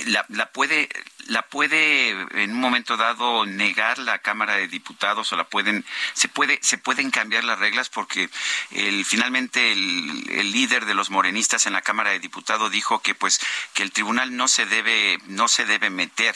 la, 0.07 0.25
la, 0.29 0.51
puede, 0.51 0.89
la 1.27 1.43
puede 1.43 2.11
en 2.11 2.53
un 2.53 2.61
momento 2.61 2.97
dado 2.97 3.47
negar 3.47 3.99
la 3.99 4.19
Cámara 4.19 4.57
de 4.57 4.69
Diputados 4.69 5.33
o 5.33 5.37
la 5.37 5.45
pueden, 5.45 5.85
se 6.15 6.29
puede, 6.29 6.59
se 6.63 6.79
pueden 6.79 7.11
cambiar 7.11 7.45
las 7.45 7.59
reglas 7.59 7.89
porque 7.89 8.29
el, 8.73 9.05
finalmente 9.05 9.73
el, 9.73 10.25
el 10.31 10.53
líder 10.53 10.85
de 10.85 10.95
los 10.95 11.11
morenistas 11.11 11.67
en 11.67 11.73
la 11.73 11.83
Cámara 11.83 12.11
de 12.11 12.19
Diputados 12.19 12.71
dijo 12.71 13.01
que 13.01 13.15
pues 13.15 13.41
que 13.75 13.83
el 13.83 13.93
tribunal 13.93 14.37
no 14.37 14.49
se 14.49 14.67
debe, 14.67 15.19
no 15.27 15.49
se 15.49 15.65
debe 15.65 15.91
meter, 15.91 16.35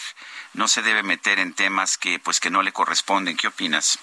no 0.55 0.69
se 0.69 0.83
debe 0.83 1.03
meter 1.03 1.39
en 1.39 1.55
temas 1.55 1.99
que 1.99 2.19
pues 2.19 2.41
que 2.41 2.51
no 2.51 2.63
le 2.63 2.73
corresponden. 2.73 3.37
¿Qué 3.37 3.49
opinas? 3.49 3.99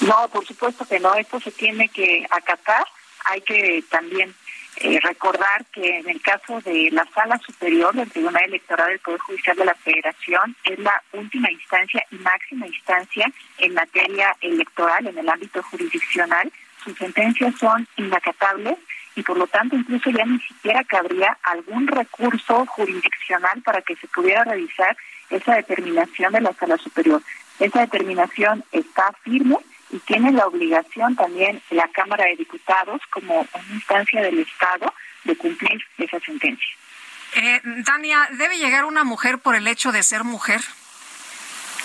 No, 0.00 0.28
por 0.28 0.46
supuesto 0.46 0.84
que 0.84 1.00
no, 1.00 1.14
esto 1.14 1.40
se 1.40 1.50
tiene 1.52 1.88
que 1.88 2.26
acatar. 2.30 2.86
Hay 3.24 3.40
que 3.42 3.84
también 3.88 4.34
eh, 4.76 4.98
recordar 5.00 5.64
que 5.72 5.98
en 5.98 6.08
el 6.08 6.20
caso 6.22 6.60
de 6.62 6.88
la 6.90 7.06
Sala 7.14 7.38
Superior 7.46 7.94
del 7.94 8.10
Tribunal 8.10 8.44
Electoral 8.44 8.88
del 8.88 8.98
Poder 9.00 9.20
Judicial 9.20 9.56
de 9.56 9.64
la 9.66 9.74
Federación 9.74 10.56
es 10.64 10.78
la 10.78 11.02
última 11.12 11.50
instancia 11.50 12.04
y 12.10 12.16
máxima 12.16 12.66
instancia 12.66 13.30
en 13.58 13.74
materia 13.74 14.34
electoral 14.40 15.06
en 15.06 15.18
el 15.18 15.28
ámbito 15.28 15.62
jurisdiccional. 15.62 16.50
Sus 16.82 16.96
sentencias 16.96 17.54
son 17.58 17.86
inacatables 17.96 18.78
y 19.14 19.22
por 19.22 19.36
lo 19.36 19.46
tanto 19.46 19.76
incluso 19.76 20.10
ya 20.10 20.24
ni 20.24 20.40
siquiera 20.40 20.82
cabría 20.84 21.36
algún 21.42 21.86
recurso 21.86 22.64
jurisdiccional 22.66 23.60
para 23.62 23.82
que 23.82 23.94
se 23.96 24.08
pudiera 24.08 24.42
revisar 24.44 24.96
esa 25.30 25.54
determinación 25.54 26.32
de 26.32 26.40
la 26.40 26.52
Sala 26.54 26.78
Superior. 26.78 27.22
Esa 27.62 27.82
determinación 27.82 28.64
está 28.72 29.12
firme 29.22 29.56
y 29.90 29.98
tiene 30.00 30.32
la 30.32 30.46
obligación 30.48 31.14
también 31.14 31.62
la 31.70 31.86
Cámara 31.88 32.24
de 32.24 32.34
Diputados 32.34 33.00
como 33.10 33.46
una 33.54 33.74
instancia 33.74 34.20
del 34.20 34.40
Estado 34.40 34.92
de 35.22 35.36
cumplir 35.36 35.80
esa 35.96 36.18
sentencia. 36.18 36.76
Eh, 37.36 37.60
Dania, 37.86 38.28
¿debe 38.32 38.58
llegar 38.58 38.84
una 38.84 39.04
mujer 39.04 39.38
por 39.38 39.54
el 39.54 39.68
hecho 39.68 39.92
de 39.92 40.02
ser 40.02 40.24
mujer? 40.24 40.60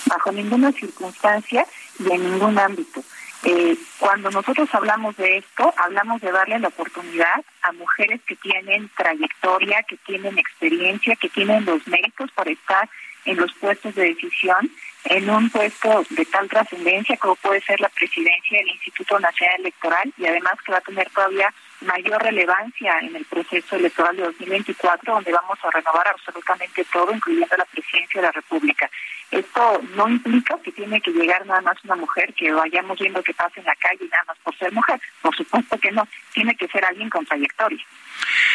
Bajo 0.06 0.32
ninguna 0.32 0.72
circunstancia 0.72 1.64
y 2.00 2.10
en 2.10 2.28
ningún 2.28 2.58
ámbito. 2.58 3.04
Eh, 3.44 3.76
cuando 4.00 4.32
nosotros 4.32 4.68
hablamos 4.72 5.16
de 5.16 5.36
esto, 5.36 5.72
hablamos 5.76 6.20
de 6.20 6.32
darle 6.32 6.58
la 6.58 6.68
oportunidad 6.68 7.44
a 7.62 7.70
mujeres 7.70 8.20
que 8.26 8.34
tienen 8.34 8.90
trayectoria, 8.96 9.84
que 9.84 9.96
tienen 9.98 10.38
experiencia, 10.38 11.14
que 11.14 11.28
tienen 11.28 11.64
los 11.64 11.86
méritos 11.86 12.32
para 12.32 12.50
estar 12.50 12.90
en 13.26 13.36
los 13.36 13.52
puestos 13.54 13.94
de 13.94 14.08
decisión 14.08 14.72
en 15.04 15.30
un 15.30 15.48
puesto 15.50 16.04
de 16.10 16.24
tal 16.26 16.48
trascendencia 16.48 17.16
como 17.16 17.36
puede 17.36 17.60
ser 17.62 17.80
la 17.80 17.88
presidencia 17.88 18.58
del 18.58 18.68
Instituto 18.68 19.18
Nacional 19.18 19.60
Electoral 19.60 20.12
y 20.16 20.26
además 20.26 20.54
que 20.64 20.72
va 20.72 20.78
a 20.78 20.82
tener 20.82 21.08
todavía 21.10 21.52
mayor 21.80 22.22
relevancia 22.22 22.98
en 23.00 23.14
el 23.14 23.24
proceso 23.24 23.76
electoral 23.76 24.16
de 24.16 24.24
2024, 24.24 25.14
donde 25.14 25.32
vamos 25.32 25.58
a 25.62 25.70
renovar 25.70 26.08
absolutamente 26.08 26.84
todo, 26.92 27.12
incluyendo 27.12 27.56
la 27.56 27.64
presidencia 27.66 28.20
de 28.20 28.26
la 28.26 28.32
República. 28.32 28.90
Esto 29.30 29.80
no 29.94 30.08
implica 30.08 30.58
que 30.62 30.72
tiene 30.72 31.00
que 31.00 31.12
llegar 31.12 31.46
nada 31.46 31.60
más 31.60 31.76
una 31.84 31.96
mujer, 31.96 32.32
que 32.34 32.50
vayamos 32.50 32.98
viendo 32.98 33.22
que 33.22 33.34
pasa 33.34 33.60
en 33.60 33.66
la 33.66 33.76
calle 33.76 34.08
nada 34.10 34.24
más 34.28 34.38
por 34.38 34.56
ser 34.56 34.72
mujer. 34.72 35.00
Por 35.20 35.36
supuesto 35.36 35.78
que 35.78 35.92
no, 35.92 36.08
tiene 36.32 36.56
que 36.56 36.66
ser 36.68 36.84
alguien 36.84 37.10
con 37.10 37.24
trayectoria. 37.26 37.84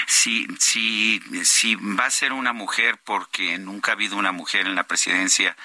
Si, 0.08 0.48
si, 0.60 1.22
si 1.44 1.76
va 1.76 2.06
a 2.06 2.12
ser 2.12 2.34
una 2.34 2.54
mujer 2.54 2.98
porque 3.04 3.58
nunca 3.58 3.92
ha 3.92 3.96
habido 3.96 4.18
una 4.18 4.32
mujer 4.32 4.68
en 4.68 4.76
la 4.76 4.84
presidencia, 4.84 5.56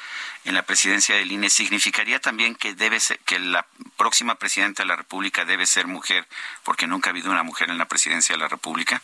en 0.45 0.55
la 0.55 0.63
presidencia 0.63 1.17
del 1.17 1.33
INE, 1.33 1.51
significaría 1.51 2.21
también 2.21 2.55
que 2.55 2.75
debe 2.75 3.01
ser, 3.01 3.19
que 3.21 3.39
la 3.39 3.67
próxima 3.97 4.37
presidenta 4.37 4.83
de 4.83 4.89
la 4.89 4.97
República 4.97 5.45
debe 5.45 5.67
ser 5.67 5.87
mujer 5.87 6.27
porque 6.65 6.87
nunca 6.87 7.11
ha 7.11 7.13
habido 7.13 7.31
una 7.31 7.43
mujer 7.43 7.71
en 7.71 7.79
la 7.79 7.87
presidencia 7.87 8.35
de 8.35 8.41
la 8.41 8.49
República. 8.49 9.03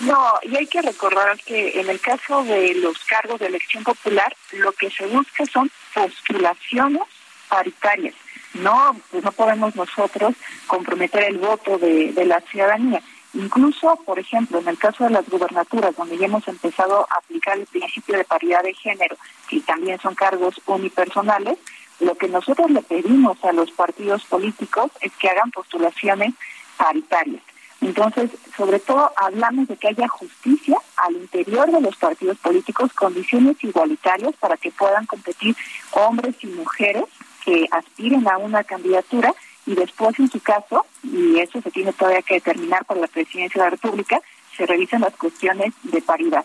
No, 0.00 0.38
y 0.42 0.56
hay 0.56 0.66
que 0.66 0.80
recordar 0.80 1.38
que 1.40 1.78
en 1.78 1.90
el 1.90 2.00
caso 2.00 2.42
de 2.44 2.74
los 2.76 2.98
cargos 3.04 3.38
de 3.40 3.46
elección 3.46 3.84
popular, 3.84 4.34
lo 4.52 4.72
que 4.72 4.90
se 4.90 5.06
busca 5.06 5.44
son 5.46 5.70
postulaciones 5.92 7.02
paritarias. 7.48 8.14
No, 8.54 8.98
pues 9.10 9.22
no 9.22 9.32
podemos 9.32 9.76
nosotros 9.76 10.34
comprometer 10.66 11.24
el 11.24 11.38
voto 11.38 11.76
de, 11.78 12.12
de 12.12 12.24
la 12.24 12.40
ciudadanía. 12.40 13.02
Incluso, 13.34 13.96
por 14.04 14.18
ejemplo, 14.18 14.58
en 14.58 14.68
el 14.68 14.78
caso 14.78 15.04
de 15.04 15.10
las 15.10 15.28
gubernaturas, 15.28 15.94
donde 15.96 16.18
ya 16.18 16.26
hemos 16.26 16.46
empezado 16.48 17.06
a 17.10 17.18
aplicar 17.18 17.58
el 17.58 17.66
principio 17.66 18.16
de 18.16 18.24
paridad 18.24 18.62
de 18.62 18.74
género, 18.74 19.16
y 19.50 19.60
también 19.60 20.00
son 20.00 20.14
cargos 20.14 20.60
unipersonales, 20.66 21.58
lo 22.00 22.16
que 22.16 22.28
nosotros 22.28 22.70
le 22.70 22.82
pedimos 22.82 23.42
a 23.44 23.52
los 23.52 23.70
partidos 23.70 24.24
políticos 24.24 24.90
es 25.00 25.12
que 25.16 25.28
hagan 25.28 25.50
postulaciones 25.50 26.34
paritarias. 26.76 27.42
Entonces, 27.80 28.30
sobre 28.56 28.78
todo 28.78 29.10
hablamos 29.16 29.68
de 29.68 29.76
que 29.76 29.88
haya 29.88 30.08
justicia 30.08 30.76
al 30.96 31.14
interior 31.14 31.70
de 31.70 31.80
los 31.80 31.96
partidos 31.96 32.38
políticos, 32.38 32.92
condiciones 32.92 33.62
igualitarias 33.62 34.34
para 34.38 34.56
que 34.56 34.70
puedan 34.70 35.06
competir 35.06 35.56
hombres 35.92 36.34
y 36.42 36.48
mujeres 36.48 37.04
que 37.44 37.66
aspiren 37.70 38.28
a 38.28 38.36
una 38.38 38.64
candidatura 38.64 39.34
y 39.70 39.74
después, 39.76 40.18
en 40.18 40.28
su 40.28 40.40
caso, 40.40 40.84
y 41.04 41.38
eso 41.38 41.62
se 41.62 41.70
tiene 41.70 41.92
todavía 41.92 42.22
que 42.22 42.34
determinar 42.34 42.84
por 42.84 42.96
la 42.96 43.06
presidencia 43.06 43.60
de 43.60 43.66
la 43.66 43.70
República, 43.70 44.20
se 44.56 44.66
revisan 44.66 45.00
las 45.00 45.14
cuestiones 45.14 45.72
de 45.84 46.02
paridad. 46.02 46.44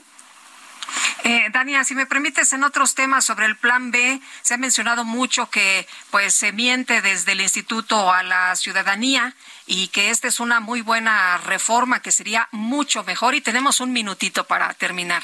Eh, 1.23 1.49
Dania, 1.51 1.83
si 1.83 1.95
me 1.95 2.05
permites, 2.05 2.53
en 2.53 2.63
otros 2.63 2.93
temas 2.93 3.25
sobre 3.25 3.47
el 3.47 3.57
Plan 3.57 3.89
B, 3.89 4.21
se 4.43 4.53
ha 4.53 4.57
mencionado 4.57 5.05
mucho 5.05 5.49
que 5.49 5.87
pues 6.11 6.35
se 6.35 6.51
miente 6.51 7.01
desde 7.01 7.31
el 7.31 7.41
Instituto 7.41 8.11
a 8.13 8.21
la 8.21 8.55
ciudadanía 8.55 9.33
y 9.65 9.87
que 9.87 10.11
esta 10.11 10.27
es 10.27 10.39
una 10.39 10.59
muy 10.59 10.81
buena 10.81 11.39
reforma 11.39 12.03
que 12.03 12.11
sería 12.11 12.47
mucho 12.51 13.03
mejor 13.05 13.33
y 13.33 13.41
tenemos 13.41 13.79
un 13.79 13.91
minutito 13.91 14.43
para 14.43 14.71
terminar. 14.75 15.23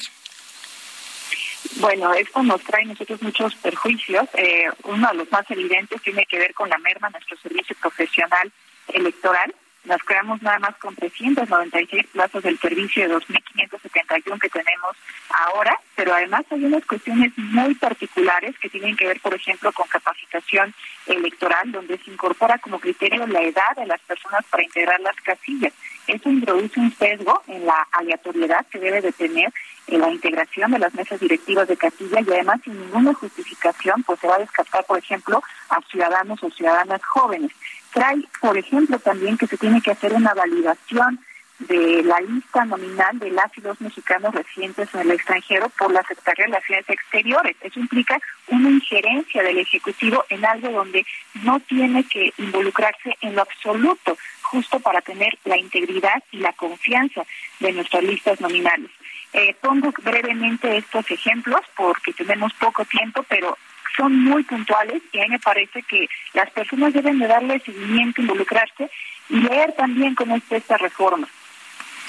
Bueno, 1.80 2.14
esto 2.14 2.42
nos 2.44 2.62
trae 2.64 2.86
nosotros 2.86 3.22
muchos 3.22 3.56
perjuicios. 3.56 4.28
Eh, 4.34 4.70
uno 4.84 5.08
de 5.08 5.14
los 5.16 5.32
más 5.32 5.50
evidentes 5.50 6.02
tiene 6.02 6.26
que 6.26 6.40
ver 6.40 6.54
con 6.54 6.70
la 6.70 6.78
merma 6.80 7.10
de 7.10 7.14
nuestro 7.14 7.38
servicio 7.38 7.76
profesional 7.80 8.52
electoral. 8.88 9.54
Nos 9.84 10.02
quedamos 10.04 10.42
nada 10.44 10.60
más 10.60 10.76
con 10.78 10.96
396 10.96 12.06
plazas 12.14 12.44
del 12.44 12.60
servicio 12.60 13.08
de 13.08 13.16
2.571 13.16 14.40
que 14.40 14.50
tenemos 14.50 14.96
ahora, 15.30 15.80
pero 15.96 16.14
además 16.14 16.46
hay 16.52 16.66
unas 16.66 16.86
cuestiones 16.86 17.32
muy 17.36 17.74
particulares 17.74 18.56
que 18.60 18.70
tienen 18.70 18.96
que 18.96 19.08
ver, 19.08 19.20
por 19.22 19.34
ejemplo, 19.34 19.72
con 19.72 19.88
capacitación 19.88 20.74
electoral, 21.08 21.72
donde 21.72 21.98
se 21.98 22.12
incorpora 22.12 22.60
como 22.60 22.80
criterio 22.80 23.26
la 23.26 23.42
edad 23.42 23.76
de 23.76 23.88
las 23.88 24.00
personas 24.02 24.46
para 24.52 24.64
integrar 24.64 25.00
las 25.00 25.16
casillas. 25.18 25.74
Eso 26.06 26.30
introduce 26.30 26.80
un 26.80 26.94
sesgo 26.96 27.42
en 27.48 27.66
la 27.66 27.88
aleatoriedad 27.92 28.66
que 28.68 28.80
debe 28.80 29.02
de 29.02 29.12
tener 29.14 29.52
la 29.88 30.10
integración 30.10 30.72
de 30.72 30.80
las 30.80 30.94
mesas 30.94 31.20
directivas 31.20 31.68
de 31.68 31.78
Castilla 31.78 32.22
y 32.22 32.30
además 32.30 32.62
sin 32.64 32.80
ninguna 32.80 33.14
justificación 33.14 34.04
pues 34.04 34.20
se 34.20 34.28
va 34.28 34.36
a 34.36 34.40
descartar, 34.40 34.86
por 34.86 34.98
ejemplo, 34.98 35.44
a 35.70 35.82
ciudadanos 35.90 36.42
o 36.44 36.50
ciudadanas 36.50 37.04
jóvenes. 37.04 37.52
Trae, 37.94 38.24
por 38.40 38.58
ejemplo, 38.58 39.00
también 39.00 39.38
que 39.38 39.48
se 39.48 39.58
tiene 39.58 39.82
que 39.82 39.92
hacer 39.92 40.14
una 40.14 40.34
validación 40.34 41.20
de 41.68 42.04
la 42.04 42.20
lista 42.22 42.66
nominal 42.66 43.20
de 43.20 43.32
las 43.32 43.56
y 43.58 43.62
los 43.62 43.80
mexicanos 43.82 44.34
residentes 44.34 44.90
en 44.94 45.02
el 45.02 45.12
extranjero 45.12 45.70
por 45.78 45.92
la 45.92 46.02
Secretaría 46.04 46.46
de 46.46 46.52
Relaciones 46.52 46.90
Exteriores. 46.90 47.56
Eso 47.62 47.80
implica 47.80 48.20
una 48.48 48.70
injerencia 48.70 49.44
del 49.44 49.60
Ejecutivo 49.60 50.24
en 50.30 50.44
algo 50.46 50.70
donde 50.70 51.06
no 51.44 51.60
tiene 51.60 52.04
que 52.06 52.34
involucrarse 52.38 53.16
en 53.22 53.36
lo 53.36 53.44
absoluto, 53.44 54.18
justo 54.42 54.80
para 54.80 55.02
tener 55.02 55.38
la 55.46 55.58
integridad 55.58 56.24
y 56.32 56.38
la 56.38 56.54
confianza 56.54 57.24
de 57.60 57.72
nuestras 57.74 58.04
listas 58.04 58.42
nominales. 58.42 58.90
Eh, 59.34 59.56
pongo 59.62 59.94
brevemente 60.04 60.78
estos 60.78 61.10
ejemplos 61.10 61.62
porque 61.76 62.14
tenemos 62.14 62.54
poco 62.54 62.84
tiempo, 62.86 63.24
pero 63.24 63.58
son 63.96 64.24
muy 64.24 64.44
puntuales 64.44 65.02
y 65.12 65.20
a 65.20 65.24
mí 65.24 65.30
me 65.30 65.40
parece 65.40 65.84
que 65.84 66.08
las 66.34 66.50
personas 66.52 66.94
deben 66.94 67.20
de 67.20 67.28
darle 67.28 67.60
seguimiento, 67.60 68.22
involucrarse 68.22 68.90
y 69.30 69.36
leer 69.36 69.74
también 69.74 70.16
cómo 70.16 70.36
está 70.36 70.58
esta 70.58 70.78
reforma. 70.78 71.28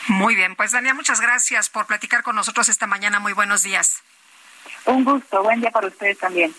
Muy 0.08 0.34
bien, 0.34 0.56
pues 0.56 0.72
Dania, 0.72 0.94
muchas 0.94 1.20
gracias 1.20 1.70
por 1.70 1.86
platicar 1.86 2.22
con 2.22 2.34
nosotros 2.34 2.68
esta 2.68 2.86
mañana. 2.86 3.20
Muy 3.20 3.32
buenos 3.32 3.62
días. 3.62 4.02
Un 4.86 5.04
gusto, 5.04 5.42
buen 5.42 5.60
día 5.60 5.70
para 5.70 5.86
ustedes 5.86 6.18
también. 6.18 6.54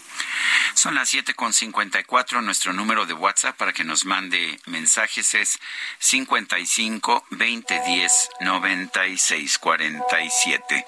Son 0.74 0.96
las 0.96 1.10
siete 1.10 1.34
con 1.34 1.54
cincuenta 1.54 2.00
y 2.00 2.04
cuatro. 2.04 2.42
Nuestro 2.42 2.74
número 2.74 3.06
de 3.06 3.14
WhatsApp 3.14 3.56
para 3.56 3.74
que 3.74 3.84
nos 3.84 4.06
mande 4.06 4.60
mensajes 4.66 5.34
es 5.36 5.60
55 6.00 7.26
20 7.30 7.82
10 7.86 8.30
96 8.42 9.60
47. 9.60 10.86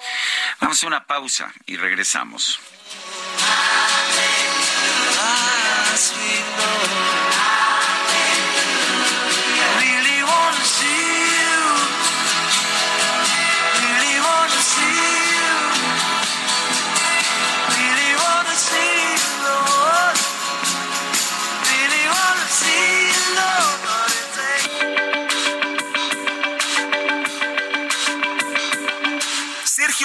Vamos 0.60 0.82
a 0.82 0.86
una 0.86 1.06
pausa 1.06 1.52
y 1.66 1.76
regresamos. 1.76 2.60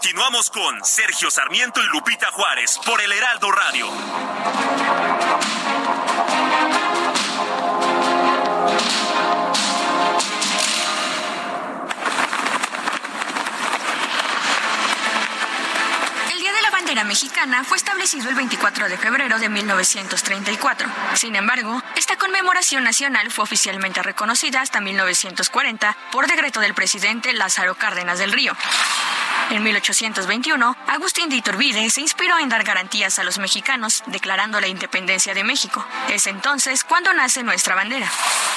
Continuamos 0.00 0.48
con 0.50 0.84
Sergio 0.84 1.28
Sarmiento 1.28 1.80
y 1.82 1.86
Lupita 1.88 2.28
Juárez 2.30 2.78
por 2.86 3.00
el 3.00 3.10
Heraldo 3.10 3.50
Radio. 3.50 3.88
El 16.30 16.38
Día 16.38 16.52
de 16.52 16.62
la 16.62 16.70
Bandera 16.70 17.02
Mexicana 17.02 17.64
fue 17.64 17.76
establecido 17.76 18.28
el 18.28 18.36
24 18.36 18.88
de 18.88 18.96
febrero 18.98 19.40
de 19.40 19.48
1934. 19.48 20.88
Sin 21.14 21.34
embargo, 21.34 21.82
esta 21.96 22.16
conmemoración 22.16 22.84
nacional 22.84 23.32
fue 23.32 23.42
oficialmente 23.42 24.00
reconocida 24.04 24.60
hasta 24.60 24.80
1940 24.80 25.96
por 26.12 26.28
decreto 26.28 26.60
del 26.60 26.74
presidente 26.74 27.32
Lázaro 27.32 27.74
Cárdenas 27.74 28.20
del 28.20 28.30
Río. 28.30 28.56
En 29.50 29.62
1821, 29.62 30.76
Agustín 30.88 31.30
de 31.30 31.36
Iturbide 31.36 31.88
se 31.88 32.02
inspiró 32.02 32.38
en 32.38 32.50
dar 32.50 32.64
garantías 32.64 33.18
a 33.18 33.24
los 33.24 33.38
mexicanos, 33.38 34.02
declarando 34.06 34.60
la 34.60 34.68
independencia 34.68 35.32
de 35.32 35.42
México. 35.42 35.86
Es 36.10 36.26
entonces 36.26 36.84
cuando 36.84 37.14
nace 37.14 37.42
nuestra 37.42 37.74
bandera. 37.74 38.10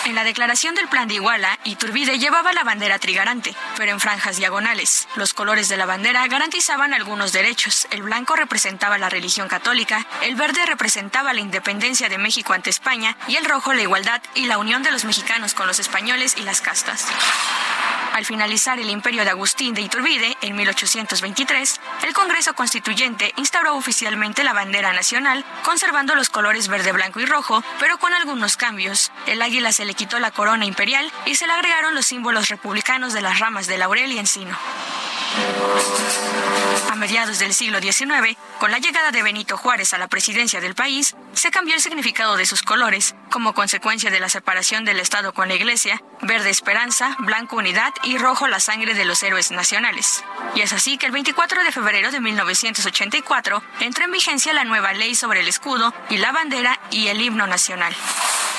En 0.03 0.15
la 0.15 0.25
declaración 0.25 0.75
del 0.75 0.89
Plan 0.89 1.07
de 1.07 1.13
Iguala, 1.13 1.57
Iturbide 1.63 2.19
llevaba 2.19 2.51
la 2.51 2.65
bandera 2.65 2.99
trigarante, 2.99 3.55
pero 3.77 3.93
en 3.93 4.01
franjas 4.01 4.35
diagonales. 4.35 5.07
Los 5.15 5.33
colores 5.33 5.69
de 5.69 5.77
la 5.77 5.85
bandera 5.85 6.27
garantizaban 6.27 6.93
algunos 6.93 7.31
derechos. 7.31 7.87
El 7.91 8.03
blanco 8.03 8.35
representaba 8.35 8.97
la 8.97 9.09
religión 9.09 9.47
católica, 9.47 10.05
el 10.23 10.35
verde 10.35 10.65
representaba 10.65 11.31
la 11.31 11.39
independencia 11.39 12.09
de 12.09 12.17
México 12.17 12.51
ante 12.51 12.69
España 12.69 13.15
y 13.29 13.37
el 13.37 13.45
rojo 13.45 13.73
la 13.73 13.81
igualdad 13.81 14.21
y 14.35 14.45
la 14.45 14.57
unión 14.57 14.83
de 14.83 14.91
los 14.91 15.05
mexicanos 15.05 15.53
con 15.53 15.67
los 15.67 15.79
españoles 15.79 16.35
y 16.37 16.41
las 16.41 16.59
castas. 16.59 17.07
Al 18.13 18.25
finalizar 18.25 18.77
el 18.77 18.89
imperio 18.89 19.23
de 19.23 19.29
Agustín 19.29 19.73
de 19.73 19.81
Iturbide 19.81 20.35
en 20.41 20.55
1823, 20.55 21.79
el 22.05 22.13
Congreso 22.13 22.53
Constituyente 22.53 23.33
instauró 23.37 23.75
oficialmente 23.75 24.43
la 24.43 24.51
bandera 24.51 24.91
nacional, 24.91 25.45
conservando 25.63 26.13
los 26.13 26.29
colores 26.29 26.67
verde, 26.67 26.91
blanco 26.91 27.21
y 27.21 27.25
rojo, 27.25 27.63
pero 27.79 27.97
con 27.99 28.13
algunos 28.13 28.57
cambios. 28.57 29.11
El 29.27 29.41
águila 29.41 29.71
se 29.71 29.85
le 29.85 29.93
quitó 29.93 30.19
la 30.19 30.31
corona 30.31 30.65
imperial 30.65 31.09
y 31.25 31.35
se 31.35 31.47
le 31.47 31.53
agregaron 31.53 31.95
los 31.95 32.05
símbolos 32.05 32.49
republicanos 32.49 33.13
de 33.13 33.21
las 33.21 33.39
ramas 33.39 33.67
de 33.67 33.77
laurel 33.77 34.11
y 34.11 34.19
encino. 34.19 34.57
A 36.89 36.95
mediados 36.95 37.39
del 37.39 37.53
siglo 37.53 37.79
XIX, 37.79 38.37
con 38.59 38.71
la 38.71 38.79
llegada 38.79 39.11
de 39.11 39.23
Benito 39.23 39.55
Juárez 39.55 39.93
a 39.93 39.97
la 39.97 40.09
presidencia 40.09 40.59
del 40.59 40.75
país, 40.75 41.15
se 41.33 41.51
cambió 41.51 41.75
el 41.75 41.81
significado 41.81 42.37
de 42.37 42.45
sus 42.45 42.61
colores, 42.61 43.15
como 43.31 43.53
consecuencia 43.53 44.11
de 44.11 44.19
la 44.19 44.29
separación 44.29 44.85
del 44.85 44.99
Estado 44.99 45.33
con 45.33 45.47
la 45.47 45.55
Iglesia, 45.55 46.01
verde 46.21 46.49
esperanza, 46.49 47.15
blanco 47.19 47.57
unidad 47.57 47.93
y 48.03 48.17
rojo 48.17 48.47
la 48.47 48.59
sangre 48.59 48.93
de 48.93 49.05
los 49.05 49.23
héroes 49.23 49.51
nacionales. 49.51 50.23
Y 50.55 50.61
es 50.61 50.73
así 50.73 50.97
que 50.97 51.05
el 51.05 51.11
24 51.11 51.63
de 51.63 51.71
febrero 51.71 52.11
de 52.11 52.19
1984 52.19 53.63
entró 53.79 54.05
en 54.05 54.11
vigencia 54.11 54.53
la 54.53 54.63
nueva 54.63 54.93
ley 54.93 55.15
sobre 55.15 55.41
el 55.41 55.47
escudo 55.47 55.93
y 56.09 56.17
la 56.17 56.31
bandera 56.31 56.79
y 56.91 57.07
el 57.07 57.21
himno 57.21 57.47
nacional. 57.47 57.95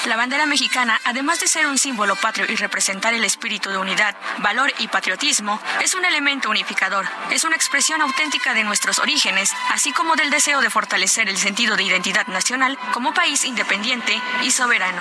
La 0.07 0.16
bandera 0.16 0.46
mexicana, 0.46 1.00
además 1.05 1.38
de 1.38 1.46
ser 1.46 1.64
un 1.66 1.78
símbolo 1.78 2.16
patrio 2.16 2.46
y 2.48 2.57
representar 2.57 3.14
el 3.14 3.24
espíritu 3.24 3.70
de 3.70 3.78
unidad, 3.78 4.16
valor 4.38 4.72
y 4.78 4.88
patriotismo, 4.88 5.61
es 5.80 5.94
un 5.94 6.05
elemento 6.05 6.50
unificador. 6.50 7.07
Es 7.30 7.44
una 7.44 7.55
expresión 7.55 8.00
auténtica 8.03 8.53
de 8.53 8.64
nuestros 8.64 8.98
orígenes, 8.98 9.53
así 9.70 9.92
como 9.92 10.16
del 10.16 10.30
deseo 10.30 10.61
de 10.61 10.70
fortalecer 10.70 11.28
el 11.28 11.38
sentido 11.38 11.76
de 11.76 11.84
identidad 11.84 12.26
nacional 12.26 12.76
como 12.92 13.14
país 13.14 13.44
independiente 13.44 14.20
y 14.42 14.50
soberano. 14.50 15.00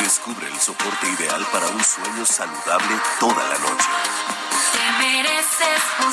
Descubre 0.00 0.46
el 0.46 0.58
soporte 0.58 1.10
ideal 1.10 1.46
para 1.52 1.66
un 1.66 1.84
sueño 1.84 2.24
saludable 2.24 2.96
toda 3.20 3.46
la 3.48 3.58
noche. 3.58 3.88
Te 4.72 5.04
mereces 5.04 5.82
un 6.06 6.12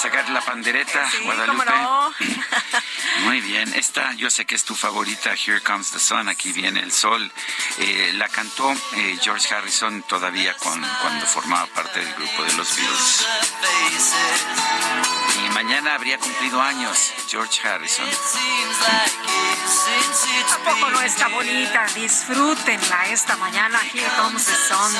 Sacar 0.00 0.30
la 0.30 0.40
pandereta, 0.40 1.10
Guadalupe. 1.24 1.64
¿Cómo 1.66 1.78
no? 1.78 2.14
Muy 3.24 3.40
bien, 3.42 3.70
esta 3.74 4.14
yo 4.14 4.30
sé 4.30 4.46
que 4.46 4.54
es 4.54 4.64
tu 4.64 4.74
favorita, 4.74 5.34
Here 5.34 5.60
Comes 5.60 5.90
the 5.90 5.98
Sun, 5.98 6.28
aquí 6.28 6.52
viene 6.52 6.80
el 6.80 6.90
sol. 6.90 7.30
Eh, 7.78 8.12
la 8.14 8.28
cantó 8.28 8.72
eh, 8.72 9.18
George 9.20 9.54
Harrison 9.54 10.02
todavía 10.04 10.54
con, 10.54 10.80
cuando 11.02 11.26
formaba 11.26 11.66
parte 11.66 12.00
del 12.00 12.14
grupo 12.14 12.42
de 12.44 12.52
los 12.54 12.76
Beatles. 12.76 13.26
Mañana 15.62 15.92
habría 15.92 16.16
cumplido 16.16 16.58
años 16.58 17.12
George 17.28 17.60
Harrison. 17.68 18.06
Tampoco 20.48 20.90
no 20.90 21.02
está 21.02 21.28
bonita. 21.28 21.86
Disfrútenla 21.94 23.06
esta 23.10 23.36
mañana. 23.36 23.78
Here 23.92 24.08
comes 24.16 24.46
the 24.46 24.54
sun. 24.54 24.92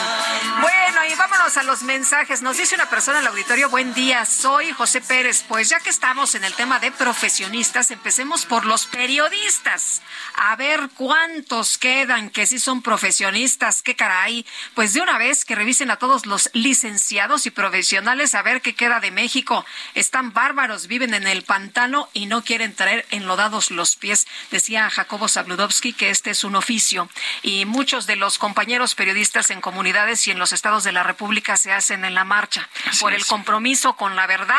Bueno, 0.61 1.05
y 1.11 1.15
vámonos 1.15 1.57
a 1.57 1.63
los 1.63 1.83
mensajes. 1.83 2.43
Nos 2.43 2.59
dice 2.59 2.75
una 2.75 2.91
persona 2.91 3.19
en 3.19 3.25
el 3.25 3.31
auditorio, 3.31 3.71
buen 3.71 3.95
día, 3.95 4.27
soy 4.27 4.71
José 4.73 5.01
Pérez. 5.01 5.45
Pues 5.49 5.71
ya 5.71 5.81
que 5.81 5.89
estamos 5.89 6.35
en 6.35 6.45
el 6.45 6.53
tema 6.55 6.79
de 6.79 6.93
profesionistas, 6.93 7.91
empecemos 7.91 8.45
por 8.45 8.67
los 8.67 8.87
periodistas. 8.87 10.03
A 10.35 10.57
ver 10.57 10.91
cuántos 10.95 11.79
quedan 11.79 12.29
que 12.29 12.47
sí 12.47 12.59
son 12.59 12.83
profesionistas. 12.83 13.81
Qué 13.81 13.97
caray. 13.97 14.45
Pues 14.75 14.93
de 14.93 15.01
una 15.01 15.17
vez 15.17 15.47
que 15.47 15.55
revisen 15.55 15.91
a 15.91 15.97
todos 15.97 16.27
los 16.27 16.51
licenciados 16.53 17.47
y 17.47 17.51
profesionales 17.51 18.35
a 18.35 18.43
ver 18.43 18.61
qué 18.61 18.75
queda 18.75 19.01
de 19.01 19.11
México. 19.11 19.65
Están 19.95 20.33
bárbaros, 20.51 20.89
viven 20.89 21.15
en 21.15 21.29
el 21.29 21.43
pantano 21.45 22.09
y 22.13 22.27
no 22.27 22.43
quieren 22.43 22.75
traer 22.75 23.07
enlodados 23.13 23.71
los 23.71 23.95
pies. 23.95 24.27
Decía 24.51 24.91
Jacobo 24.91 25.29
Zabludovsky 25.29 25.93
que 25.93 26.11
este 26.11 26.31
es 26.31 26.43
un 26.43 26.57
oficio 26.57 27.09
y 27.43 27.67
muchos 27.67 28.09
de 28.09 28.17
los 28.17 28.37
compañeros 28.37 28.97
periodistas 28.97 29.51
en 29.51 29.61
comunidades 29.61 30.27
y 30.27 30.33
en 30.33 30.41
los 30.41 30.53
estados 30.53 30.83
de 30.83 30.91
la 30.91 31.05
República 31.05 31.57
se 31.57 31.73
hacen 31.73 32.05
en 32.05 32.15
la 32.15 32.25
marcha 32.25 32.69
Así 32.87 32.99
por 33.01 33.13
el 33.13 33.25
compromiso 33.27 33.95
con 33.95 34.17
la 34.17 34.27
verdad 34.27 34.59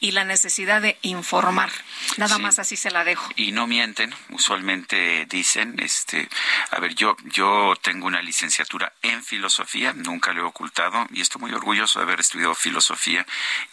y 0.00 0.12
la 0.12 0.24
necesidad 0.24 0.80
de 0.80 0.98
informar. 1.02 1.70
Nada 2.16 2.38
más 2.38 2.58
así 2.58 2.76
se 2.76 2.90
la 2.90 3.04
dejo. 3.04 3.28
y 3.36 3.52
no 3.52 3.66
mienten, 3.66 4.14
usualmente 4.30 5.26
dicen, 5.26 5.78
este, 5.80 6.28
a 6.70 6.78
ver, 6.80 6.94
yo 6.94 7.16
yo 7.24 7.74
tengo 7.82 8.06
una 8.06 8.22
licenciatura 8.22 8.92
en 9.02 9.22
filosofía, 9.24 9.92
nunca 9.92 10.32
lo 10.32 10.42
he 10.42 10.44
ocultado 10.44 11.06
y 11.10 11.20
estoy 11.20 11.40
muy 11.40 11.52
orgulloso 11.52 11.98
de 11.98 12.04
haber 12.04 12.20
estudiado 12.20 12.54
filosofía 12.54 13.26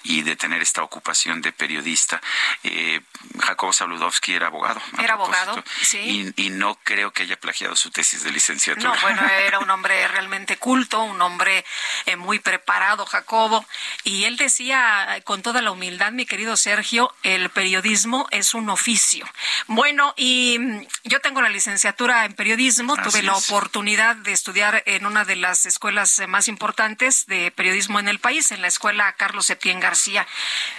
y 0.03 0.21
de 0.21 0.36
tener 0.36 0.61
esta 0.61 0.84
ocupación 0.84 1.41
de 1.41 1.51
periodista. 1.51 2.21
Eh, 2.63 3.01
Jacobo 3.39 3.73
Zabludovsky 3.73 4.34
era 4.34 4.47
abogado. 4.47 4.82
Era 5.01 5.13
abogado, 5.13 5.63
sí. 5.82 6.34
Y, 6.38 6.45
y 6.45 6.49
no 6.49 6.76
creo 6.84 7.11
que 7.11 7.23
haya 7.23 7.39
plagiado 7.39 7.76
su 7.76 7.91
tesis 7.91 8.23
de 8.23 8.32
licenciatura. 8.32 8.93
No, 8.93 9.01
bueno, 9.01 9.21
era 9.47 9.59
un 9.59 9.69
hombre 9.69 10.07
realmente 10.07 10.57
culto, 10.57 11.01
un 11.03 11.21
hombre 11.21 11.65
eh, 12.05 12.15
muy 12.15 12.39
preparado, 12.39 13.05
Jacobo. 13.05 13.65
Y 14.03 14.23
él 14.26 14.38
decía 14.38 15.21
con 15.23 15.41
toda 15.41 15.61
la 15.61 15.71
humildad, 15.71 16.11
mi 16.16 16.26
querido 16.26 16.55
Sergio, 16.57 17.13
el 17.24 17.49
periodismo 17.49 18.28
es 18.32 18.53
un 18.53 18.70
oficio. 18.70 19.26
Bueno, 19.68 20.13
y 20.18 20.57
mm, 20.59 20.88
yo 21.03 21.20
tengo 21.22 21.41
la 21.41 21.49
licenciatura 21.49 22.26
en 22.26 22.34
periodismo, 22.34 22.93
Así 22.93 23.09
tuve 23.09 23.24
la 23.24 23.36
oportunidad 23.36 24.16
de 24.16 24.32
estudiar 24.32 24.84
en 24.86 25.05
una 25.05 25.26
de 25.26 25.36
las 25.36 25.66
escuelas 25.66 26.20
eh, 26.20 26.28
más 26.28 26.47
importantes 26.47 27.26
de 27.28 27.51
periodismo 27.51 27.99
en 27.99 28.07
el 28.07 28.20
país, 28.20 28.51
en 28.51 28.61
la 28.61 28.68
escuela 28.68 29.13
Carlos 29.13 29.45
Septién 29.45 29.80
García. 29.80 30.26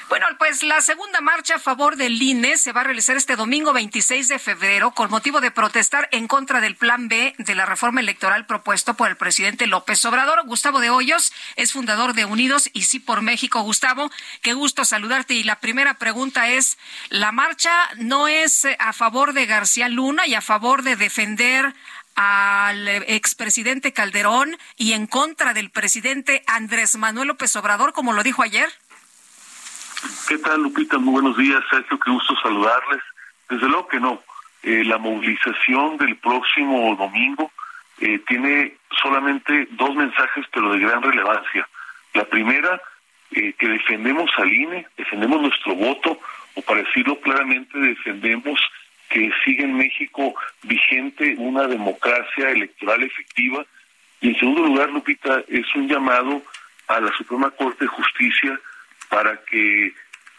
Bueno, 0.09 0.26
pues 0.39 0.62
la 0.62 0.80
segunda 0.80 1.20
marcha 1.20 1.57
a 1.57 1.59
favor 1.59 1.97
del 1.97 2.20
INE 2.20 2.57
se 2.57 2.72
va 2.72 2.80
a 2.82 2.84
realizar 2.84 3.16
este 3.16 3.37
domingo 3.37 3.72
26 3.72 4.28
de 4.28 4.39
febrero 4.39 4.93
con 4.93 5.11
motivo 5.11 5.41
de 5.41 5.51
protestar 5.51 6.09
en 6.12 6.28
contra 6.28 6.61
del 6.61 6.76
plan 6.76 7.09
B 7.09 7.34
de 7.39 7.55
la 7.55 7.66
reforma 7.66 8.01
electoral 8.01 8.47
propuesto 8.47 8.95
por 8.95 9.09
el 9.09 9.16
presidente 9.16 9.66
López 9.66 10.05
Obrador. 10.05 10.47
Gustavo 10.47 10.80
de 10.80 10.91
Hoyos 10.91 11.32
es 11.57 11.72
fundador 11.72 12.14
de 12.14 12.24
Unidos 12.24 12.70
y 12.72 12.82
Sí 12.82 13.01
por 13.01 13.22
México. 13.22 13.61
Gustavo, 13.61 14.11
qué 14.43 14.55
gusto 14.55 14.84
saludarte. 14.84 15.26
Y 15.35 15.45
la 15.45 15.61
primera 15.61 15.95
pregunta 15.95 16.49
es, 16.49 16.79
¿la 17.11 17.33
marcha 17.33 17.72
no 17.99 18.29
es 18.29 18.64
eh, 18.64 18.77
a 18.79 18.93
favor 18.93 19.33
de 19.33 19.47
García 19.47 19.89
Luna 19.89 20.27
y 20.27 20.35
a 20.35 20.41
favor 20.41 20.83
de 20.83 20.97
defender 20.97 21.74
al 22.14 22.89
eh, 22.89 23.05
expresidente 23.09 23.93
Calderón 23.93 24.57
y 24.77 24.93
en 24.93 25.07
contra 25.07 25.53
del 25.55 25.70
presidente 25.70 26.43
Andrés 26.47 26.97
Manuel 26.97 27.29
López 27.29 27.55
Obrador, 27.57 27.93
como 27.93 28.12
lo 28.12 28.22
dijo 28.22 28.43
ayer? 28.43 28.68
¿Qué 30.29 30.39
tal, 30.39 30.62
Lupita? 30.62 30.99
Muy 30.99 31.12
buenos 31.12 31.37
días, 31.37 31.62
Sergio. 31.70 31.99
Qué 31.99 32.11
gusto 32.11 32.35
saludarles. 32.43 33.03
Desde 33.49 33.68
luego 33.68 33.89
que 33.89 34.01
no. 34.01 34.20
Eh, 34.62 34.83
la 34.85 34.99
movilización 34.99 35.97
del 35.99 36.16
próximo 36.16 36.97
domingo 36.97 37.53
eh, 37.99 38.20
tiene 38.27 38.77
solamente 39.01 39.68
dos 39.72 39.95
mensajes, 39.95 40.45
pero 40.53 40.72
de 40.72 40.81
gran 40.81 41.03
relevancia. 41.03 41.68
La 42.14 42.24
primera, 42.24 42.81
eh, 43.33 43.53
que 43.59 43.68
defendemos 43.68 44.31
al 44.37 44.53
INE, 44.53 44.87
defendemos 44.97 45.41
nuestro 45.43 45.74
voto, 45.74 46.20
o 46.55 46.62
para 46.62 46.83
decirlo 46.83 47.20
claramente, 47.20 47.79
defendemos 47.79 48.61
que 49.09 49.31
siga 49.45 49.64
en 49.64 49.77
México 49.77 50.35
vigente 50.62 51.35
una 51.39 51.66
democracia 51.66 52.51
electoral 52.51 53.03
efectiva. 53.03 53.64
Y 54.20 54.29
en 54.29 54.39
segundo 54.39 54.62
lugar, 54.64 54.91
Lupita, 54.91 55.43
es 55.49 55.66
un 55.74 55.89
llamado 55.89 56.43
a 56.89 57.01
la 57.01 57.12
Suprema 57.16 57.51
Corte 57.51 57.85
de 57.85 57.89
Justicia 57.89 58.59
para 59.09 59.37
que 59.45 59.93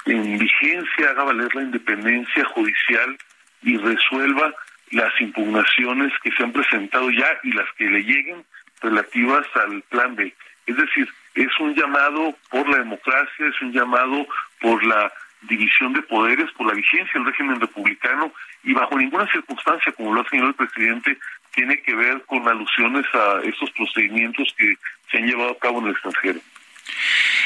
en 0.05 0.37
vigencia 0.37 1.09
haga 1.09 1.23
valer 1.23 1.53
la 1.55 1.63
independencia 1.63 2.45
judicial 2.45 3.17
y 3.63 3.77
resuelva 3.77 4.53
las 4.91 5.11
impugnaciones 5.19 6.13
que 6.23 6.31
se 6.31 6.43
han 6.43 6.53
presentado 6.53 7.09
ya 7.11 7.27
y 7.43 7.51
las 7.51 7.67
que 7.77 7.89
le 7.89 8.03
lleguen 8.03 8.45
relativas 8.81 9.45
al 9.55 9.81
plan 9.83 10.15
B. 10.15 10.33
Es 10.65 10.77
decir, 10.77 11.07
es 11.37 11.59
un 11.59 11.75
llamado 11.75 12.35
por 12.49 12.67
la 12.67 12.77
democracia, 12.79 13.47
es 13.47 13.61
un 13.61 13.71
llamado 13.71 14.27
por 14.59 14.83
la 14.83 15.11
división 15.41 15.93
de 15.93 16.01
poderes, 16.01 16.51
por 16.53 16.67
la 16.67 16.73
vigencia 16.73 17.13
del 17.13 17.25
régimen 17.25 17.59
republicano 17.61 18.33
y 18.63 18.73
bajo 18.73 18.97
ninguna 18.97 19.31
circunstancia, 19.31 19.91
como 19.91 20.13
lo 20.13 20.21
ha 20.21 20.29
señalado 20.29 20.55
el 20.57 20.67
presidente, 20.67 21.17
tiene 21.53 21.81
que 21.81 21.93
ver 21.93 22.23
con 22.25 22.47
alusiones 22.47 23.05
a 23.13 23.41
estos 23.43 23.69
procedimientos 23.71 24.53
que 24.57 24.77
se 25.11 25.17
han 25.17 25.27
llevado 25.27 25.51
a 25.51 25.59
cabo 25.59 25.79
en 25.79 25.85
el 25.85 25.91
extranjero. 25.91 26.39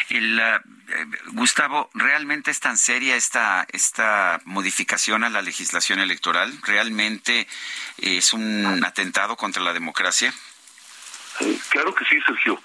El, 0.10 0.40
eh, 0.40 0.60
Gustavo, 1.34 1.90
¿realmente 1.94 2.52
es 2.52 2.60
tan 2.60 2.78
seria 2.78 3.16
esta, 3.16 3.66
esta 3.72 4.40
modificación 4.46 5.24
a 5.24 5.30
la 5.30 5.42
legislación 5.42 6.00
electoral? 6.00 6.54
¿Realmente 6.66 7.48
es 7.98 8.34
un 8.34 8.84
atentado 8.86 9.36
contra 9.36 9.62
la 9.62 9.74
democracia? 9.74 10.34
Eh, 11.42 11.58
claro 11.70 11.94
que 11.94 12.06
sí, 12.06 12.20
Sergio. 12.26 12.62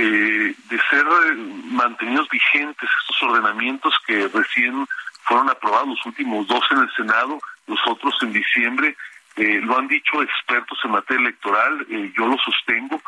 Eh, 0.00 0.54
de 0.70 0.78
ser 0.88 1.04
eh, 1.04 1.34
mantenidos 1.72 2.28
vigentes 2.28 2.88
estos 3.00 3.20
ordenamientos 3.20 3.92
que 4.06 4.28
recién 4.28 4.86
fueron 5.24 5.50
aprobados, 5.50 5.88
los 5.88 6.06
últimos 6.06 6.46
dos 6.46 6.64
en 6.70 6.78
el 6.78 6.90
Senado, 6.94 7.40
los 7.66 7.80
otros 7.84 8.14
en 8.22 8.32
diciembre, 8.32 8.96
eh, 9.34 9.60
lo 9.60 9.76
han 9.76 9.88
dicho 9.88 10.22
expertos 10.22 10.78
en 10.84 10.92
materia 10.92 11.22
electoral, 11.22 11.84
eh, 11.90 12.12
yo 12.16 12.28
lo 12.28 12.36
sostengo, 12.38 13.02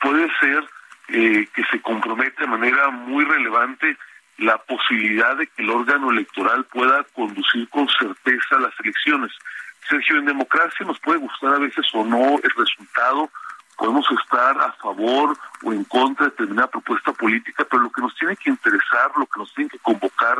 puede 0.00 0.28
ser 0.38 0.64
que 1.08 1.64
se 1.72 1.82
compromete 1.82 2.42
de 2.42 2.46
manera 2.46 2.90
muy 2.90 3.24
relevante 3.24 3.96
la 4.38 4.58
posibilidad 4.58 5.36
de 5.36 5.48
que 5.48 5.62
el 5.62 5.70
órgano 5.70 6.12
electoral 6.12 6.64
pueda 6.66 7.02
conducir 7.14 7.68
con 7.68 7.88
certeza 7.88 8.60
las 8.60 8.72
elecciones. 8.78 9.32
Sergio, 9.88 10.18
en 10.18 10.26
democracia 10.26 10.86
nos 10.86 11.00
puede 11.00 11.18
gustar 11.18 11.54
a 11.54 11.58
veces 11.58 11.84
o 11.94 12.04
no 12.04 12.36
el 12.36 12.50
resultado, 12.56 13.28
podemos 13.80 14.06
estar 14.22 14.60
a 14.60 14.72
favor 14.72 15.34
o 15.62 15.72
en 15.72 15.84
contra 15.84 16.26
de 16.26 16.32
determinada 16.32 16.68
propuesta 16.68 17.14
política, 17.14 17.64
pero 17.64 17.84
lo 17.84 17.90
que 17.90 18.02
nos 18.02 18.14
tiene 18.14 18.36
que 18.36 18.50
interesar, 18.50 19.10
lo 19.16 19.24
que 19.24 19.40
nos 19.40 19.54
tiene 19.54 19.70
que 19.70 19.78
convocar 19.78 20.38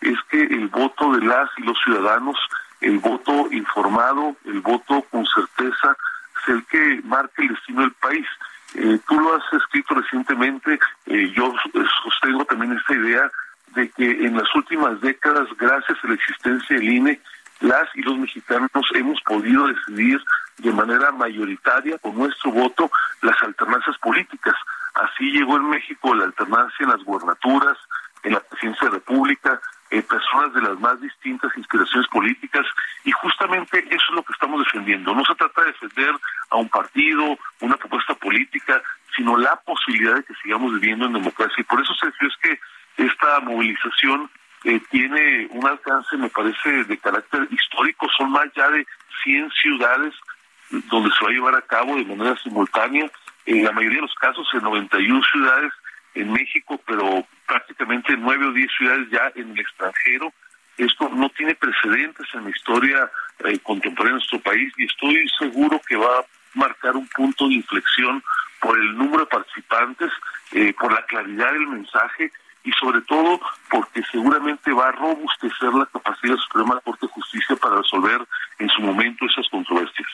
es 0.00 0.18
que 0.28 0.42
el 0.42 0.66
voto 0.66 1.12
de 1.12 1.24
las 1.24 1.48
y 1.58 1.62
los 1.62 1.78
ciudadanos, 1.84 2.36
el 2.80 2.98
voto 2.98 3.46
informado, 3.52 4.34
el 4.44 4.60
voto 4.60 5.02
con 5.02 5.24
certeza, 5.24 5.96
es 6.42 6.48
el 6.48 6.64
que 6.64 7.00
marque 7.04 7.42
el 7.42 7.48
destino 7.50 7.82
del 7.82 7.92
país. 7.92 8.26
Eh, 8.74 8.98
tú 9.08 9.20
lo 9.20 9.36
has 9.36 9.52
escrito 9.52 9.94
recientemente, 9.94 10.80
eh, 11.06 11.32
yo 11.32 11.54
sostengo 12.02 12.44
también 12.44 12.72
esta 12.72 12.94
idea 12.94 13.30
de 13.68 13.88
que 13.90 14.10
en 14.26 14.36
las 14.36 14.52
últimas 14.56 15.00
décadas, 15.00 15.46
gracias 15.56 15.96
a 16.02 16.08
la 16.08 16.14
existencia 16.14 16.76
del 16.76 16.90
INE, 16.90 17.20
las 17.60 17.88
y 17.94 18.02
los 18.02 18.18
mexicanos 18.18 18.70
hemos 18.94 19.20
podido 19.22 19.66
decidir 19.68 20.22
de 20.58 20.72
manera 20.72 21.12
mayoritaria 21.12 21.98
con 21.98 22.16
nuestro 22.16 22.50
voto 22.50 22.90
las 23.22 23.40
alternancias 23.42 23.96
políticas. 23.98 24.54
Así 24.94 25.30
llegó 25.30 25.56
en 25.56 25.70
México 25.70 26.14
la 26.14 26.24
alternancia 26.24 26.84
en 26.84 26.90
las 26.90 27.04
gubernaturas, 27.04 27.76
en 28.22 28.32
la 28.32 28.40
presidencia 28.40 28.86
de 28.86 28.92
la 28.92 28.98
República, 28.98 29.60
eh, 29.90 30.02
personas 30.02 30.52
de 30.54 30.62
las 30.62 30.78
más 30.78 31.00
distintas 31.00 31.50
inspiraciones 31.56 32.08
políticas 32.08 32.64
y 33.04 33.10
justamente 33.12 33.78
eso 33.78 34.04
es 34.08 34.14
lo 34.14 34.22
que 34.22 34.32
estamos 34.32 34.64
defendiendo. 34.64 35.14
No 35.14 35.24
se 35.24 35.34
trata 35.34 35.62
de 35.62 35.68
defender 35.68 36.14
a 36.50 36.56
un 36.56 36.68
partido, 36.68 37.38
una 37.60 37.76
propuesta 37.76 38.14
política, 38.14 38.82
sino 39.16 39.36
la 39.36 39.56
posibilidad 39.56 40.16
de 40.16 40.24
que 40.24 40.34
sigamos 40.42 40.72
viviendo 40.74 41.06
en 41.06 41.14
democracia. 41.14 41.56
Y 41.58 41.64
por 41.64 41.80
eso, 41.80 41.92
Sergio, 41.94 42.28
es 42.28 42.36
que 42.36 42.60
esta 43.04 43.40
movilización 43.40 44.30
eh, 44.64 44.80
tiene 44.90 45.48
un 45.50 45.66
alcance, 45.66 46.16
me 46.16 46.28
parece, 46.28 46.84
de 46.84 46.98
carácter 46.98 47.48
histórico. 47.50 48.06
Son 48.16 48.30
más 48.30 48.46
ya 48.54 48.68
de 48.70 48.86
100 49.24 49.50
ciudades 49.50 50.14
donde 50.70 51.10
se 51.10 51.24
va 51.24 51.30
a 51.30 51.34
llevar 51.34 51.54
a 51.56 51.62
cabo 51.62 51.96
de 51.96 52.04
manera 52.04 52.36
simultánea. 52.42 53.10
En 53.46 53.64
la 53.64 53.72
mayoría 53.72 53.98
de 53.98 54.02
los 54.02 54.14
casos, 54.14 54.46
en 54.52 54.62
91 54.62 55.22
ciudades 55.24 55.72
en 56.14 56.32
México, 56.32 56.80
pero 56.86 57.24
prácticamente 57.46 58.16
nueve 58.16 58.46
o 58.46 58.52
diez 58.52 58.70
ciudades 58.76 59.08
ya 59.10 59.32
en 59.34 59.50
el 59.50 59.60
extranjero. 59.60 60.32
Esto 60.76 61.08
no 61.08 61.28
tiene 61.30 61.54
precedentes 61.54 62.26
en 62.34 62.44
la 62.44 62.50
historia 62.50 63.10
eh, 63.44 63.58
contemporánea 63.60 64.14
de 64.14 64.18
nuestro 64.18 64.40
país 64.40 64.72
y 64.76 64.86
estoy 64.86 65.28
seguro 65.38 65.80
que 65.86 65.96
va 65.96 66.18
a 66.18 66.24
marcar 66.54 66.96
un 66.96 67.06
punto 67.08 67.48
de 67.48 67.54
inflexión 67.54 68.22
por 68.60 68.78
el 68.78 68.96
número 68.96 69.20
de 69.20 69.26
participantes, 69.26 70.10
eh, 70.52 70.74
por 70.78 70.92
la 70.92 71.04
claridad 71.06 71.52
del 71.52 71.66
mensaje 71.66 72.30
y 72.64 72.72
sobre 72.72 73.00
todo 73.02 73.40
porque 73.70 74.02
seguramente 74.10 74.72
va 74.72 74.88
a 74.88 74.92
robustecer 74.92 75.72
la 75.72 75.86
capacidad 75.86 76.34
de 76.34 76.36
la 76.36 76.42
Suprema 76.42 76.80
Corte 76.80 77.06
de 77.06 77.12
Justicia 77.12 77.56
para 77.56 77.76
resolver 77.76 78.26
en 78.58 78.68
su 78.68 78.82
momento 78.82 79.24
esas 79.26 79.48
controversias. 79.50 80.08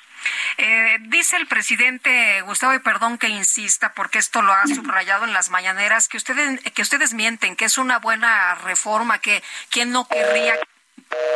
Eh, 0.58 0.98
dice 1.02 1.36
el 1.36 1.46
presidente 1.46 2.40
Gustavo, 2.42 2.74
y 2.74 2.78
perdón 2.78 3.18
que 3.18 3.28
insista, 3.28 3.92
porque 3.94 4.18
esto 4.18 4.42
lo 4.42 4.52
ha 4.52 4.66
subrayado 4.66 5.24
en 5.24 5.32
las 5.32 5.50
mañaneras, 5.50 6.08
que 6.08 6.16
ustedes, 6.16 6.60
que 6.72 6.82
ustedes 6.82 7.14
mienten, 7.14 7.56
que 7.56 7.64
es 7.64 7.78
una 7.78 7.98
buena 7.98 8.54
reforma, 8.56 9.18
que 9.18 9.42
quien 9.70 9.90
no 9.90 10.06
querría 10.08 10.54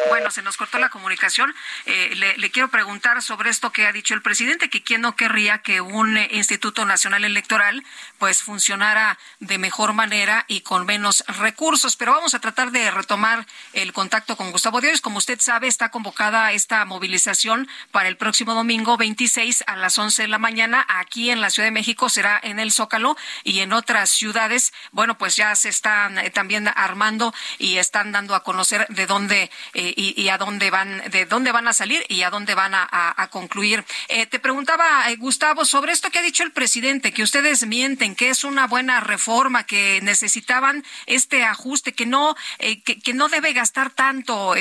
bueno, 0.08 0.30
se 0.30 0.42
nos 0.42 0.56
cortó 0.56 0.78
la 0.78 0.88
comunicación. 0.88 1.54
Eh, 1.86 2.34
le, 2.36 2.50
quiero 2.50 2.68
preguntar 2.68 3.22
sobre 3.22 3.50
esto 3.50 3.70
que 3.72 3.86
ha 3.86 3.92
dicho 3.92 4.14
el 4.14 4.22
presidente, 4.22 4.68
que 4.68 4.82
quién 4.82 5.00
no 5.02 5.14
querría 5.14 5.58
que 5.58 5.80
un 5.80 6.16
eh, 6.16 6.28
Instituto 6.32 6.84
Nacional 6.84 7.24
Electoral 7.24 7.84
pues 8.18 8.42
funcionara 8.42 9.18
de 9.38 9.58
mejor 9.58 9.92
manera 9.92 10.44
y 10.48 10.62
con 10.62 10.84
menos 10.84 11.24
recursos. 11.26 11.96
Pero 11.96 12.12
vamos 12.12 12.34
a 12.34 12.40
tratar 12.40 12.72
de 12.72 12.90
retomar 12.90 13.46
el 13.72 13.92
contacto 13.92 14.36
con 14.36 14.50
Gustavo 14.50 14.80
Díaz. 14.80 15.00
Como 15.00 15.18
usted 15.18 15.40
sabe, 15.40 15.68
está 15.68 15.90
convocada 15.90 16.52
esta 16.52 16.84
movilización 16.84 17.68
para 17.92 18.08
el 18.08 18.16
próximo 18.16 18.54
domingo 18.54 18.96
26 18.96 19.64
a 19.66 19.76
las 19.76 19.96
11 19.96 20.22
de 20.22 20.28
la 20.28 20.38
mañana. 20.38 20.84
Aquí 20.88 21.30
en 21.30 21.40
la 21.40 21.50
Ciudad 21.50 21.68
de 21.68 21.72
México 21.72 22.08
será 22.08 22.40
en 22.42 22.58
el 22.58 22.72
Zócalo 22.72 23.16
y 23.44 23.60
en 23.60 23.72
otras 23.72 24.10
ciudades. 24.10 24.72
Bueno, 24.90 25.16
pues 25.16 25.36
ya 25.36 25.54
se 25.54 25.68
están 25.68 26.18
eh, 26.18 26.30
también 26.30 26.68
armando 26.68 27.32
y 27.58 27.76
están 27.76 28.12
dando 28.12 28.34
a 28.34 28.42
conocer 28.42 28.86
de 28.88 29.06
dónde 29.06 29.49
eh, 29.74 29.92
y, 29.96 30.28
a 30.28 30.38
dónde 30.38 30.70
van, 30.70 31.02
de 31.10 31.26
dónde 31.26 31.52
van 31.52 31.68
a 31.68 31.72
salir 31.72 32.04
y 32.08 32.22
a 32.22 32.30
dónde 32.30 32.54
van 32.54 32.72
a, 32.74 33.28
concluir. 33.30 33.84
Eh, 34.08 34.26
te 34.26 34.38
preguntaba, 34.38 35.10
eh, 35.10 35.16
Gustavo, 35.16 35.64
sobre 35.64 35.92
esto 35.92 36.10
que 36.10 36.18
ha 36.18 36.22
dicho 36.22 36.42
el 36.42 36.52
presidente, 36.52 37.12
que 37.12 37.22
ustedes 37.22 37.66
mienten, 37.66 38.14
que 38.14 38.30
es 38.30 38.44
una 38.44 38.66
buena 38.66 39.00
reforma, 39.00 39.64
que 39.64 40.00
necesitaban 40.02 40.84
este 41.06 41.44
ajuste, 41.44 41.92
que 41.92 42.06
no, 42.06 42.36
que, 42.58 43.14
no 43.14 43.28
debe 43.28 43.52
gastar 43.52 43.90
tanto 43.90 44.54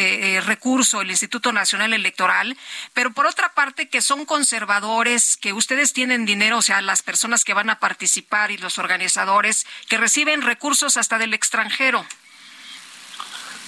recurso 0.45 1.01
el 1.01 1.11
Instituto 1.11 1.51
Nacional 1.51 1.93
Electoral, 1.93 2.57
pero 2.93 3.11
por 3.11 3.25
otra 3.25 3.53
parte 3.53 3.89
que 3.89 4.01
son 4.01 4.25
conservadores, 4.25 5.37
que 5.37 5.53
ustedes 5.53 5.93
tienen 5.93 6.25
dinero, 6.25 6.57
o 6.57 6.61
sea, 6.61 6.81
las 6.81 7.01
personas 7.01 7.43
que 7.43 7.53
van 7.53 7.69
a 7.69 7.79
participar 7.79 8.51
y 8.51 8.57
los 8.57 8.77
organizadores, 8.77 9.65
que 9.87 9.97
reciben 9.97 10.41
recursos 10.41 10.97
hasta 10.97 11.17
del 11.17 11.33
extranjero. 11.33 12.05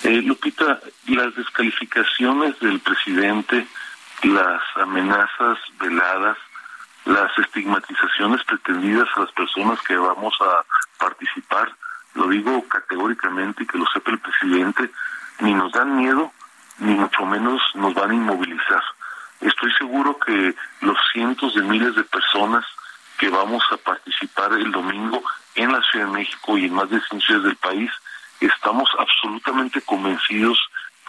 Eh, 0.03 0.21
Lupita, 0.23 0.79
las 1.07 1.35
descalificaciones 1.35 2.59
del 2.59 2.79
presidente, 2.79 3.67
las 4.23 4.61
amenazas 4.75 5.59
veladas, 5.79 6.37
las 7.05 7.37
estigmatizaciones 7.37 8.43
pretendidas 8.43 9.07
a 9.15 9.21
las 9.21 9.31
personas 9.31 9.79
que 9.81 9.95
vamos 9.95 10.33
a 10.41 10.65
participar, 10.97 11.71
lo 12.15 12.27
digo 12.29 12.67
categóricamente 12.67 13.63
y 13.63 13.67
que 13.67 13.77
lo 13.77 13.85
sepa 13.93 14.11
el 14.11 14.19
presidente, 14.19 14.89
ni 15.39 15.53
nos 15.53 15.71
dan 15.71 15.95
miedo, 15.95 16.31
ni 16.79 16.95
mucho 16.95 17.23
menos 17.25 17.61
nos 17.75 17.93
van 17.93 18.09
a 18.09 18.15
inmovilizar. 18.15 18.83
Estoy 19.39 19.71
seguro 19.73 20.17
que 20.17 20.55
los 20.81 20.97
cientos 21.13 21.53
de 21.53 21.61
miles 21.61 21.95
de 21.95 22.03
personas 22.03 22.65
que 23.19 23.29
vamos 23.29 23.63
a 23.71 23.77
participar 23.77 24.53
el 24.53 24.71
domingo 24.71 25.21
en 25.53 25.71
la 25.71 25.81
Ciudad 25.83 26.07
de 26.07 26.13
México 26.13 26.57
y 26.57 26.65
en 26.65 26.73
más 26.73 26.89
de 26.89 26.99
100 27.01 27.21
ciudades 27.21 27.45
del 27.45 27.55
país, 27.57 27.91
estamos 28.45 28.89
absolutamente 28.97 29.81
convencidos 29.81 30.59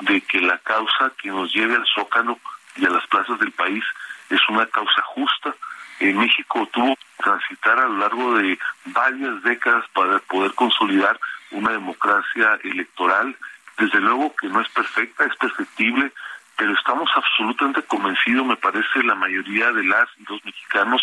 de 0.01 0.20
que 0.22 0.41
la 0.41 0.59
causa 0.59 1.12
que 1.20 1.30
nos 1.30 1.53
lleve 1.55 1.76
al 1.76 1.87
Zócalo 1.95 2.39
y 2.76 2.87
a 2.87 2.91
las 2.91 3.07
plazas 3.07 3.39
del 3.39 3.53
país 3.53 3.85
es 4.30 4.41
una 4.49 4.66
causa 4.66 5.03
justa. 5.03 5.55
En 6.01 6.18
México 6.18 6.68
tuvo 6.72 6.97
que 6.97 7.22
transitar 7.22 7.78
a 7.78 7.89
lo 7.89 7.99
largo 7.99 8.35
de 8.35 8.59
varias 8.87 9.43
décadas 9.43 9.85
para 9.93 10.18
poder 10.20 10.53
consolidar 10.55 11.18
una 11.51 11.72
democracia 11.72 12.59
electoral. 12.64 13.37
Desde 13.78 14.01
luego 14.01 14.35
que 14.37 14.49
no 14.49 14.61
es 14.61 14.68
perfecta, 14.70 15.24
es 15.24 15.37
perfectible, 15.37 16.12
pero 16.57 16.72
estamos 16.72 17.11
absolutamente 17.14 17.83
convencidos, 17.83 18.47
me 18.47 18.57
parece, 18.57 19.03
la 19.03 19.14
mayoría 19.14 19.72
de 19.72 19.85
las 19.85 20.09
y 20.18 20.24
los 20.28 20.45
mexicanos, 20.45 21.03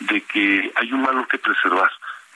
de 0.00 0.20
que 0.22 0.72
hay 0.76 0.92
un 0.92 1.02
valor 1.02 1.26
que 1.28 1.38
preservar 1.38 1.90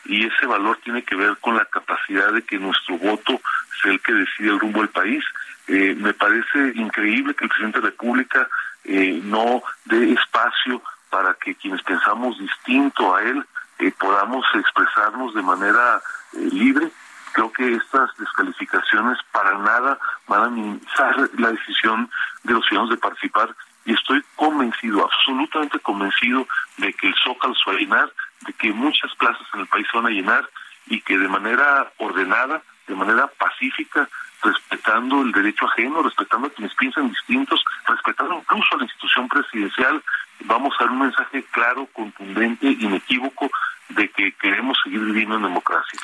y 0.05 0.27
ese 0.27 0.47
valor 0.47 0.79
tiene 0.83 1.03
que 1.03 1.15
ver 1.15 1.37
con 1.41 1.57
la 1.57 1.65
capacidad 1.67 2.33
de 2.33 2.43
que 2.43 2.59
nuestro 2.59 2.97
voto 2.99 3.41
sea 3.81 3.93
el 3.93 4.01
que 4.01 4.13
decide 4.13 4.51
el 4.51 4.61
rumbo 4.61 4.81
del 4.81 4.89
país. 4.89 5.25
Eh, 5.69 5.95
me 5.99 6.13
parece 6.13 6.73
increíble 6.75 7.35
que 7.35 7.45
el 7.45 7.51
presidente 7.51 7.79
de 7.79 7.85
la 7.85 7.91
República 7.91 8.49
eh, 8.85 9.21
no 9.23 9.63
dé 9.85 10.13
espacio 10.13 10.83
para 11.11 11.35
que 11.35 11.55
quienes 11.55 11.83
pensamos 11.83 12.39
distinto 12.39 13.15
a 13.15 13.23
él 13.23 13.45
eh, 13.79 13.93
podamos 13.99 14.45
expresarnos 14.55 15.35
de 15.35 15.43
manera 15.43 16.01
libre. 16.33 16.91
Creo 17.33 17.53
que 17.53 17.75
estas 17.75 18.11
descalificaciones 18.19 19.19
para 19.31 19.57
nada 19.59 19.99
van 20.27 20.43
a 20.45 20.51
minimizar 20.51 21.31
la 21.39 21.53
decisión 21.53 22.11
de 22.43 22.55
los 22.55 22.67
ciudadanos 22.67 22.91
de 22.91 23.01
participar 23.01 23.55
y 23.85 23.95
estoy 23.95 24.23
convencido, 24.37 25.05
absolutamente 25.05 25.79
convencido 25.81 26.47
de 26.77 26.93
que 26.93 27.09
el 27.09 27.15
Zócalo 27.25 27.55
llenar, 27.79 28.13
de 28.47 28.53
que 28.55 28.73
muchas 28.73 29.15
plazas 29.17 29.47
en 29.55 29.61
el 29.61 29.67
país 29.67 29.87
se 29.91 29.97
van 29.97 30.07
a 30.07 30.11
llenar 30.11 30.49
y 30.87 31.01
que 31.01 31.19
de 31.19 31.29
manera 31.29 31.93
ordenada, 31.99 32.63
de 32.87 32.95
manera 32.95 33.27
pacífica, 33.27 34.09
respetando 34.43 35.23
el 35.23 35.33
derecho 35.33 35.67
ajeno, 35.67 36.03
respetando 36.03 36.49
a 36.49 36.51
quienes 36.51 36.75
piensan 36.75 37.09
distintos, 37.09 37.65
respetando 37.87 38.39
incluso 38.39 38.75
a 38.75 38.79
la 38.79 38.85
institución 38.85 39.29
presidencial, 39.29 40.03
vamos 40.41 40.75
a 40.75 40.85
dar 40.85 40.93
un 40.93 41.01
mensaje 41.01 41.45
claro, 41.53 41.87
contundente, 41.93 42.67
inequívoco 42.67 43.51
de 43.89 44.11
que 44.11 44.33
queremos 44.41 44.79
seguir 44.83 45.01
viviendo 45.01 45.37
en 45.37 45.43
democracia. 45.43 46.01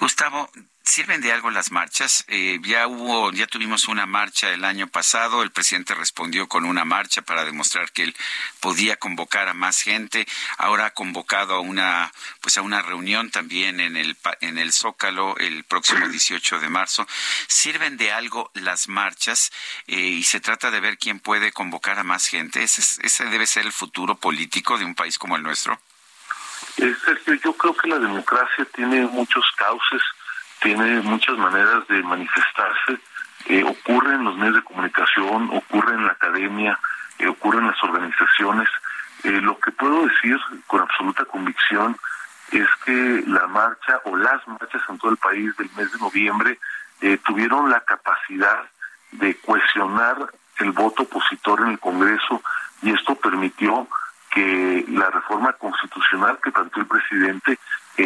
Gustavo, 0.00 0.50
¿Sirven 0.88 1.20
de 1.20 1.32
algo 1.32 1.50
las 1.50 1.70
marchas? 1.70 2.24
Eh, 2.28 2.60
ya 2.62 2.86
hubo, 2.86 3.30
ya 3.32 3.46
tuvimos 3.46 3.88
una 3.88 4.06
marcha 4.06 4.54
el 4.54 4.64
año 4.64 4.86
pasado, 4.86 5.42
el 5.42 5.50
presidente 5.50 5.94
respondió 5.94 6.48
con 6.48 6.64
una 6.64 6.86
marcha 6.86 7.20
para 7.20 7.44
demostrar 7.44 7.92
que 7.92 8.04
él 8.04 8.16
podía 8.60 8.96
convocar 8.96 9.48
a 9.48 9.54
más 9.54 9.82
gente. 9.82 10.26
Ahora 10.56 10.86
ha 10.86 10.94
convocado 10.94 11.56
a 11.56 11.60
una, 11.60 12.10
pues 12.40 12.56
a 12.56 12.62
una 12.62 12.80
reunión 12.80 13.30
también 13.30 13.80
en 13.80 13.98
el 13.98 14.16
en 14.40 14.56
el 14.56 14.72
Zócalo 14.72 15.36
el 15.36 15.62
próximo 15.64 16.08
18 16.08 16.58
de 16.58 16.70
marzo. 16.70 17.06
¿Sirven 17.48 17.98
de 17.98 18.10
algo 18.10 18.50
las 18.54 18.88
marchas? 18.88 19.52
Eh, 19.88 20.00
y 20.00 20.22
se 20.22 20.40
trata 20.40 20.70
de 20.70 20.80
ver 20.80 20.96
quién 20.96 21.20
puede 21.20 21.52
convocar 21.52 21.98
a 21.98 22.02
más 22.02 22.28
gente. 22.28 22.62
Ese, 22.62 22.80
ese 23.02 23.26
debe 23.26 23.46
ser 23.46 23.66
el 23.66 23.72
futuro 23.72 24.16
político 24.16 24.78
de 24.78 24.86
un 24.86 24.94
país 24.94 25.18
como 25.18 25.36
el 25.36 25.42
nuestro. 25.42 25.78
Eh, 26.78 26.94
Sergio, 27.04 27.34
yo 27.34 27.52
creo 27.54 27.74
que 27.76 27.88
la 27.88 27.98
democracia 27.98 28.66
tiene 28.74 29.06
muchos 29.06 29.44
cauces 29.56 30.02
tiene 30.60 31.00
muchas 31.02 31.36
maneras 31.38 31.86
de 31.88 32.02
manifestarse, 32.02 32.98
eh, 33.46 33.64
ocurre 33.64 34.14
en 34.14 34.24
los 34.24 34.36
medios 34.36 34.56
de 34.56 34.62
comunicación, 34.62 35.50
ocurre 35.52 35.94
en 35.94 36.06
la 36.06 36.12
academia, 36.12 36.78
eh, 37.18 37.28
ocurre 37.28 37.58
en 37.58 37.68
las 37.68 37.82
organizaciones. 37.82 38.68
Eh, 39.24 39.40
lo 39.40 39.58
que 39.58 39.70
puedo 39.72 40.06
decir 40.06 40.38
con 40.66 40.80
absoluta 40.80 41.24
convicción 41.24 41.96
es 42.50 42.68
que 42.84 43.22
la 43.26 43.46
marcha 43.46 44.00
o 44.04 44.16
las 44.16 44.46
marchas 44.48 44.82
en 44.88 44.98
todo 44.98 45.10
el 45.10 45.16
país 45.16 45.56
del 45.56 45.70
mes 45.76 45.92
de 45.92 45.98
noviembre 45.98 46.58
tuvieron 47.24 47.70
la 47.70 47.80
capacidad 47.80 48.64
de 49.12 49.36
cohesionar 49.36 50.16
el 50.58 50.72
voto 50.72 51.04
opositor 51.04 51.60
en 51.60 51.68
el 51.68 51.78
Congreso 51.78 52.42
y 52.82 52.90
esto 52.90 53.14
permitió 53.14 53.86
que 54.38 54.84
la 54.90 55.10
reforma 55.10 55.52
constitucional 55.54 56.38
que 56.40 56.52
planteó 56.52 56.82
el 56.82 56.88
presidente 56.88 57.58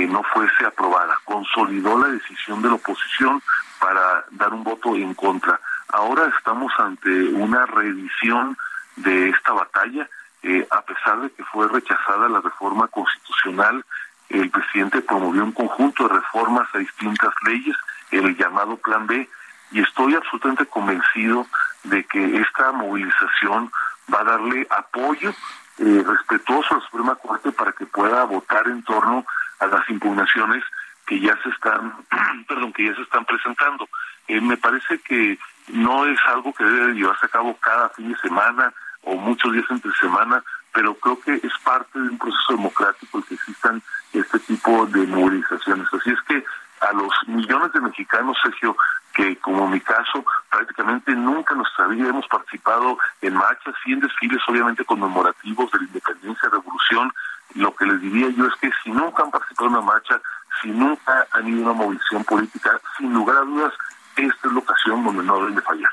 no 0.09 0.23
fuese 0.23 0.65
aprobada. 0.65 1.19
Consolidó 1.25 1.99
la 1.99 2.09
decisión 2.09 2.63
de 2.63 2.69
la 2.69 2.77
oposición 2.77 3.43
para 3.79 4.25
dar 4.31 4.55
un 4.55 4.65
voto 4.65 4.97
en 4.97 5.13
contra. 5.13 5.61
Ahora 5.89 6.33
estamos 6.39 6.73
ante 6.79 7.11
una 7.11 7.67
reedición 7.67 8.57
de 8.97 9.29
esta 9.29 9.53
batalla. 9.53 10.09
Eh, 10.43 10.67
a 10.71 10.81
pesar 10.81 11.21
de 11.21 11.31
que 11.33 11.45
fue 11.45 11.69
rechazada 11.69 12.31
la 12.31 12.41
reforma 12.41 12.89
constitucional, 12.89 13.85
el 14.31 14.49
presidente 14.49 15.03
promovió 15.03 15.45
un 15.45 15.53
conjunto 15.53 16.09
de 16.09 16.15
reformas 16.15 16.67
a 16.73 16.79
distintas 16.79 17.35
leyes, 17.47 17.77
el 18.11 18.35
llamado 18.39 18.79
Plan 18.79 19.07
B, 19.07 19.29
y 19.73 19.81
estoy 19.81 20.15
absolutamente 20.15 20.65
convencido 20.65 21.47
de 21.85 22.05
que 22.05 22.39
esta 22.39 22.73
movilización 22.73 23.71
va 24.13 24.21
a 24.21 24.25
darle 24.25 24.67
apoyo 24.71 25.35
eh, 25.79 26.05
respetuoso 26.07 26.75
a 26.75 26.79
la 26.79 26.85
Suprema 26.85 27.15
Corte 27.17 27.53
para 27.53 27.73
que 27.73 27.87
pueda 27.87 28.25
votar 28.25 28.67
en 28.69 28.83
torno 28.83 29.25
a 29.59 29.67
las 29.67 29.89
impugnaciones 29.89 30.63
que 31.07 31.21
ya 31.21 31.37
se 31.43 31.49
están, 31.51 31.95
perdón, 32.49 32.73
que 32.73 32.87
ya 32.87 32.95
se 32.95 33.03
están 33.03 33.25
presentando. 33.25 33.89
Eh, 34.29 34.41
me 34.41 34.57
parece 34.57 34.99
que 35.01 35.39
no 35.69 36.07
es 36.07 36.19
algo 36.27 36.53
que 36.53 36.65
debe 36.65 36.95
llevarse 36.95 37.27
a 37.27 37.31
cabo 37.31 37.57
cada 37.61 37.89
fin 37.91 38.13
de 38.13 38.19
semana 38.19 38.73
o 39.03 39.17
muchos 39.17 39.53
días 39.53 39.67
entre 39.71 39.93
semana, 39.95 40.43
pero 40.73 40.95
creo 40.95 41.21
que 41.21 41.35
es 41.35 41.53
parte 41.65 41.99
de 41.99 42.09
un 42.09 42.19
proceso 42.19 42.53
democrático 42.53 43.19
el 43.19 43.25
que 43.25 43.35
existan 43.35 43.83
este 44.13 44.39
tipo 44.41 44.87
de 44.87 45.07
movilizaciones. 45.07 45.89
Así 45.93 46.11
es 46.11 46.21
que 46.23 46.45
a 46.83 46.93
los 46.93 47.13
millones 47.27 47.73
de 47.73 47.81
mexicanos, 47.81 48.37
Sergio, 48.43 48.77
que 49.15 49.37
como 49.37 49.65
en 49.67 49.73
mi 49.73 49.81
caso 49.81 50.25
prácticamente 50.51 51.13
nunca 51.13 51.55
nos 51.55 51.69
habíamos 51.79 52.27
participado 52.29 52.99
en 53.21 53.35
marchas 53.35 53.75
y 53.85 53.93
en 53.93 54.01
desfiles 54.01 54.41
obviamente 54.49 54.85
conmemorativos 54.85 55.71
de 55.71 55.79
la 55.79 55.85
independencia, 55.85 56.49
revolución, 56.49 57.13
lo 57.55 57.75
que 57.75 57.87
les 57.87 58.01
diría 58.01 58.29
yo 58.31 58.47
es 58.47 58.55
que 58.57 58.71
si 58.83 58.91
nunca 58.91 59.23
han 59.23 59.31
participado 59.31 59.69
en 59.69 59.75
una 59.77 59.87
marcha, 59.87 60.21
si 60.61 60.71
nunca 60.71 61.27
han 61.33 61.49
ido 61.49 61.69
a 61.69 61.73
una 61.73 61.85
movilización 61.85 62.25
política, 62.25 62.81
sin 62.97 63.13
lugar 63.13 63.37
a 63.37 63.41
dudas 63.41 63.73
esta 64.17 64.49
es 64.49 64.53
la 64.53 64.59
ocasión 64.59 65.05
donde 65.05 65.23
no 65.23 65.39
deben 65.39 65.55
de 65.55 65.63
fallar. 65.63 65.91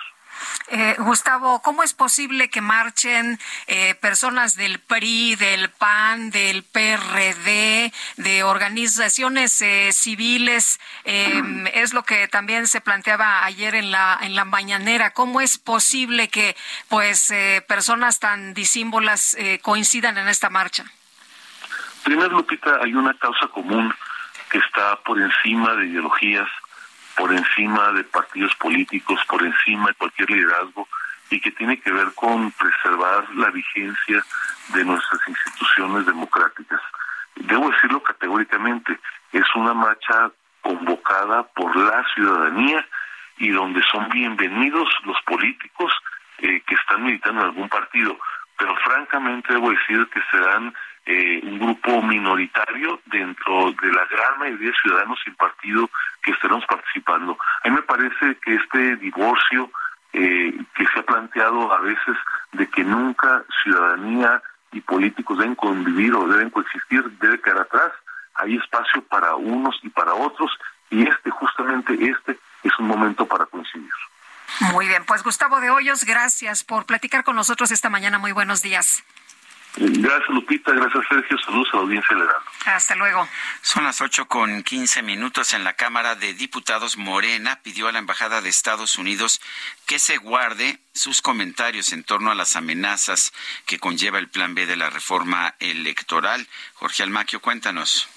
Eh, 0.70 0.96
Gustavo, 1.00 1.62
¿cómo 1.62 1.84
es 1.84 1.94
posible 1.94 2.50
que 2.50 2.62
marchen 2.62 3.40
eh, 3.68 3.96
personas 3.96 4.56
del 4.56 4.80
PRI, 4.80 5.36
del 5.36 5.70
PAN, 5.70 6.32
del 6.32 6.64
PRD, 6.64 7.92
de 8.18 8.44
organizaciones 8.44 9.62
eh, 9.62 9.90
civiles? 9.92 10.80
Eh, 11.06 11.42
es 11.74 11.94
lo 11.94 12.04
que 12.04 12.28
también 12.28 12.68
se 12.68 12.82
planteaba 12.82 13.46
ayer 13.46 13.76
en 13.76 13.92
la 13.92 14.20
en 14.22 14.36
la 14.36 14.46
mañanera. 14.46 15.12
¿Cómo 15.12 15.42
es 15.42 15.58
posible 15.58 16.28
que, 16.30 16.56
pues, 16.88 17.32
eh, 17.32 17.64
personas 17.68 18.20
tan 18.20 18.54
disímbolas 18.54 19.36
eh, 19.36 19.60
coincidan 19.62 20.18
en 20.18 20.28
esta 20.28 20.50
marcha? 20.50 20.86
Primero, 22.04 22.30
Lupita, 22.30 22.80
hay 22.82 22.94
una 22.94 23.14
causa 23.16 23.48
común 23.48 23.94
que 24.50 24.58
está 24.58 24.96
por 25.04 25.20
encima 25.20 25.76
de 25.76 25.88
ideologías, 25.88 26.48
por 27.20 27.34
encima 27.34 27.92
de 27.92 28.06
partidos 28.06 28.56
políticos, 28.56 29.20
por 29.28 29.44
encima 29.44 29.88
de 29.88 29.94
cualquier 29.96 30.32
liderazgo 30.32 30.88
y 31.30 31.42
que 31.42 31.52
tiene 31.52 31.78
que 31.78 31.92
ver 31.92 32.14
con 32.16 32.50
preservar 32.54 33.28
la 33.36 33.52
vigencia 33.52 34.24
de 34.70 34.86
nuestras 34.86 35.20
instituciones 35.28 36.06
democráticas. 36.06 36.80
Debo 37.36 37.70
decirlo 37.72 38.02
categóricamente, 38.02 38.98
es 39.34 39.44
una 39.56 39.74
marcha 39.74 40.32
convocada 40.62 41.44
por 41.44 41.76
la 41.76 42.06
ciudadanía 42.14 42.88
y 43.38 43.50
donde 43.50 43.82
son 43.92 44.08
bienvenidos 44.10 44.88
los 45.04 45.22
políticos 45.24 45.92
eh, 46.38 46.62
que 46.66 46.76
están 46.76 47.04
militando 47.04 47.42
en 47.42 47.48
algún 47.48 47.68
partido. 47.68 48.18
Pero 48.58 48.76
francamente 48.78 49.54
debo 49.54 49.72
decir 49.72 50.08
que 50.08 50.22
serán 50.32 50.74
eh, 51.12 51.42
un 51.42 51.58
grupo 51.58 52.04
minoritario 52.04 53.02
dentro 53.08 53.72
de 53.82 53.92
la 53.92 54.06
gran 54.06 54.38
mayoría 54.38 54.70
de 54.70 54.76
ciudadanos 54.80 55.18
sin 55.24 55.34
partido 55.34 55.90
que 56.22 56.30
estaremos 56.30 56.64
participando. 56.68 57.36
A 57.64 57.68
mí 57.68 57.76
me 57.76 57.82
parece 57.82 58.36
que 58.36 58.54
este 58.54 58.96
divorcio 58.98 59.72
eh, 60.14 60.54
que 60.76 60.86
se 60.86 61.00
ha 61.00 61.04
planteado 61.04 61.74
a 61.74 61.82
veces 61.82 62.16
de 62.52 62.68
que 62.70 62.84
nunca 62.84 63.44
ciudadanía 63.64 64.40
y 64.72 64.82
políticos 64.82 65.40
deben 65.40 65.56
convivir 65.56 66.14
o 66.14 66.28
deben 66.28 66.52
coexistir 66.52 67.04
debe 67.20 67.42
quedar 67.42 67.62
atrás. 67.62 67.92
Hay 68.36 68.58
espacio 68.58 69.02
para 69.02 69.34
unos 69.34 69.80
y 69.82 69.90
para 69.90 70.14
otros 70.14 70.52
y 70.92 71.08
este, 71.08 71.32
justamente 71.32 71.94
este, 71.94 72.38
es 72.62 72.78
un 72.78 72.86
momento 72.86 73.26
para 73.26 73.48
coincidir. 73.48 73.90
Muy 74.74 74.88
bien, 74.88 75.06
pues 75.08 75.24
Gustavo 75.24 75.60
de 75.60 75.72
Hoyos, 75.72 76.04
gracias 76.04 76.64
por 76.64 76.86
platicar 76.86 77.24
con 77.24 77.36
nosotros 77.36 77.72
esta 77.72 77.90
mañana. 77.90 78.20
Muy 78.20 78.32
buenos 78.32 78.62
días. 78.62 79.04
Gracias 79.76 80.30
Lupita, 80.30 80.72
gracias 80.74 81.04
Sergio, 81.08 81.38
saludos 81.46 81.70
a 81.72 81.78
la 81.78 81.84
audiencia 81.84 82.16
Heraldo. 82.16 82.34
Hasta 82.66 82.96
luego. 82.96 83.28
Son 83.62 83.84
las 83.84 84.02
ocho 84.02 84.28
con 84.28 84.64
quince 84.64 85.02
minutos 85.04 85.54
en 85.54 85.64
la 85.64 85.74
Cámara 85.74 86.16
de 86.16 86.34
Diputados. 86.34 86.98
Morena 86.98 87.60
pidió 87.62 87.88
a 87.88 87.92
la 87.92 88.00
Embajada 88.00 88.42
de 88.42 88.50
Estados 88.50 88.98
Unidos 88.98 89.40
que 89.86 90.00
se 90.00 90.18
guarde 90.18 90.80
sus 90.94 91.22
comentarios 91.22 91.94
en 91.94 92.04
torno 92.04 92.32
a 92.32 92.36
las 92.36 92.56
amenazas 92.56 93.32
que 93.66 93.80
conlleva 93.80 94.20
el 94.20 94.28
Plan 94.28 94.56
B 94.56 94.66
de 94.66 94.76
la 94.76 94.90
reforma 94.90 95.56
electoral. 95.60 96.48
Jorge 96.74 97.04
Almaquio, 97.04 97.40
cuéntanos. 97.40 98.10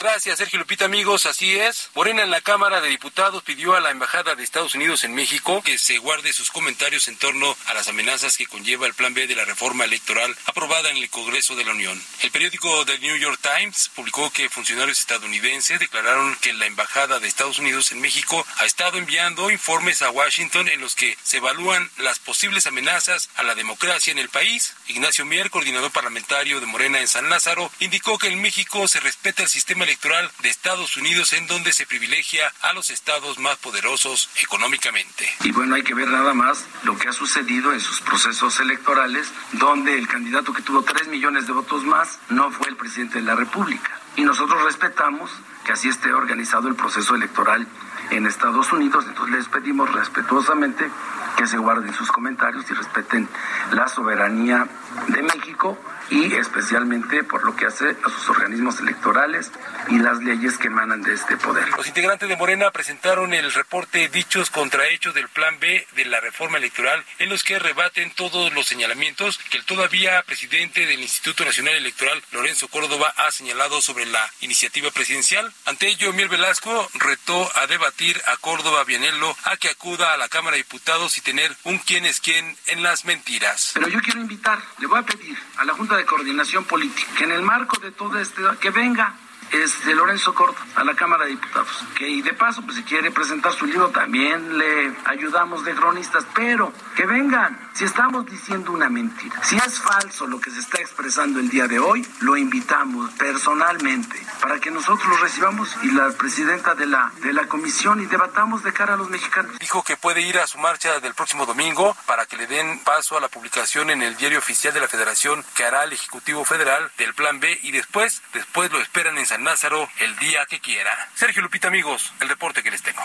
Gracias, 0.00 0.38
Sergio 0.38 0.60
Lupita, 0.60 0.84
amigos. 0.84 1.26
Así 1.26 1.58
es. 1.58 1.90
Morena 1.96 2.22
en 2.22 2.30
la 2.30 2.40
Cámara 2.40 2.80
de 2.80 2.88
Diputados 2.88 3.42
pidió 3.42 3.74
a 3.74 3.80
la 3.80 3.90
Embajada 3.90 4.36
de 4.36 4.44
Estados 4.44 4.76
Unidos 4.76 5.02
en 5.02 5.12
México 5.12 5.60
que 5.60 5.76
se 5.76 5.98
guarde 5.98 6.32
sus 6.32 6.52
comentarios 6.52 7.08
en 7.08 7.16
torno 7.16 7.56
a 7.66 7.74
las 7.74 7.88
amenazas 7.88 8.36
que 8.36 8.46
conlleva 8.46 8.86
el 8.86 8.94
Plan 8.94 9.12
B 9.12 9.26
de 9.26 9.34
la 9.34 9.44
reforma 9.44 9.84
electoral 9.84 10.36
aprobada 10.46 10.90
en 10.90 10.98
el 10.98 11.10
Congreso 11.10 11.56
de 11.56 11.64
la 11.64 11.72
Unión. 11.72 12.00
El 12.20 12.30
periódico 12.30 12.84
The 12.84 13.00
New 13.00 13.16
York 13.16 13.40
Times 13.42 13.90
publicó 13.92 14.30
que 14.30 14.48
funcionarios 14.48 15.00
estadounidenses 15.00 15.80
declararon 15.80 16.36
que 16.36 16.52
la 16.52 16.66
Embajada 16.66 17.18
de 17.18 17.26
Estados 17.26 17.58
Unidos 17.58 17.90
en 17.90 18.00
México 18.00 18.46
ha 18.58 18.66
estado 18.66 18.98
enviando 18.98 19.50
informes 19.50 20.02
a 20.02 20.10
Washington 20.10 20.68
en 20.68 20.80
los 20.80 20.94
que 20.94 21.18
se 21.24 21.38
evalúan 21.38 21.90
las 21.96 22.20
posibles 22.20 22.68
amenazas 22.68 23.30
a 23.34 23.42
la 23.42 23.56
democracia 23.56 24.12
en 24.12 24.18
el 24.18 24.28
país. 24.28 24.76
Ignacio 24.86 25.26
Mier, 25.26 25.50
coordinador 25.50 25.90
parlamentario 25.90 26.60
de 26.60 26.66
Morena 26.66 27.00
en 27.00 27.08
San 27.08 27.28
Lázaro, 27.28 27.72
indicó 27.80 28.16
que 28.16 28.28
en 28.28 28.40
México 28.40 28.86
se 28.86 29.00
respeta 29.00 29.42
el 29.42 29.48
sistema 29.48 29.87
electoral 29.88 30.30
de 30.42 30.50
Estados 30.50 30.98
Unidos 30.98 31.32
en 31.32 31.46
donde 31.46 31.72
se 31.72 31.86
privilegia 31.86 32.52
a 32.60 32.74
los 32.74 32.90
estados 32.90 33.38
más 33.38 33.56
poderosos 33.56 34.28
económicamente. 34.42 35.26
Y 35.44 35.50
bueno, 35.50 35.76
hay 35.76 35.82
que 35.82 35.94
ver 35.94 36.08
nada 36.08 36.34
más 36.34 36.66
lo 36.82 36.98
que 36.98 37.08
ha 37.08 37.12
sucedido 37.14 37.72
en 37.72 37.80
sus 37.80 38.02
procesos 38.02 38.60
electorales, 38.60 39.32
donde 39.52 39.96
el 39.96 40.06
candidato 40.06 40.52
que 40.52 40.60
tuvo 40.60 40.82
3 40.82 41.08
millones 41.08 41.46
de 41.46 41.54
votos 41.54 41.84
más 41.84 42.18
no 42.28 42.50
fue 42.50 42.68
el 42.68 42.76
presidente 42.76 43.16
de 43.16 43.24
la 43.24 43.34
República. 43.34 43.98
Y 44.16 44.24
nosotros 44.24 44.62
respetamos 44.62 45.30
que 45.64 45.72
así 45.72 45.88
esté 45.88 46.12
organizado 46.12 46.68
el 46.68 46.74
proceso 46.74 47.14
electoral 47.14 47.66
en 48.10 48.26
Estados 48.26 48.70
Unidos, 48.72 49.06
entonces 49.08 49.36
les 49.36 49.48
pedimos 49.48 49.90
respetuosamente 49.90 50.90
que 51.38 51.46
se 51.46 51.56
guarden 51.56 51.94
sus 51.94 52.12
comentarios 52.12 52.70
y 52.70 52.74
respeten 52.74 53.26
la 53.72 53.88
soberanía 53.88 54.66
de 55.08 55.22
México 55.22 55.78
y 56.10 56.34
especialmente 56.34 57.24
por 57.24 57.44
lo 57.44 57.56
que 57.56 57.66
hace 57.66 57.90
a 57.90 58.10
sus 58.10 58.28
organismos 58.28 58.78
electorales 58.80 59.50
y 59.88 59.98
las 59.98 60.18
leyes 60.22 60.58
que 60.58 60.68
emanan 60.68 61.02
de 61.02 61.14
este 61.14 61.36
poder. 61.36 61.68
Los 61.76 61.88
integrantes 61.88 62.28
de 62.28 62.36
Morena 62.36 62.70
presentaron 62.70 63.34
el 63.34 63.52
reporte 63.52 64.08
Dichos 64.08 64.50
contra 64.50 64.86
Hechos 64.88 65.14
del 65.14 65.28
Plan 65.28 65.58
B 65.58 65.86
de 65.96 66.04
la 66.04 66.20
reforma 66.20 66.58
electoral, 66.58 67.04
en 67.18 67.28
los 67.28 67.42
que 67.42 67.58
rebaten 67.58 68.12
todos 68.12 68.52
los 68.52 68.66
señalamientos 68.66 69.38
que 69.50 69.58
el 69.58 69.64
todavía 69.64 70.22
presidente 70.22 70.86
del 70.86 71.00
Instituto 71.00 71.44
Nacional 71.44 71.74
Electoral, 71.74 72.22
Lorenzo 72.32 72.68
Córdoba, 72.68 73.12
ha 73.16 73.30
señalado 73.30 73.80
sobre 73.80 74.06
la 74.06 74.30
iniciativa 74.40 74.90
presidencial. 74.90 75.52
Ante 75.64 75.88
ello, 75.88 76.12
Miel 76.12 76.28
Velasco 76.28 76.88
retó 76.94 77.50
a 77.56 77.66
debatir 77.66 78.20
a 78.26 78.36
Córdoba 78.36 78.84
Vianello 78.84 79.08
a 79.44 79.56
que 79.56 79.70
acuda 79.70 80.12
a 80.12 80.16
la 80.16 80.28
Cámara 80.28 80.56
de 80.56 80.62
Diputados 80.62 81.16
y 81.16 81.20
tener 81.20 81.54
un 81.64 81.78
quién 81.78 82.04
es 82.04 82.20
quién 82.20 82.56
en 82.66 82.82
las 82.82 83.04
mentiras. 83.04 83.70
Pero 83.74 83.88
yo 83.88 84.00
quiero 84.00 84.20
invitar, 84.20 84.60
le 84.78 84.86
voy 84.86 84.98
a 84.98 85.02
pedir 85.02 85.38
a 85.56 85.64
la 85.64 85.72
Junta 85.72 85.97
de 85.98 86.06
Coordinación 86.06 86.64
Política. 86.64 87.10
Que 87.16 87.24
en 87.24 87.32
el 87.32 87.42
marco 87.42 87.78
de 87.80 87.90
todo 87.90 88.18
este, 88.18 88.42
que 88.60 88.70
venga 88.70 89.14
este 89.50 89.94
Lorenzo 89.94 90.34
Córdoba 90.34 90.60
a 90.76 90.84
la 90.84 90.94
Cámara 90.94 91.24
de 91.24 91.30
Diputados, 91.30 91.84
que 91.96 92.08
y 92.08 92.22
de 92.22 92.34
paso, 92.34 92.62
pues 92.62 92.76
si 92.76 92.82
quiere 92.82 93.10
presentar 93.10 93.52
su 93.52 93.66
libro, 93.66 93.88
también 93.88 94.58
le 94.58 94.92
ayudamos 95.04 95.64
de 95.64 95.74
cronistas, 95.74 96.26
pero 96.34 96.72
que 96.94 97.06
vengan, 97.06 97.67
si 97.78 97.84
estamos 97.84 98.26
diciendo 98.26 98.72
una 98.72 98.88
mentira, 98.88 99.40
si 99.44 99.56
es 99.56 99.78
falso 99.78 100.26
lo 100.26 100.40
que 100.40 100.50
se 100.50 100.58
está 100.58 100.80
expresando 100.80 101.38
el 101.38 101.48
día 101.48 101.68
de 101.68 101.78
hoy, 101.78 102.04
lo 102.18 102.36
invitamos 102.36 103.12
personalmente 103.12 104.20
para 104.40 104.58
que 104.58 104.72
nosotros 104.72 105.06
lo 105.06 105.16
recibamos 105.18 105.76
y 105.84 105.92
la 105.92 106.10
presidenta 106.10 106.74
de 106.74 106.86
la, 106.86 107.12
de 107.22 107.32
la 107.32 107.46
comisión 107.46 108.02
y 108.02 108.06
debatamos 108.06 108.64
de 108.64 108.72
cara 108.72 108.94
a 108.94 108.96
los 108.96 109.08
mexicanos. 109.10 109.56
Dijo 109.60 109.84
que 109.84 109.96
puede 109.96 110.22
ir 110.22 110.40
a 110.40 110.48
su 110.48 110.58
marcha 110.58 110.98
del 110.98 111.14
próximo 111.14 111.46
domingo 111.46 111.96
para 112.06 112.26
que 112.26 112.36
le 112.36 112.48
den 112.48 112.80
paso 112.80 113.16
a 113.16 113.20
la 113.20 113.28
publicación 113.28 113.90
en 113.90 114.02
el 114.02 114.16
diario 114.16 114.40
oficial 114.40 114.74
de 114.74 114.80
la 114.80 114.88
Federación 114.88 115.44
que 115.54 115.64
hará 115.64 115.84
el 115.84 115.92
Ejecutivo 115.92 116.44
Federal 116.44 116.90
del 116.98 117.14
Plan 117.14 117.38
B 117.38 117.60
y 117.62 117.70
después, 117.70 118.22
después 118.32 118.72
lo 118.72 118.80
esperan 118.80 119.18
en 119.18 119.26
San 119.26 119.44
Lázaro 119.44 119.88
el 120.00 120.16
día 120.16 120.44
que 120.46 120.58
quiera. 120.58 120.90
Sergio 121.14 121.42
Lupita, 121.42 121.68
amigos, 121.68 122.12
el 122.18 122.28
reporte 122.28 122.64
que 122.64 122.72
les 122.72 122.82
tengo. 122.82 123.04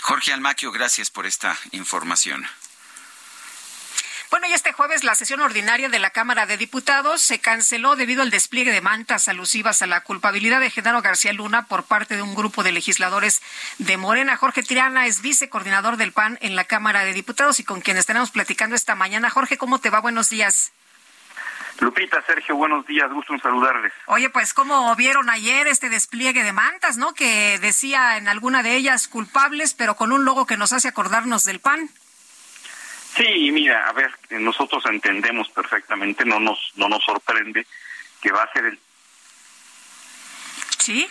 Jorge 0.00 0.32
Almaquio, 0.32 0.72
gracias 0.72 1.10
por 1.10 1.26
esta 1.26 1.54
información. 1.72 2.46
Bueno, 4.30 4.46
y 4.46 4.52
este 4.52 4.72
jueves 4.72 5.02
la 5.02 5.16
sesión 5.16 5.40
ordinaria 5.40 5.88
de 5.88 5.98
la 5.98 6.10
Cámara 6.10 6.46
de 6.46 6.56
Diputados 6.56 7.20
se 7.20 7.40
canceló 7.40 7.96
debido 7.96 8.22
al 8.22 8.30
despliegue 8.30 8.70
de 8.70 8.80
mantas 8.80 9.26
alusivas 9.26 9.82
a 9.82 9.88
la 9.88 10.02
culpabilidad 10.02 10.60
de 10.60 10.70
Genaro 10.70 11.02
García 11.02 11.32
Luna 11.32 11.66
por 11.66 11.82
parte 11.82 12.14
de 12.14 12.22
un 12.22 12.36
grupo 12.36 12.62
de 12.62 12.70
legisladores 12.70 13.42
de 13.78 13.96
Morena. 13.96 14.36
Jorge 14.36 14.62
Tirana 14.62 15.06
es 15.06 15.20
vicecoordinador 15.20 15.96
del 15.96 16.12
PAN 16.12 16.38
en 16.42 16.54
la 16.54 16.62
Cámara 16.62 17.04
de 17.04 17.12
Diputados 17.12 17.58
y 17.58 17.64
con 17.64 17.80
quien 17.80 17.96
estaremos 17.96 18.30
platicando 18.30 18.76
esta 18.76 18.94
mañana. 18.94 19.30
Jorge, 19.30 19.58
¿cómo 19.58 19.80
te 19.80 19.90
va? 19.90 19.98
Buenos 19.98 20.30
días. 20.30 20.70
Lupita, 21.80 22.22
Sergio, 22.24 22.54
buenos 22.54 22.86
días, 22.86 23.10
gusto 23.10 23.34
en 23.34 23.40
saludarles. 23.40 23.92
Oye, 24.06 24.30
pues, 24.30 24.54
¿cómo 24.54 24.94
vieron 24.94 25.28
ayer 25.28 25.66
este 25.66 25.88
despliegue 25.88 26.44
de 26.44 26.52
mantas, 26.52 26.98
no? 26.98 27.14
Que 27.14 27.58
decía 27.58 28.16
en 28.16 28.28
alguna 28.28 28.62
de 28.62 28.76
ellas 28.76 29.08
culpables, 29.08 29.74
pero 29.74 29.96
con 29.96 30.12
un 30.12 30.24
logo 30.24 30.46
que 30.46 30.56
nos 30.56 30.72
hace 30.72 30.86
acordarnos 30.86 31.42
del 31.44 31.58
PAN. 31.58 31.90
Sí, 33.16 33.50
mira, 33.50 33.88
a 33.88 33.92
ver, 33.92 34.10
nosotros 34.30 34.84
entendemos 34.86 35.48
perfectamente, 35.50 36.24
no 36.24 36.40
nos 36.40 36.72
no 36.76 36.88
nos 36.88 37.04
sorprende 37.04 37.66
que 38.20 38.30
va 38.32 38.42
a 38.42 38.52
ser 38.52 38.66
el 38.66 38.78
Sí. 40.78 41.06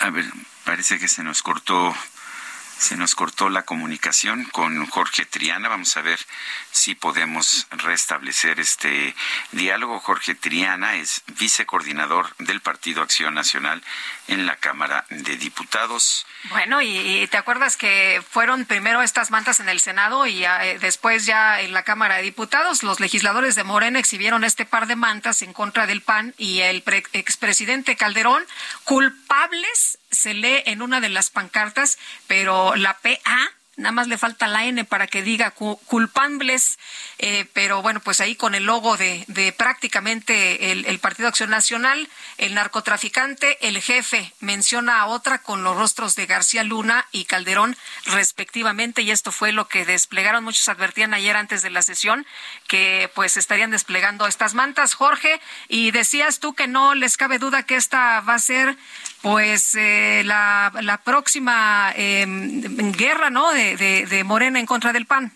A 0.00 0.10
ver, 0.10 0.26
parece 0.64 0.98
que 0.98 1.08
se 1.08 1.22
nos 1.22 1.42
cortó 1.42 1.94
se 2.82 2.96
nos 2.96 3.14
cortó 3.14 3.48
la 3.48 3.62
comunicación 3.62 4.44
con 4.46 4.84
Jorge 4.86 5.24
Triana. 5.24 5.68
Vamos 5.68 5.96
a 5.96 6.02
ver 6.02 6.18
si 6.72 6.96
podemos 6.96 7.68
restablecer 7.70 8.58
este 8.58 9.14
diálogo. 9.52 10.00
Jorge 10.00 10.34
Triana 10.34 10.96
es 10.96 11.22
vicecoordinador 11.38 12.34
del 12.38 12.60
Partido 12.60 13.02
Acción 13.02 13.34
Nacional 13.34 13.84
en 14.28 14.46
la 14.46 14.56
Cámara 14.56 15.04
de 15.10 15.36
Diputados. 15.36 16.24
Bueno, 16.50 16.80
y, 16.80 17.26
te 17.30 17.36
acuerdas 17.36 17.76
que 17.76 18.22
fueron 18.28 18.64
primero 18.64 19.02
estas 19.02 19.30
mantas 19.30 19.60
en 19.60 19.68
el 19.68 19.80
Senado 19.80 20.26
y 20.26 20.44
eh, 20.44 20.78
después 20.80 21.26
ya 21.26 21.60
en 21.60 21.72
la 21.72 21.82
Cámara 21.82 22.16
de 22.16 22.22
Diputados 22.22 22.82
los 22.82 23.00
legisladores 23.00 23.54
de 23.54 23.64
Morena 23.64 23.98
exhibieron 23.98 24.44
este 24.44 24.64
par 24.64 24.86
de 24.86 24.96
mantas 24.96 25.42
en 25.42 25.52
contra 25.52 25.86
del 25.86 26.02
PAN 26.02 26.34
y 26.38 26.60
el 26.60 26.82
pre- 26.82 27.04
expresidente 27.12 27.96
Calderón 27.96 28.44
culpables 28.84 29.98
se 30.10 30.34
lee 30.34 30.62
en 30.66 30.82
una 30.82 31.00
de 31.00 31.08
las 31.08 31.30
pancartas, 31.30 31.98
pero 32.26 32.74
la 32.76 32.98
PA 32.98 33.50
nada 33.76 33.92
más 33.92 34.06
le 34.06 34.18
falta 34.18 34.48
la 34.48 34.66
N 34.66 34.84
para 34.84 35.06
que 35.06 35.22
diga 35.22 35.50
culpables, 35.50 36.78
eh, 37.18 37.46
pero 37.54 37.80
bueno, 37.80 38.00
pues 38.00 38.20
ahí 38.20 38.36
con 38.36 38.54
el 38.54 38.64
logo 38.64 38.96
de, 38.96 39.54
prácticamente 39.56 40.72
el, 40.72 40.84
el, 40.84 40.98
Partido 40.98 41.28
Acción 41.28 41.50
Nacional, 41.50 42.08
el 42.36 42.54
narcotraficante, 42.54 43.66
el 43.66 43.80
jefe, 43.80 44.32
menciona 44.40 45.00
a 45.00 45.06
otra 45.06 45.38
con 45.38 45.64
los 45.64 45.76
rostros 45.76 46.16
de 46.16 46.26
García 46.26 46.64
Luna 46.64 47.06
y 47.12 47.24
Calderón 47.24 47.76
respectivamente, 48.06 49.02
y 49.02 49.10
esto 49.10 49.32
fue 49.32 49.52
lo 49.52 49.68
que 49.68 49.86
desplegaron, 49.86 50.44
muchos 50.44 50.68
advertían 50.68 51.14
ayer 51.14 51.36
antes 51.36 51.62
de 51.62 51.70
la 51.70 51.82
sesión, 51.82 52.26
que 52.68 53.10
pues 53.14 53.36
estarían 53.36 53.70
desplegando 53.70 54.26
estas 54.26 54.54
mantas, 54.54 54.94
Jorge, 54.94 55.40
y 55.68 55.90
decías 55.92 56.40
tú 56.40 56.54
que 56.54 56.68
no 56.68 56.94
les 56.94 57.16
cabe 57.16 57.38
duda 57.38 57.64
que 57.64 57.76
esta 57.76 58.20
va 58.20 58.34
a 58.34 58.38
ser 58.38 58.76
pues 59.22 59.76
eh, 59.76 60.22
la, 60.24 60.72
la, 60.82 60.98
próxima 60.98 61.92
eh, 61.96 62.26
guerra 62.96 63.30
no 63.30 63.52
de, 63.52 63.76
de, 63.76 64.06
de, 64.06 64.24
Morena 64.24 64.58
en 64.58 64.66
contra 64.66 64.92
del 64.92 65.06
PAN. 65.06 65.32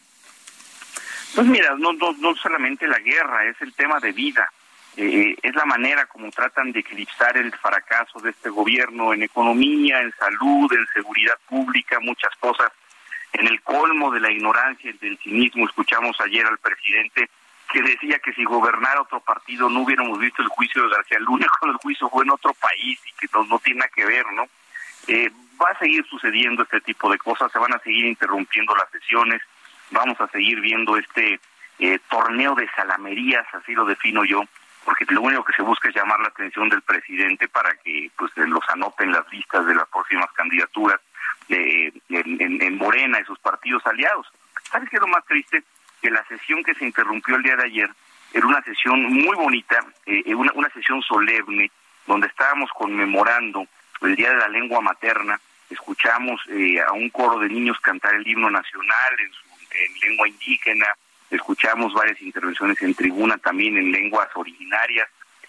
Pues 1.35 1.47
mira 1.47 1.75
no, 1.79 1.93
no, 1.93 2.13
no 2.19 2.35
solamente 2.35 2.89
la 2.89 2.99
guerra 2.99 3.45
es 3.47 3.57
el 3.61 3.73
tema 3.75 4.01
de 4.01 4.13
vida. 4.13 4.51
Eh, 4.97 5.37
es 5.43 5.55
la 5.55 5.67
manera 5.67 6.07
como 6.07 6.31
tratan 6.31 6.73
de 6.73 6.81
eclipsar 6.81 7.37
el 7.37 7.53
fracaso 7.53 8.19
de 8.21 8.31
este 8.31 8.49
gobierno 8.49 9.13
en 9.13 9.23
economía 9.23 10.01
en 10.01 10.13
salud 10.19 10.73
en 10.73 10.87
seguridad 10.93 11.39
pública 11.49 12.01
muchas 12.01 12.35
cosas. 12.41 12.73
En 13.35 13.47
el 13.47 13.61
colmo 13.63 14.11
de 14.11 14.21
la 14.21 14.33
ignorancia 14.33 14.91
y 14.91 14.95
del 14.95 15.19
cinismo 15.19 15.67
escuchamos 15.67 16.17
ayer 16.21 16.45
al 16.45 16.59
presidente 16.59 17.29
que 17.73 17.83
decía 17.83 18.19
que 18.19 18.33
si 18.33 18.45
gobernara 18.45 19.03
otro 19.03 19.21
partido 19.21 19.69
no 19.69 19.81
hubiéramos 19.81 20.19
visto 20.19 20.43
el 20.43 20.49
juicio 20.49 20.83
de 20.83 20.95
García 20.95 21.19
Luna 21.21 21.47
cuando 21.59 21.77
el 21.77 21.83
juicio 21.83 22.09
fue 22.09 22.25
en 22.25 22.31
otro 22.31 22.55
país 22.55 23.01
y 23.07 23.13
que 23.15 23.27
no, 23.33 23.45
no 23.45 23.59
tiene 23.59 23.81
nada 23.81 23.91
que 23.95 24.05
ver, 24.05 24.25
¿no? 24.33 24.47
Eh, 25.09 25.31
va 25.61 25.71
a 25.71 25.79
seguir 25.79 26.05
sucediendo 26.07 26.63
este 26.63 26.81
tipo 26.81 27.11
de 27.11 27.19
cosas, 27.19 27.51
se 27.53 27.59
van 27.59 27.73
a 27.75 27.79
seguir 27.79 28.07
interrumpiendo 28.07 28.75
las 28.75 28.91
sesiones, 28.91 29.41
vamos 29.91 30.21
a 30.21 30.29
seguir 30.29 30.61
viendo 30.61 30.97
este 30.97 31.41
eh, 31.79 31.99
torneo 32.11 32.55
de 32.55 32.69
salamerías, 32.75 33.47
así 33.55 33.73
lo 33.73 33.85
defino 33.85 34.25
yo, 34.25 34.43
porque 34.85 35.05
lo 35.09 35.23
único 35.23 35.45
que 35.45 35.53
se 35.55 35.63
busca 35.63 35.89
es 35.89 35.95
llamar 35.95 36.21
la 36.21 36.29
atención 36.29 36.69
del 36.69 36.83
presidente 36.83 37.49
para 37.49 37.75
que 37.77 38.11
pues 38.17 38.33
los 38.37 38.69
anoten 38.71 39.13
las 39.13 39.31
listas 39.33 39.67
de 39.67 39.75
las 39.75 39.89
próximas 39.89 40.31
candidaturas 40.33 41.01
de, 41.49 41.93
en, 42.09 42.41
en, 42.41 42.63
en 42.63 42.77
Morena 42.77 43.21
y 43.21 43.25
sus 43.25 43.39
partidos 43.39 43.87
aliados. 43.87 44.27
¿Sabes 44.71 44.89
qué 44.91 44.97
es 44.97 45.03
lo 45.03 45.09
más 45.09 45.25
triste? 45.27 45.63
Que 46.07 46.13
la 46.13 46.25
sesión 46.29 46.63
que 46.63 46.75
se 46.75 46.85
interrumpió 46.85 47.35
el 47.35 47.43
día 47.43 47.57
de 47.57 47.65
ayer 47.65 47.91
era 48.33 48.47
una 48.47 48.63
sesión 48.63 49.03
muy 49.03 49.35
bonita, 49.35 49.85
eh, 50.07 50.33
una, 50.37 50.53
una 50.55 50.71
sesión 50.71 51.03
solemne, 51.03 51.69
donde 52.07 52.29
estábamos 52.29 52.71
conmemorando 52.79 53.67
el 54.03 54.15
Día 54.15 54.31
de 54.31 54.37
la 54.37 54.47
Lengua 54.47 54.81
Materna, 54.81 55.41
escuchamos 55.69 56.41
eh, 56.49 56.81
a 56.81 56.93
un 56.93 57.11
coro 57.11 57.41
de 57.41 57.49
niños 57.49 57.81
cantar 57.81 58.15
el 58.15 58.25
himno 58.25 58.49
nacional 58.49 59.15
en, 59.19 59.33
su, 59.33 59.43
en 59.75 60.09
lengua 60.09 60.29
indígena, 60.29 60.87
escuchamos 61.29 61.93
varias 61.93 62.23
intervenciones 62.23 62.81
en 62.83 62.95
tribuna 62.95 63.37
también 63.39 63.77
en 63.77 63.91
lenguas 63.91 64.29
originarias, 64.37 65.09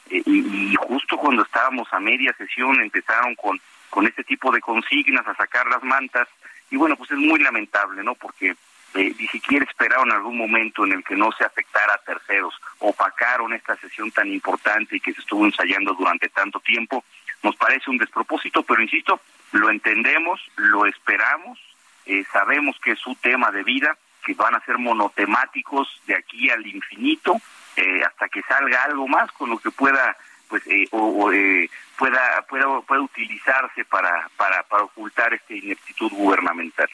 eh, 0.09 0.23
y, 0.25 0.75
justo 0.79 1.17
cuando 1.17 1.43
estábamos 1.43 1.87
a 1.91 1.99
media 1.99 2.33
sesión 2.35 2.81
empezaron 2.81 3.35
con, 3.35 3.61
con 3.91 4.07
este 4.07 4.23
tipo 4.23 4.51
de 4.51 4.59
consignas 4.59 5.27
a 5.27 5.35
sacar 5.35 5.67
las 5.67 5.83
mantas, 5.83 6.27
y 6.71 6.77
bueno, 6.77 6.95
pues 6.95 7.11
es 7.11 7.17
muy 7.17 7.39
lamentable, 7.41 8.03
¿no? 8.03 8.15
Porque 8.15 8.55
eh, 8.97 9.13
ni 9.19 9.27
siquiera 9.27 9.65
esperaron 9.65 10.11
algún 10.11 10.37
momento 10.37 10.85
en 10.85 10.93
el 10.93 11.03
que 11.03 11.15
no 11.15 11.31
se 11.31 11.43
afectara 11.45 11.93
a 11.93 11.97
terceros, 11.99 12.53
opacaron 12.79 13.53
esta 13.53 13.75
sesión 13.77 14.11
tan 14.11 14.27
importante 14.27 14.97
y 14.97 14.99
que 14.99 15.13
se 15.13 15.21
estuvo 15.21 15.45
ensayando 15.45 15.93
durante 15.93 16.29
tanto 16.29 16.59
tiempo. 16.59 17.03
Nos 17.43 17.55
parece 17.55 17.89
un 17.89 17.97
despropósito, 17.97 18.63
pero 18.63 18.81
insisto, 18.81 19.21
lo 19.51 19.69
entendemos, 19.69 20.41
lo 20.55 20.85
esperamos, 20.85 21.59
eh, 22.05 22.25
sabemos 22.31 22.77
que 22.79 22.91
es 22.91 22.99
su 22.99 23.15
tema 23.15 23.51
de 23.51 23.63
vida, 23.63 23.95
que 24.25 24.33
van 24.33 24.55
a 24.55 24.65
ser 24.65 24.77
monotemáticos 24.77 26.01
de 26.07 26.15
aquí 26.15 26.49
al 26.49 26.65
infinito, 26.65 27.39
eh, 27.75 28.01
hasta 28.03 28.27
que 28.27 28.41
salga 28.41 28.83
algo 28.83 29.07
más 29.07 29.31
con 29.33 29.49
lo 29.49 29.59
que 29.59 29.71
pueda 29.71 30.17
pues 30.47 30.65
eh, 30.67 30.87
o, 30.91 31.31
eh, 31.31 31.69
pueda, 31.97 32.41
pueda 32.49 32.81
pueda 32.81 33.01
utilizarse 33.01 33.85
para 33.85 34.29
para 34.37 34.63
para 34.63 34.83
ocultar 34.83 35.33
esta 35.33 35.53
ineptitud 35.53 36.11
gubernamental. 36.11 36.89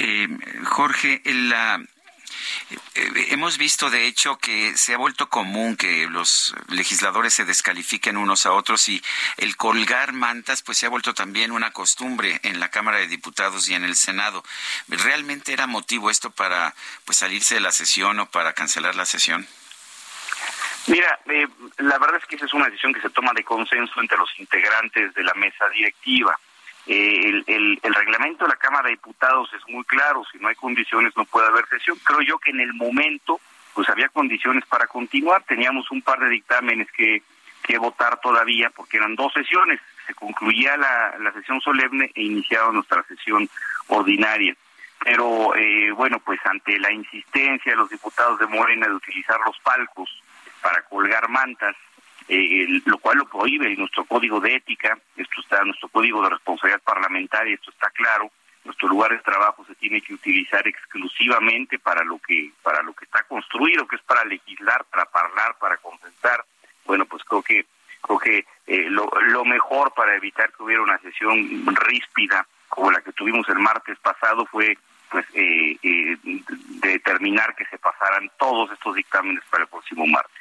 Eh, 0.00 0.28
Jorge, 0.64 1.20
la, 1.26 1.78
eh, 2.94 3.26
hemos 3.30 3.58
visto, 3.58 3.90
de 3.90 4.06
hecho, 4.06 4.38
que 4.38 4.76
se 4.76 4.94
ha 4.94 4.96
vuelto 4.96 5.28
común 5.28 5.76
que 5.76 6.06
los 6.08 6.54
legisladores 6.68 7.34
se 7.34 7.44
descalifiquen 7.44 8.16
unos 8.16 8.46
a 8.46 8.52
otros 8.52 8.88
y 8.88 9.02
el 9.36 9.56
colgar 9.56 10.12
mantas, 10.12 10.62
pues 10.62 10.78
se 10.78 10.86
ha 10.86 10.88
vuelto 10.88 11.12
también 11.12 11.52
una 11.52 11.72
costumbre 11.72 12.40
en 12.44 12.60
la 12.60 12.70
Cámara 12.70 12.98
de 12.98 13.08
Diputados 13.08 13.68
y 13.68 13.74
en 13.74 13.84
el 13.84 13.94
Senado. 13.94 14.42
¿Realmente 14.88 15.52
era 15.52 15.66
motivo 15.66 16.10
esto 16.10 16.30
para 16.30 16.74
pues 17.04 17.18
salirse 17.18 17.56
de 17.56 17.60
la 17.60 17.72
sesión 17.72 18.20
o 18.20 18.26
para 18.30 18.54
cancelar 18.54 18.94
la 18.94 19.04
sesión? 19.04 19.46
Mira, 20.86 21.20
eh, 21.26 21.46
la 21.78 21.98
verdad 21.98 22.16
es 22.16 22.26
que 22.26 22.36
esa 22.36 22.46
es 22.46 22.54
una 22.54 22.66
decisión 22.66 22.94
que 22.94 23.02
se 23.02 23.10
toma 23.10 23.32
de 23.34 23.44
consenso 23.44 24.00
entre 24.00 24.16
los 24.16 24.30
integrantes 24.38 25.12
de 25.12 25.24
la 25.24 25.34
mesa 25.34 25.68
directiva. 25.68 26.38
Eh, 26.92 27.28
el, 27.28 27.44
el, 27.46 27.80
el, 27.84 27.94
reglamento 27.94 28.44
de 28.44 28.48
la 28.48 28.56
Cámara 28.56 28.88
de 28.88 28.96
Diputados 28.96 29.48
es 29.54 29.62
muy 29.72 29.84
claro, 29.84 30.24
si 30.32 30.38
no 30.38 30.48
hay 30.48 30.56
condiciones 30.56 31.16
no 31.16 31.24
puede 31.24 31.46
haber 31.46 31.64
sesión. 31.68 31.96
Creo 32.02 32.20
yo 32.22 32.38
que 32.38 32.50
en 32.50 32.58
el 32.58 32.74
momento 32.74 33.40
pues 33.74 33.88
había 33.88 34.08
condiciones 34.08 34.66
para 34.66 34.88
continuar, 34.88 35.44
teníamos 35.44 35.88
un 35.92 36.02
par 36.02 36.18
de 36.18 36.28
dictámenes 36.28 36.90
que, 36.90 37.22
que 37.62 37.78
votar 37.78 38.18
todavía 38.20 38.70
porque 38.70 38.96
eran 38.96 39.14
dos 39.14 39.32
sesiones, 39.32 39.78
se 40.04 40.14
concluía 40.14 40.76
la, 40.76 41.16
la 41.20 41.32
sesión 41.32 41.60
solemne 41.60 42.10
e 42.12 42.22
iniciaba 42.22 42.72
nuestra 42.72 43.04
sesión 43.04 43.48
ordinaria. 43.86 44.56
Pero 45.04 45.54
eh, 45.54 45.92
bueno, 45.92 46.18
pues 46.18 46.40
ante 46.44 46.76
la 46.80 46.92
insistencia 46.92 47.70
de 47.70 47.78
los 47.78 47.88
diputados 47.88 48.40
de 48.40 48.48
Morena 48.48 48.88
de 48.88 48.94
utilizar 48.94 49.38
los 49.46 49.56
palcos 49.60 50.10
para 50.60 50.82
colgar 50.82 51.28
mantas, 51.28 51.76
eh, 52.30 52.80
lo 52.84 52.98
cual 52.98 53.18
lo 53.18 53.26
prohíbe 53.26 53.74
nuestro 53.76 54.04
código 54.04 54.40
de 54.40 54.54
ética, 54.54 54.96
esto 55.16 55.40
está 55.40 55.64
nuestro 55.64 55.88
código 55.88 56.22
de 56.22 56.30
responsabilidad 56.30 56.80
parlamentaria, 56.82 57.54
esto 57.54 57.70
está 57.70 57.90
claro, 57.90 58.30
nuestro 58.64 58.88
lugar 58.88 59.10
de 59.10 59.18
trabajo 59.18 59.64
se 59.64 59.74
tiene 59.74 60.00
que 60.00 60.14
utilizar 60.14 60.66
exclusivamente 60.68 61.78
para 61.78 62.04
lo 62.04 62.18
que 62.18 62.52
para 62.62 62.82
lo 62.82 62.92
que 62.92 63.04
está 63.04 63.24
construido, 63.24 63.86
que 63.88 63.96
es 63.96 64.02
para 64.02 64.24
legislar, 64.24 64.84
para 64.84 65.08
hablar, 65.12 65.56
para 65.58 65.76
consensar. 65.78 66.44
Bueno, 66.84 67.04
pues 67.06 67.24
creo 67.24 67.42
que 67.42 67.66
creo 68.02 68.18
que 68.18 68.46
eh, 68.66 68.86
lo, 68.90 69.10
lo 69.28 69.44
mejor 69.44 69.92
para 69.94 70.14
evitar 70.14 70.52
que 70.52 70.62
hubiera 70.62 70.82
una 70.82 70.98
sesión 70.98 71.66
ríspida 71.74 72.46
como 72.68 72.92
la 72.92 73.00
que 73.00 73.12
tuvimos 73.12 73.48
el 73.48 73.58
martes 73.58 73.98
pasado 73.98 74.46
fue 74.46 74.78
pues 75.10 75.26
eh, 75.34 75.76
eh, 75.82 76.16
determinar 76.80 77.54
que 77.56 77.66
se 77.66 77.78
pasaran 77.78 78.30
todos 78.38 78.70
estos 78.70 78.94
dictámenes 78.94 79.42
para 79.50 79.64
el 79.64 79.68
próximo 79.68 80.06
martes. 80.06 80.40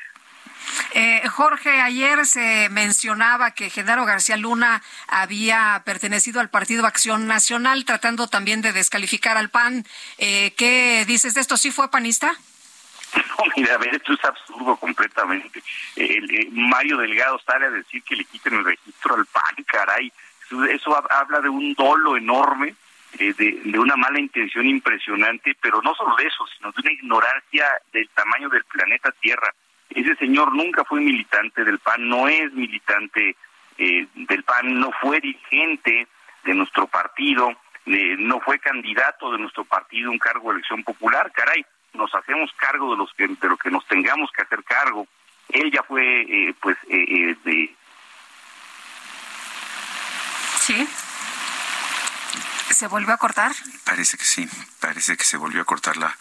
Eh, 0.93 1.27
Jorge, 1.29 1.81
ayer 1.81 2.25
se 2.25 2.69
mencionaba 2.69 3.51
que 3.51 3.69
Genaro 3.69 4.05
García 4.05 4.37
Luna 4.37 4.81
había 5.07 5.81
pertenecido 5.85 6.39
al 6.39 6.49
Partido 6.49 6.85
Acción 6.85 7.27
Nacional, 7.27 7.85
tratando 7.85 8.27
también 8.27 8.61
de 8.61 8.73
descalificar 8.73 9.37
al 9.37 9.49
PAN. 9.49 9.85
Eh, 10.17 10.53
¿Qué 10.57 11.05
dices 11.05 11.33
de 11.33 11.41
esto? 11.41 11.57
¿Sí 11.57 11.71
fue 11.71 11.91
panista? 11.91 12.33
No, 13.15 13.45
mira, 13.55 13.75
a 13.75 13.77
ver, 13.77 13.95
esto 13.95 14.13
es 14.13 14.23
absurdo 14.23 14.75
completamente. 14.77 15.63
El, 15.95 16.29
el, 16.35 16.51
Mario 16.51 16.97
Delgado 16.97 17.39
sale 17.39 17.67
a 17.67 17.71
decir 17.71 18.03
que 18.03 18.15
le 18.15 18.25
quiten 18.25 18.53
el 18.55 18.65
registro 18.65 19.15
al 19.15 19.25
PAN, 19.25 19.63
caray. 19.65 20.11
Eso, 20.71 20.95
habla 21.11 21.39
de 21.41 21.49
un 21.49 21.73
dolo 21.75 22.17
enorme, 22.17 22.75
eh, 23.19 23.33
de 23.33 23.79
una 23.79 23.95
mala 23.95 24.19
intención 24.19 24.65
impresionante, 24.65 25.55
pero 25.61 25.81
no 25.81 25.93
solo 25.95 26.15
de 26.15 26.25
eso, 26.25 26.45
sino 26.57 26.71
de 26.71 26.81
una 26.81 26.91
ignorancia 26.91 27.67
del 27.93 28.09
tamaño 28.09 28.49
del 28.49 28.63
planeta 28.65 29.11
Tierra 29.19 29.53
ese 29.89 30.15
señor 30.15 30.55
nunca 30.55 30.83
fue 30.85 31.01
militante 31.01 31.63
del 31.63 31.79
PAN, 31.79 32.07
no 32.07 32.27
es 32.27 32.53
militante 32.53 33.35
eh, 33.77 34.07
del 34.13 34.43
PAN, 34.43 34.79
no 34.79 34.91
fue 35.01 35.19
dirigente 35.19 36.07
de 36.43 36.53
nuestro 36.53 36.87
partido, 36.87 37.49
eh, 37.85 38.15
no 38.19 38.39
fue 38.39 38.59
candidato 38.59 39.31
de 39.31 39.39
nuestro 39.39 39.65
partido 39.65 40.09
a 40.09 40.11
un 40.11 40.19
cargo 40.19 40.49
de 40.49 40.55
elección 40.55 40.83
popular, 40.83 41.31
caray, 41.31 41.65
nos 41.93 42.13
hacemos 42.13 42.51
cargo 42.53 42.91
de 42.91 42.97
los 42.97 43.13
que 43.13 43.27
de 43.27 43.49
lo 43.49 43.57
que 43.57 43.71
nos 43.71 43.85
tengamos 43.87 44.31
que 44.31 44.43
hacer 44.43 44.63
cargo. 44.63 45.07
Él 45.49 45.71
ya 45.71 45.81
fue, 45.83 46.21
eh, 46.21 46.53
pues, 46.61 46.77
eh, 46.89 47.35
de... 47.43 47.75
Sí. 50.59 50.87
¿Se 52.79 52.87
volvió 52.87 53.13
a 53.13 53.17
cortar? 53.17 53.53
Parece 53.83 54.17
que 54.17 54.23
sí, 54.23 54.47
parece 54.79 55.17
que 55.17 55.25
se 55.25 55.35
volvió 55.35 55.63
a 55.63 55.65
cortar 55.65 55.97
la, 55.97 56.17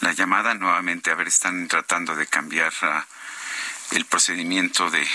la 0.00 0.12
llamada 0.12 0.54
nuevamente. 0.54 1.10
A 1.10 1.14
ver, 1.14 1.28
están 1.28 1.68
tratando 1.68 2.16
de 2.16 2.26
cambiar 2.26 2.72
uh, 2.80 3.94
el 3.94 4.06
procedimiento 4.06 4.88
de 4.88 5.06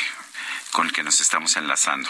con 0.72 0.86
el 0.86 0.94
que 0.94 1.02
nos 1.02 1.20
estamos 1.22 1.56
enlazando. 1.56 2.08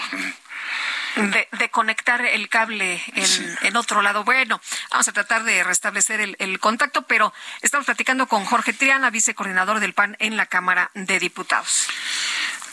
De, 1.16 1.48
de, 1.58 1.70
conectar 1.70 2.20
el 2.26 2.50
cable 2.50 3.02
en, 3.14 3.26
sí. 3.26 3.46
en, 3.62 3.78
otro 3.78 4.02
lado. 4.02 4.26
Bueno, 4.26 4.60
vamos 4.92 5.08
a 5.08 5.14
tratar 5.14 5.46
de 5.46 5.64
restablecer 5.64 6.20
el, 6.20 6.36
el, 6.40 6.60
contacto, 6.60 7.04
pero 7.04 7.34
estamos 7.62 7.86
platicando 7.86 8.28
con 8.28 8.44
Jorge 8.44 8.74
Triana, 8.74 9.10
vicecoordinador 9.10 9.80
del 9.80 9.94
PAN 9.94 10.18
en 10.20 10.36
la 10.36 10.48
Cámara 10.48 10.92
de 10.96 11.18
Diputados. 11.18 11.88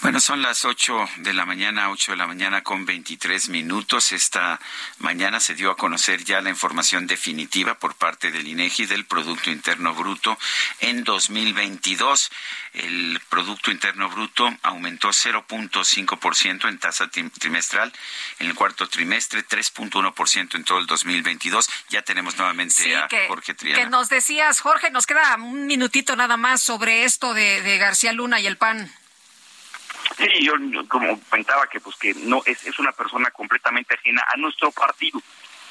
Bueno, 0.03 0.19
son 0.19 0.43
las 0.43 0.65
8 0.65 1.11
de 1.19 1.33
la 1.33 1.47
mañana, 1.47 1.91
8 1.91 2.13
de 2.13 2.19
la 2.19 2.27
mañana 2.27 2.63
con 2.63 2.85
23 2.85 3.49
minutos. 3.51 4.11
Esta 4.11 4.59
mañana 4.99 5.39
se 5.39 5.55
dio 5.55 5.71
a 5.71 5.77
conocer 5.77 6.25
ya 6.25 6.41
la 6.41 6.51
información 6.51 7.07
definitiva 7.07 7.79
por 7.79 7.95
parte 7.95 8.33
del 8.33 8.49
INEGI 8.49 8.87
del 8.87 9.05
Producto 9.05 9.53
Interno 9.53 9.95
Bruto 9.95 10.37
en 10.81 11.05
2022. 11.05 12.33
El 12.75 13.21
Producto 13.29 13.71
Interno 13.71 14.11
Bruto 14.11 14.53
aumentó 14.63 15.11
0.5% 15.11 16.69
en 16.69 16.79
tasa 16.79 17.09
trimestral 17.09 17.93
en 18.41 18.49
el 18.49 18.57
cuarto 18.57 18.89
trimestre, 18.89 19.47
3.1% 19.47 20.57
en 20.57 20.65
todo 20.65 20.79
el 20.79 20.87
2022. 20.87 21.71
Ya 21.91 22.03
tenemos 22.03 22.37
nuevamente 22.37 22.97
a 22.97 23.09
Jorge 23.29 23.55
Triana. 23.55 23.85
Que 23.85 23.89
nos 23.89 24.09
decías, 24.09 24.59
Jorge, 24.59 24.91
nos 24.91 25.07
queda 25.07 25.37
un 25.37 25.69
minutito 25.69 26.17
nada 26.17 26.37
más 26.37 26.61
sobre 26.61 27.05
esto 27.05 27.35
de, 27.35 27.63
de 27.63 27.79
García 27.79 28.13
Luna 28.13 28.41
y 28.41 28.49
el 28.49 28.57
PAN. 28.57 28.93
Sí, 30.17 30.45
yo 30.45 30.55
como 30.89 31.19
comentaba 31.29 31.67
que 31.67 31.81
pues 31.81 31.97
que 31.97 32.15
no 32.15 32.43
es, 32.47 32.65
es 32.67 32.79
una 32.79 32.93
persona 32.93 33.31
completamente 33.31 33.95
ajena 33.95 34.25
a 34.33 34.37
nuestro 34.37 34.71
partido. 34.71 35.21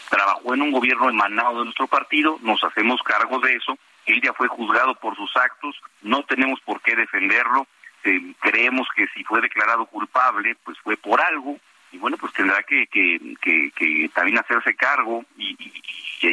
Trabajó 0.10 0.54
en 0.54 0.62
un 0.62 0.72
gobierno 0.72 1.10
emanado 1.10 1.60
de 1.60 1.66
nuestro 1.66 1.88
partido, 1.88 2.38
nos 2.42 2.64
hacemos 2.64 3.02
cargo 3.04 3.40
de 3.40 3.56
eso. 3.56 3.78
Él 4.06 4.22
ya 4.22 4.34
fue 4.34 4.48
juzgado 4.48 4.96
por 4.96 5.16
sus 5.16 5.36
actos, 5.38 5.80
no 6.02 6.24
tenemos 6.24 6.60
por 6.62 6.82
qué 6.82 6.96
defenderlo. 6.96 7.68
Eh, 8.04 8.34
creemos 8.40 8.88
que 8.96 9.08
si 9.14 9.24
fue 9.24 9.42
declarado 9.42 9.86
culpable, 9.86 10.56
pues 10.64 10.78
fue 10.80 10.98
por 10.98 11.22
algo 11.22 11.60
y 11.92 11.98
bueno, 11.98 12.18
pues 12.18 12.34
tendrá 12.34 12.64
que, 12.64 12.88
que, 12.88 13.20
que, 13.42 14.10
también 14.14 14.40
hacerse 14.40 14.76
cargo 14.76 15.26
y, 15.38 15.56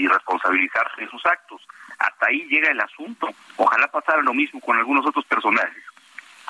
responsabilizarse 0.06 1.02
de 1.02 1.08
sus 1.08 1.24
actos. 1.26 1.66
Hasta 1.98 2.26
ahí 2.26 2.46
llega 2.48 2.70
el 2.70 2.80
asunto. 2.80 3.28
Ojalá 3.56 3.88
pasara 3.88 4.22
lo 4.22 4.32
mismo 4.32 4.60
con 4.60 4.76
algunos 4.76 5.04
otros 5.06 5.24
personajes, 5.24 5.82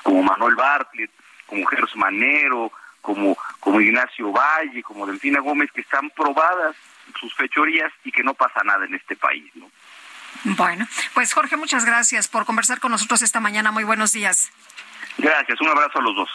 como 0.03 0.23
Manuel 0.23 0.55
Bartlett, 0.55 1.11
como 1.49 1.65
Gers 1.65 1.95
Manero, 1.95 2.71
como, 3.01 3.37
como 3.59 3.81
Ignacio 3.81 4.31
Valle, 4.31 4.83
como 4.83 5.07
Delfina 5.07 5.39
Gómez, 5.39 5.71
que 5.73 5.81
están 5.81 6.09
probadas 6.11 6.75
sus 7.19 7.33
fechorías 7.35 7.91
y 8.03 8.11
que 8.11 8.23
no 8.23 8.35
pasa 8.35 8.61
nada 8.63 8.85
en 8.85 8.93
este 8.93 9.15
país, 9.15 9.49
¿no? 9.55 9.69
Bueno, 10.43 10.87
pues 11.13 11.33
Jorge, 11.33 11.57
muchas 11.57 11.85
gracias 11.85 12.27
por 12.27 12.45
conversar 12.45 12.79
con 12.79 12.91
nosotros 12.91 13.21
esta 13.23 13.39
mañana. 13.39 13.71
Muy 13.71 13.83
buenos 13.83 14.13
días. 14.13 14.51
Gracias, 15.17 15.59
un 15.59 15.67
abrazo 15.67 15.99
a 15.99 16.01
los 16.01 16.15
dos. 16.15 16.29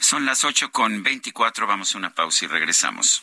Son 0.00 0.24
las 0.24 0.44
8 0.44 0.72
con 0.72 1.02
24, 1.02 1.66
vamos 1.66 1.94
a 1.94 1.98
una 1.98 2.10
pausa 2.10 2.46
y 2.46 2.48
regresamos. 2.48 3.22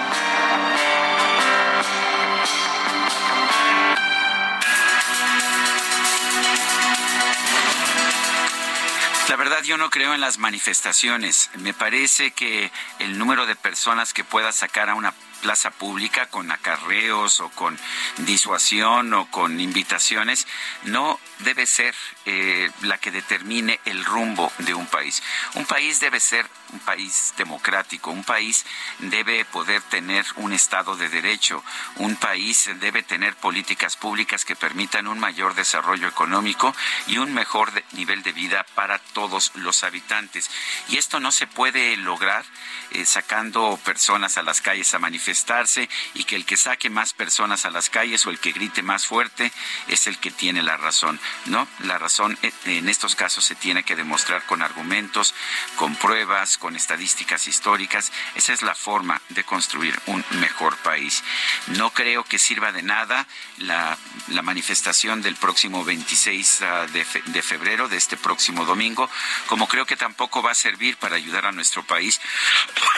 Yo 9.63 9.77
no 9.77 9.89
creo 9.89 10.13
en 10.13 10.21
las 10.21 10.37
manifestaciones. 10.37 11.49
Me 11.55 11.73
parece 11.73 12.31
que 12.31 12.71
el 12.99 13.17
número 13.17 13.45
de 13.45 13.55
personas 13.55 14.13
que 14.13 14.23
pueda 14.23 14.51
sacar 14.51 14.89
a 14.89 14.95
una 14.95 15.13
plaza 15.41 15.71
pública 15.71 16.27
con 16.27 16.51
acarreos 16.51 17.39
o 17.39 17.49
con 17.49 17.77
disuasión 18.19 19.13
o 19.13 19.29
con 19.29 19.59
invitaciones 19.59 20.47
no 20.83 21.19
debe 21.39 21.65
ser 21.65 21.95
eh, 22.25 22.69
la 22.81 22.97
que 22.97 23.11
determine 23.11 23.79
el 23.85 24.05
rumbo 24.05 24.51
de 24.59 24.73
un 24.73 24.85
país. 24.87 25.21
Un 25.55 25.65
país 25.65 25.99
debe 25.99 26.19
ser 26.19 26.47
un 26.71 26.79
país 26.79 27.33
democrático, 27.37 28.11
un 28.11 28.23
país 28.23 28.65
debe 28.99 29.43
poder 29.45 29.81
tener 29.83 30.25
un 30.37 30.53
Estado 30.53 30.95
de 30.95 31.09
Derecho, 31.09 31.63
un 31.97 32.15
país 32.15 32.69
debe 32.79 33.03
tener 33.03 33.35
políticas 33.35 33.97
públicas 33.97 34.45
que 34.45 34.55
permitan 34.55 35.07
un 35.07 35.19
mayor 35.19 35.55
desarrollo 35.55 36.07
económico 36.07 36.73
y 37.07 37.17
un 37.17 37.33
mejor 37.33 37.71
nivel 37.93 38.23
de 38.23 38.31
vida 38.31 38.65
para 38.75 38.99
todos 38.99 39.51
los 39.55 39.83
habitantes. 39.83 40.49
Y 40.89 40.97
esto 40.97 41.19
no 41.19 41.31
se 41.31 41.47
puede 41.47 41.97
lograr 41.97 42.45
eh, 42.91 43.05
sacando 43.05 43.79
personas 43.83 44.37
a 44.37 44.43
las 44.43 44.61
calles 44.61 44.93
a 44.93 44.99
manifestarse 45.31 45.87
y 46.13 46.25
que 46.25 46.35
el 46.35 46.45
que 46.45 46.57
saque 46.57 46.89
más 46.89 47.13
personas 47.13 47.65
a 47.65 47.69
las 47.69 47.89
calles 47.89 48.25
o 48.25 48.31
el 48.31 48.39
que 48.39 48.51
grite 48.51 48.83
más 48.83 49.05
fuerte 49.05 49.51
es 49.87 50.07
el 50.07 50.17
que 50.17 50.29
tiene 50.29 50.61
la 50.61 50.75
razón. 50.75 51.19
No, 51.45 51.67
la 51.79 51.97
razón 51.97 52.37
eh, 52.41 52.51
en 52.65 52.89
estos 52.89 53.15
casos 53.15 53.45
se 53.45 53.55
tiene 53.55 53.83
que 53.83 53.95
demostrar 53.95 54.45
con 54.45 54.61
argumentos, 54.61 55.33
con 55.77 55.95
pruebas, 55.95 56.57
con 56.57 56.75
estadísticas 56.75 57.47
históricas. 57.47 58.11
Esa 58.35 58.51
es 58.51 58.61
la 58.61 58.75
forma 58.75 59.21
de 59.29 59.45
construir 59.45 59.97
un 60.07 60.23
mejor 60.31 60.75
país. 60.77 61.23
No 61.67 61.91
creo 61.91 62.25
que 62.25 62.37
sirva 62.37 62.73
de 62.73 62.83
nada 62.83 63.25
la, 63.57 63.97
manifestación 64.43 65.21
del 65.21 65.35
próximo 65.35 65.85
26 65.85 66.61
ah, 66.63 66.87
de 66.87 67.41
febrero, 67.41 67.87
de 67.87 67.95
este 67.95 68.17
próximo 68.17 68.65
domingo, 68.65 69.07
como 69.45 69.67
creo 69.67 69.85
que 69.85 69.95
tampoco 69.95 70.41
va 70.41 70.51
a 70.51 70.55
servir 70.55 70.97
para 70.97 71.15
ayudar 71.15 71.45
a 71.45 71.51
nuestro 71.51 71.83
país 71.83 72.19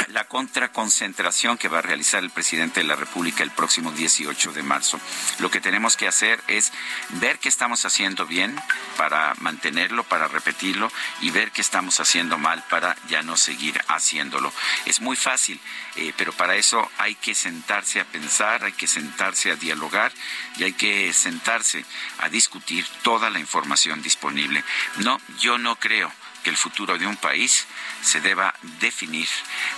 la 0.08 0.24
contraconcentración 0.24 1.58
que 1.58 1.68
va 1.68 1.80
a 1.80 1.82
realizar 1.82 2.23
el 2.24 2.32
presidente 2.32 2.80
de 2.80 2.88
la 2.88 2.96
República 2.96 3.44
el 3.44 3.52
próximo 3.52 3.92
18 3.92 4.54
de 4.54 4.64
marzo. 4.64 5.00
Lo 5.40 5.52
que 5.52 5.62
tenemos 5.62 5.98
que 5.98 6.08
hacer 6.08 6.42
es 6.48 6.72
ver 7.10 7.40
qué 7.40 7.50
estamos 7.50 7.86
haciendo 7.86 8.26
bien 8.26 8.60
para 8.98 9.34
mantenerlo, 9.40 10.04
para 10.04 10.28
repetirlo 10.28 10.92
y 11.22 11.30
ver 11.30 11.52
qué 11.52 11.62
estamos 11.62 12.00
haciendo 12.00 12.38
mal 12.38 12.64
para 12.70 12.96
ya 13.08 13.22
no 13.22 13.38
seguir 13.38 13.80
haciéndolo. 13.88 14.52
Es 14.86 15.02
muy 15.02 15.16
fácil, 15.16 15.60
eh, 15.96 16.14
pero 16.18 16.34
para 16.34 16.56
eso 16.56 16.90
hay 16.98 17.16
que 17.16 17.36
sentarse 17.36 18.00
a 18.00 18.06
pensar, 18.06 18.64
hay 18.64 18.74
que 18.74 18.88
sentarse 18.88 19.52
a 19.52 19.56
dialogar 19.56 20.12
y 20.58 20.64
hay 20.64 20.74
que 20.74 21.14
sentarse 21.14 21.86
a 22.20 22.30
discutir 22.30 22.86
toda 23.02 23.30
la 23.30 23.40
información 23.40 24.02
disponible. 24.02 24.64
No, 24.98 25.20
yo 25.40 25.58
no 25.58 25.76
creo 25.76 26.12
que 26.44 26.50
el 26.50 26.58
futuro 26.58 26.98
de 26.98 27.08
un 27.08 27.18
país 27.18 27.66
se 28.02 28.22
deba 28.22 28.54
definir 28.80 29.28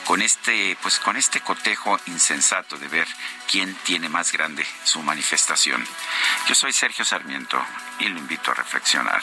con 0.06 0.22
este 0.22 0.78
pues 0.82 1.00
con 1.00 1.16
este 1.16 1.40
cotejo 1.42 2.00
insensato 2.08 2.78
de 2.78 2.88
ver 2.88 3.08
quién 3.50 3.74
tiene 3.84 4.10
más 4.10 4.32
grande 4.32 4.66
su 4.84 5.02
manifestación. 5.02 5.86
Yo 6.48 6.56
soy 6.56 6.74
Sergio 6.74 7.06
Sarmiento 7.06 7.64
y 8.00 8.10
lo 8.10 8.20
invito 8.20 8.52
a 8.52 8.56
reflexionar. 8.56 9.22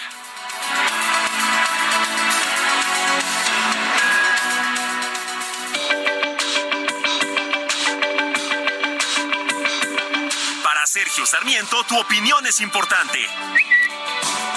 Para 10.63 10.87
Sergio 10.87 11.27
Sarmiento, 11.27 11.85
tu 11.85 11.99
opinión 11.99 12.47
es 12.47 12.61
importante. 12.61 13.19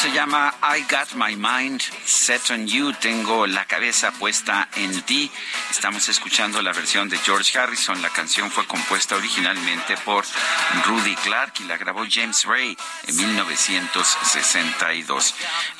Se 0.00 0.10
llama 0.12 0.54
I 0.62 0.86
Got 0.88 1.12
My 1.12 1.36
Mind 1.36 1.82
Set 2.06 2.50
on 2.50 2.66
You. 2.66 2.94
Tengo 2.94 3.46
la 3.46 3.66
cabeza 3.66 4.10
puesta 4.12 4.70
en 4.76 5.02
ti. 5.02 5.30
Estamos 5.70 6.08
escuchando 6.08 6.62
la 6.62 6.72
versión 6.72 7.10
de 7.10 7.18
George 7.18 7.58
Harrison. 7.58 8.00
La 8.00 8.08
canción 8.08 8.50
fue 8.50 8.66
compuesta 8.66 9.16
originalmente 9.16 9.98
por 9.98 10.24
Rudy 10.86 11.14
Clark 11.16 11.52
y 11.60 11.64
la 11.64 11.76
grabó 11.76 12.06
James 12.10 12.44
Ray 12.44 12.74
en 13.08 13.16
1962. 13.16 15.34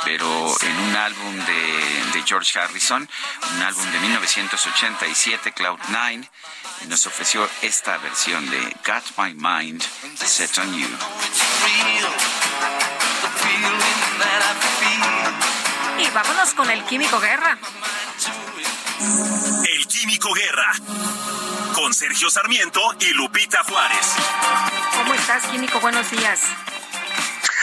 Pero 0.04 0.54
en 0.60 0.76
un 0.80 0.96
álbum 0.96 1.36
de, 1.36 2.04
de 2.12 2.22
George 2.26 2.58
Harrison, 2.58 3.08
un 3.54 3.62
álbum 3.62 3.90
de 3.90 4.00
1987, 4.00 5.52
Cloud 5.52 5.78
Nine, 5.88 6.28
nos 6.88 7.06
ofreció 7.06 7.48
esta 7.62 7.96
versión 7.96 8.50
de 8.50 8.76
Got 8.84 9.16
My 9.16 9.32
Mind 9.32 9.82
Set 10.18 10.58
on 10.58 10.78
You. 10.78 10.88
Y 15.98 16.10
vámonos 16.10 16.54
con 16.54 16.70
el 16.70 16.82
Químico 16.84 17.20
Guerra. 17.20 17.58
El 19.74 19.86
Químico 19.86 20.32
Guerra. 20.32 20.72
Con 21.74 21.94
Sergio 21.94 22.30
Sarmiento 22.30 22.80
y 23.00 23.12
Lupita 23.14 23.62
Juárez. 23.64 24.14
¿Cómo 24.96 25.14
estás, 25.14 25.46
Químico? 25.46 25.80
Buenos 25.80 26.10
días. 26.10 26.40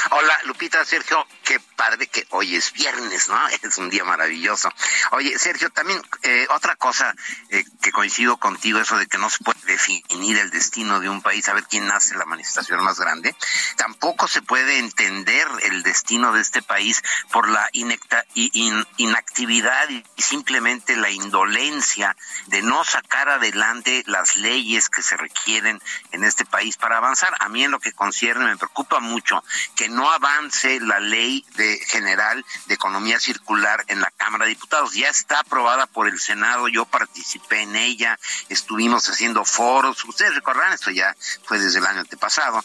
Hola, 0.09 0.39
Lupita, 0.45 0.85
Sergio, 0.85 1.27
qué 1.43 1.59
padre 1.59 2.07
que 2.07 2.25
hoy 2.29 2.55
es 2.55 2.71
viernes, 2.71 3.27
¿no? 3.27 3.37
Es 3.61 3.77
un 3.77 3.89
día 3.89 4.05
maravilloso. 4.05 4.69
Oye, 5.11 5.37
Sergio, 5.37 5.69
también 5.69 6.01
eh, 6.23 6.47
otra 6.51 6.75
cosa 6.75 7.13
eh, 7.49 7.65
que 7.81 7.91
coincido 7.91 8.37
contigo, 8.37 8.79
eso 8.79 8.97
de 8.97 9.07
que 9.07 9.17
no 9.17 9.29
se 9.29 9.43
puede 9.43 9.59
definir 9.65 10.37
el 10.37 10.49
destino 10.49 10.99
de 10.99 11.09
un 11.09 11.21
país, 11.21 11.47
a 11.49 11.53
ver 11.53 11.65
quién 11.65 11.89
hace 11.91 12.15
la 12.15 12.25
manifestación 12.25 12.81
más 12.83 12.99
grande. 12.99 13.35
Tampoco 13.75 14.27
se 14.27 14.41
puede 14.41 14.79
entender 14.79 15.47
el 15.63 15.83
destino 15.83 16.31
de 16.31 16.41
este 16.41 16.61
país 16.61 17.01
por 17.31 17.49
la 17.49 17.67
inecta, 17.73 18.25
in, 18.35 18.85
inactividad 18.97 19.89
y 19.89 20.03
simplemente 20.17 20.95
la 20.95 21.09
indolencia 21.09 22.15
de 22.45 22.61
no 22.61 22.83
sacar 22.85 23.29
adelante 23.29 24.03
las 24.05 24.37
leyes 24.37 24.89
que 24.89 25.01
se 25.01 25.17
requieren 25.17 25.81
en 26.11 26.23
este 26.23 26.45
país 26.45 26.77
para 26.77 26.97
avanzar. 26.97 27.33
A 27.39 27.49
mí 27.49 27.63
en 27.63 27.71
lo 27.71 27.79
que 27.79 27.91
concierne 27.91 28.45
me 28.45 28.57
preocupa 28.57 28.99
mucho 28.99 29.43
que 29.75 29.89
no 29.89 29.96
avance 30.05 30.79
la 30.81 30.99
ley 30.99 31.45
de 31.55 31.79
general 31.87 32.43
de 32.65 32.73
economía 32.73 33.19
circular 33.19 33.83
en 33.87 34.01
la 34.01 34.11
Cámara 34.11 34.45
de 34.45 34.49
Diputados. 34.49 34.93
Ya 34.93 35.09
está 35.09 35.39
aprobada 35.39 35.87
por 35.87 36.07
el 36.07 36.19
Senado, 36.19 36.67
yo 36.67 36.85
participé 36.85 37.61
en 37.61 37.75
ella, 37.75 38.19
estuvimos 38.49 39.09
haciendo 39.09 39.45
foros, 39.45 40.03
ustedes 40.05 40.35
recordarán, 40.35 40.73
esto 40.73 40.91
ya 40.91 41.15
fue 41.45 41.59
desde 41.59 41.79
el 41.79 41.85
año 41.85 42.01
antepasado, 42.01 42.63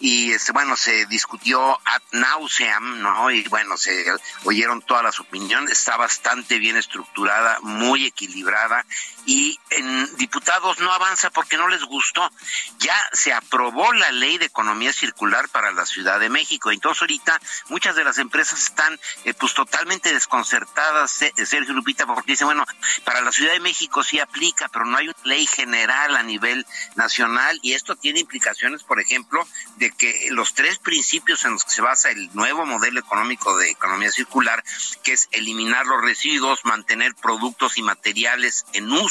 y 0.00 0.32
este 0.32 0.52
bueno, 0.52 0.76
se 0.76 1.06
discutió 1.06 1.78
ad 1.84 2.02
nauseam, 2.12 3.00
¿no? 3.00 3.30
Y 3.30 3.44
bueno, 3.48 3.76
se 3.76 4.04
oyeron 4.44 4.82
todas 4.82 5.02
las 5.02 5.20
opiniones, 5.20 5.72
está 5.72 5.96
bastante 5.96 6.58
bien 6.58 6.76
estructurada, 6.76 7.58
muy 7.62 8.06
equilibrada, 8.06 8.84
y 9.26 9.58
en 9.70 10.16
diputados 10.16 10.78
no 10.80 10.92
avanza 10.92 11.30
porque 11.30 11.56
no 11.56 11.68
les 11.68 11.82
gustó. 11.84 12.30
Ya 12.78 12.96
se 13.12 13.32
aprobó 13.32 13.92
la 13.92 14.10
ley 14.12 14.38
de 14.38 14.46
economía 14.46 14.92
circular 14.92 15.48
para 15.48 15.72
la 15.72 15.86
Ciudad 15.86 16.20
de 16.20 16.28
México. 16.28 16.70
Entonces 16.74 17.02
ahorita 17.02 17.40
muchas 17.68 17.96
de 17.96 18.04
las 18.04 18.18
empresas 18.18 18.62
están 18.62 18.98
eh, 19.24 19.34
pues 19.34 19.54
totalmente 19.54 20.12
desconcertadas, 20.12 21.22
eh, 21.22 21.32
Sergio 21.46 21.74
Lupita, 21.74 22.06
porque 22.06 22.32
dicen, 22.32 22.46
bueno, 22.46 22.64
para 23.04 23.20
la 23.20 23.32
Ciudad 23.32 23.52
de 23.52 23.60
México 23.60 24.02
sí 24.02 24.20
aplica, 24.20 24.68
pero 24.68 24.84
no 24.84 24.96
hay 24.96 25.08
una 25.08 25.16
ley 25.24 25.46
general 25.46 26.16
a 26.16 26.22
nivel 26.22 26.66
nacional 26.96 27.58
y 27.62 27.72
esto 27.72 27.96
tiene 27.96 28.20
implicaciones, 28.20 28.82
por 28.82 29.00
ejemplo, 29.00 29.46
de 29.76 29.90
que 29.90 30.28
los 30.30 30.54
tres 30.54 30.78
principios 30.78 31.44
en 31.44 31.52
los 31.52 31.64
que 31.64 31.70
se 31.70 31.82
basa 31.82 32.10
el 32.10 32.34
nuevo 32.34 32.66
modelo 32.66 33.00
económico 33.00 33.56
de 33.56 33.70
economía 33.70 34.10
circular, 34.10 34.62
que 35.02 35.12
es 35.12 35.28
eliminar 35.32 35.86
los 35.86 36.02
residuos, 36.02 36.64
mantener 36.64 37.14
productos 37.14 37.78
y 37.78 37.82
materiales 37.82 38.66
en 38.72 38.92
uso, 38.92 39.10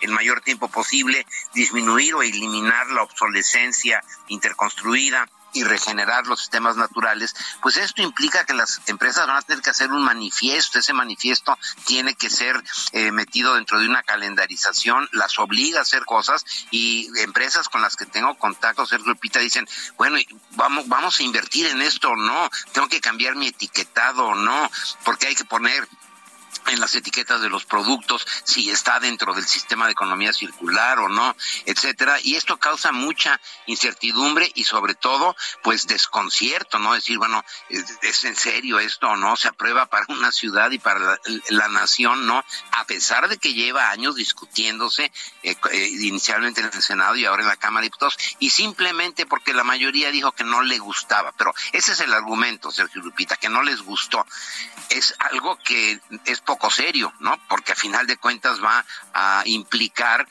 El 0.00 0.10
mayor 0.10 0.40
tiempo 0.40 0.68
posible, 0.68 1.26
disminuir 1.54 2.14
o 2.14 2.22
eliminar 2.22 2.88
la 2.90 3.02
obsolescencia 3.02 4.02
interconstruida 4.28 5.28
y 5.52 5.64
regenerar 5.64 6.26
los 6.26 6.40
sistemas 6.40 6.76
naturales, 6.76 7.34
pues 7.62 7.76
esto 7.76 8.02
implica 8.02 8.44
que 8.44 8.54
las 8.54 8.80
empresas 8.86 9.26
van 9.26 9.36
a 9.36 9.42
tener 9.42 9.62
que 9.62 9.70
hacer 9.70 9.90
un 9.90 10.04
manifiesto, 10.04 10.78
ese 10.78 10.92
manifiesto 10.92 11.58
tiene 11.84 12.14
que 12.14 12.30
ser 12.30 12.62
eh, 12.92 13.10
metido 13.12 13.54
dentro 13.54 13.80
de 13.80 13.88
una 13.88 14.02
calendarización, 14.02 15.08
las 15.12 15.38
obliga 15.38 15.78
a 15.78 15.82
hacer 15.82 16.04
cosas 16.04 16.44
y 16.70 17.08
empresas 17.20 17.68
con 17.68 17.80
las 17.80 17.96
que 17.96 18.06
tengo 18.06 18.36
contacto, 18.36 18.86
Sergio 18.86 19.08
Lupita, 19.08 19.38
dicen, 19.38 19.66
bueno, 19.96 20.18
vamos, 20.50 20.86
vamos 20.88 21.18
a 21.18 21.22
invertir 21.22 21.66
en 21.66 21.82
esto 21.82 22.10
o 22.10 22.16
no, 22.16 22.50
tengo 22.72 22.88
que 22.88 23.00
cambiar 23.00 23.34
mi 23.34 23.48
etiquetado 23.48 24.26
o 24.26 24.34
no, 24.34 24.70
porque 25.04 25.28
hay 25.28 25.34
que 25.34 25.44
poner 25.44 25.88
en 26.68 26.80
las 26.80 26.94
etiquetas 26.94 27.40
de 27.40 27.48
los 27.48 27.64
productos, 27.64 28.26
si 28.44 28.70
está 28.70 29.00
dentro 29.00 29.34
del 29.34 29.46
sistema 29.46 29.86
de 29.86 29.92
economía 29.92 30.32
circular 30.32 30.98
o 30.98 31.08
no, 31.08 31.34
etcétera, 31.66 32.18
y 32.22 32.36
esto 32.36 32.58
causa 32.58 32.92
mucha 32.92 33.40
incertidumbre 33.66 34.50
y 34.54 34.64
sobre 34.64 34.94
todo, 34.94 35.36
pues 35.62 35.86
desconcierto, 35.86 36.78
¿no? 36.78 36.94
Decir, 36.94 37.18
bueno, 37.18 37.44
¿es, 37.68 38.24
en 38.24 38.36
serio 38.36 38.78
esto 38.78 39.08
o 39.08 39.16
no? 39.16 39.36
Se 39.36 39.48
aprueba 39.48 39.86
para 39.86 40.06
una 40.08 40.32
ciudad 40.32 40.70
y 40.70 40.78
para 40.78 41.18
la, 41.48 41.68
nación, 41.68 42.26
¿no? 42.26 42.42
A 42.72 42.84
pesar 42.86 43.28
de 43.28 43.36
que 43.36 43.52
lleva 43.52 43.90
años 43.90 44.16
discutiéndose 44.16 45.12
eh, 45.42 45.56
eh, 45.70 45.88
inicialmente 46.00 46.60
en 46.60 46.70
el 46.72 46.82
Senado 46.82 47.16
y 47.16 47.26
ahora 47.26 47.42
en 47.42 47.48
la 47.48 47.56
Cámara 47.56 47.82
de 47.82 47.86
Diputados, 47.86 48.16
y 48.38 48.50
simplemente 48.50 49.26
porque 49.26 49.52
la 49.52 49.64
mayoría 49.64 50.10
dijo 50.10 50.32
que 50.32 50.44
no 50.44 50.62
le 50.62 50.78
gustaba, 50.78 51.32
pero 51.36 51.52
ese 51.72 51.92
es 51.92 52.00
el 52.00 52.12
argumento, 52.12 52.70
Sergio 52.70 53.02
Lupita, 53.02 53.36
que 53.36 53.48
no 53.48 53.62
les 53.62 53.82
gustó. 53.82 54.26
Es 54.88 55.14
algo 55.18 55.58
que 55.58 56.00
es 56.24 56.40
poco 56.40 56.57
serio, 56.70 57.12
¿no? 57.20 57.38
Porque 57.48 57.72
a 57.72 57.76
final 57.76 58.06
de 58.06 58.16
cuentas 58.16 58.62
va 58.62 58.84
a 59.14 59.42
implicar 59.46 60.26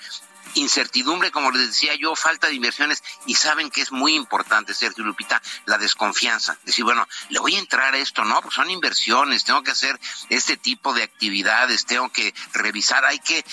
incertidumbre, 0.55 1.31
como 1.31 1.51
les 1.51 1.67
decía 1.67 1.95
yo, 1.95 2.15
falta 2.15 2.47
de 2.47 2.55
inversiones 2.55 3.03
y 3.25 3.35
saben 3.35 3.69
que 3.69 3.81
es 3.81 3.91
muy 3.91 4.15
importante, 4.15 4.73
Sergio 4.73 5.03
Lupita, 5.03 5.41
la 5.65 5.77
desconfianza. 5.77 6.57
Decir, 6.63 6.83
bueno, 6.83 7.07
le 7.29 7.39
voy 7.39 7.55
a 7.55 7.59
entrar 7.59 7.93
a 7.93 7.97
esto, 7.97 8.23
no, 8.23 8.41
pues 8.41 8.55
son 8.55 8.69
inversiones, 8.69 9.43
tengo 9.43 9.63
que 9.63 9.71
hacer 9.71 9.99
este 10.29 10.57
tipo 10.57 10.93
de 10.93 11.03
actividades, 11.03 11.85
tengo 11.85 12.09
que 12.09 12.33
revisar, 12.53 13.05
hay 13.05 13.19
que 13.19 13.43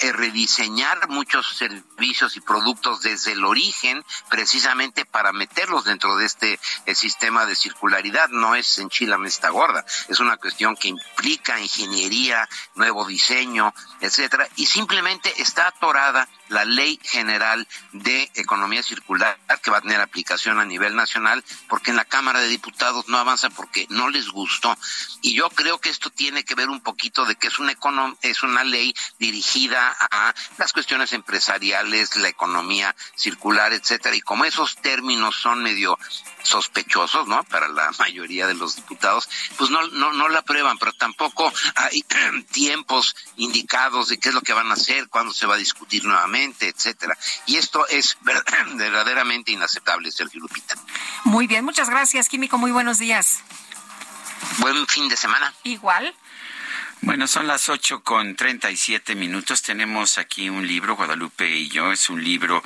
eh, 0.00 0.12
rediseñar 0.12 1.08
muchos 1.08 1.56
servicios 1.56 2.36
y 2.36 2.40
productos 2.40 3.02
desde 3.02 3.32
el 3.32 3.44
origen 3.44 4.04
precisamente 4.28 5.04
para 5.04 5.32
meterlos 5.32 5.84
dentro 5.84 6.16
de 6.16 6.26
este 6.26 6.58
eh, 6.86 6.94
sistema 6.94 7.46
de 7.46 7.56
circularidad. 7.56 8.28
No 8.28 8.54
es 8.54 8.78
enchilame 8.78 9.28
esta 9.28 9.50
gorda, 9.50 9.84
es 10.08 10.20
una 10.20 10.36
cuestión 10.36 10.76
que 10.76 10.88
implica 10.88 11.60
ingeniería, 11.60 12.48
nuevo 12.74 13.06
diseño, 13.06 13.74
etcétera, 14.00 14.48
y 14.56 14.66
simplemente 14.66 15.32
está 15.40 15.68
atorada 15.68 16.28
la 16.48 16.64
ley 16.64 17.00
general 17.02 17.66
de 17.92 18.30
economía 18.34 18.82
circular 18.82 19.38
que 19.62 19.70
va 19.70 19.78
a 19.78 19.80
tener 19.80 20.00
aplicación 20.00 20.58
a 20.58 20.64
nivel 20.64 20.94
nacional 20.94 21.42
porque 21.68 21.90
en 21.90 21.96
la 21.96 22.04
Cámara 22.04 22.40
de 22.40 22.48
Diputados 22.48 23.08
no 23.08 23.18
avanza 23.18 23.48
porque 23.50 23.86
no 23.88 24.10
les 24.10 24.28
gustó 24.28 24.76
y 25.22 25.34
yo 25.34 25.48
creo 25.50 25.78
que 25.78 25.88
esto 25.88 26.10
tiene 26.10 26.44
que 26.44 26.54
ver 26.54 26.68
un 26.68 26.80
poquito 26.80 27.24
de 27.24 27.36
que 27.36 27.48
es 27.48 27.58
una 27.58 27.72
es 28.20 28.42
una 28.42 28.64
ley 28.64 28.94
dirigida 29.18 29.71
a 29.76 30.34
las 30.58 30.72
cuestiones 30.72 31.12
empresariales, 31.12 32.16
la 32.16 32.28
economía 32.28 32.94
circular, 33.14 33.72
etcétera, 33.72 34.14
y 34.16 34.20
como 34.20 34.44
esos 34.44 34.76
términos 34.76 35.36
son 35.36 35.62
medio 35.62 35.98
sospechosos, 36.42 37.26
¿no? 37.28 37.42
Para 37.44 37.68
la 37.68 37.90
mayoría 37.98 38.46
de 38.46 38.54
los 38.54 38.76
diputados, 38.76 39.28
pues 39.56 39.70
no, 39.70 39.86
no, 39.88 40.12
no 40.12 40.28
la 40.28 40.40
aprueban, 40.40 40.78
pero 40.78 40.92
tampoco 40.92 41.52
hay 41.76 42.04
tiempos 42.52 43.14
indicados 43.36 44.08
de 44.08 44.18
qué 44.18 44.28
es 44.28 44.34
lo 44.34 44.40
que 44.40 44.52
van 44.52 44.70
a 44.70 44.74
hacer, 44.74 45.08
cuándo 45.08 45.32
se 45.32 45.46
va 45.46 45.54
a 45.54 45.58
discutir 45.58 46.04
nuevamente, 46.04 46.68
etcétera. 46.68 47.16
Y 47.46 47.56
esto 47.56 47.86
es 47.88 48.16
verdaderamente 48.74 49.52
inaceptable, 49.52 50.10
Sergio 50.10 50.40
Lupita. 50.40 50.74
Muy 51.24 51.46
bien, 51.46 51.64
muchas 51.64 51.88
gracias, 51.88 52.28
Químico, 52.28 52.58
muy 52.58 52.72
buenos 52.72 52.98
días. 52.98 53.42
Buen 54.58 54.86
fin 54.86 55.08
de 55.08 55.16
semana. 55.16 55.54
Igual. 55.62 56.14
Bueno, 57.04 57.26
son 57.26 57.48
las 57.48 57.68
ocho 57.68 58.04
con 58.04 58.36
treinta 58.36 58.70
y 58.70 58.76
siete 58.76 59.16
minutos. 59.16 59.60
Tenemos 59.62 60.18
aquí 60.18 60.48
un 60.48 60.68
libro, 60.68 60.94
Guadalupe 60.94 61.50
y 61.50 61.68
yo. 61.68 61.90
Es 61.90 62.08
un 62.08 62.22
libro 62.22 62.62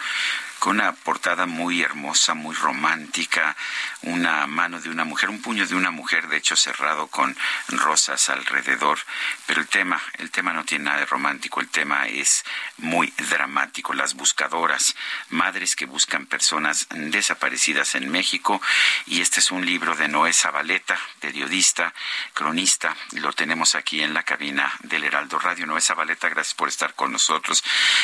con 0.59 0.77
una 0.77 0.93
portada 0.93 1.47
muy 1.47 1.83
hermosa, 1.83 2.35
muy 2.35 2.55
romántica, 2.55 3.57
una 4.03 4.47
mano 4.47 4.81
de 4.81 4.91
una 4.91 5.05
mujer, 5.05 5.31
un 5.31 5.43
puño 5.43 5.67
de 5.67 5.75
una 5.75 5.91
mujer, 5.91 6.29
de 6.29 6.37
hecho 6.37 6.57
cerrado 6.57 7.07
con 7.09 7.37
rosas 7.69 8.29
alrededor. 8.29 8.99
Pero 9.47 9.61
el 9.61 9.69
tema, 9.69 10.01
el 10.15 10.31
tema 10.31 10.53
no 10.53 10.65
tiene 10.65 10.87
nada 10.87 10.99
de 10.99 11.07
romántico, 11.07 11.61
el 11.61 11.69
tema 11.69 12.07
es 12.07 12.45
muy 12.79 13.13
dramático. 13.31 13.95
Las 13.95 14.15
buscadoras, 14.15 14.97
madres 15.31 15.77
que 15.77 15.87
buscan 15.87 16.27
personas 16.27 16.87
desaparecidas 16.91 17.95
en 17.95 18.11
México. 18.11 18.61
Y 19.07 19.21
este 19.21 19.41
es 19.41 19.51
un 19.51 19.65
libro 19.65 19.95
de 19.97 20.09
Noé 20.09 20.33
Zabaleta, 20.33 20.99
periodista, 21.21 21.95
cronista. 22.35 22.97
Lo 23.13 23.33
tenemos 23.33 23.75
aquí 23.75 24.03
en 24.03 24.15
la 24.15 24.23
cabina 24.23 24.73
del 24.81 25.05
Heraldo 25.05 25.39
Radio. 25.39 25.67
Noé 25.67 25.81
Zabaleta, 25.81 26.29
gracias 26.29 26.55
por 26.55 26.69
estar 26.69 26.95
con 26.95 27.13
nosotros. 27.13 27.63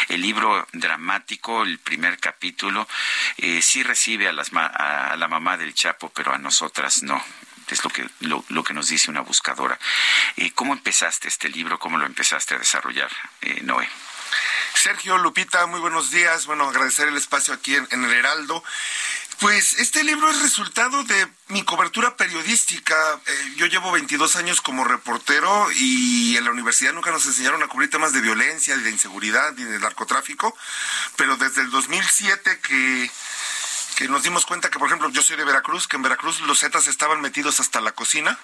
El 0.08 0.20
libro 0.22 0.66
dramático, 0.72 1.62
el 1.62 1.78
primer 1.78 2.18
capítulo, 2.18 2.51
eh, 3.38 3.62
sí 3.62 3.82
recibe 3.82 4.28
a, 4.28 4.32
la 4.32 5.28
mamá 5.28 5.56
del 5.56 5.74
Chapo, 5.74 6.10
pero 6.10 6.34
a 6.34 6.38
nosotras 6.38 7.02
no 7.02 7.22
es 7.68 7.84
lo 7.84 7.90
que, 7.90 8.08
lo, 8.20 8.64
que 8.64 8.74
nos 8.74 8.88
dice 8.88 9.10
una 9.10 9.22
buscadora. 9.22 9.78
Eh, 10.36 10.52
¿Cómo 10.52 10.72
empezaste 10.72 11.28
este 11.28 11.48
libro? 11.48 11.78
¿Cómo 11.78 11.98
lo 11.98 12.06
empezaste 12.06 12.54
a 12.54 12.58
desarrollar, 12.58 13.10
eh, 13.40 13.60
Noé? 13.62 13.88
Sergio, 14.74 15.18
Lupita, 15.18 15.66
muy 15.66 15.80
buenos 15.80 16.10
días. 16.10 16.46
Bueno, 16.46 16.68
agradecer 16.68 17.08
el 17.08 17.16
espacio 17.16 17.54
aquí 17.54 17.74
en, 17.74 17.86
en, 17.90 18.04
el 18.04 18.12
Heraldo. 18.12 18.64
Pues 19.42 19.74
este 19.80 20.04
libro 20.04 20.30
es 20.30 20.40
resultado 20.40 21.02
de 21.02 21.26
mi 21.48 21.64
cobertura 21.64 22.16
periodística. 22.16 22.94
Eh, 23.26 23.54
yo 23.56 23.66
llevo 23.66 23.90
22 23.90 24.36
años 24.36 24.60
como 24.60 24.84
reportero 24.84 25.66
y 25.72 26.36
en 26.36 26.44
la 26.44 26.52
universidad 26.52 26.92
nunca 26.92 27.10
nos 27.10 27.26
enseñaron 27.26 27.60
a 27.60 27.66
cubrir 27.66 27.90
temas 27.90 28.12
de 28.12 28.20
violencia, 28.20 28.76
de 28.76 28.88
inseguridad 28.88 29.52
y 29.58 29.64
de 29.64 29.80
narcotráfico, 29.80 30.56
pero 31.16 31.36
desde 31.38 31.62
el 31.62 31.70
2007 31.70 32.60
que 32.60 33.10
que 33.96 34.08
nos 34.08 34.22
dimos 34.22 34.46
cuenta 34.46 34.70
que, 34.70 34.78
por 34.78 34.88
ejemplo, 34.88 35.10
yo 35.10 35.22
soy 35.22 35.36
de 35.36 35.44
Veracruz, 35.44 35.86
que 35.86 35.96
en 35.96 36.02
Veracruz 36.02 36.40
los 36.40 36.60
Zetas 36.60 36.86
estaban 36.86 37.20
metidos 37.20 37.60
hasta 37.60 37.80
la 37.80 37.92
cocina, 37.92 38.38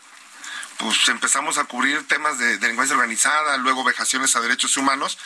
pues 0.79 1.09
empezamos 1.09 1.59
a 1.59 1.65
cubrir 1.65 2.07
temas 2.07 2.39
de 2.39 2.59
delincuencia 2.59 2.97
organizada, 2.97 3.57
luego 3.57 3.85
vejaciones 3.85 4.35
a 4.37 4.41
derechos 4.41 4.77
humanos, 4.77 5.19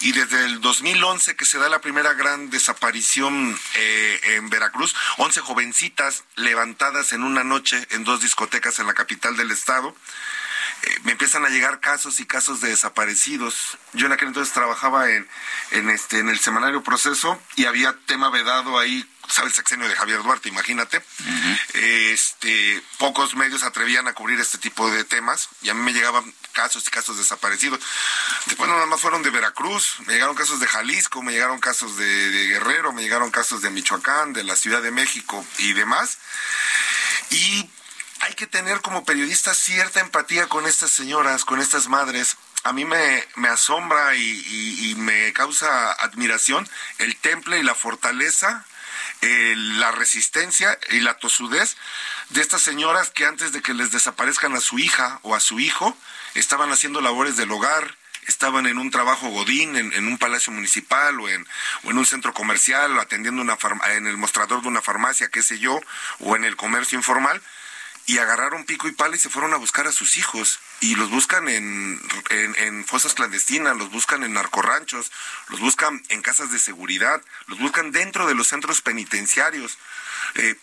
y 0.00 0.12
desde 0.12 0.44
el 0.44 0.60
2011 0.60 1.36
que 1.36 1.44
se 1.44 1.58
da 1.58 1.68
la 1.68 1.80
primera 1.80 2.14
gran 2.14 2.50
desaparición 2.50 3.58
eh, 3.74 4.20
en 4.36 4.48
Veracruz, 4.50 4.94
11 5.18 5.40
jovencitas 5.40 6.24
levantadas 6.36 7.12
en 7.12 7.24
una 7.24 7.44
noche 7.44 7.86
en 7.90 8.04
dos 8.04 8.20
discotecas 8.20 8.78
en 8.78 8.86
la 8.86 8.94
capital 8.94 9.36
del 9.36 9.50
estado, 9.50 9.94
eh, 10.82 10.98
me 11.04 11.12
empiezan 11.12 11.44
a 11.44 11.48
llegar 11.48 11.80
casos 11.80 12.20
y 12.20 12.26
casos 12.26 12.60
de 12.60 12.68
desaparecidos. 12.68 13.78
Yo 13.92 14.06
en 14.06 14.12
aquel 14.12 14.28
entonces 14.28 14.54
trabajaba 14.54 15.10
en, 15.10 15.28
en, 15.72 15.90
este, 15.90 16.18
en 16.18 16.28
el 16.28 16.38
semanario 16.38 16.82
Proceso 16.82 17.40
y 17.56 17.66
había 17.66 17.96
tema 18.06 18.30
vedado 18.30 18.78
ahí 18.78 19.06
sabe 19.30 19.48
el 19.48 19.54
sexenio 19.54 19.88
de 19.88 19.94
Javier 19.94 20.22
Duarte, 20.22 20.48
imagínate. 20.48 21.02
Este, 21.74 22.82
pocos 22.98 23.34
medios 23.34 23.62
atrevían 23.62 24.08
a 24.08 24.12
cubrir 24.12 24.40
este 24.40 24.58
tipo 24.58 24.90
de 24.90 25.04
temas 25.04 25.48
y 25.62 25.68
a 25.68 25.74
mí 25.74 25.82
me 25.82 25.92
llegaban 25.92 26.34
casos 26.52 26.86
y 26.86 26.90
casos 26.90 27.16
desaparecidos. 27.16 27.80
Después 28.46 28.68
no 28.68 28.74
nada 28.74 28.86
más 28.86 29.00
fueron 29.00 29.22
de 29.22 29.30
Veracruz, 29.30 29.96
me 30.06 30.14
llegaron 30.14 30.34
casos 30.34 30.60
de 30.60 30.66
Jalisco, 30.66 31.22
me 31.22 31.32
llegaron 31.32 31.60
casos 31.60 31.96
de, 31.96 32.48
Guerrero, 32.48 32.92
me 32.92 33.02
llegaron 33.02 33.30
casos 33.30 33.62
de 33.62 33.70
Michoacán, 33.70 34.32
de 34.32 34.44
la 34.44 34.56
Ciudad 34.56 34.82
de 34.82 34.90
México 34.90 35.44
y 35.58 35.72
demás. 35.72 36.18
Y 37.30 37.70
hay 38.20 38.34
que 38.34 38.46
tener 38.46 38.80
como 38.80 39.04
periodista 39.04 39.54
cierta 39.54 40.00
empatía 40.00 40.48
con 40.48 40.66
estas 40.66 40.90
señoras, 40.90 41.44
con 41.44 41.60
estas 41.60 41.88
madres. 41.88 42.36
A 42.64 42.72
mí 42.72 42.84
me, 42.84 43.24
asombra 43.48 44.14
y, 44.14 44.90
y 44.90 44.94
me 44.96 45.32
causa 45.32 45.92
admiración 45.92 46.68
el 46.98 47.16
temple 47.16 47.58
y 47.58 47.62
la 47.62 47.74
fortaleza 47.74 48.64
eh, 49.22 49.54
la 49.56 49.92
resistencia 49.92 50.78
y 50.92 51.00
la 51.00 51.18
tosudez 51.18 51.76
de 52.30 52.40
estas 52.40 52.62
señoras 52.62 53.10
que 53.10 53.26
antes 53.26 53.52
de 53.52 53.60
que 53.60 53.74
les 53.74 53.92
desaparezcan 53.92 54.54
a 54.56 54.60
su 54.60 54.78
hija 54.78 55.20
o 55.22 55.34
a 55.34 55.40
su 55.40 55.60
hijo, 55.60 55.94
estaban 56.34 56.72
haciendo 56.72 57.02
labores 57.02 57.36
del 57.36 57.50
hogar, 57.50 57.96
estaban 58.26 58.66
en 58.66 58.78
un 58.78 58.90
trabajo 58.90 59.28
godín, 59.28 59.76
en, 59.76 60.06
un 60.06 60.16
palacio 60.16 60.54
municipal 60.54 61.20
o 61.20 61.28
en, 61.28 61.46
o 61.84 61.90
en 61.90 61.98
un 61.98 62.06
centro 62.06 62.32
comercial, 62.32 62.96
o 62.96 63.00
atendiendo 63.00 63.42
una 63.42 63.58
en 63.90 64.06
el 64.06 64.16
mostrador 64.16 64.62
de 64.62 64.68
una 64.68 64.80
farmacia, 64.80 65.28
qué 65.28 65.42
sé 65.42 65.58
yo, 65.58 65.78
o 66.20 66.34
en 66.34 66.44
el 66.44 66.56
comercio 66.56 66.96
informal, 66.96 67.42
y 68.10 68.18
agarraron 68.18 68.64
pico 68.64 68.88
y 68.88 68.92
pala 68.92 69.14
y 69.14 69.20
se 69.20 69.28
fueron 69.28 69.54
a 69.54 69.56
buscar 69.56 69.86
a 69.86 69.92
sus 69.92 70.16
hijos 70.16 70.58
y 70.80 70.96
los 70.96 71.10
buscan 71.10 71.48
en, 71.48 72.00
en, 72.28 72.84
fosas 72.84 73.14
clandestinas, 73.14 73.76
los 73.76 73.92
buscan 73.92 74.24
en 74.24 74.32
narcorranchos, 74.32 75.12
los 75.46 75.60
buscan 75.60 76.02
en 76.08 76.20
casas 76.20 76.50
de 76.50 76.58
seguridad, 76.58 77.22
los 77.46 77.60
buscan 77.60 77.92
dentro 77.92 78.26
de 78.26 78.34
los 78.34 78.48
centros 78.48 78.82
penitenciarios. 78.82 79.78
Eh, 80.34 80.56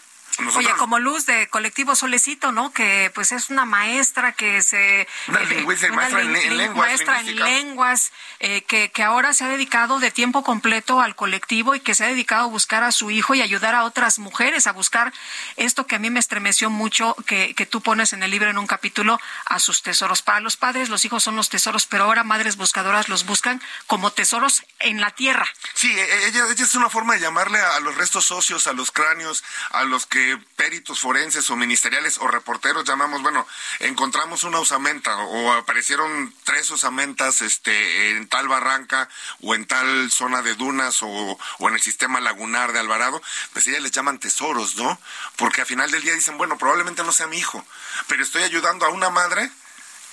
Oye, 0.55 0.69
como 0.77 0.99
luz 0.99 1.25
de 1.25 1.47
colectivo 1.47 1.95
Solecito, 1.95 2.51
¿no? 2.51 2.71
Que 2.71 3.11
pues 3.15 3.31
es 3.31 3.49
una 3.49 3.65
maestra 3.65 4.33
que 4.33 4.61
se... 4.61 5.07
Una, 5.27 5.41
eh, 5.41 5.65
maestra 5.91 6.21
en, 6.21 6.57
lenguas. 6.57 6.87
Maestra 6.87 7.21
en 7.21 7.35
lenguas, 7.35 8.11
eh, 8.39 8.61
que, 8.63 8.91
que 8.91 9.03
ahora 9.03 9.33
se 9.33 9.45
ha 9.45 9.47
dedicado 9.47 9.99
de 9.99 10.11
tiempo 10.11 10.43
completo 10.43 11.01
al 11.01 11.15
colectivo 11.15 11.73
y 11.73 11.79
que 11.79 11.95
se 11.95 12.03
ha 12.03 12.07
dedicado 12.07 12.43
a 12.43 12.47
buscar 12.47 12.83
a 12.83 12.91
su 12.91 13.09
hijo 13.09 13.33
y 13.33 13.41
ayudar 13.41 13.73
a 13.73 13.83
otras 13.83 14.19
mujeres 14.19 14.67
a 14.67 14.73
buscar 14.73 15.11
esto 15.55 15.87
que 15.87 15.95
a 15.95 15.99
mí 15.99 16.09
me 16.09 16.19
estremeció 16.19 16.69
mucho, 16.69 17.15
que, 17.25 17.55
que 17.55 17.65
tú 17.65 17.81
pones 17.81 18.13
en 18.13 18.21
el 18.21 18.29
libro 18.29 18.49
en 18.49 18.57
un 18.57 18.67
capítulo, 18.67 19.19
a 19.45 19.59
sus 19.59 19.81
tesoros. 19.81 20.21
Para 20.21 20.39
los 20.39 20.55
padres 20.55 20.89
los 20.89 21.03
hijos 21.05 21.23
son 21.23 21.35
los 21.35 21.49
tesoros, 21.49 21.87
pero 21.87 22.03
ahora 22.03 22.23
madres 22.23 22.57
buscadoras 22.57 23.09
los 23.09 23.25
buscan 23.25 23.61
como 23.87 24.11
tesoros 24.11 24.63
en 24.79 25.01
la 25.01 25.11
tierra. 25.11 25.47
Sí, 25.73 25.91
e, 25.91 26.01
e, 26.01 26.27
ella, 26.27 26.45
ella 26.51 26.63
es 26.63 26.75
una 26.75 26.89
forma 26.89 27.15
de 27.15 27.21
llamarle 27.21 27.59
a 27.59 27.79
los 27.79 27.95
restos 27.95 28.25
socios, 28.25 28.67
a 28.67 28.73
los 28.73 28.91
cráneos, 28.91 29.43
a 29.71 29.83
los 29.83 30.05
que 30.05 30.26
peritos 30.55 30.99
forenses 30.99 31.49
o 31.49 31.55
ministeriales 31.55 32.17
o 32.17 32.27
reporteros 32.27 32.83
llamamos, 32.85 33.21
bueno, 33.21 33.47
encontramos 33.79 34.43
una 34.43 34.59
osamenta 34.59 35.15
o 35.17 35.53
aparecieron 35.53 36.33
tres 36.43 36.69
osamentas 36.71 37.41
este, 37.41 38.11
en 38.11 38.27
tal 38.27 38.47
barranca 38.47 39.07
o 39.41 39.55
en 39.55 39.65
tal 39.65 40.11
zona 40.11 40.41
de 40.41 40.55
dunas 40.55 40.99
o, 41.01 41.39
en 41.59 41.73
el 41.73 41.81
sistema 41.81 42.19
lagunar 42.19 42.73
de 42.73 42.79
Alvarado, 42.79 43.21
pues 43.53 43.67
ellas 43.67 43.81
les 43.81 43.91
llaman 43.91 44.19
tesoros, 44.19 44.75
¿no? 44.75 44.99
Porque 45.35 45.61
al 45.61 45.67
final 45.67 45.91
del 45.91 46.01
día 46.01 46.13
dicen, 46.13 46.37
bueno, 46.37 46.57
probablemente 46.57 47.03
no 47.03 47.11
sea 47.11 47.27
mi 47.27 47.37
hijo, 47.37 47.65
pero 48.07 48.23
estoy 48.23 48.43
ayudando 48.43 48.85
a 48.85 48.89
una 48.89 49.09
madre 49.09 49.49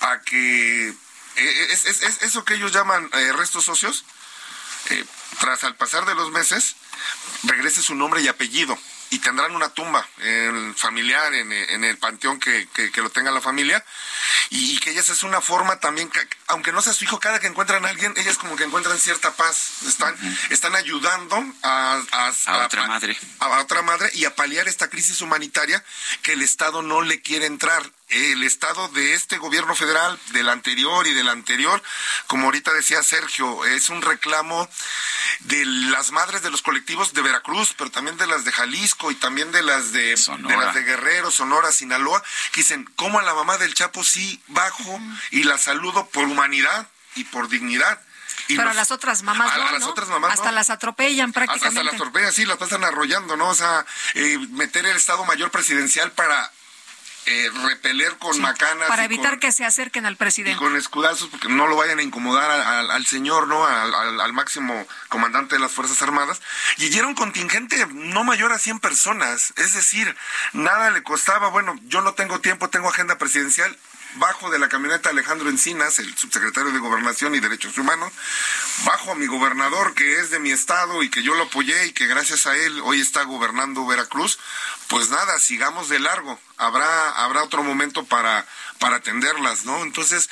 a 0.01 0.21
que 0.21 0.89
eh, 0.89 1.67
es, 1.71 1.85
eso 1.85 2.45
que 2.45 2.55
ellos 2.55 2.71
llaman 2.71 3.09
eh, 3.13 3.33
restos 3.33 3.65
socios, 3.65 4.05
eh, 4.89 5.05
tras 5.39 5.63
al 5.63 5.75
pasar 5.75 6.05
de 6.05 6.15
los 6.15 6.31
meses, 6.31 6.75
regrese 7.43 7.81
su 7.81 7.95
nombre 7.95 8.21
y 8.21 8.27
apellido 8.27 8.77
y 9.09 9.19
tendrán 9.19 9.55
una 9.55 9.69
tumba 9.69 10.07
en 10.19 10.75
familiar 10.75 11.33
en, 11.33 11.83
el 11.83 11.97
panteón 11.97 12.39
que, 12.39 12.67
que, 12.73 13.01
lo 13.01 13.09
tenga 13.09 13.31
la 13.31 13.41
familia. 13.41 13.83
Y, 14.49 14.77
que 14.79 14.91
ellas 14.91 15.09
es 15.09 15.23
una 15.23 15.41
forma 15.41 15.79
también 15.79 16.09
aunque 16.47 16.71
no 16.71 16.81
sea 16.81 16.93
su 16.93 17.03
hijo 17.03 17.19
cada 17.19 17.39
que 17.39 17.47
encuentran 17.47 17.85
a 17.85 17.89
alguien 17.89 18.13
ellas 18.17 18.37
como 18.37 18.55
que 18.55 18.63
encuentran 18.63 18.97
cierta 18.97 19.31
paz. 19.31 19.83
Están 19.87 20.15
están 20.49 20.75
ayudando 20.75 21.43
a, 21.63 22.01
a, 22.11 22.65
otra 22.65 22.87
madre. 22.87 23.17
a 23.39 23.59
otra 23.59 23.81
madre 23.81 24.09
y 24.13 24.25
a 24.25 24.35
paliar 24.35 24.67
esta 24.67 24.89
crisis 24.89 25.21
humanitaria 25.21 25.83
que 26.21 26.33
el 26.33 26.41
Estado 26.41 26.81
no 26.81 27.01
le 27.01 27.21
quiere 27.21 27.45
entrar 27.45 27.83
el 28.09 28.43
estado 28.43 28.87
de 28.89 29.13
este 29.13 29.37
gobierno 29.37 29.75
federal, 29.75 30.19
del 30.31 30.49
anterior 30.49 31.07
y 31.07 31.13
del 31.13 31.27
anterior, 31.27 31.81
como 32.27 32.45
ahorita 32.45 32.73
decía 32.73 33.01
Sergio, 33.03 33.65
es 33.65 33.89
un 33.89 34.01
reclamo 34.01 34.69
de 35.41 35.65
las 35.65 36.11
madres 36.11 36.41
de 36.43 36.51
los 36.51 36.61
colectivos 36.61 37.13
de 37.13 37.21
Veracruz, 37.21 37.73
pero 37.77 37.89
también 37.89 38.17
de 38.17 38.27
las 38.27 38.45
de 38.45 38.51
Jalisco 38.51 39.11
y 39.11 39.15
también 39.15 39.51
de 39.51 39.63
las 39.63 39.91
de, 39.91 40.15
de 40.15 40.57
las 40.57 40.75
de 40.75 40.83
Guerrero, 40.83 41.31
Sonora, 41.31 41.71
Sinaloa, 41.71 42.23
que 42.51 42.61
dicen, 42.61 42.85
¿cómo 42.95 43.19
a 43.19 43.23
la 43.23 43.33
mamá 43.33 43.57
del 43.57 43.73
Chapo 43.73 44.03
sí 44.03 44.41
bajo 44.47 44.99
y 45.31 45.43
la 45.43 45.57
saludo 45.57 46.07
por 46.07 46.25
humanidad 46.25 46.87
y 47.15 47.23
por 47.25 47.49
dignidad? 47.49 47.99
pero 48.47 48.69
a 48.69 48.73
las 48.73 48.91
otras 48.91 49.23
mamás 49.23 49.57
no, 49.57 50.27
hasta 50.27 50.51
las 50.51 50.69
atropellan 50.69 51.33
prácticamente. 51.33 51.79
Hasta, 51.79 51.83
las 51.83 51.95
atropellan, 51.95 52.31
sí, 52.31 52.45
las 52.45 52.57
pasan 52.57 52.83
arrollando, 52.83 53.35
¿no? 53.35 53.49
O 53.49 53.55
sea, 53.55 53.85
eh, 54.13 54.37
meter 54.51 54.85
el 54.85 54.95
Estado 54.95 55.25
Mayor 55.25 55.49
Presidencial 55.49 56.11
para 56.11 56.51
eh, 57.27 57.49
repeler 57.63 58.15
con 58.17 58.39
macanas. 58.39 58.87
Para 58.87 59.05
evitar 59.05 59.39
que 59.39 59.51
se 59.51 59.65
acerquen 59.65 60.05
al 60.05 60.15
presidente. 60.15 60.55
Y 60.55 60.59
con 60.59 60.75
escudazos, 60.75 61.29
porque 61.29 61.49
no 61.49 61.67
lo 61.67 61.75
vayan 61.75 61.99
a 61.99 62.03
incomodar 62.03 62.51
al, 62.51 63.05
señor, 63.05 63.47
¿no? 63.47 63.65
Al, 63.65 64.33
máximo 64.33 64.85
comandante 65.09 65.55
de 65.55 65.61
las 65.61 65.71
Fuerzas 65.71 66.01
Armadas. 66.01 66.41
Y 66.77 66.95
era 66.95 67.07
un 67.07 67.15
contingente 67.15 67.85
no 67.91 68.23
mayor 68.23 68.51
a 68.51 68.59
100 68.59 68.79
personas. 68.79 69.53
Es 69.55 69.73
decir, 69.73 70.15
nada 70.53 70.91
le 70.91 71.01
costaba, 71.03 71.49
bueno, 71.49 71.75
yo 71.85 72.01
no 72.01 72.13
tengo 72.13 72.41
tiempo, 72.41 72.69
tengo 72.69 72.89
agenda 72.89 73.17
presidencial, 73.17 73.75
bajo 74.15 74.49
de 74.49 74.59
la 74.59 74.69
camioneta 74.69 75.09
Alejandro 75.09 75.49
Encinas, 75.49 75.99
el 75.99 76.15
subsecretario 76.17 76.71
de 76.71 76.79
Gobernación 76.79 77.35
y 77.35 77.39
Derechos 77.39 77.77
Humanos, 77.77 78.11
bajo 78.85 79.11
a 79.11 79.15
mi 79.15 79.27
gobernador 79.27 79.93
que 79.93 80.19
es 80.19 80.29
de 80.29 80.39
mi 80.39 80.51
estado 80.51 81.03
y 81.03 81.09
que 81.09 81.23
yo 81.23 81.35
lo 81.35 81.43
apoyé 81.43 81.87
y 81.87 81.93
que 81.93 82.07
gracias 82.07 82.45
a 82.45 82.55
él 82.55 82.81
hoy 82.83 83.01
está 83.01 83.23
gobernando 83.23 83.85
Veracruz, 83.85 84.39
pues 84.87 85.09
nada, 85.09 85.39
sigamos 85.39 85.89
de 85.89 85.99
largo. 85.99 86.39
Habrá 86.57 87.11
habrá 87.11 87.43
otro 87.43 87.63
momento 87.63 88.05
para 88.05 88.45
para 88.79 88.97
atenderlas, 88.97 89.65
¿no? 89.65 89.83
Entonces, 89.83 90.29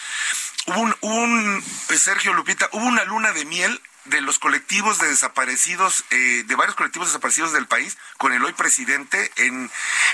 hubo 0.68 0.80
un, 0.80 0.96
un 1.02 1.64
Sergio 1.98 2.34
Lupita, 2.34 2.70
hubo 2.72 2.86
una 2.86 3.04
luna 3.06 3.32
de 3.32 3.46
miel 3.46 3.82
de 4.06 4.22
los 4.22 4.40
colectivos 4.40 5.00
de 5.00 5.08
desaparecidos, 5.08 6.04
eh, 6.10 6.44
de 6.46 6.56
varios 6.56 6.76
colectivos 6.76 7.08
desaparecidos 7.10 7.54
del 7.54 7.68
país, 7.68 7.98
con 8.18 8.34
el 8.34 8.44
hoy 8.44 8.54
presidente 8.54 9.32
en, 9.38 9.72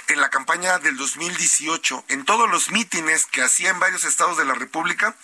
en 0.07 0.21
la 0.21 0.29
campaña 0.29 0.79
del 0.79 0.97
2018. 0.97 2.05
En 2.09 2.25
todos 2.25 2.49
los 2.49 2.71
mítines 2.71 3.25
que 3.25 3.41
hacía 3.41 3.69
en 3.69 3.79
varios 3.79 4.03
estados 4.03 4.37
de 4.37 4.45
la 4.45 4.53
República, 4.53 5.15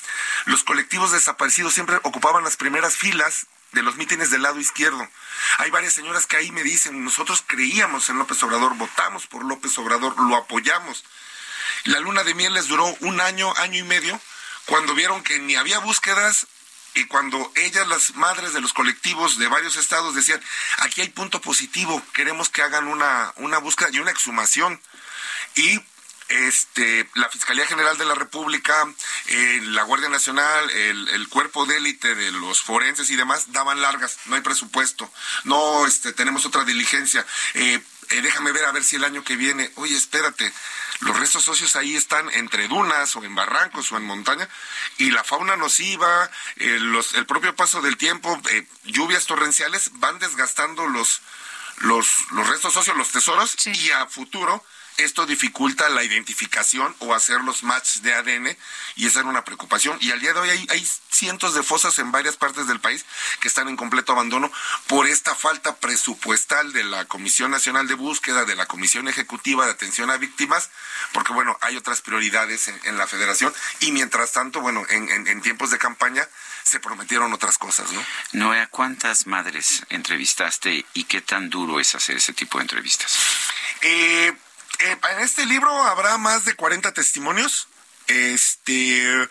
los 0.45 0.63
colectivos 0.63 1.11
desaparecidos 1.11 1.73
siempre 1.73 1.99
ocupaban 2.03 2.43
las 2.43 2.57
primeras 2.57 2.95
filas 2.95 3.47
de 3.71 3.83
los 3.83 3.97
mítines 3.97 4.31
del 4.31 4.41
lado 4.41 4.59
izquierdo. 4.59 5.07
Hay 5.59 5.69
varias 5.69 5.93
señoras 5.93 6.25
que 6.25 6.37
ahí 6.37 6.51
me 6.51 6.63
dicen, 6.63 7.03
nosotros 7.03 7.43
creíamos 7.45 8.09
en 8.09 8.17
López 8.17 8.41
Obrador, 8.41 8.75
votamos 8.75 9.27
por 9.27 9.45
López 9.45 9.77
Obrador, 9.77 10.19
lo 10.19 10.35
apoyamos. 10.35 11.03
La 11.83 11.99
luna 11.99 12.23
de 12.23 12.33
miel 12.33 12.53
les 12.53 12.67
duró 12.67 12.85
un 13.01 13.21
año, 13.21 13.53
año 13.57 13.79
y 13.79 13.83
medio, 13.83 14.19
cuando 14.65 14.95
vieron 14.95 15.23
que 15.23 15.39
ni 15.39 15.55
había 15.55 15.79
búsquedas 15.79 16.47
y 16.95 17.05
cuando 17.05 17.51
ellas, 17.55 17.87
las 17.87 18.15
madres 18.15 18.53
de 18.53 18.61
los 18.61 18.73
colectivos 18.73 19.37
de 19.37 19.47
varios 19.47 19.75
estados, 19.75 20.15
decían, 20.15 20.41
aquí 20.79 21.01
hay 21.01 21.09
punto 21.09 21.41
positivo, 21.41 22.01
queremos 22.13 22.49
que 22.49 22.61
hagan 22.61 22.87
una, 22.87 23.33
una 23.35 23.57
búsqueda 23.57 23.89
y 23.91 23.99
una 23.99 24.11
exhumación. 24.11 24.81
Y 25.55 25.81
este, 26.29 27.07
la 27.13 27.29
Fiscalía 27.29 27.67
General 27.67 27.97
de 27.97 28.05
la 28.05 28.15
República, 28.15 28.87
eh, 29.27 29.59
la 29.63 29.83
Guardia 29.83 30.09
Nacional, 30.09 30.69
el, 30.71 31.09
el 31.09 31.29
cuerpo 31.29 31.65
de 31.65 31.77
élite 31.77 32.15
de 32.15 32.31
los 32.31 32.61
forenses 32.61 33.09
y 33.09 33.15
demás 33.15 33.51
daban 33.51 33.81
largas, 33.81 34.17
no 34.25 34.35
hay 34.35 34.41
presupuesto, 34.41 35.11
no 35.43 35.85
este, 35.85 36.13
tenemos 36.13 36.45
otra 36.45 36.63
diligencia. 36.63 37.25
Eh, 37.53 37.79
eh, 38.09 38.21
déjame 38.21 38.51
ver 38.51 38.65
a 38.65 38.71
ver 38.71 38.83
si 38.83 38.95
el 38.95 39.03
año 39.03 39.23
que 39.23 39.35
viene, 39.35 39.71
oye, 39.75 39.95
espérate, 39.95 40.51
los 41.01 41.19
restos 41.19 41.43
socios 41.43 41.75
ahí 41.75 41.95
están 41.95 42.29
entre 42.33 42.67
dunas 42.67 43.15
o 43.15 43.23
en 43.23 43.35
barrancos 43.35 43.91
o 43.91 43.97
en 43.97 44.03
montaña 44.03 44.47
y 44.97 45.11
la 45.11 45.23
fauna 45.23 45.55
nociva, 45.57 46.29
eh, 46.57 46.77
los, 46.79 47.13
el 47.15 47.25
propio 47.25 47.55
paso 47.55 47.81
del 47.81 47.97
tiempo, 47.97 48.39
eh, 48.51 48.67
lluvias 48.83 49.25
torrenciales 49.25 49.91
van 49.93 50.19
desgastando 50.19 50.87
los, 50.87 51.21
los, 51.79 52.07
los 52.31 52.47
restos 52.47 52.73
socios, 52.73 52.97
los 52.97 53.11
tesoros 53.11 53.55
y 53.67 53.91
a 53.91 54.05
futuro 54.07 54.63
esto 54.97 55.25
dificulta 55.25 55.89
la 55.89 56.03
identificación 56.03 56.95
o 56.99 57.13
hacer 57.13 57.41
los 57.41 57.63
matches 57.63 58.01
de 58.01 58.13
ADN 58.13 58.57
y 58.95 59.07
esa 59.07 59.19
era 59.19 59.29
una 59.29 59.43
preocupación. 59.43 59.97
Y 60.01 60.11
al 60.11 60.19
día 60.19 60.33
de 60.33 60.39
hoy 60.39 60.49
hay, 60.49 60.67
hay, 60.69 60.87
cientos 61.09 61.53
de 61.53 61.63
fosas 61.63 61.97
en 61.99 62.11
varias 62.11 62.35
partes 62.35 62.67
del 62.67 62.81
país 62.81 63.05
que 63.39 63.47
están 63.47 63.69
en 63.69 63.77
completo 63.77 64.11
abandono 64.11 64.51
por 64.87 65.07
esta 65.07 65.33
falta 65.33 65.77
presupuestal 65.77 66.73
de 66.73 66.83
la 66.83 67.05
Comisión 67.05 67.51
Nacional 67.51 67.87
de 67.87 67.93
Búsqueda, 67.93 68.43
de 68.43 68.55
la 68.55 68.65
Comisión 68.65 69.07
Ejecutiva 69.07 69.65
de 69.65 69.71
Atención 69.71 70.11
a 70.11 70.17
Víctimas, 70.17 70.71
porque 71.13 71.31
bueno, 71.31 71.57
hay 71.61 71.77
otras 71.77 72.01
prioridades 72.01 72.67
en, 72.67 72.77
en 72.83 72.97
la 72.97 73.07
federación 73.07 73.53
y 73.79 73.93
mientras 73.93 74.33
tanto, 74.33 74.59
bueno, 74.59 74.83
en, 74.89 75.09
en, 75.09 75.27
en 75.27 75.41
tiempos 75.41 75.71
de 75.71 75.77
campaña 75.77 76.27
se 76.63 76.79
prometieron 76.79 77.31
otras 77.31 77.57
cosas, 77.57 77.91
¿no? 77.91 78.05
Noé, 78.33 78.67
¿cuántas 78.69 79.27
madres 79.27 79.83
entrevistaste 79.89 80.85
y 80.93 81.03
qué 81.05 81.21
tan 81.21 81.49
duro 81.49 81.79
es 81.79 81.95
hacer 81.95 82.17
ese 82.17 82.33
tipo 82.33 82.57
de 82.57 82.63
entrevistas? 82.63 83.17
Eh, 83.81 84.33
eh, 84.79 84.97
en 85.11 85.19
este 85.19 85.45
libro 85.45 85.69
habrá 85.83 86.17
más 86.17 86.45
de 86.45 86.55
40 86.55 86.93
testimonios. 86.93 87.67
Este, 88.07 89.27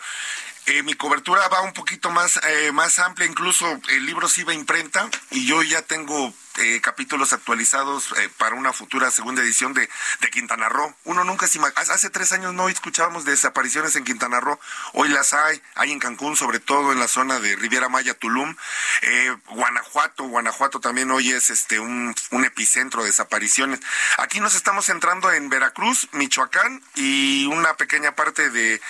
eh, 0.67 0.83
mi 0.83 0.95
cobertura 0.95 1.47
va 1.47 1.61
un 1.61 1.73
poquito 1.73 2.09
más, 2.09 2.39
eh, 2.43 2.71
más 2.71 2.99
amplia, 2.99 3.27
incluso 3.27 3.65
el 3.89 4.05
libro 4.05 4.27
sí 4.27 4.43
va 4.43 4.53
imprenta 4.53 5.09
y 5.31 5.45
yo 5.45 5.61
ya 5.61 5.81
tengo 5.83 6.33
eh, 6.57 6.79
capítulos 6.81 7.33
actualizados 7.33 8.11
eh, 8.17 8.29
para 8.37 8.55
una 8.55 8.73
futura 8.73 9.11
segunda 9.11 9.41
edición 9.41 9.73
de, 9.73 9.89
de 10.21 10.29
Quintana 10.29 10.69
Roo. 10.69 10.95
Uno 11.03 11.23
nunca 11.23 11.47
se 11.47 11.59
hace 11.75 12.09
tres 12.09 12.31
años 12.31 12.53
no 12.53 12.69
escuchábamos 12.69 13.25
de 13.25 13.31
desapariciones 13.31 13.95
en 13.95 14.03
Quintana 14.03 14.39
Roo, 14.39 14.59
hoy 14.93 15.09
las 15.09 15.33
hay, 15.33 15.61
hay 15.75 15.91
en 15.91 15.99
Cancún, 15.99 16.35
sobre 16.35 16.59
todo 16.59 16.91
en 16.91 16.99
la 16.99 17.07
zona 17.07 17.39
de 17.39 17.55
Riviera 17.55 17.89
Maya, 17.89 18.13
Tulum, 18.13 18.55
eh, 19.01 19.35
Guanajuato, 19.47 20.23
Guanajuato 20.25 20.79
también 20.79 21.11
hoy 21.11 21.31
es 21.31 21.49
este 21.49 21.79
un, 21.79 22.15
un 22.31 22.45
epicentro 22.45 23.01
de 23.01 23.07
desapariciones. 23.07 23.79
Aquí 24.17 24.39
nos 24.39 24.55
estamos 24.55 24.85
centrando 24.85 25.31
en 25.31 25.49
Veracruz, 25.49 26.09
Michoacán 26.11 26.83
y 26.95 27.45
una 27.47 27.75
pequeña 27.75 28.15
parte 28.15 28.49
de, 28.49 28.81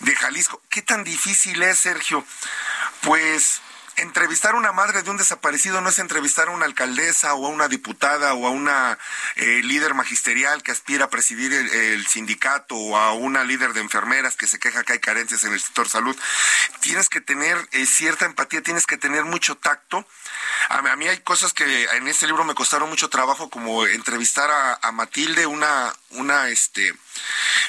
de 0.00 0.16
Jalisco. 0.16 0.62
¿Qué 0.68 0.82
tan 0.82 1.04
difícil 1.04 1.62
es, 1.62 1.78
Sergio? 1.78 2.24
Pues 3.02 3.60
entrevistar 3.98 4.54
a 4.54 4.58
una 4.58 4.72
madre 4.72 5.02
de 5.02 5.10
un 5.10 5.16
desaparecido 5.16 5.80
no 5.80 5.88
es 5.88 5.98
entrevistar 5.98 6.48
a 6.48 6.52
una 6.52 6.66
alcaldesa 6.66 7.34
o 7.34 7.46
a 7.46 7.48
una 7.48 7.68
diputada 7.68 8.34
o 8.34 8.46
a 8.46 8.50
una 8.50 8.98
eh, 9.36 9.60
líder 9.62 9.94
magisterial 9.94 10.62
que 10.62 10.72
aspira 10.72 11.06
a 11.06 11.10
presidir 11.10 11.52
el, 11.52 12.06
sindicato 12.06 12.74
o 12.74 12.96
a 12.96 13.12
una 13.12 13.44
líder 13.44 13.72
de 13.72 13.80
enfermeras 13.80 14.36
que 14.36 14.46
se 14.46 14.58
queja 14.58 14.84
que 14.84 14.94
hay 14.94 14.98
carencias 14.98 15.44
en 15.44 15.52
el 15.52 15.60
sector 15.60 15.88
salud. 15.88 16.16
Tienes 16.80 17.08
que 17.08 17.20
tener 17.20 17.56
eh, 17.72 17.86
cierta 17.86 18.24
empatía, 18.24 18.62
tienes 18.62 18.86
que 18.86 18.96
tener 18.96 19.24
mucho 19.24 19.56
tacto. 19.56 20.06
A, 20.68 20.78
a, 20.78 20.96
mí 20.96 21.08
hay 21.08 21.18
cosas 21.18 21.52
que 21.52 21.84
en 21.84 22.08
este 22.08 22.26
libro 22.26 22.44
me 22.44 22.54
costaron 22.54 22.88
mucho 22.88 23.08
trabajo, 23.08 23.50
como 23.50 23.86
entrevistar 23.86 24.50
a, 24.82 24.92
Matilde, 24.92 25.46
una, 25.46 25.92
una 26.10 26.48
este, 26.48 26.94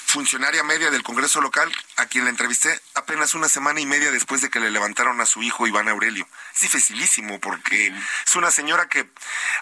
funcionaria 0.06 0.64
media 0.64 0.90
del 0.90 1.04
Congreso 1.04 1.42
local, 1.42 1.72
a 1.98 2.06
quien 2.08 2.24
la 2.24 2.30
entrevisté 2.30 2.80
apenas 2.96 3.34
una 3.34 3.50
semana 3.50 3.80
y 3.80 3.86
media 3.86 4.12
después 4.12 4.42
de 4.42 4.50
que 4.50 4.60
le 4.60 4.72
levantaron 4.72 5.22
a 5.22 5.26
su 5.26 5.44
hijo 5.44 5.68
Iván 5.68 5.90
Aurelio. 5.90 6.28
Es 6.56 6.62
dificilísimo 6.62 7.40
porque 7.40 7.94
es 8.26 8.36
una 8.36 8.52
señora 8.52 8.88
que 8.88 9.10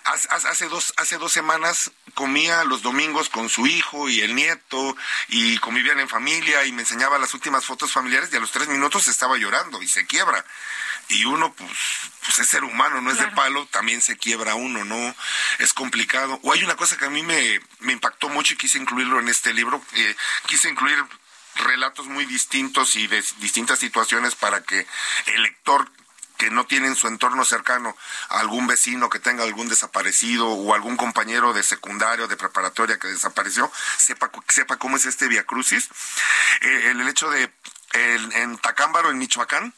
hace 0.03 0.67
dos, 0.69 0.93
hace 0.97 1.17
dos 1.17 1.31
semanas 1.31 1.91
comía 2.13 2.63
los 2.63 2.81
domingos 2.81 3.29
con 3.29 3.49
su 3.49 3.67
hijo 3.67 4.09
y 4.09 4.21
el 4.21 4.35
nieto 4.35 4.95
y 5.27 5.57
convivían 5.59 5.99
en 5.99 6.09
familia 6.09 6.65
y 6.65 6.71
me 6.71 6.81
enseñaba 6.81 7.19
las 7.19 7.33
últimas 7.33 7.65
fotos 7.65 7.91
familiares 7.91 8.29
y 8.31 8.37
a 8.37 8.39
los 8.39 8.51
tres 8.51 8.67
minutos 8.67 9.07
estaba 9.07 9.37
llorando 9.37 9.81
y 9.81 9.87
se 9.87 10.05
quiebra 10.05 10.43
y 11.09 11.25
uno 11.25 11.53
pues, 11.53 11.71
pues 12.25 12.39
es 12.39 12.47
ser 12.47 12.63
humano, 12.63 13.01
no 13.01 13.11
es 13.11 13.19
de 13.19 13.27
palo, 13.27 13.65
también 13.67 14.01
se 14.01 14.17
quiebra 14.17 14.55
uno, 14.55 14.83
¿no? 14.83 15.15
Es 15.59 15.73
complicado. 15.73 16.39
O 16.43 16.53
hay 16.53 16.63
una 16.63 16.75
cosa 16.75 16.97
que 16.97 17.05
a 17.05 17.09
mí 17.09 17.23
me, 17.23 17.61
me 17.79 17.93
impactó 17.93 18.29
mucho 18.29 18.53
y 18.53 18.57
quise 18.57 18.77
incluirlo 18.77 19.19
en 19.19 19.29
este 19.29 19.53
libro, 19.53 19.81
eh, 19.93 20.15
quise 20.47 20.69
incluir 20.69 21.03
relatos 21.55 22.07
muy 22.07 22.25
distintos 22.25 22.95
y 22.95 23.07
de 23.07 23.23
distintas 23.39 23.79
situaciones 23.79 24.35
para 24.35 24.63
que 24.63 24.85
el 25.27 25.43
lector 25.43 25.89
que 26.37 26.51
no 26.51 26.65
tiene 26.65 26.87
en 26.87 26.95
su 26.95 27.07
entorno 27.07 27.43
cercano 27.45 27.95
a 28.29 28.39
algún 28.39 28.67
vecino 28.67 29.09
que 29.09 29.19
tenga 29.19 29.43
algún 29.43 29.67
desaparecido 29.67 30.47
o 30.47 30.73
algún 30.75 30.95
compañero 30.95 31.51
de 31.53 31.63
secundario, 31.63 32.27
de 32.27 32.37
preparatoria 32.37 32.99
que 32.99 33.07
desapareció, 33.07 33.71
sepa, 33.97 34.29
sepa 34.47 34.77
cómo 34.77 34.97
es 34.97 35.05
este 35.05 35.27
Via 35.27 35.45
Crucis. 35.45 35.89
Eh, 36.61 36.89
el, 36.91 37.01
el, 37.01 37.07
hecho 37.07 37.29
de 37.31 37.51
el, 37.93 38.31
en 38.33 38.57
Tacámbaro, 38.59 39.09
en 39.09 39.17
Michoacán, 39.17 39.73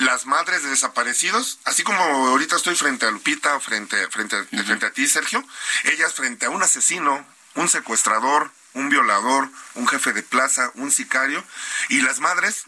las 0.00 0.26
madres 0.26 0.62
de 0.62 0.70
desaparecidos, 0.70 1.58
así 1.64 1.82
como 1.82 2.02
ahorita 2.02 2.56
estoy 2.56 2.74
frente 2.74 3.06
a 3.06 3.10
Lupita, 3.10 3.60
frente, 3.60 4.08
frente, 4.08 4.40
uh 4.40 4.46
-huh. 4.50 4.64
frente 4.64 4.86
a 4.86 4.92
ti, 4.92 5.06
Sergio, 5.06 5.44
ellas 5.84 6.14
frente 6.14 6.46
a 6.46 6.50
un 6.50 6.62
asesino, 6.62 7.26
un 7.54 7.68
secuestrador, 7.68 8.50
un 8.72 8.88
violador, 8.88 9.50
un 9.74 9.86
jefe 9.86 10.12
de 10.12 10.22
plaza, 10.22 10.70
un 10.74 10.90
sicario, 10.90 11.44
y 11.90 12.00
las 12.00 12.20
madres 12.20 12.64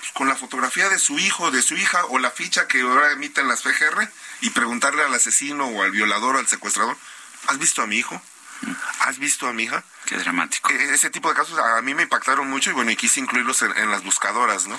pues, 0.00 0.12
con 0.12 0.28
la 0.28 0.34
fotografía 0.34 0.88
de 0.88 0.98
su 0.98 1.18
hijo, 1.18 1.50
de 1.50 1.62
su 1.62 1.76
hija, 1.76 2.04
o 2.06 2.18
la 2.18 2.30
ficha 2.30 2.66
que 2.66 2.80
ahora 2.80 3.12
emiten 3.12 3.46
las 3.46 3.62
FGR, 3.62 4.08
y 4.40 4.50
preguntarle 4.50 5.04
al 5.04 5.14
asesino 5.14 5.66
o 5.66 5.82
al 5.82 5.92
violador 5.92 6.36
o 6.36 6.38
al 6.40 6.48
secuestrador, 6.48 6.96
¿has 7.46 7.58
visto 7.58 7.82
a 7.82 7.86
mi 7.86 7.98
hijo? 7.98 8.20
¿Has 9.00 9.18
visto 9.18 9.48
a 9.48 9.52
mi 9.52 9.64
hija? 9.64 9.82
Qué 10.06 10.16
dramático. 10.16 10.68
Ese 10.70 11.10
tipo 11.10 11.28
de 11.28 11.34
casos 11.34 11.58
a 11.58 11.80
mí 11.82 11.94
me 11.94 12.02
impactaron 12.02 12.48
mucho 12.48 12.70
y 12.70 12.72
bueno, 12.72 12.90
y 12.90 12.96
quise 12.96 13.20
incluirlos 13.20 13.62
en, 13.62 13.76
en 13.76 13.90
las 13.90 14.02
buscadoras, 14.04 14.66
¿no? 14.66 14.78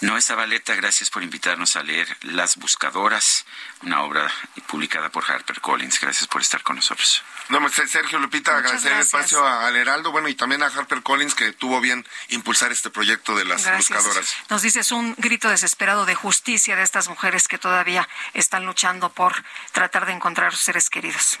Noé 0.00 0.20
Zabaleta, 0.22 0.74
gracias 0.74 1.10
por 1.10 1.22
invitarnos 1.22 1.76
a 1.76 1.82
leer 1.82 2.16
Las 2.22 2.56
Buscadoras, 2.56 3.44
una 3.82 4.02
obra 4.02 4.30
publicada 4.66 5.10
por 5.10 5.24
HarperCollins. 5.28 6.00
Gracias 6.00 6.26
por 6.28 6.40
estar 6.42 6.62
con 6.62 6.76
nosotros. 6.76 7.22
No, 7.48 7.66
Sergio 7.68 8.18
Lupita, 8.18 8.52
Muchas 8.52 8.66
agradecer 8.66 8.90
gracias. 8.92 9.14
el 9.14 9.20
espacio 9.20 9.46
al 9.46 9.74
Heraldo, 9.76 10.12
bueno, 10.12 10.28
y 10.28 10.34
también 10.34 10.62
a 10.62 10.66
HarperCollins 10.66 11.34
que 11.34 11.52
tuvo 11.52 11.80
bien 11.80 12.06
impulsar 12.28 12.70
este 12.70 12.90
proyecto 12.90 13.36
de 13.36 13.44
las 13.44 13.64
gracias. 13.64 13.96
buscadoras. 13.96 14.34
Nos 14.50 14.62
dices 14.62 14.92
un 14.92 15.14
grito 15.18 15.48
desesperado 15.48 16.04
de 16.06 16.14
justicia 16.14 16.76
de 16.76 16.82
estas 16.82 17.08
mujeres 17.08 17.48
que 17.48 17.58
todavía 17.58 18.08
están 18.34 18.66
luchando 18.66 19.10
por 19.12 19.42
tratar 19.72 20.06
de 20.06 20.12
encontrar 20.12 20.48
a 20.48 20.50
sus 20.50 20.60
seres 20.60 20.90
queridos. 20.90 21.38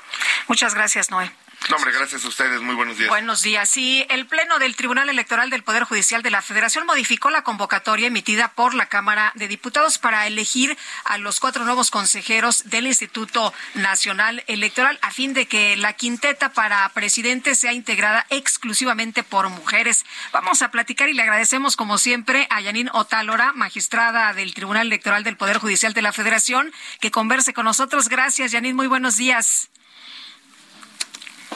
Muchas 0.48 0.74
gracias, 0.74 1.10
Noé. 1.10 1.30
No, 1.68 1.76
hombre, 1.76 1.92
gracias 1.92 2.24
a 2.24 2.28
ustedes. 2.28 2.62
Muy 2.62 2.74
buenos 2.74 2.96
días. 2.96 3.10
Buenos 3.10 3.42
días. 3.42 3.68
Sí, 3.68 4.06
el 4.08 4.26
Pleno 4.26 4.58
del 4.58 4.74
Tribunal 4.74 5.10
Electoral 5.10 5.50
del 5.50 5.62
Poder 5.62 5.84
Judicial 5.84 6.22
de 6.22 6.30
la 6.30 6.40
Federación 6.40 6.86
modificó 6.86 7.28
la 7.28 7.42
convocatoria 7.42 8.06
emitida 8.06 8.48
por 8.48 8.74
la 8.74 8.86
Cámara 8.86 9.32
de 9.34 9.48
Diputados 9.48 9.98
para 9.98 10.26
elegir 10.26 10.78
a 11.04 11.18
los 11.18 11.40
cuatro 11.40 11.64
nuevos 11.64 11.90
consejeros 11.90 12.70
del 12.70 12.86
Instituto 12.86 13.52
Nacional 13.74 14.44
Electoral 14.46 14.98
a 15.02 15.10
fin 15.10 15.34
de 15.34 15.46
que 15.46 15.76
la 15.76 15.92
quinteta 15.92 16.52
para 16.54 16.88
presidente 16.90 17.54
sea 17.54 17.74
integrada 17.74 18.24
exclusivamente 18.30 19.22
por 19.22 19.50
mujeres. 19.50 20.06
Vamos 20.32 20.62
a 20.62 20.70
platicar 20.70 21.10
y 21.10 21.14
le 21.14 21.22
agradecemos 21.22 21.76
como 21.76 21.98
siempre 21.98 22.46
a 22.50 22.62
Yanin 22.62 22.88
Otálora, 22.94 23.52
magistrada 23.52 24.32
del 24.32 24.54
Tribunal 24.54 24.86
Electoral 24.86 25.22
del 25.22 25.36
Poder 25.36 25.58
Judicial 25.58 25.92
de 25.92 26.02
la 26.02 26.12
Federación, 26.14 26.72
que 27.00 27.10
converse 27.10 27.52
con 27.52 27.66
nosotros. 27.66 28.08
Gracias, 28.08 28.52
Yanin. 28.52 28.74
Muy 28.74 28.86
buenos 28.86 29.16
días 29.16 29.68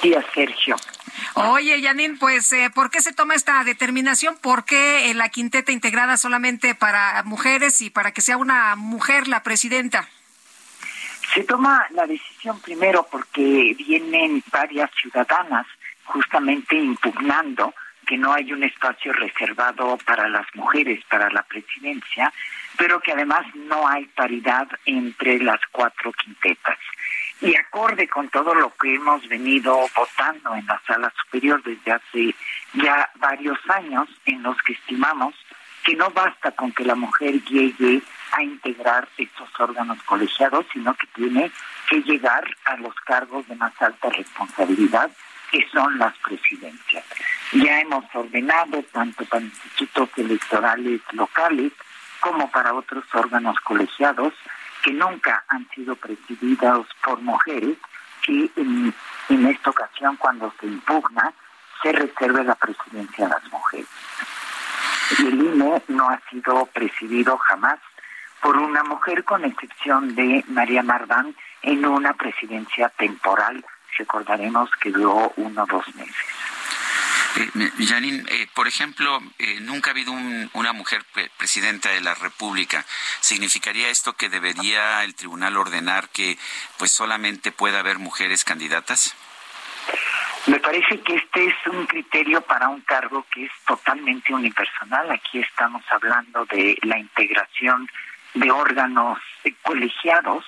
días, 0.02 0.24
Sergio. 0.34 0.76
Oye, 1.34 1.80
Yanin, 1.80 2.18
pues, 2.18 2.52
eh, 2.52 2.70
¿por 2.74 2.90
qué 2.90 3.00
se 3.00 3.12
toma 3.12 3.34
esta 3.34 3.64
determinación? 3.64 4.36
¿Por 4.36 4.64
qué 4.64 5.10
eh, 5.10 5.14
la 5.14 5.28
quinteta 5.30 5.72
integrada 5.72 6.16
solamente 6.16 6.74
para 6.74 7.22
mujeres 7.24 7.80
y 7.80 7.90
para 7.90 8.12
que 8.12 8.20
sea 8.20 8.36
una 8.36 8.76
mujer 8.76 9.28
la 9.28 9.42
presidenta? 9.42 10.08
Se 11.34 11.44
toma 11.44 11.86
la 11.90 12.06
decisión 12.06 12.60
primero 12.60 13.06
porque 13.10 13.74
vienen 13.78 14.42
varias 14.50 14.90
ciudadanas 15.00 15.66
justamente 16.04 16.76
impugnando 16.76 17.74
que 18.06 18.18
no 18.18 18.32
hay 18.32 18.52
un 18.52 18.64
espacio 18.64 19.12
reservado 19.12 19.96
para 20.04 20.28
las 20.28 20.46
mujeres 20.54 21.02
para 21.08 21.30
la 21.30 21.42
presidencia, 21.44 22.32
pero 22.76 23.00
que 23.00 23.12
además 23.12 23.46
no 23.54 23.88
hay 23.88 24.06
paridad 24.06 24.68
entre 24.84 25.38
las 25.38 25.60
cuatro 25.70 26.12
quintetas. 26.12 26.78
Y 27.42 27.56
acorde 27.56 28.08
con 28.08 28.28
todo 28.28 28.54
lo 28.54 28.72
que 28.76 28.94
hemos 28.94 29.26
venido 29.28 29.76
votando 29.96 30.54
en 30.54 30.64
la 30.66 30.80
sala 30.86 31.12
superior 31.22 31.62
desde 31.62 31.92
hace 31.92 32.34
ya 32.74 33.10
varios 33.16 33.58
años, 33.68 34.08
en 34.26 34.42
los 34.42 34.56
que 34.62 34.74
estimamos 34.74 35.34
que 35.84 35.96
no 35.96 36.10
basta 36.10 36.52
con 36.52 36.72
que 36.72 36.84
la 36.84 36.94
mujer 36.94 37.42
llegue 37.44 38.00
a 38.32 38.42
integrar 38.42 39.08
estos 39.18 39.48
órganos 39.58 40.00
colegiados, 40.04 40.64
sino 40.72 40.94
que 40.94 41.06
tiene 41.08 41.50
que 41.88 42.00
llegar 42.02 42.44
a 42.64 42.76
los 42.76 42.94
cargos 43.04 43.46
de 43.48 43.56
más 43.56 43.72
alta 43.82 44.08
responsabilidad, 44.10 45.10
que 45.50 45.66
son 45.72 45.98
las 45.98 46.16
presidencias. 46.18 47.04
Ya 47.52 47.80
hemos 47.80 48.04
ordenado, 48.14 48.82
tanto 48.92 49.24
para 49.26 49.44
institutos 49.44 50.08
electorales 50.16 51.00
locales 51.12 51.72
como 52.20 52.50
para 52.50 52.72
otros 52.72 53.04
órganos 53.12 53.58
colegiados, 53.60 54.32
que 54.82 54.92
nunca 54.92 55.44
han 55.48 55.68
sido 55.70 55.96
presididos 55.96 56.86
por 57.04 57.20
mujeres, 57.20 57.78
que 58.24 58.50
en, 58.56 58.94
en 59.28 59.46
esta 59.46 59.70
ocasión, 59.70 60.16
cuando 60.16 60.52
se 60.60 60.66
impugna, 60.66 61.32
se 61.82 61.92
reserve 61.92 62.44
la 62.44 62.54
presidencia 62.54 63.26
a 63.26 63.30
las 63.30 63.44
mujeres. 63.50 63.88
Y 65.18 65.26
el 65.26 65.34
INE 65.34 65.82
no 65.88 66.08
ha 66.08 66.20
sido 66.30 66.66
presidido 66.66 67.36
jamás 67.38 67.78
por 68.40 68.56
una 68.56 68.82
mujer, 68.82 69.24
con 69.24 69.44
excepción 69.44 70.14
de 70.14 70.44
María 70.48 70.82
Mardán, 70.82 71.34
en 71.62 71.86
una 71.86 72.12
presidencia 72.14 72.88
temporal. 72.88 73.64
Recordaremos 73.96 74.70
que 74.80 74.90
duró 74.90 75.32
uno 75.36 75.62
o 75.62 75.66
dos 75.66 75.94
meses. 75.94 76.16
Eh, 77.36 77.70
Janine, 77.86 78.24
eh, 78.28 78.46
por 78.54 78.68
ejemplo, 78.68 79.20
eh, 79.38 79.58
nunca 79.60 79.90
ha 79.90 79.92
habido 79.92 80.12
un- 80.12 80.50
una 80.52 80.72
mujer 80.72 81.04
pre- 81.12 81.30
presidenta 81.38 81.88
de 81.90 82.00
la 82.00 82.14
República. 82.14 82.84
¿Significaría 83.20 83.88
esto 83.88 84.12
que 84.14 84.28
debería 84.28 85.02
el 85.04 85.14
tribunal 85.14 85.56
ordenar 85.56 86.08
que 86.10 86.36
pues 86.78 86.92
solamente 86.92 87.50
pueda 87.52 87.80
haber 87.80 87.98
mujeres 87.98 88.44
candidatas? 88.44 89.14
Me 90.46 90.58
parece 90.58 91.00
que 91.00 91.14
este 91.14 91.46
es 91.46 91.54
un 91.66 91.86
criterio 91.86 92.40
para 92.42 92.68
un 92.68 92.80
cargo 92.82 93.24
que 93.30 93.44
es 93.46 93.52
totalmente 93.66 94.34
unipersonal. 94.34 95.10
Aquí 95.10 95.38
estamos 95.38 95.82
hablando 95.90 96.44
de 96.46 96.76
la 96.82 96.98
integración 96.98 97.88
de 98.34 98.50
órganos 98.50 99.18
colegiados, 99.62 100.44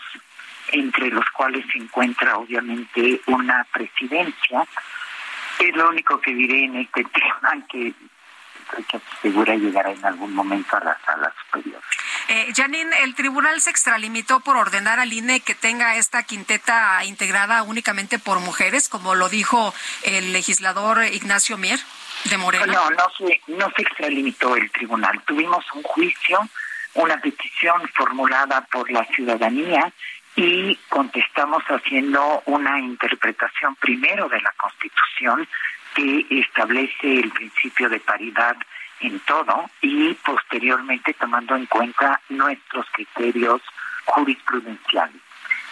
entre 0.73 1.11
los 1.11 1.25
cuales 1.31 1.65
se 1.73 1.79
encuentra 1.79 2.37
obviamente 2.37 3.21
una 3.27 3.65
presidencia. 3.73 4.67
Es 5.59 5.77
lo 5.77 5.89
único 5.89 6.21
que 6.21 6.33
diré 6.33 6.65
en 6.65 6.77
este 6.77 7.05
tema, 7.13 7.67
que 7.69 7.95
estoy 8.79 9.01
segura 9.23 9.55
llegará 9.55 9.91
en 9.91 10.05
algún 10.05 10.35
momento 10.35 10.77
a 10.77 10.81
la 10.81 10.99
sala 11.05 11.33
superior. 11.45 11.81
Eh, 12.29 12.53
Janine, 12.55 13.03
el 13.03 13.15
tribunal 13.15 13.61
se 13.61 13.71
extralimitó 13.71 14.41
por 14.41 14.57
ordenar 14.57 14.99
al 14.99 15.13
INE 15.13 15.41
que 15.41 15.55
tenga 15.55 15.97
esta 15.97 16.23
quinteta 16.23 17.05
integrada 17.05 17.63
únicamente 17.63 18.19
por 18.19 18.41
mujeres, 18.41 18.89
como 18.89 19.15
lo 19.15 19.29
dijo 19.29 19.75
el 20.03 20.33
legislador 20.33 21.05
Ignacio 21.05 21.59
Mier 21.59 21.79
de 22.25 22.39
Morena. 22.39 22.67
No, 22.67 22.91
no 22.91 23.11
se, 23.19 23.41
no 23.49 23.71
se 23.77 23.83
extralimitó 23.83 24.57
el 24.57 24.71
tribunal. 24.71 25.21
Tuvimos 25.27 25.65
un 25.75 25.83
juicio, 25.83 26.49
una 26.95 27.21
petición 27.21 27.87
formulada 27.95 28.63
por 28.73 28.91
la 28.91 29.05
ciudadanía 29.07 29.93
y 30.37 30.77
contestamos 30.89 31.63
haciendo 31.65 32.43
una 32.47 32.79
interpretación 32.81 33.77
primero 33.77 34.29
de 34.29 34.41
la 34.41 34.53
Constitución 34.57 35.47
que 35.95 36.27
establece 36.31 37.21
el 37.21 37.31
principio 37.31 37.89
de 37.89 38.01
paridad 38.01 38.57
en 39.01 39.21
todo 39.21 39.71
y 39.81 40.15
posteriormente 40.15 41.15
tomando 41.15 41.55
en 41.55 41.67
cuenta 41.67 42.21
nuestros 42.29 42.87
criterios 42.93 43.63
jurisprudenciales. 44.07 45.21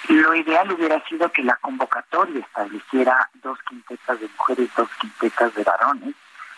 Lo 0.08 0.34
ideal 0.34 0.70
hubiera 0.72 1.02
sido 1.04 1.30
que 1.30 1.42
la 1.42 1.56
convocatoria 1.56 2.40
estableciera 2.40 3.30
dos 3.34 3.58
quintetas 3.68 4.20
de 4.20 4.28
mujeres, 4.36 4.70
dos 4.76 4.88
quintetas 5.00 5.54
de 5.54 5.64
varones 5.64 6.14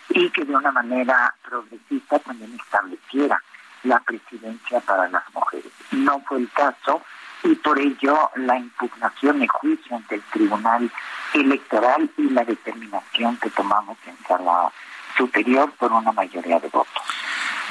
y 0.09 0.31
que 0.31 0.45
de 0.45 0.57
una 0.57 0.73
manera 0.73 1.35
progresista 1.43 2.19
también 2.21 2.55
estableciera 2.59 3.43
la 3.83 4.01
presidencia 4.01 4.81
para 4.81 5.09
las 5.09 5.23
mujeres. 5.35 5.71
No 5.91 6.21
fue 6.21 6.39
el 6.39 6.51
caso 6.53 7.03
y 7.45 7.55
por 7.57 7.79
ello 7.79 8.31
la 8.37 8.59
impugnación 8.59 9.43
y 9.43 9.47
juicio 9.47 9.97
ante 9.97 10.17
el 10.17 10.23
Tribunal 10.23 10.91
Electoral 11.35 12.11
y 12.17 12.31
la 12.31 12.45
determinación 12.45 13.37
que 13.37 13.51
tomamos 13.51 13.99
en 14.07 14.17
sala 14.27 14.73
superior 15.17 15.71
por 15.73 15.93
una 15.93 16.13
mayoría 16.13 16.59
de 16.59 16.69
votos. 16.69 17.05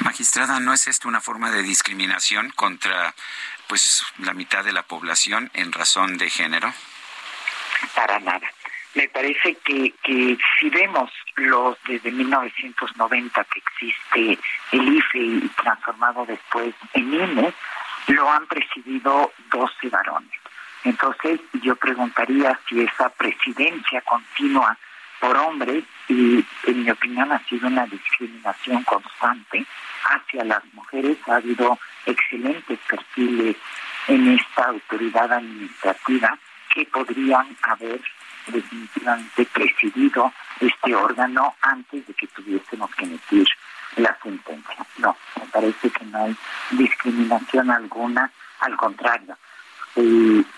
Magistrada, 0.00 0.60
¿no 0.60 0.72
es 0.72 0.86
esto 0.86 1.08
una 1.08 1.20
forma 1.20 1.50
de 1.50 1.62
discriminación 1.62 2.50
contra 2.50 3.14
pues 3.66 4.04
la 4.18 4.32
mitad 4.32 4.64
de 4.64 4.72
la 4.72 4.82
población 4.82 5.50
en 5.54 5.72
razón 5.72 6.16
de 6.18 6.30
género? 6.30 6.72
Para 7.94 8.18
nada. 8.20 8.48
Me 8.94 9.08
parece 9.08 9.56
que, 9.64 9.92
que 10.04 10.38
si 10.60 10.70
vemos 10.70 11.10
los 11.36 11.76
desde 11.88 12.12
1990 12.12 13.44
que 13.44 13.58
existe 13.58 14.38
el 14.70 14.94
IFE 14.96 15.18
y 15.18 15.48
transformado 15.56 16.24
después 16.26 16.74
en 16.92 17.12
INE, 17.12 17.52
lo 18.08 18.30
han 18.30 18.46
presidido 18.46 19.32
12 19.50 19.88
varones. 19.88 20.30
Entonces 20.84 21.40
yo 21.62 21.76
preguntaría 21.76 22.58
si 22.68 22.80
esa 22.80 23.08
presidencia 23.08 24.02
continua 24.02 24.76
por 25.20 25.36
hombres, 25.38 25.84
y 26.08 26.44
en 26.64 26.84
mi 26.84 26.90
opinión 26.90 27.32
ha 27.32 27.38
sido 27.44 27.66
una 27.68 27.86
discriminación 27.86 28.82
constante 28.84 29.64
hacia 30.04 30.44
las 30.44 30.62
mujeres, 30.74 31.16
ha 31.26 31.36
habido 31.36 31.78
excelentes 32.04 32.78
perfiles 32.86 33.56
en 34.08 34.28
esta 34.38 34.64
autoridad 34.64 35.32
administrativa 35.32 36.38
que 36.74 36.84
podrían 36.86 37.56
haber 37.62 38.00
definitivamente 38.48 39.46
presidido 39.46 40.30
este 40.60 40.94
órgano 40.94 41.54
antes 41.62 42.06
de 42.06 42.12
que 42.12 42.26
tuviésemos 42.26 42.94
que 42.94 43.04
emitir 43.04 43.48
la 43.96 44.16
sentencia. 44.22 44.86
No, 44.98 45.16
me 45.40 45.46
parece 45.46 45.90
que 45.90 46.04
no 46.04 46.24
hay 46.24 46.36
discriminación 46.72 47.70
alguna, 47.70 48.30
al 48.60 48.76
contrario, 48.76 49.36
se, 49.94 50.02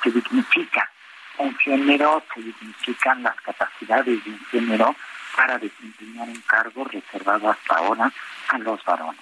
se 0.03 0.11
dignifica 0.11 0.91
un 1.39 1.57
género, 1.59 2.23
se 2.35 2.41
dignifican 2.41 3.23
las 3.23 3.37
capacidades 3.43 4.25
de 4.25 4.31
un 4.31 4.47
género 4.51 4.97
para 5.37 5.59
desempeñar 5.59 6.29
un 6.29 6.41
cargo 6.43 6.85
reservado 6.85 7.51
hasta 7.51 7.77
ahora 7.77 8.11
a 8.49 8.59
los 8.59 8.83
varones. 8.85 9.21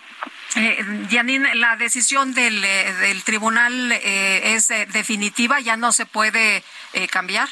Eh, 0.56 0.78
la 1.54 1.76
decisión 1.76 2.32
del, 2.34 2.62
eh, 2.62 2.92
del 3.00 3.24
tribunal 3.24 3.90
eh, 3.90 4.54
es 4.54 4.70
eh, 4.70 4.86
definitiva, 4.92 5.58
ya 5.58 5.76
no 5.76 5.90
se 5.90 6.06
puede 6.06 6.62
eh, 6.92 7.08
cambiar. 7.08 7.48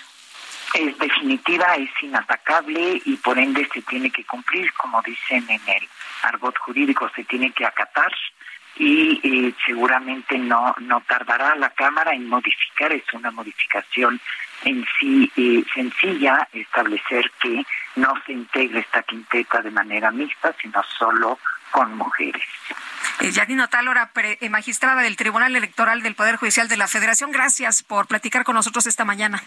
Es 0.74 0.98
definitiva, 0.98 1.74
es 1.76 1.90
inatacable 2.02 3.00
y 3.04 3.16
por 3.16 3.38
ende 3.38 3.68
se 3.72 3.82
tiene 3.82 4.10
que 4.10 4.24
cumplir, 4.24 4.72
como 4.74 5.02
dicen 5.02 5.44
en 5.48 5.60
el 5.68 5.88
argot 6.22 6.56
jurídico, 6.58 7.10
se 7.14 7.24
tiene 7.24 7.52
que 7.52 7.66
acatar 7.66 8.12
y 8.76 9.20
eh, 9.22 9.54
seguramente 9.66 10.38
no, 10.38 10.74
no 10.78 11.02
tardará 11.02 11.54
la 11.56 11.70
Cámara 11.70 12.14
en 12.14 12.26
modificar, 12.26 12.90
es 12.92 13.04
una 13.12 13.30
modificación 13.30 14.18
en 14.64 14.86
sí 14.98 15.30
eh, 15.36 15.62
sencilla, 15.74 16.48
establecer 16.52 17.30
que 17.40 17.66
no 17.96 18.14
se 18.24 18.32
integre 18.32 18.80
esta 18.80 19.02
quinteta 19.02 19.60
de 19.60 19.70
manera 19.70 20.10
mixta, 20.10 20.54
sino 20.62 20.82
solo 20.98 21.38
con 21.70 21.96
mujeres. 21.96 22.42
Eh, 23.20 23.30
Janine 23.32 23.64
Otálora, 23.64 24.10
pre- 24.12 24.38
eh, 24.40 24.48
magistrada 24.48 25.02
del 25.02 25.16
Tribunal 25.16 25.54
Electoral 25.54 26.02
del 26.02 26.14
Poder 26.14 26.36
Judicial 26.36 26.68
de 26.68 26.76
la 26.78 26.88
Federación, 26.88 27.30
gracias 27.30 27.82
por 27.82 28.06
platicar 28.06 28.44
con 28.44 28.54
nosotros 28.54 28.86
esta 28.86 29.04
mañana. 29.04 29.42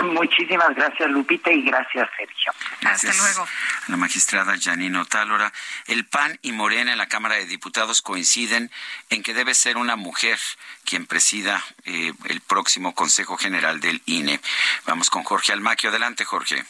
Muchísimas 0.00 0.74
gracias 0.74 1.10
Lupita 1.10 1.50
y 1.50 1.62
gracias 1.62 2.08
Sergio. 2.16 2.52
Hasta 2.84 3.12
luego. 3.14 3.46
La 3.88 3.96
magistrada 3.96 4.54
Janino 4.60 5.04
Tálora. 5.06 5.52
El 5.86 6.04
PAN 6.06 6.38
y 6.42 6.52
Morena 6.52 6.92
en 6.92 6.98
la 6.98 7.08
Cámara 7.08 7.34
de 7.34 7.46
Diputados 7.46 8.00
coinciden 8.02 8.70
en 9.10 9.22
que 9.22 9.34
debe 9.34 9.54
ser 9.54 9.76
una 9.76 9.96
mujer 9.96 10.38
quien 10.84 11.06
presida 11.06 11.62
eh, 11.84 12.12
el 12.26 12.40
próximo 12.40 12.94
Consejo 12.94 13.36
General 13.36 13.80
del 13.80 14.02
INE. 14.06 14.40
Vamos 14.86 15.10
con 15.10 15.24
Jorge 15.24 15.52
Almaquio. 15.52 15.90
Adelante, 15.90 16.24
Jorge. 16.24 16.64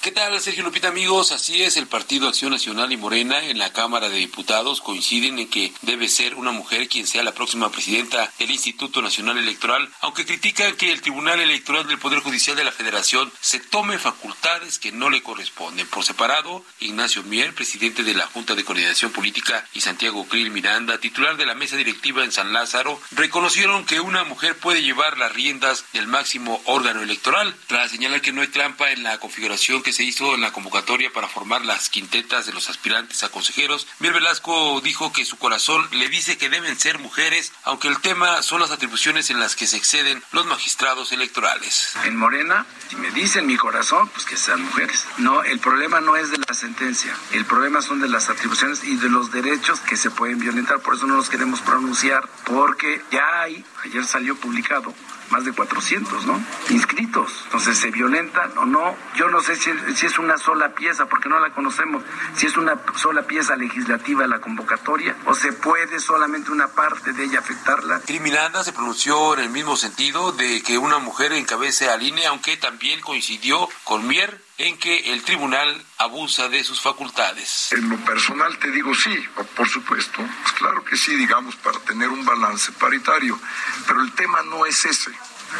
¿Qué 0.00 0.12
tal, 0.12 0.40
Sergio 0.40 0.62
Lupita, 0.62 0.86
amigos? 0.86 1.32
Así 1.32 1.60
es, 1.64 1.76
el 1.76 1.88
Partido 1.88 2.28
Acción 2.28 2.52
Nacional 2.52 2.92
y 2.92 2.96
Morena 2.96 3.42
en 3.42 3.58
la 3.58 3.72
Cámara 3.72 4.08
de 4.08 4.16
Diputados 4.16 4.80
coinciden 4.80 5.40
en 5.40 5.50
que 5.50 5.72
debe 5.82 6.08
ser 6.08 6.36
una 6.36 6.52
mujer 6.52 6.88
quien 6.88 7.04
sea 7.08 7.24
la 7.24 7.34
próxima 7.34 7.72
presidenta 7.72 8.32
del 8.38 8.52
Instituto 8.52 9.02
Nacional 9.02 9.38
Electoral, 9.38 9.90
aunque 10.00 10.24
critican 10.24 10.76
que 10.76 10.92
el 10.92 11.02
Tribunal 11.02 11.40
Electoral 11.40 11.88
del 11.88 11.98
Poder 11.98 12.20
Judicial 12.20 12.56
de 12.56 12.62
la 12.62 12.70
Federación 12.70 13.32
se 13.40 13.58
tome 13.58 13.98
facultades 13.98 14.78
que 14.78 14.92
no 14.92 15.10
le 15.10 15.20
corresponden. 15.20 15.88
Por 15.88 16.04
separado, 16.04 16.64
Ignacio 16.78 17.24
Mier, 17.24 17.52
presidente 17.52 18.04
de 18.04 18.14
la 18.14 18.28
Junta 18.28 18.54
de 18.54 18.64
Coordinación 18.64 19.10
Política, 19.10 19.66
y 19.74 19.80
Santiago 19.80 20.28
Krill 20.28 20.52
Miranda, 20.52 21.00
titular 21.00 21.36
de 21.36 21.44
la 21.44 21.56
mesa 21.56 21.74
directiva 21.74 22.22
en 22.22 22.30
San 22.30 22.52
Lázaro, 22.52 23.00
reconocieron 23.10 23.84
que 23.84 23.98
una 23.98 24.22
mujer 24.22 24.56
puede 24.56 24.80
llevar 24.80 25.18
las 25.18 25.32
riendas 25.32 25.84
del 25.92 26.06
máximo 26.06 26.62
órgano 26.66 27.02
electoral, 27.02 27.56
tras 27.66 27.90
señalar 27.90 28.20
que 28.20 28.32
no 28.32 28.42
hay 28.42 28.48
trampa 28.48 28.92
en 28.92 29.02
la 29.02 29.18
configuración 29.18 29.82
se 29.92 30.04
hizo 30.04 30.34
en 30.34 30.40
la 30.40 30.52
convocatoria 30.52 31.12
para 31.12 31.28
formar 31.28 31.64
las 31.64 31.88
quintetas 31.88 32.46
de 32.46 32.52
los 32.52 32.68
aspirantes 32.68 33.22
a 33.22 33.28
consejeros, 33.28 33.86
Mier 33.98 34.14
Velasco 34.14 34.80
dijo 34.82 35.12
que 35.12 35.24
su 35.24 35.36
corazón 35.38 35.86
le 35.92 36.08
dice 36.08 36.38
que 36.38 36.48
deben 36.48 36.78
ser 36.78 36.98
mujeres, 36.98 37.52
aunque 37.64 37.88
el 37.88 37.98
tema 38.00 38.42
son 38.42 38.60
las 38.60 38.70
atribuciones 38.70 39.30
en 39.30 39.40
las 39.40 39.56
que 39.56 39.66
se 39.66 39.76
exceden 39.76 40.22
los 40.32 40.46
magistrados 40.46 41.12
electorales. 41.12 41.94
En 42.04 42.16
Morena, 42.16 42.66
si 42.88 42.96
me 42.96 43.10
dicen 43.10 43.46
mi 43.46 43.56
corazón, 43.56 44.08
pues 44.08 44.24
que 44.24 44.36
sean 44.36 44.62
mujeres. 44.62 45.04
No, 45.18 45.42
el 45.42 45.58
problema 45.58 46.00
no 46.00 46.16
es 46.16 46.30
de 46.30 46.38
la 46.38 46.54
sentencia, 46.54 47.16
el 47.32 47.44
problema 47.44 47.82
son 47.82 48.00
de 48.00 48.08
las 48.08 48.28
atribuciones 48.28 48.84
y 48.84 48.96
de 48.96 49.08
los 49.08 49.30
derechos 49.32 49.80
que 49.80 49.96
se 49.96 50.10
pueden 50.10 50.38
violentar, 50.38 50.80
por 50.80 50.94
eso 50.94 51.06
no 51.06 51.16
los 51.16 51.28
queremos 51.28 51.60
pronunciar, 51.60 52.28
porque 52.44 53.02
ya 53.10 53.42
hay, 53.42 53.64
ayer 53.84 54.04
salió 54.04 54.36
publicado 54.36 54.94
más 55.30 55.44
de 55.44 55.52
400, 55.52 56.26
¿no? 56.26 56.42
Inscritos. 56.70 57.42
Entonces, 57.44 57.78
¿se 57.78 57.90
violentan 57.90 58.56
o 58.58 58.64
no? 58.64 58.96
Yo 59.16 59.28
no 59.28 59.40
sé 59.40 59.56
si, 59.56 59.70
si, 59.94 60.06
es 60.06 60.18
una 60.18 60.38
sola 60.38 60.74
pieza, 60.74 61.06
porque 61.06 61.28
no 61.28 61.38
la 61.40 61.50
conocemos, 61.50 62.02
si 62.36 62.46
es 62.46 62.56
una 62.56 62.78
sola 62.96 63.22
pieza 63.22 63.56
legislativa 63.56 64.26
la 64.26 64.40
convocatoria, 64.40 65.16
o 65.26 65.34
se 65.34 65.52
puede 65.52 66.00
solamente 66.00 66.50
una 66.50 66.68
parte 66.68 67.12
de 67.12 67.24
ella 67.24 67.40
afectarla. 67.40 68.00
Criminanda 68.00 68.64
se 68.64 68.72
pronunció 68.72 69.34
en 69.34 69.40
el 69.40 69.50
mismo 69.50 69.76
sentido 69.76 70.32
de 70.32 70.62
que 70.62 70.78
una 70.78 70.98
mujer 70.98 71.32
encabece 71.32 71.88
al 71.88 72.02
INE, 72.02 72.26
aunque 72.26 72.56
también 72.56 73.00
coincidió 73.00 73.68
con 73.84 74.06
Mier 74.06 74.47
en 74.58 74.76
que 74.76 75.12
el 75.12 75.22
tribunal 75.22 75.84
abusa 75.98 76.48
de 76.48 76.64
sus 76.64 76.80
facultades. 76.80 77.72
En 77.72 77.88
lo 77.88 77.96
personal 78.04 78.58
te 78.58 78.70
digo 78.70 78.92
sí, 78.94 79.14
por 79.56 79.68
supuesto, 79.68 80.18
pues 80.42 80.52
claro 80.54 80.84
que 80.84 80.96
sí, 80.96 81.14
digamos, 81.14 81.54
para 81.56 81.78
tener 81.80 82.08
un 82.08 82.24
balance 82.24 82.72
paritario, 82.72 83.38
pero 83.86 84.02
el 84.02 84.12
tema 84.12 84.42
no 84.42 84.66
es 84.66 84.84
ese. 84.84 85.12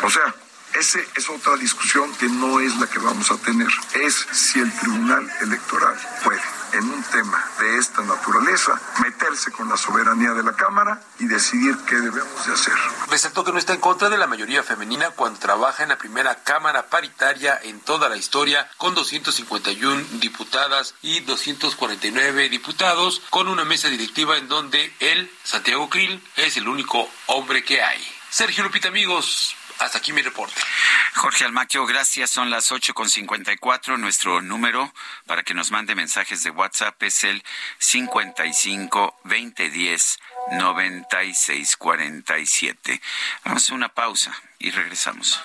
O 0.02 0.10
sea, 0.10 0.34
esa 0.74 0.98
es 1.16 1.28
otra 1.30 1.56
discusión 1.56 2.12
que 2.16 2.26
no 2.26 2.60
es 2.60 2.76
la 2.76 2.88
que 2.88 2.98
vamos 2.98 3.30
a 3.30 3.38
tener. 3.38 3.68
Es 3.94 4.14
si 4.32 4.58
el 4.58 4.72
Tribunal 4.78 5.30
Electoral 5.40 5.96
puede, 6.24 6.42
en 6.72 6.84
un 6.84 7.02
tema 7.04 7.44
de 7.58 7.78
esta 7.78 8.02
naturaleza, 8.02 8.80
meterse 9.02 9.50
con 9.52 9.68
la 9.68 9.76
soberanía 9.76 10.32
de 10.32 10.42
la 10.42 10.52
Cámara 10.52 11.00
y 11.18 11.26
decidir 11.26 11.76
qué 11.86 11.96
debemos 11.96 12.46
de 12.46 12.52
hacer. 12.52 12.74
Resaltó 13.08 13.44
que 13.44 13.52
no 13.52 13.58
está 13.58 13.74
en 13.74 13.80
contra 13.80 14.08
de 14.08 14.18
la 14.18 14.26
mayoría 14.26 14.62
femenina 14.62 15.10
cuando 15.10 15.38
trabaja 15.38 15.82
en 15.82 15.90
la 15.90 15.98
primera 15.98 16.42
Cámara 16.42 16.88
paritaria 16.88 17.58
en 17.62 17.80
toda 17.80 18.08
la 18.08 18.16
historia, 18.16 18.68
con 18.76 18.94
251 18.94 20.04
diputadas 20.20 20.94
y 21.02 21.20
249 21.20 22.48
diputados, 22.48 23.22
con 23.30 23.48
una 23.48 23.64
mesa 23.64 23.88
directiva 23.88 24.36
en 24.36 24.48
donde 24.48 24.94
él, 25.00 25.30
Santiago 25.44 25.88
Krill, 25.88 26.22
es 26.36 26.56
el 26.56 26.68
único 26.68 27.08
hombre 27.26 27.64
que 27.64 27.82
hay. 27.82 28.00
Sergio 28.30 28.62
Lupita, 28.62 28.88
amigos, 28.88 29.56
hasta 29.78 29.98
aquí 29.98 30.12
mi 30.12 30.22
reporte. 30.22 30.60
Jorge 31.14 31.44
Almaquio, 31.44 31.86
gracias. 31.86 32.30
Son 32.30 32.50
las 32.50 32.72
ocho 32.72 32.94
con 32.94 33.10
cincuenta 33.10 33.52
y 33.52 33.56
cuatro. 33.56 33.98
Nuestro 33.98 34.40
número 34.40 34.92
para 35.26 35.42
que 35.42 35.52
nos 35.54 35.70
mande 35.70 35.94
mensajes 35.94 36.42
de 36.42 36.50
WhatsApp 36.50 37.02
es 37.02 37.24
el 37.24 37.42
55 37.78 39.20
2010 39.24 40.18
9647. 40.52 43.02
Vamos 43.44 43.70
a 43.70 43.74
una 43.74 43.88
pausa 43.88 44.32
y 44.58 44.70
regresamos. 44.70 45.40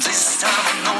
This 0.00 0.40
time 0.40 0.50
I 0.50 0.82
know 0.84 0.99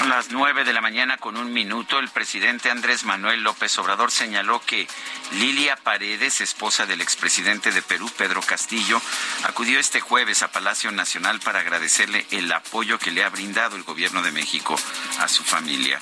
Son 0.00 0.08
las 0.08 0.30
nueve 0.30 0.64
de 0.64 0.72
la 0.72 0.80
mañana 0.80 1.18
con 1.18 1.36
un 1.36 1.52
minuto. 1.52 1.98
El 1.98 2.08
presidente 2.08 2.70
Andrés 2.70 3.04
Manuel 3.04 3.42
López 3.42 3.78
Obrador 3.78 4.10
señaló 4.10 4.62
que 4.64 4.88
Lilia 5.32 5.76
Paredes, 5.76 6.40
esposa 6.40 6.86
del 6.86 7.02
expresidente 7.02 7.70
de 7.70 7.82
Perú, 7.82 8.10
Pedro 8.16 8.40
Castillo, 8.40 8.98
acudió 9.42 9.78
este 9.78 10.00
jueves 10.00 10.42
a 10.42 10.50
Palacio 10.50 10.90
Nacional 10.90 11.38
para 11.40 11.60
agradecerle 11.60 12.26
el 12.30 12.50
apoyo 12.50 12.98
que 12.98 13.10
le 13.10 13.22
ha 13.22 13.28
brindado 13.28 13.76
el 13.76 13.82
gobierno 13.82 14.22
de 14.22 14.32
México 14.32 14.74
a 15.18 15.28
su 15.28 15.44
familia. 15.44 16.00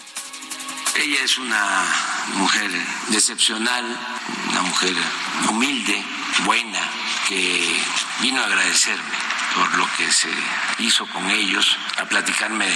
Ella 0.94 1.24
es 1.24 1.36
una 1.36 1.84
mujer 2.34 2.70
excepcional, 3.12 3.84
una 4.50 4.62
mujer 4.62 4.94
humilde, 5.48 6.00
buena, 6.44 6.88
que 7.28 7.76
vino 8.20 8.40
a 8.40 8.44
agradecerme 8.44 9.27
por 9.54 9.76
lo 9.76 9.88
que 9.96 10.10
se 10.12 10.30
hizo 10.78 11.06
con 11.06 11.28
ellos, 11.30 11.78
a 11.98 12.04
platicarme 12.04 12.68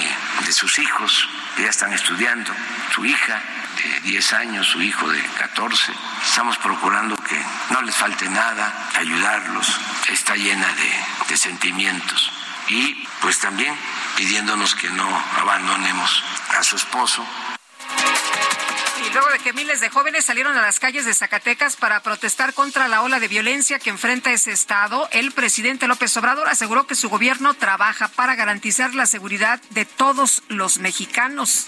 de 0.45 0.53
sus 0.53 0.79
hijos, 0.79 1.29
que 1.57 1.63
ya 1.63 1.71
están 1.71 1.93
estudiando, 1.93 2.53
su 2.95 3.05
hija 3.05 3.43
de 3.77 4.01
10 4.01 4.33
años, 4.35 4.67
su 4.67 4.81
hijo 4.83 5.09
de 5.09 5.23
14. 5.39 5.93
Estamos 6.25 6.59
procurando 6.59 7.17
que 7.17 7.41
no 7.71 7.83
les 7.83 7.97
falte 7.97 8.29
nada, 8.29 8.91
ayudarlos. 8.97 9.81
Está 10.09 10.35
llena 10.37 10.67
de, 10.75 11.05
de 11.29 11.37
sentimientos. 11.37 12.31
Y 12.69 13.07
pues 13.21 13.39
también 13.39 13.77
pidiéndonos 14.17 14.75
que 14.75 14.89
no 14.91 15.25
abandonemos 15.39 16.23
a 16.59 16.63
su 16.63 16.77
esposo, 16.77 17.27
Y 19.05 19.13
luego 19.13 19.31
de 19.31 19.39
que 19.41 19.53
miles 19.53 19.81
de 19.81 19.91
jóvenes 19.91 20.25
salieron 20.25 20.57
a 20.57 20.63
las 20.63 20.79
calles 20.79 21.05
de 21.05 21.15
Zacatecas 21.15 21.77
para 21.77 22.03
protestar 22.03 22.55
contra 22.55 22.87
la 22.87 23.03
ola 23.03 23.19
de 23.19 23.27
violencia 23.27 23.81
que 23.81 23.91
enfrenta 23.91 24.33
ese 24.33 24.53
estado, 24.53 25.09
el 25.11 25.33
presidente 25.33 25.89
López 25.89 26.17
Obrador 26.17 26.49
aseguró 26.49 26.87
que 26.87 26.95
su 26.95 27.09
gobierno 27.09 27.55
trabaja 27.55 28.09
para 28.09 28.37
garantizar 28.37 28.95
la 28.95 29.07
seguridad 29.07 29.61
de 29.71 29.85
todos 29.85 30.43
los 30.49 30.79
mexicanos. 30.79 31.67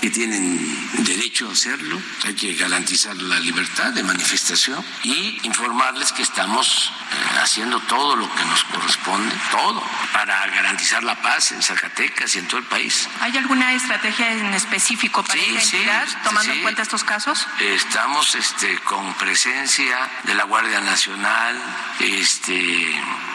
Que 0.00 0.10
tienen 0.10 1.04
derecho 1.04 1.48
a 1.48 1.52
hacerlo, 1.52 2.00
hay 2.24 2.34
que 2.34 2.54
garantizar 2.54 3.16
la 3.16 3.38
libertad 3.40 3.92
de 3.92 4.02
manifestación 4.02 4.84
y 5.02 5.40
informarles 5.42 6.12
que 6.12 6.22
estamos 6.22 6.92
eh, 7.12 7.38
haciendo 7.42 7.80
todo 7.80 8.16
lo 8.16 8.32
que 8.34 8.44
nos 8.44 8.64
corresponde, 8.64 9.34
todo, 9.50 9.82
para 10.12 10.46
garantizar 10.48 11.02
la 11.02 11.14
paz 11.22 11.52
en 11.52 11.62
Zacatecas 11.62 12.34
y 12.36 12.40
en 12.40 12.48
todo 12.48 12.58
el 12.58 12.66
país. 12.66 13.08
¿Hay 13.20 13.36
alguna 13.36 13.72
estrategia 13.72 14.32
en 14.32 14.54
específico 14.54 15.22
para 15.22 15.40
Sí, 15.40 15.46
esta 15.48 15.60
sí, 15.60 15.76
entidad, 15.76 16.08
tomando 16.24 16.52
sí. 16.52 16.58
en 16.58 16.62
cuenta 16.62 16.82
estos 16.82 17.04
casos? 17.04 17.46
Estamos 17.60 18.34
este, 18.34 18.78
con 18.80 19.14
presencia 19.14 19.96
de 20.24 20.34
la 20.34 20.44
Guardia 20.44 20.80
Nacional, 20.80 21.60
este, 22.00 22.86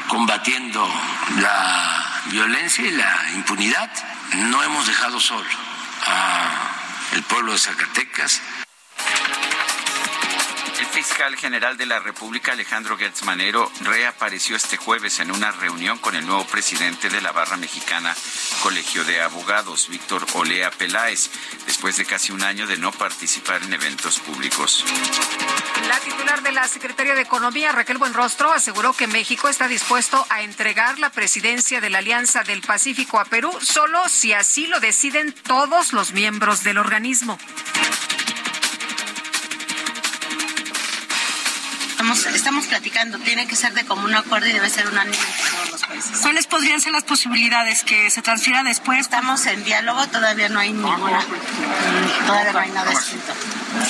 combatiendo 0.07 0.87
la 1.39 2.21
violencia 2.29 2.85
y 2.85 2.91
la 2.91 3.31
impunidad. 3.35 3.89
No 4.33 4.63
hemos 4.63 4.87
dejado 4.87 5.19
solo 5.19 5.70
a 6.05 6.71
el 7.13 7.23
pueblo 7.23 7.53
de 7.53 7.57
Zacatecas. 7.57 8.41
El 11.01 11.07
fiscal 11.07 11.35
general 11.35 11.77
de 11.77 11.87
la 11.87 11.97
República, 11.97 12.51
Alejandro 12.51 12.95
Gertz 12.95 13.23
Manero, 13.23 13.71
reapareció 13.81 14.55
este 14.55 14.77
jueves 14.77 15.19
en 15.19 15.31
una 15.31 15.49
reunión 15.49 15.97
con 15.97 16.15
el 16.15 16.27
nuevo 16.27 16.45
presidente 16.45 17.09
de 17.09 17.21
la 17.21 17.31
Barra 17.31 17.57
Mexicana 17.57 18.15
Colegio 18.61 19.03
de 19.03 19.19
Abogados, 19.19 19.87
Víctor 19.89 20.23
Olea 20.35 20.69
Peláez, 20.69 21.31
después 21.65 21.97
de 21.97 22.05
casi 22.05 22.31
un 22.31 22.43
año 22.43 22.67
de 22.67 22.77
no 22.77 22.91
participar 22.91 23.63
en 23.63 23.73
eventos 23.73 24.19
públicos. 24.19 24.85
La 25.87 25.99
titular 26.01 26.43
de 26.43 26.51
la 26.51 26.67
Secretaría 26.67 27.15
de 27.15 27.21
Economía, 27.21 27.71
Raquel 27.71 27.97
Buenrostro, 27.97 28.51
aseguró 28.51 28.93
que 28.93 29.07
México 29.07 29.49
está 29.49 29.67
dispuesto 29.67 30.23
a 30.29 30.43
entregar 30.43 30.99
la 30.99 31.09
presidencia 31.09 31.81
de 31.81 31.89
la 31.89 31.97
Alianza 31.97 32.43
del 32.43 32.61
Pacífico 32.61 33.19
a 33.19 33.25
Perú 33.25 33.51
solo 33.59 34.07
si 34.07 34.33
así 34.33 34.67
lo 34.67 34.79
deciden 34.79 35.33
todos 35.33 35.93
los 35.93 36.11
miembros 36.11 36.63
del 36.63 36.77
organismo. 36.77 37.39
Estamos, 42.11 42.35
estamos 42.35 42.67
platicando, 42.67 43.19
tiene 43.19 43.47
que 43.47 43.55
ser 43.55 43.73
de 43.73 43.85
común 43.85 44.13
acuerdo 44.13 44.45
y 44.45 44.51
debe 44.51 44.69
ser 44.69 44.85
unánime 44.85 45.15
entre 45.15 45.49
todos 45.49 45.71
los 45.71 45.81
países. 45.81 46.19
¿Cuáles 46.19 46.45
podrían 46.45 46.81
ser 46.81 46.91
las 46.91 47.03
posibilidades 47.03 47.85
que 47.85 48.09
se 48.09 48.21
transfiera 48.21 48.63
después? 48.63 48.99
Estamos 48.99 49.45
en 49.45 49.63
diálogo, 49.63 50.05
todavía 50.07 50.49
no 50.49 50.59
hay 50.59 50.73
ninguna, 50.73 51.21
mm, 51.21 52.25
todavía 52.25 52.51
no 52.51 52.59
hay 52.59 52.71
nada 52.71 52.91
escrito. 52.91 53.33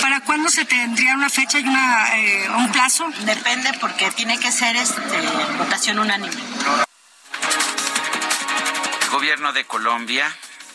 ¿Para 0.02 0.22
cuándo 0.22 0.50
se 0.50 0.66
tendría 0.66 1.16
una 1.16 1.32
fecha 1.32 1.58
y 1.58 1.68
una, 1.68 2.16
eh, 2.16 2.48
un 2.58 2.72
plazo? 2.72 3.12
Depende 3.22 3.74
porque 3.82 4.12
tiene 4.12 4.38
que 4.38 4.52
ser 4.52 4.76
este, 4.76 5.02
votación 5.58 5.98
unánime. 5.98 6.36
El 9.02 9.10
gobierno 9.10 9.52
de 9.52 9.66
Colombia, 9.66 10.32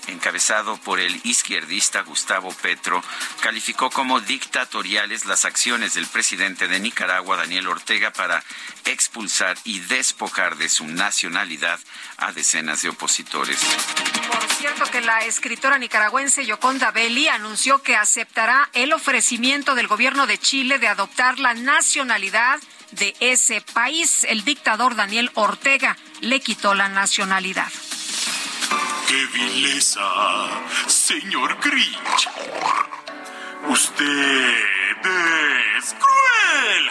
encabezado 0.08 0.76
por 0.78 1.00
el 1.00 1.20
izquierdista 1.24 2.02
Gustavo 2.02 2.52
Petro, 2.62 3.02
calificó 3.40 3.90
como 3.90 4.20
dictatoriales 4.20 5.26
las 5.26 5.44
acciones 5.44 5.94
del 5.94 6.06
presidente 6.06 6.68
de 6.68 6.80
Nicaragua, 6.80 7.36
Daniel 7.36 7.68
Ortega, 7.68 8.12
para 8.12 8.42
expulsar 8.84 9.56
y 9.64 9.80
despojar 9.80 10.56
de 10.56 10.68
su 10.68 10.86
nacionalidad 10.86 11.80
a 12.18 12.32
decenas 12.32 12.82
de 12.82 12.88
opositores. 12.88 13.58
Por 14.30 14.42
cierto 14.50 14.84
que 14.90 15.00
la 15.00 15.24
escritora 15.24 15.78
nicaragüense 15.78 16.46
Yoconda 16.46 16.90
Belli 16.90 17.28
anunció 17.28 17.82
que 17.82 17.96
aceptará 17.96 18.68
el 18.72 18.92
ofrecimiento 18.92 19.74
del 19.74 19.86
gobierno 19.86 20.26
de 20.26 20.38
Chile 20.38 20.78
de 20.78 20.88
adoptar 20.88 21.38
la 21.38 21.54
nacionalidad 21.54 22.60
de 22.92 23.14
ese 23.20 23.60
país. 23.60 24.24
El 24.24 24.44
dictador 24.44 24.94
Daniel 24.94 25.30
Ortega 25.34 25.96
le 26.20 26.40
quitó 26.40 26.74
la 26.74 26.88
nacionalidad. 26.88 27.70
¡Qué 29.06 29.24
vileza, 29.26 30.02
señor 30.88 31.58
Grinch! 31.60 32.28
Usted 33.68 34.54
es 35.78 35.94
cruel. 35.94 36.90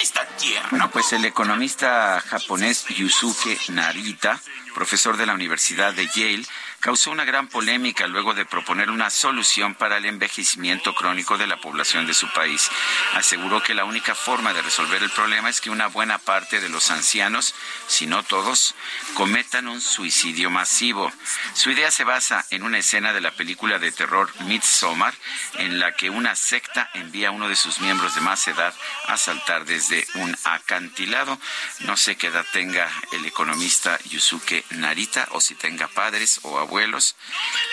Esta 0.00 0.26
tierra. 0.38 0.68
Bueno, 0.70 0.90
pues 0.90 1.12
el 1.12 1.26
economista 1.26 2.20
japonés 2.20 2.86
Yusuke 2.88 3.58
Narita, 3.68 4.40
profesor 4.74 5.18
de 5.18 5.26
la 5.26 5.34
Universidad 5.34 5.92
de 5.92 6.06
Yale, 6.06 6.46
causó 6.84 7.10
una 7.12 7.24
gran 7.24 7.48
polémica 7.48 8.06
luego 8.06 8.34
de 8.34 8.44
proponer 8.44 8.90
una 8.90 9.08
solución 9.08 9.74
para 9.74 9.96
el 9.96 10.04
envejecimiento 10.04 10.94
crónico 10.94 11.38
de 11.38 11.46
la 11.46 11.56
población 11.56 12.06
de 12.06 12.12
su 12.12 12.30
país. 12.34 12.70
Aseguró 13.14 13.62
que 13.62 13.72
la 13.72 13.86
única 13.86 14.14
forma 14.14 14.52
de 14.52 14.60
resolver 14.60 15.02
el 15.02 15.08
problema 15.08 15.48
es 15.48 15.62
que 15.62 15.70
una 15.70 15.86
buena 15.86 16.18
parte 16.18 16.60
de 16.60 16.68
los 16.68 16.90
ancianos, 16.90 17.54
si 17.86 18.06
no 18.06 18.22
todos, 18.22 18.74
cometan 19.14 19.66
un 19.66 19.80
suicidio 19.80 20.50
masivo. 20.50 21.10
Su 21.54 21.70
idea 21.70 21.90
se 21.90 22.04
basa 22.04 22.44
en 22.50 22.62
una 22.62 22.76
escena 22.76 23.14
de 23.14 23.22
la 23.22 23.30
película 23.30 23.78
de 23.78 23.90
terror 23.90 24.28
Midsommar, 24.40 25.14
en 25.54 25.80
la 25.80 25.92
que 25.92 26.10
una 26.10 26.36
secta 26.36 26.90
envía 26.92 27.28
a 27.28 27.30
uno 27.30 27.48
de 27.48 27.56
sus 27.56 27.80
miembros 27.80 28.14
de 28.14 28.20
más 28.20 28.46
edad 28.46 28.74
a 29.06 29.16
saltar 29.16 29.64
desde 29.64 30.06
un 30.16 30.36
acantilado. 30.44 31.40
No 31.80 31.96
sé 31.96 32.16
qué 32.16 32.26
edad 32.26 32.44
tenga 32.52 32.90
el 33.12 33.24
economista 33.24 33.98
Yusuke 34.04 34.66
Narita 34.72 35.28
o 35.30 35.40
si 35.40 35.54
tenga 35.54 35.88
padres 35.88 36.40
o 36.42 36.58
abuelos, 36.58 36.73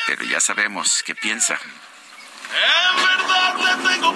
pero 0.07 0.23
ya 0.25 0.39
sabemos 0.39 1.03
qué 1.03 1.15
piensa. 1.15 1.59
En 2.53 2.95
verdad 3.03 3.55
le 3.57 3.89
tengo 3.89 4.11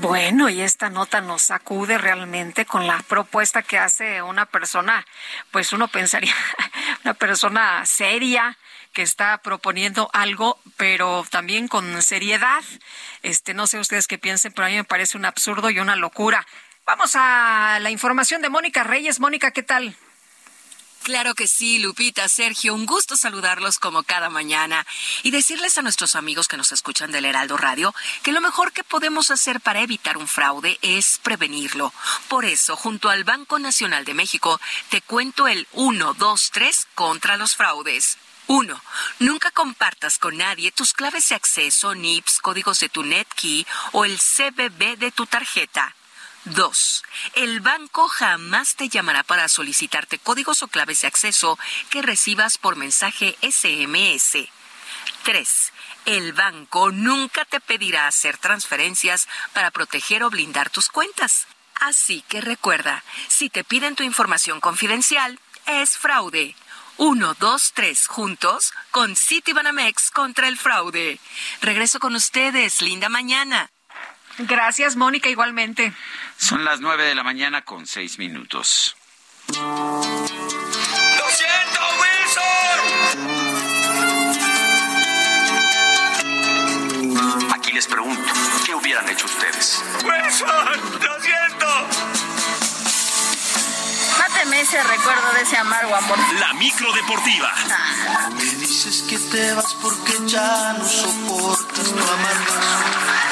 Bueno, 0.00 0.48
y 0.48 0.62
esta 0.62 0.88
nota 0.88 1.20
nos 1.20 1.42
sacude 1.42 1.98
realmente 1.98 2.64
con 2.64 2.86
la 2.86 3.00
propuesta 3.00 3.62
que 3.62 3.78
hace 3.78 4.22
una 4.22 4.46
persona, 4.46 5.06
pues 5.50 5.74
uno 5.74 5.88
pensaría, 5.88 6.34
una 7.04 7.12
persona 7.12 7.84
seria 7.84 8.56
que 8.94 9.02
está 9.02 9.38
proponiendo 9.38 10.08
algo, 10.14 10.58
pero 10.78 11.26
también 11.28 11.68
con 11.68 12.00
seriedad. 12.00 12.64
Este, 13.22 13.52
no 13.52 13.66
sé 13.66 13.78
ustedes 13.78 14.06
qué 14.06 14.16
piensen, 14.16 14.52
pero 14.52 14.66
a 14.66 14.70
mí 14.70 14.76
me 14.76 14.84
parece 14.84 15.18
un 15.18 15.26
absurdo 15.26 15.68
y 15.68 15.78
una 15.80 15.96
locura. 15.96 16.46
Vamos 16.90 17.12
a 17.14 17.78
la 17.80 17.92
información 17.92 18.42
de 18.42 18.48
Mónica 18.48 18.82
Reyes. 18.82 19.20
Mónica, 19.20 19.52
¿qué 19.52 19.62
tal? 19.62 19.96
Claro 21.04 21.36
que 21.36 21.46
sí, 21.46 21.78
Lupita, 21.78 22.28
Sergio, 22.28 22.74
un 22.74 22.84
gusto 22.84 23.16
saludarlos 23.16 23.78
como 23.78 24.02
cada 24.02 24.28
mañana 24.28 24.84
y 25.22 25.30
decirles 25.30 25.78
a 25.78 25.82
nuestros 25.82 26.16
amigos 26.16 26.48
que 26.48 26.56
nos 26.56 26.72
escuchan 26.72 27.12
del 27.12 27.26
Heraldo 27.26 27.56
Radio 27.56 27.94
que 28.24 28.32
lo 28.32 28.40
mejor 28.40 28.72
que 28.72 28.82
podemos 28.82 29.30
hacer 29.30 29.60
para 29.60 29.82
evitar 29.82 30.18
un 30.18 30.26
fraude 30.26 30.80
es 30.82 31.20
prevenirlo. 31.22 31.92
Por 32.26 32.44
eso, 32.44 32.74
junto 32.74 33.08
al 33.08 33.22
Banco 33.22 33.60
Nacional 33.60 34.04
de 34.04 34.14
México, 34.14 34.60
te 34.88 35.00
cuento 35.00 35.46
el 35.46 35.68
1, 35.74 36.14
2, 36.14 36.50
3 36.50 36.88
contra 36.96 37.36
los 37.36 37.54
fraudes. 37.54 38.18
1. 38.48 38.82
Nunca 39.20 39.52
compartas 39.52 40.18
con 40.18 40.36
nadie 40.36 40.72
tus 40.72 40.92
claves 40.92 41.28
de 41.28 41.36
acceso, 41.36 41.94
NIPS, 41.94 42.40
códigos 42.40 42.80
de 42.80 42.88
tu 42.88 43.04
NetKey 43.04 43.64
o 43.92 44.04
el 44.04 44.18
CBB 44.18 44.98
de 44.98 45.12
tu 45.12 45.26
tarjeta. 45.26 45.94
2. 46.44 47.02
El 47.34 47.60
banco 47.60 48.08
jamás 48.08 48.74
te 48.74 48.88
llamará 48.88 49.22
para 49.22 49.48
solicitarte 49.48 50.18
códigos 50.18 50.62
o 50.62 50.68
claves 50.68 51.02
de 51.02 51.08
acceso 51.08 51.58
que 51.90 52.02
recibas 52.02 52.58
por 52.58 52.76
mensaje 52.76 53.36
SMS. 53.42 54.48
3. 55.22 55.72
El 56.06 56.32
banco 56.32 56.90
nunca 56.92 57.44
te 57.44 57.60
pedirá 57.60 58.06
hacer 58.06 58.38
transferencias 58.38 59.28
para 59.52 59.70
proteger 59.70 60.22
o 60.22 60.30
blindar 60.30 60.70
tus 60.70 60.88
cuentas. 60.88 61.46
Así 61.74 62.22
que 62.28 62.40
recuerda, 62.40 63.04
si 63.28 63.50
te 63.50 63.64
piden 63.64 63.96
tu 63.96 64.02
información 64.02 64.60
confidencial, 64.60 65.38
es 65.66 65.96
fraude. 65.98 66.56
1, 66.96 67.34
2, 67.38 67.72
3 67.74 68.06
juntos 68.06 68.72
con 68.90 69.16
Citibanamex 69.16 70.10
contra 70.10 70.48
el 70.48 70.58
fraude. 70.58 71.18
Regreso 71.62 71.98
con 71.98 72.14
ustedes. 72.14 72.82
Linda 72.82 73.08
mañana. 73.08 73.70
Gracias, 74.46 74.96
Mónica, 74.96 75.28
igualmente. 75.28 75.92
Son 76.36 76.64
las 76.64 76.80
nueve 76.80 77.04
de 77.04 77.14
la 77.14 77.22
mañana 77.22 77.62
con 77.62 77.86
seis 77.86 78.18
minutos. 78.18 78.96
¡Lo 79.48 80.02
siento, 81.30 81.80
Wilson! 82.00 82.70
Aquí 87.54 87.72
les 87.72 87.86
pregunto, 87.86 88.32
¿qué 88.64 88.74
hubieran 88.74 89.08
hecho 89.08 89.26
ustedes? 89.26 89.82
¡Wilson! 90.04 90.80
¡Lo 91.02 91.20
siento! 91.20 91.66
Máteme 94.18 94.60
ese 94.60 94.82
recuerdo 94.82 95.32
de 95.34 95.42
ese 95.42 95.56
amargo 95.56 95.94
amor. 95.94 96.18
La 96.38 96.52
micro 96.54 96.92
deportiva. 96.92 97.52
Me 98.36 98.44
dices 98.44 99.02
que 99.02 99.18
te 99.18 99.52
vas 99.54 99.74
porque 99.82 100.12
ya 100.26 100.74
no 100.78 100.84
soportas 100.88 101.90
tu 101.90 101.98
amargura. 101.98 103.29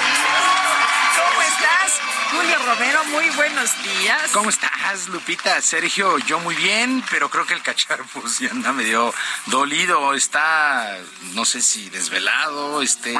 Julio 2.38 2.56
Romero, 2.66 3.04
muy 3.06 3.28
buenos 3.30 3.82
días. 3.82 4.30
¿Cómo 4.32 4.48
estás, 4.48 5.08
Lupita? 5.08 5.60
Sergio, 5.60 6.18
yo 6.18 6.38
muy 6.38 6.54
bien, 6.54 7.02
pero 7.10 7.28
creo 7.30 7.44
que 7.44 7.54
el 7.54 7.62
cachar 7.62 8.00
pues 8.12 8.38
ya 8.38 8.50
anda 8.50 8.72
medio 8.72 9.12
dolido, 9.46 10.14
está, 10.14 10.96
no 11.32 11.44
sé 11.44 11.60
si 11.60 11.90
desvelado, 11.90 12.80
este, 12.80 13.12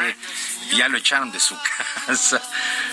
ya 0.71 0.89
lo 0.89 0.99
echaron 0.99 1.33
de 1.33 1.41
su 1.41 1.59
casa. 2.07 2.41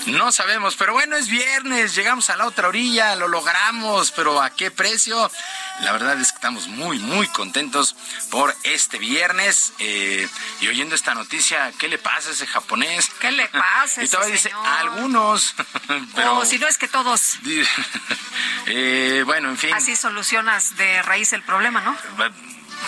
No 0.08 0.32
sabemos, 0.32 0.76
pero 0.76 0.94
bueno, 0.94 1.16
es 1.16 1.28
viernes, 1.28 1.94
llegamos 1.94 2.32
a 2.32 2.38
la 2.38 2.48
otra 2.48 2.70
orilla, 2.70 3.16
lo 3.16 3.28
logramos, 3.28 4.10
pero 4.10 4.42
¿a 4.42 4.50
qué 4.50 4.72
precio? 4.72 5.30
La 5.82 5.92
verdad 5.92 6.20
es 6.20 6.32
que 6.32 6.36
estamos 6.36 6.68
muy, 6.70 7.00
muy 7.00 7.28
contentos 7.28 7.96
por 8.32 8.56
este 8.64 8.98
viernes. 8.98 9.74
Eh, 9.80 10.28
y 10.62 10.68
oyendo 10.70 10.96
esta 10.96 11.14
noticia, 11.14 11.72
¿qué 11.78 11.90
le 11.90 11.98
pasa 11.98 12.30
a 12.30 12.32
ese 12.32 12.48
japonés? 12.48 13.12
¿Qué 13.20 13.32
le 13.32 13.48
pasa? 13.50 14.02
y 14.04 14.08
todavía 14.08 14.36
dice, 14.36 14.52
algunos. 14.80 15.54
Pero, 16.16 16.38
o 16.38 16.46
si 16.46 16.58
no 16.58 16.68
es 16.68 16.78
que 16.78 16.88
todos. 16.88 17.40
eh, 18.68 19.24
bueno, 19.26 19.50
en 19.50 19.58
fin. 19.58 19.74
Así 19.74 19.96
solucionas 19.96 20.78
de 20.78 21.02
raíz 21.02 21.34
el 21.34 21.44
problema, 21.44 21.82
¿no? 21.82 21.96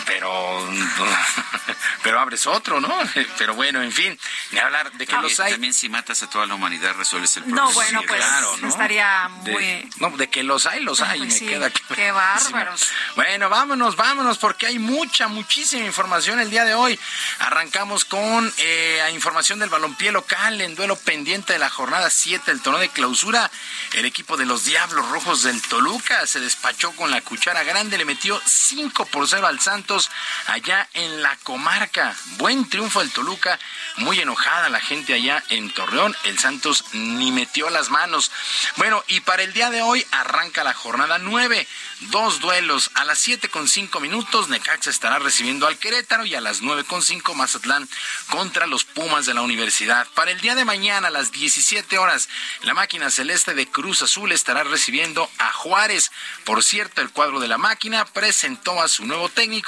Pero 0.06 0.68
pero 2.04 2.20
abres 2.20 2.48
otro, 2.48 2.80
¿no? 2.80 2.94
Pero 3.38 3.56
bueno, 3.56 3.82
en 3.82 3.92
fin, 3.92 4.18
ni 4.52 4.60
hablar 4.60 4.92
de 4.94 5.06
que 5.06 5.16
los 5.18 5.40
hay. 5.40 5.52
También 5.52 5.74
si 5.74 5.90
matas 5.90 6.24
a 6.24 6.30
toda 6.30 6.46
la 6.46 6.56
humanidad 6.56 6.96
resuelves 6.96 7.36
el 7.38 7.44
problema. 7.44 7.68
No, 7.68 7.74
bueno, 7.74 8.02
pues 8.08 8.24
claro, 8.24 8.58
¿no? 8.58 8.68
estaría 8.68 9.28
muy... 9.30 9.54
De, 9.54 9.90
no, 9.98 10.10
de 10.12 10.30
que 10.30 10.44
los 10.44 10.66
hay, 10.66 10.82
los 10.82 11.02
hay, 11.02 11.20
pues 11.20 11.42
me 11.42 11.48
queda 11.50 11.70
Qué 11.70 12.12
bárbaros. 12.12 12.88
Bueno, 13.16 13.50
vámonos, 13.50 13.96
vámonos, 13.96 14.38
porque 14.38 14.68
hay 14.68 14.80
mucha, 14.80 15.28
muchísima 15.28 15.86
información 15.86 16.40
el 16.40 16.50
día 16.50 16.66
de 16.66 16.74
hoy. 16.74 17.00
Arrancamos 17.40 18.06
con 18.06 18.54
eh, 18.58 19.02
información 19.14 19.60
del 19.60 19.70
balompié 19.70 20.12
local 20.12 20.62
en 20.62 20.76
duelo 20.76 20.96
pendiente 20.96 21.54
de 21.54 21.60
la 21.60 21.70
jornada 21.70 22.10
7 22.10 22.52
del 22.52 22.62
torneo 22.62 22.82
de 22.82 22.90
clausura. 22.90 23.50
El 23.94 24.06
equipo 24.06 24.38
de 24.38 24.46
los 24.46 24.66
Diablos 24.66 25.10
Rojos 25.10 25.44
del 25.44 25.62
Toluca 25.62 26.26
se 26.28 26.40
despachó 26.40 26.92
con 26.94 27.12
la 27.12 27.22
cuchara 27.22 27.64
grande, 27.64 27.98
le 27.98 28.06
metió 28.06 28.40
5 28.46 29.06
por 29.08 29.28
0 29.28 29.48
al 29.48 29.60
Santos 29.78 30.10
allá 30.48 30.90
en 30.96 31.22
la 31.22 31.36
comarca. 31.44 32.16
Buen 32.38 32.68
triunfo 32.68 33.00
del 33.00 33.12
Toluca, 33.12 33.60
muy 33.98 34.20
enojada 34.20 34.70
la 34.70 34.80
gente 34.80 35.14
allá 35.14 35.44
en 35.50 35.70
Torreón. 35.70 36.16
El 36.24 36.40
Santos 36.40 36.84
ni 36.94 37.32
metió 37.32 37.70
las 37.70 37.92
manos. 37.92 38.32
Bueno, 38.78 39.04
y 39.08 39.20
para 39.20 39.44
el 39.44 39.54
día 39.54 39.70
de 39.70 39.84
hoy 39.84 40.04
arranca 40.10 40.64
la 40.64 40.74
jornada 40.74 41.20
9. 41.20 41.68
Dos 42.10 42.40
duelos 42.40 42.90
a 42.96 43.06
las 43.06 43.20
7 43.20 43.50
con 43.50 43.68
5 43.68 44.00
minutos. 44.00 44.50
Necaxa 44.50 44.90
estará 44.90 45.20
recibiendo 45.20 45.68
al 45.68 45.78
Querétaro 45.78 46.26
y 46.26 46.34
a 46.34 46.42
las 46.42 46.64
9 46.64 46.84
con 46.86 47.04
5 47.04 47.36
Mazatlán 47.36 47.88
contra 48.30 48.66
los 48.66 48.84
Pumas 48.84 49.28
de 49.28 49.36
la 49.36 49.42
Universidad. 49.42 50.08
Para 50.16 50.32
el 50.32 50.42
día 50.42 50.56
de 50.56 50.66
mañana 50.66 51.10
a 51.10 51.12
las 51.12 51.32
17 51.32 52.00
horas, 52.00 52.30
la 52.64 52.74
máquina 52.74 53.12
celeste 53.12 53.54
de 53.54 53.68
Cruz 53.68 54.02
Azul 54.02 54.32
estará 54.32 54.64
recibiendo 54.64 55.30
a 55.38 55.52
Juárez. 55.52 56.12
Por 56.46 56.64
cierto, 56.64 57.02
el 57.02 57.12
cuadro 57.12 57.40
de 57.40 57.48
la 57.48 57.60
máquina 57.60 58.06
presentó 58.06 58.82
a 58.82 58.88
su 58.88 59.06
nuevo 59.06 59.30
técnico, 59.30 59.67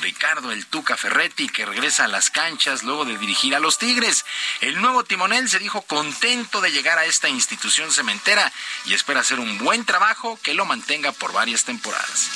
Ricardo 0.00 0.52
El 0.52 0.66
Tuca 0.66 0.96
Ferretti, 0.96 1.48
que 1.48 1.64
regresa 1.64 2.04
a 2.04 2.08
las 2.08 2.30
canchas 2.30 2.82
luego 2.82 3.06
de 3.06 3.16
dirigir 3.16 3.54
a 3.54 3.58
los 3.58 3.78
Tigres. 3.78 4.24
El 4.60 4.80
nuevo 4.80 5.04
timonel 5.04 5.48
se 5.48 5.58
dijo 5.58 5.80
contento 5.82 6.60
de 6.60 6.72
llegar 6.72 6.98
a 6.98 7.06
esta 7.06 7.28
institución 7.28 7.90
cementera 7.90 8.52
y 8.84 8.92
espera 8.92 9.20
hacer 9.20 9.40
un 9.40 9.56
buen 9.58 9.86
trabajo 9.86 10.38
que 10.42 10.52
lo 10.52 10.66
mantenga 10.66 11.12
por 11.12 11.32
varias 11.32 11.64
temporadas. 11.64 12.28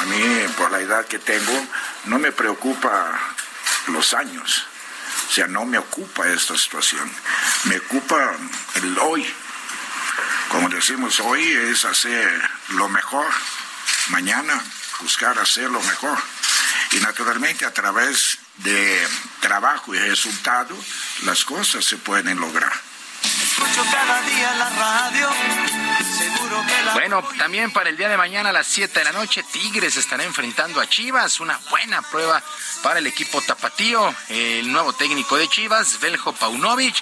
A 0.00 0.04
mí, 0.06 0.46
por 0.56 0.70
la 0.70 0.80
edad 0.80 1.06
que 1.06 1.18
tengo, 1.18 1.66
no 2.06 2.18
me 2.18 2.32
preocupa 2.32 3.20
los 3.88 4.14
años. 4.14 4.66
O 5.28 5.30
sea, 5.30 5.46
no 5.46 5.64
me 5.66 5.78
ocupa 5.78 6.26
esta 6.28 6.56
situación. 6.56 7.10
Me 7.64 7.76
ocupa 7.78 8.34
el 8.76 8.98
hoy. 8.98 9.26
Como 10.48 10.68
decimos, 10.70 11.20
hoy 11.20 11.46
es 11.70 11.84
hacer 11.84 12.50
lo 12.70 12.88
mejor. 12.88 13.26
Mañana 14.08 14.62
buscar 15.00 15.38
hacer 15.38 15.70
lo 15.70 15.82
mejor. 15.82 16.18
Y 16.92 17.00
naturalmente 17.00 17.66
a 17.66 17.74
través 17.74 18.38
de 18.56 19.06
trabajo 19.40 19.94
y 19.94 19.98
resultado, 19.98 20.74
las 21.24 21.44
cosas 21.44 21.84
se 21.84 21.98
pueden 21.98 22.40
lograr. 22.40 22.87
Bueno, 26.94 27.22
también 27.38 27.70
para 27.72 27.90
el 27.90 27.96
día 27.96 28.08
de 28.08 28.16
mañana 28.16 28.50
a 28.50 28.52
las 28.52 28.66
7 28.66 28.98
de 28.98 29.04
la 29.04 29.12
noche, 29.12 29.42
Tigres 29.52 29.96
estará 29.96 30.24
enfrentando 30.24 30.80
a 30.80 30.88
Chivas. 30.88 31.40
Una 31.40 31.58
buena 31.70 32.02
prueba 32.02 32.42
para 32.82 32.98
el 32.98 33.06
equipo 33.06 33.40
tapatío. 33.40 34.14
El 34.28 34.70
nuevo 34.72 34.92
técnico 34.92 35.36
de 35.36 35.48
Chivas, 35.48 36.00
Veljo 36.00 36.32
Paunovic, 36.32 36.96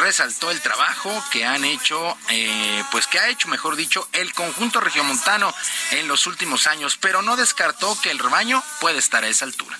resaltó 0.00 0.50
el 0.50 0.60
trabajo 0.60 1.24
que 1.30 1.44
han 1.44 1.64
hecho, 1.64 2.16
eh, 2.28 2.82
pues 2.90 3.06
que 3.06 3.18
ha 3.18 3.28
hecho, 3.28 3.48
mejor 3.48 3.76
dicho, 3.76 4.08
el 4.12 4.32
conjunto 4.34 4.80
regiomontano 4.80 5.54
en 5.90 6.08
los 6.08 6.26
últimos 6.26 6.66
años, 6.66 6.98
pero 7.00 7.22
no 7.22 7.36
descartó 7.36 7.98
que 8.00 8.10
el 8.10 8.18
rebaño 8.18 8.62
puede 8.80 8.98
estar 8.98 9.24
a 9.24 9.28
esa 9.28 9.44
altura. 9.44 9.78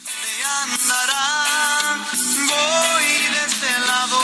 Voy 2.13 3.05
de 3.05 3.47
este 3.47 3.79
lado, 3.87 4.23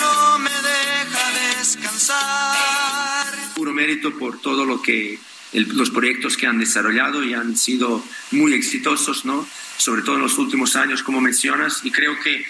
no 0.00 0.38
me 0.38 0.50
deja 0.50 1.56
descansar. 1.58 3.26
Puro 3.54 3.72
mérito 3.72 4.16
por 4.18 4.40
todo 4.40 4.64
lo 4.64 4.80
que 4.82 5.18
el- 5.52 5.68
los 5.76 5.90
proyectos 5.90 6.36
que 6.36 6.46
han 6.46 6.58
desarrollado 6.58 7.22
y 7.24 7.34
han 7.34 7.56
sido 7.56 8.04
muy 8.32 8.52
exitosos, 8.54 9.24
¿no? 9.24 9.46
Sobre 9.76 10.02
todo 10.02 10.16
en 10.16 10.22
los 10.22 10.38
últimos 10.38 10.76
años, 10.76 11.02
como 11.02 11.20
mencionas, 11.20 11.80
y 11.84 11.90
creo 11.90 12.18
que 12.20 12.44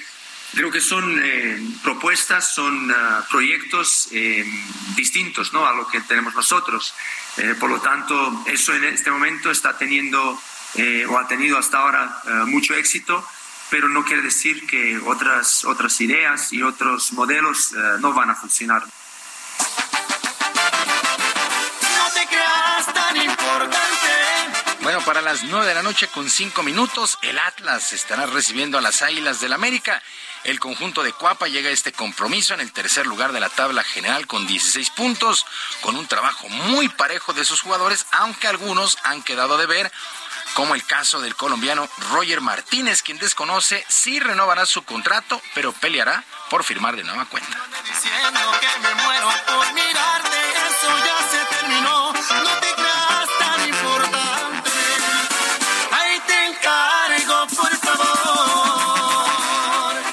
creo 0.55 0.71
que 0.71 0.81
son 0.81 1.21
eh, 1.23 1.61
propuestas, 1.83 2.55
son 2.55 2.91
ah, 2.91 3.23
proyectos 3.31 4.09
eh, 4.13 4.45
distintos, 4.97 5.53
¿no? 5.53 5.67
A 5.67 5.75
lo 5.75 5.87
que 5.87 6.01
tenemos 6.01 6.35
nosotros. 6.35 6.95
Eh, 7.37 7.55
por 7.61 7.69
lo 7.69 7.81
tanto, 7.83 8.45
eso 8.47 8.75
en 8.75 8.85
este 8.85 9.11
momento 9.11 9.51
está 9.51 9.77
teniendo 9.77 10.41
eh, 10.75 11.05
o 11.07 11.19
ha 11.19 11.29
tenido 11.29 11.59
hasta 11.59 11.79
ahora 11.79 12.23
eh, 12.27 12.31
mucho 12.47 12.75
éxito, 12.75 13.27
pero 13.71 13.89
no 13.89 14.05
quiere 14.05 14.23
decir 14.23 14.67
que 14.67 14.99
otras 15.07 15.65
otras 15.65 16.01
ideas 16.01 16.53
y 16.53 16.63
otros 16.63 17.13
modelos 17.13 17.73
eh, 17.73 17.77
no 18.01 18.13
van 18.13 18.31
a 18.31 18.35
funcionar. 18.35 18.83
No 18.83 18.89
te 22.15 22.27
creas 22.27 22.95
tan 22.95 23.17
importante. 23.17 23.89
Bueno, 24.83 25.01
para 25.05 25.21
las 25.21 25.43
9 25.43 25.67
de 25.67 25.75
la 25.75 25.83
noche 25.83 26.09
con 26.09 26.31
5 26.31 26.63
minutos, 26.63 27.19
el 27.23 27.39
Atlas 27.39 27.93
estará 27.93 28.27
recibiendo 28.27 28.79
a 28.79 28.81
las 28.81 29.03
Águilas 29.03 29.41
del 29.41 29.53
América. 29.53 30.03
El 30.45 30.61
conjunto 30.61 31.03
de 31.03 31.13
Cuapa 31.13 31.49
llega 31.49 31.69
a 31.69 31.73
este 31.73 31.93
compromiso 31.93 32.55
en 32.55 32.61
el 32.61 32.73
tercer 32.73 33.07
lugar 33.07 33.33
de 33.33 33.41
la 33.41 33.51
tabla 33.51 33.83
general 33.83 34.27
con 34.27 34.47
16 34.47 34.89
puntos, 34.91 35.45
con 35.83 35.97
un 35.97 36.07
trabajo 36.07 36.49
muy 36.49 36.89
parejo 36.89 37.35
de 37.35 37.45
sus 37.45 37.61
jugadores, 37.61 38.07
aunque 38.13 38.47
algunos 38.47 38.97
han 39.03 39.23
quedado 39.23 39.59
de 39.59 39.67
ver, 39.67 39.93
como 40.55 40.75
el 40.75 40.85
caso 40.85 41.21
del 41.21 41.35
colombiano 41.35 41.89
Roger 42.11 42.41
Martínez, 42.41 43.03
quien 43.03 43.19
desconoce 43.19 43.85
si 43.89 44.21
renovará 44.21 44.67
su 44.67 44.83
contrato, 44.83 45.41
pero 45.55 45.73
peleará 45.73 46.25
por 46.51 46.65
firmar 46.65 46.97
de 46.97 47.05
nueva 47.05 47.27
cuenta. 47.27 47.59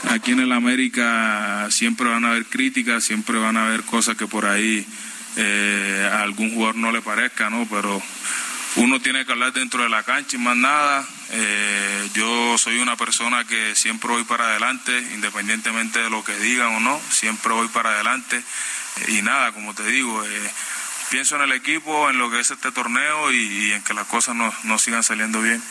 Aquí 0.09 0.31
en 0.31 0.39
el 0.39 0.51
América 0.51 1.67
siempre 1.69 2.09
van 2.09 2.25
a 2.25 2.29
haber 2.29 2.45
críticas, 2.45 3.03
siempre 3.03 3.37
van 3.37 3.57
a 3.57 3.67
haber 3.67 3.83
cosas 3.83 4.15
que 4.15 4.27
por 4.27 4.45
ahí 4.45 4.87
eh, 5.37 6.09
a 6.11 6.21
algún 6.21 6.53
jugador 6.53 6.75
no 6.77 6.91
le 6.91 7.01
parezca, 7.01 7.49
¿no? 7.49 7.67
Pero 7.69 8.01
uno 8.77 8.99
tiene 8.99 9.25
que 9.25 9.31
hablar 9.31 9.53
dentro 9.53 9.83
de 9.83 9.89
la 9.89 10.03
cancha 10.03 10.35
y 10.35 10.39
más 10.39 10.57
nada. 10.57 11.05
Eh, 11.29 12.09
yo 12.13 12.57
soy 12.57 12.77
una 12.79 12.97
persona 12.97 13.45
que 13.45 13.75
siempre 13.75 14.09
voy 14.09 14.23
para 14.25 14.45
adelante, 14.45 14.97
independientemente 15.13 15.99
de 15.99 16.09
lo 16.09 16.23
que 16.23 16.35
digan 16.37 16.75
o 16.75 16.79
no, 16.79 16.99
siempre 17.09 17.53
voy 17.53 17.67
para 17.69 17.91
adelante. 17.91 18.43
Y 19.07 19.21
nada, 19.21 19.53
como 19.53 19.73
te 19.73 19.85
digo, 19.85 20.23
eh, 20.25 20.51
pienso 21.09 21.35
en 21.37 21.43
el 21.43 21.53
equipo, 21.53 22.09
en 22.09 22.17
lo 22.17 22.29
que 22.29 22.39
es 22.39 22.51
este 22.51 22.71
torneo 22.71 23.31
y, 23.31 23.71
en 23.71 23.83
que 23.83 23.93
las 23.93 24.07
cosas 24.07 24.35
nos, 24.35 24.65
nos 24.65 24.81
sigan 24.81 25.03
saliendo 25.03 25.41
bien. 25.41 25.61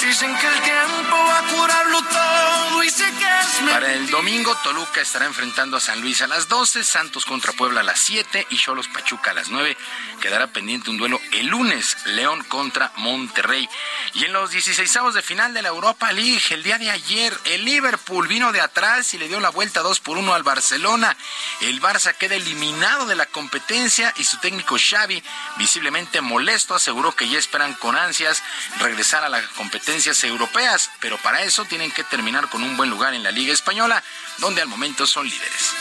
Dicen 0.00 0.36
que 0.36 0.46
el 0.46 0.60
tiempo 0.60 1.16
va 1.16 1.38
a 1.38 1.42
curarlo 1.42 2.02
todo 2.02 2.84
y 2.84 2.90
sé 2.90 3.04
que 3.04 3.70
Para 3.70 3.94
el 3.94 4.10
domingo, 4.10 4.54
Toluca 4.62 5.00
estará 5.00 5.24
enfrentando 5.24 5.78
a 5.78 5.80
San 5.80 6.00
Luis 6.02 6.20
a 6.20 6.26
las 6.26 6.48
12, 6.48 6.84
Santos 6.84 7.24
contra 7.24 7.52
Puebla 7.52 7.80
a 7.80 7.84
las 7.84 8.00
7 8.00 8.46
y 8.50 8.56
Cholos 8.56 8.88
Pachuca 8.88 9.30
a 9.30 9.34
las 9.34 9.48
9. 9.48 9.76
Quedará 10.20 10.48
pendiente 10.48 10.90
un 10.90 10.98
duelo 10.98 11.20
el 11.32 11.46
lunes, 11.46 11.96
León 12.06 12.44
contra 12.44 12.92
Monterrey. 12.96 13.68
Y 14.12 14.24
en 14.24 14.32
los 14.32 14.50
16 14.50 15.14
de 15.14 15.22
final 15.22 15.54
de 15.54 15.62
la 15.62 15.70
Europa 15.70 16.12
League, 16.12 16.42
el 16.50 16.62
día 16.62 16.78
de 16.78 16.90
ayer, 16.90 17.36
el 17.46 17.64
Liverpool 17.64 18.28
vino 18.28 18.52
de 18.52 18.60
atrás 18.60 19.14
y 19.14 19.18
le 19.18 19.28
dio 19.28 19.40
la 19.40 19.48
vuelta 19.48 19.80
2 19.80 20.00
por 20.00 20.18
1 20.18 20.34
al 20.34 20.42
Barcelona. 20.42 21.16
El 21.62 21.80
Barça 21.80 22.14
queda 22.14 22.34
eliminado 22.34 23.06
de 23.06 23.16
la 23.16 23.26
competencia 23.26 24.12
y 24.16 24.24
su 24.24 24.38
técnico 24.38 24.76
Xavi, 24.78 25.22
visiblemente 25.56 26.20
molesto, 26.20 26.74
aseguró 26.74 27.16
que 27.16 27.28
ya 27.28 27.38
esperan 27.38 27.74
con 27.74 27.96
ansias 27.96 28.42
regresar 28.78 29.24
a 29.24 29.28
las 29.28 29.44
competencias 29.84 30.24
europeas, 30.24 30.90
pero 30.98 31.18
para 31.18 31.42
eso 31.42 31.66
tienen 31.66 31.90
que 31.90 32.04
terminar 32.04 32.48
con 32.48 32.62
un 32.62 32.74
buen 32.74 32.88
lugar 32.88 33.12
en 33.12 33.22
la 33.22 33.30
Liga 33.30 33.52
Española, 33.52 34.02
donde 34.38 34.62
al 34.62 34.68
momento 34.68 35.06
son 35.06 35.28
líderes. 35.28 35.74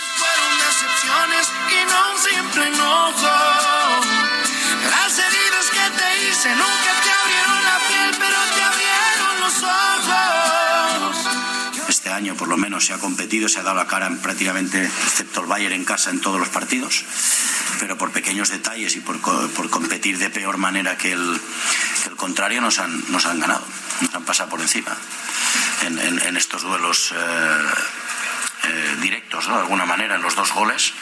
Año 12.13 12.35
por 12.35 12.47
lo 12.47 12.57
menos 12.57 12.85
se 12.85 12.93
ha 12.93 12.99
competido, 12.99 13.49
se 13.49 13.59
ha 13.59 13.63
dado 13.63 13.75
la 13.75 13.87
cara 13.87 14.07
en 14.07 14.19
prácticamente, 14.19 14.83
excepto 14.83 15.41
el 15.41 15.47
Bayern 15.47 15.73
en 15.73 15.85
casa, 15.85 16.11
en 16.11 16.21
todos 16.21 16.39
los 16.39 16.49
partidos, 16.49 17.03
pero 17.79 17.97
por 17.97 18.11
pequeños 18.11 18.49
detalles 18.49 18.95
y 18.95 18.99
por, 19.01 19.19
por 19.19 19.69
competir 19.69 20.17
de 20.17 20.29
peor 20.29 20.57
manera 20.57 20.97
que 20.97 21.11
el, 21.11 21.41
contrario 22.15 22.61
nos 22.61 22.79
han, 22.79 23.03
nos 23.11 23.25
han 23.25 23.39
ganado, 23.39 23.65
nos 24.01 24.13
han 24.13 24.23
pasado 24.23 24.49
por 24.49 24.61
encima 24.61 24.95
en, 25.85 26.37
estos 26.37 26.61
duelos. 26.61 27.13
eh, 27.15 27.65
eh, 28.65 28.95
directos. 29.01 29.47
De 29.47 29.53
alguna 29.53 29.85
manera, 29.85 30.15
en 30.15 30.21
los 30.21 30.35
dos 30.35 30.53
goles, 30.53 30.93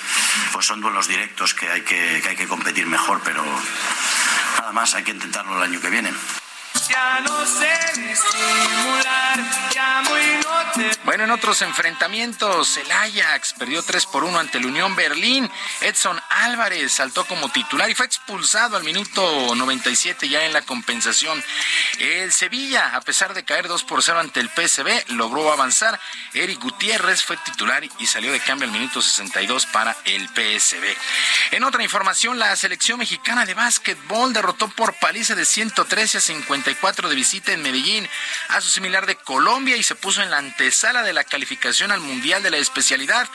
pues 0.52 0.66
son 0.66 0.82
duelos 0.82 1.08
directos 1.08 1.54
que 1.54 1.70
hay 1.70 1.82
que, 1.82 2.20
que 2.24 2.30
hay 2.30 2.36
que 2.36 2.48
competir 2.48 2.88
mejor, 2.88 3.22
pero 3.24 3.44
nada 4.58 4.72
más, 4.72 4.96
hay 4.96 5.04
que 5.04 5.12
intentarlo 5.12 5.58
el 5.58 5.64
año 5.64 5.80
que 5.80 5.90
viene. 5.90 6.12
Bueno, 11.04 11.24
en 11.26 11.32
otros 11.32 11.62
enfrentamientos, 11.62 12.78
el 12.78 12.92
Ajax 12.92 13.54
perdió 13.54 13.84
3 13.84 14.06
por 14.06 14.24
1 14.24 14.40
ante 14.40 14.58
el 14.60 14.66
Unión 14.66 14.96
Berlín. 14.96 15.50
Edson 15.82 16.20
Álvarez 16.30 16.94
saltó 16.94 17.26
como 17.26 17.50
titular 17.50 17.90
y 17.90 17.96
fue 17.96 18.06
expulsado 18.06 18.78
al 18.78 18.84
minuto 18.84 19.54
97 19.56 20.30
ya 20.30 20.46
en 20.46 20.54
la 20.54 20.62
compensación. 20.62 21.44
El 22.00 22.32
Sevilla, 22.32 22.96
a 22.96 23.02
pesar 23.02 23.34
de 23.34 23.44
caer 23.44 23.68
2 23.68 23.84
por 23.84 24.02
0 24.04 24.20
ante 24.20 24.40
el 24.40 24.50
PSV, 24.50 25.12
logró 25.14 25.52
avanzar. 25.52 26.00
Eric 26.34 26.62
Gutiérrez 26.62 27.24
fue 27.24 27.38
titular 27.38 27.84
y 28.00 28.06
salió 28.06 28.32
de 28.32 28.40
cambio 28.40 28.68
al 28.68 28.74
minuto 28.74 29.02
62 29.02 29.66
para 29.68 29.98
el 30.06 30.30
PSV. 30.30 30.96
En 31.52 31.64
otra 31.64 31.84
información, 31.84 32.40
la 32.40 32.56
selección 32.56 33.00
mexicana 33.00 33.46
de 33.46 33.54
básquetbol 33.54 34.34
derrotó 34.34 34.70
por 34.70 34.94
paliza 34.96 35.36
de 35.36 35.46
113 35.46 36.20
a 36.20 36.22
54 36.62 37.10
de 37.10 37.16
visita 37.16 37.54
en 37.54 37.64
Medellín 37.64 38.08
a 38.50 38.62
su 38.62 38.70
similar 38.70 39.08
de 39.08 39.16
Colombia 39.16 39.78
y 39.78 39.84
se 39.84 39.96
puso 39.96 40.22
en 40.22 40.30
la 40.30 40.38
antesala 40.38 41.02
de 41.02 41.12
la 41.12 41.24
calificación 41.24 41.92
al 41.92 42.02
Mundial 42.02 42.44
de 42.44 42.52
la 42.52 42.58
especialidad. 42.58 43.28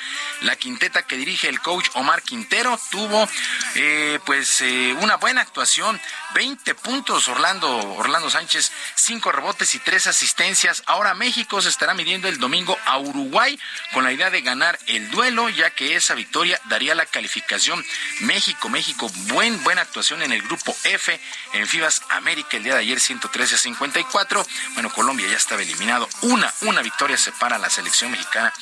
La 0.43 0.55
quinteta 0.55 1.03
que 1.03 1.17
dirige 1.17 1.49
el 1.49 1.61
coach 1.61 1.89
Omar 1.95 2.23
Quintero 2.23 2.79
tuvo 2.91 3.29
eh, 3.75 4.21
pues 4.25 4.61
eh, 4.61 4.95
una 5.01 5.17
buena 5.17 5.41
actuación, 5.41 6.01
20 6.35 6.75
puntos 6.77 7.27
Orlando, 7.27 7.69
Orlando 7.95 8.31
Sánchez, 8.31 8.71
5 8.95 9.33
rebotes 9.33 9.75
y 9.75 9.81
3 9.81 10.07
asistencias. 10.07 10.85
Ahora 10.87 11.15
México 11.15 11.61
se 11.61 11.69
estará 11.69 11.95
midiendo 11.95 12.29
el 12.29 12.39
domingo 12.39 12.79
a 12.85 12.99
Uruguay 12.99 13.59
con 13.93 14.05
la 14.05 14.13
idea 14.13 14.31
de 14.31 14.43
ganar 14.43 14.79
el 14.87 15.11
duelo, 15.11 15.49
ya 15.49 15.71
que 15.71 15.97
esa 15.97 16.15
victoria 16.15 16.61
daría 16.67 16.95
la 16.95 17.07
calificación 17.07 17.85
México, 18.21 18.69
México, 18.69 19.11
buen, 19.29 19.63
buena 19.65 19.83
actuación 19.83 20.23
en 20.23 20.31
el 20.31 20.43
grupo 20.43 20.77
F 20.85 21.21
en 21.55 21.67
FIBAS 21.67 22.03
América 22.11 22.57
el 22.57 22.63
día 22.63 22.75
de 22.75 22.81
ayer 22.81 23.01
113 23.21 23.55
a 23.55 23.59
54. 23.59 24.47
Bueno, 24.75 24.93
Colombia 24.93 25.27
ya 25.29 25.37
estaba 25.37 25.63
eliminado. 25.63 26.09
Una, 26.23 26.53
una 26.63 26.83
victoria 26.83 27.17
separa 27.17 27.57
a 27.57 27.59
la 27.59 27.71
selección 27.71 28.11
mexicana 28.11 28.53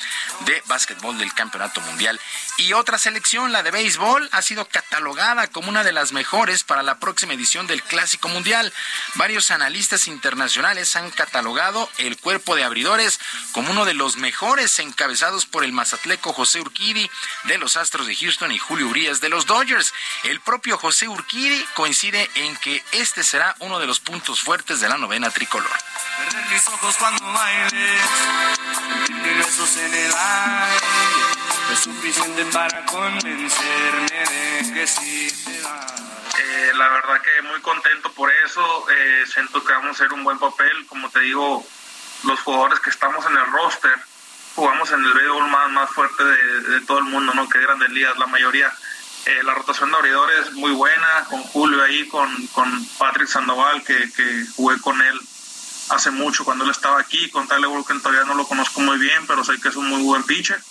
de 0.45 0.63
básquetbol 0.67 1.17
del 1.17 1.33
Campeonato 1.33 1.81
Mundial. 1.81 2.19
Y 2.57 2.73
otra 2.73 2.97
selección, 2.97 3.51
la 3.51 3.63
de 3.63 3.71
béisbol, 3.71 4.29
ha 4.31 4.41
sido 4.41 4.65
catalogada 4.65 5.47
como 5.47 5.69
una 5.69 5.83
de 5.83 5.91
las 5.91 6.13
mejores 6.13 6.63
para 6.63 6.83
la 6.83 6.99
próxima 6.99 7.33
edición 7.33 7.67
del 7.67 7.83
Clásico 7.83 8.29
Mundial. 8.29 8.71
Varios 9.15 9.51
analistas 9.51 10.07
internacionales 10.07 10.95
han 10.95 11.11
catalogado 11.11 11.89
el 11.97 12.17
cuerpo 12.17 12.55
de 12.55 12.63
abridores 12.63 13.19
como 13.51 13.71
uno 13.71 13.83
de 13.83 13.93
los 13.93 14.15
mejores 14.17 14.79
encabezados 14.79 15.45
por 15.45 15.65
el 15.65 15.73
mazatleco 15.73 16.31
José 16.31 16.61
Urquidi 16.61 17.09
de 17.43 17.57
los 17.57 17.75
Astros 17.75 18.07
de 18.07 18.15
Houston 18.15 18.51
y 18.51 18.57
Julio 18.57 18.87
Urias 18.87 19.19
de 19.19 19.29
los 19.29 19.45
Dodgers. 19.45 19.93
El 20.23 20.39
propio 20.39 20.77
José 20.77 21.09
Urquidi 21.09 21.65
coincide 21.73 22.29
en 22.35 22.55
que 22.57 22.83
este 22.93 23.23
será 23.23 23.55
uno 23.59 23.79
de 23.79 23.87
los 23.87 23.99
puntos 23.99 24.44
fuertes 24.45 24.79
de 24.79 24.87
la 24.87 24.97
novena 24.99 25.31
tricolor. 25.31 25.71
perder 26.19 26.45
mis 26.51 26.67
ojos 26.67 26.95
cuando 26.97 27.25
bailes. 27.33 28.01
Mil 29.09 29.37
besos 29.39 29.77
en 29.77 29.91
el 29.91 30.13
aire. 30.13 30.85
Es 31.73 31.79
suficiente 31.79 32.45
para 32.53 32.85
convencerme 32.85 34.07
de 34.29 34.71
que 34.71 34.85
sí 34.85 35.33
te. 35.45 35.57
Eh, 35.57 36.71
la 36.75 36.89
verdad 36.89 37.21
que 37.23 37.41
muy 37.41 37.59
contento 37.61 38.11
por 38.11 38.31
eso. 38.45 38.85
Eh, 38.91 39.23
siento 39.25 39.63
que 39.63 39.73
vamos 39.73 39.87
a 39.87 39.91
hacer 39.93 40.13
un 40.13 40.23
buen 40.23 40.37
papel. 40.37 40.85
Como 40.85 41.09
te 41.09 41.21
digo, 41.21 41.65
los 42.23 42.39
jugadores 42.41 42.79
que 42.81 42.91
estamos 42.91 43.25
en 43.25 43.35
el 43.35 43.51
roster 43.51 43.97
jugamos 44.53 44.91
en 44.91 45.03
el 45.03 45.11
béisbol 45.11 45.49
más, 45.49 45.71
más 45.71 45.89
fuerte 45.89 46.23
de, 46.23 46.61
de 46.61 46.81
todo 46.81 46.99
el 46.99 47.05
mundo, 47.05 47.33
¿no? 47.33 47.49
Que 47.49 47.59
grandes 47.61 47.89
ligas, 47.89 48.15
la 48.19 48.27
mayoría. 48.27 48.71
Eh, 49.25 49.43
la 49.43 49.55
rotación 49.55 49.89
de 49.91 49.97
abridores 49.97 50.53
muy 50.53 50.71
buena, 50.71 51.25
con 51.29 51.41
Julio 51.43 51.83
ahí, 51.83 52.07
con, 52.07 52.47
con 52.47 52.85
Patrick 52.97 53.27
Sandoval, 53.27 53.83
que, 53.83 54.11
que 54.11 54.45
jugué 54.55 54.79
con 54.79 55.01
él 55.01 55.19
hace 55.89 56.11
mucho 56.11 56.45
cuando 56.45 56.63
él 56.63 56.71
estaba 56.71 56.99
aquí. 56.99 57.29
Con 57.29 57.47
Tyler 57.47 57.67
Wilken 57.67 58.01
todavía 58.01 58.23
no 58.25 58.35
lo 58.35 58.47
conozco 58.47 58.81
muy 58.81 58.97
bien, 58.97 59.25
pero 59.27 59.43
sé 59.43 59.59
que 59.59 59.69
es 59.69 59.75
un 59.75 59.87
muy 59.89 60.03
buen 60.03 60.23
pitcher. 60.23 60.61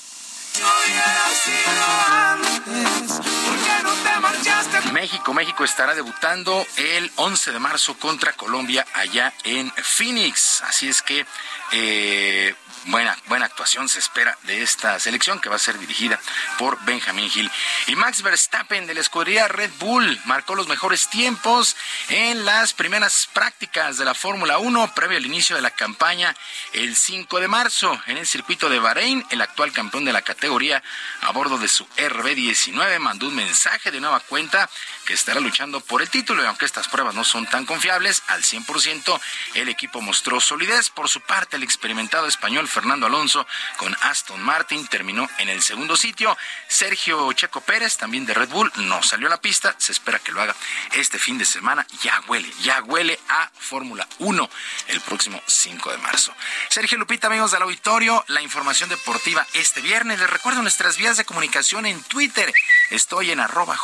México, 4.93 5.35
México 5.35 5.65
estará 5.65 5.95
debutando 5.95 6.65
el 6.77 7.11
11 7.17 7.53
de 7.53 7.59
marzo 7.59 7.99
contra 7.99 8.35
Colombia 8.35 8.87
allá 8.95 9.33
en 9.43 9.73
Phoenix. 9.83 10.63
Así 10.63 10.89
es 10.89 11.03
que 11.03 11.27
eh, 11.73 12.55
buena, 12.87 13.17
buena 13.27 13.47
actuación 13.47 13.89
se 13.89 13.99
espera 13.99 14.37
de 14.43 14.63
esta 14.63 14.99
selección 14.99 15.41
que 15.41 15.49
va 15.49 15.57
a 15.57 15.59
ser 15.59 15.79
dirigida 15.79 16.21
por 16.59 16.83
Benjamín 16.85 17.31
Gil. 17.31 17.51
Y 17.87 17.97
Max 17.97 18.23
Verstappen 18.23 18.87
de 18.87 18.95
la 18.95 19.01
escudería 19.01 19.49
Red 19.49 19.71
Bull 19.79 20.21
marcó 20.25 20.55
los 20.55 20.69
mejores 20.69 21.09
tiempos 21.09 21.77
en 22.09 22.45
las 22.45 22.73
primeras 22.73 23.29
prácticas 23.33 23.97
de 23.97 24.05
la 24.05 24.15
Fórmula 24.15 24.59
1 24.59 24.95
previo 24.95 25.19
al 25.19 25.27
inicio 25.27 25.57
de 25.57 25.63
la 25.63 25.71
campaña 25.71 26.35
el 26.73 26.97
5 26.97 27.41
de 27.41 27.49
marzo 27.49 28.01
en 28.07 28.19
el 28.19 28.27
circuito 28.27 28.69
de 28.69 28.79
Bahrein. 28.79 29.25
El 29.31 29.41
actual 29.41 29.73
campeón 29.73 30.05
de 30.05 30.13
la 30.13 30.23
categoría 30.23 30.83
a 31.23 31.33
bordo 31.33 31.59
de 31.59 31.69
su 31.69 31.87
RB19 31.97 32.99
mandó 32.99 33.29
un 33.29 33.37
mensaje 33.37 33.91
de 33.91 34.01
nueva 34.01 34.21
cuenta 34.21 34.69
que 35.05 35.15
estará 35.15 35.41
luchando 35.41 35.81
por 35.81 36.03
el 36.03 36.11
título 36.11 36.43
y 36.43 36.47
aunque 36.47 36.65
estas 36.65 36.89
pruebas 36.89 37.15
no 37.15 37.25
son 37.25 37.47
tan 37.47 37.67
confiables 37.67 38.23
al 38.29 38.43
100%, 38.43 39.21
el 39.55 39.69
equipo 39.69 40.01
mostró 40.01 40.41
solidez. 40.41 40.91
Por 40.91 41.09
su 41.09 41.21
parte, 41.21 41.57
el 41.57 41.63
experimentado 41.63 42.27
español 42.27 42.69
Fernando 42.69 43.07
Alonso 43.07 43.47
con 43.77 43.95
Aston 44.03 44.43
Martin 44.43 44.87
terminó 44.87 45.29
en 45.39 45.49
el 45.49 45.63
segundo 45.63 45.97
sitio. 45.97 46.37
Sergio 46.69 47.33
Checo 47.33 47.61
Pérez, 47.61 47.97
también 47.97 48.27
de 48.27 48.35
Red 48.35 48.49
Bull, 48.49 48.73
no 48.77 49.03
salió 49.03 49.27
a 49.27 49.31
la 49.31 49.41
pista. 49.41 49.75
Se 49.79 49.93
espera 49.93 50.19
que 50.19 50.33
lo 50.33 50.41
haga 50.41 50.57
este 50.93 51.19
fin 51.19 51.39
de 51.39 51.45
semana. 51.45 51.87
Ya 52.03 52.21
huele, 52.27 52.51
ya 52.63 52.83
huele 52.83 53.19
a 53.29 53.51
Fórmula 53.59 54.09
1 54.19 54.51
el 54.89 55.01
próximo 55.03 55.41
5 55.47 55.91
de 55.93 55.99
marzo. 55.99 56.35
Sergio 56.71 56.99
Lupita, 56.99 57.27
amigos 57.27 57.53
del 57.53 57.63
auditorio, 57.63 58.25
la 58.29 58.43
información 58.43 58.89
deportiva 58.89 59.47
este 59.53 59.81
viernes. 59.81 60.19
Les 60.19 60.31
recuerdo 60.31 60.63
nuestras 60.63 60.97
vías 60.97 61.17
de 61.17 61.25
comunicación 61.25 61.87
en 61.87 62.03
Twitter. 62.05 62.53
Estoy 62.91 63.31
en 63.31 63.41
arroba 63.41 63.77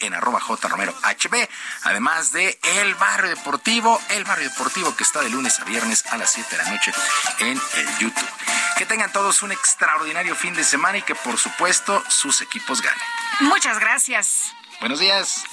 en 0.00 0.14
arroba 0.14 0.40
jromerohb, 0.40 0.94
además 1.82 2.32
de 2.32 2.58
El 2.80 2.94
Barrio 2.94 3.30
Deportivo, 3.30 4.00
El 4.10 4.24
Barrio 4.24 4.48
Deportivo 4.48 4.94
que 4.96 5.02
está 5.02 5.20
de 5.20 5.30
lunes 5.30 5.60
a 5.60 5.64
viernes 5.64 6.04
a 6.06 6.16
las 6.16 6.32
7 6.32 6.56
de 6.56 6.62
la 6.62 6.70
noche 6.70 6.92
en 7.40 7.60
el 7.76 7.98
YouTube. 7.98 8.28
Que 8.78 8.86
tengan 8.86 9.12
todos 9.12 9.42
un 9.42 9.52
extraordinario 9.52 10.34
fin 10.34 10.54
de 10.54 10.64
semana 10.64 10.98
y 10.98 11.02
que 11.02 11.14
por 11.14 11.38
supuesto 11.38 12.02
sus 12.08 12.40
equipos 12.42 12.80
ganen. 12.82 13.00
Muchas 13.40 13.78
gracias. 13.78 14.52
Buenos 14.80 14.98
días. 14.98 15.44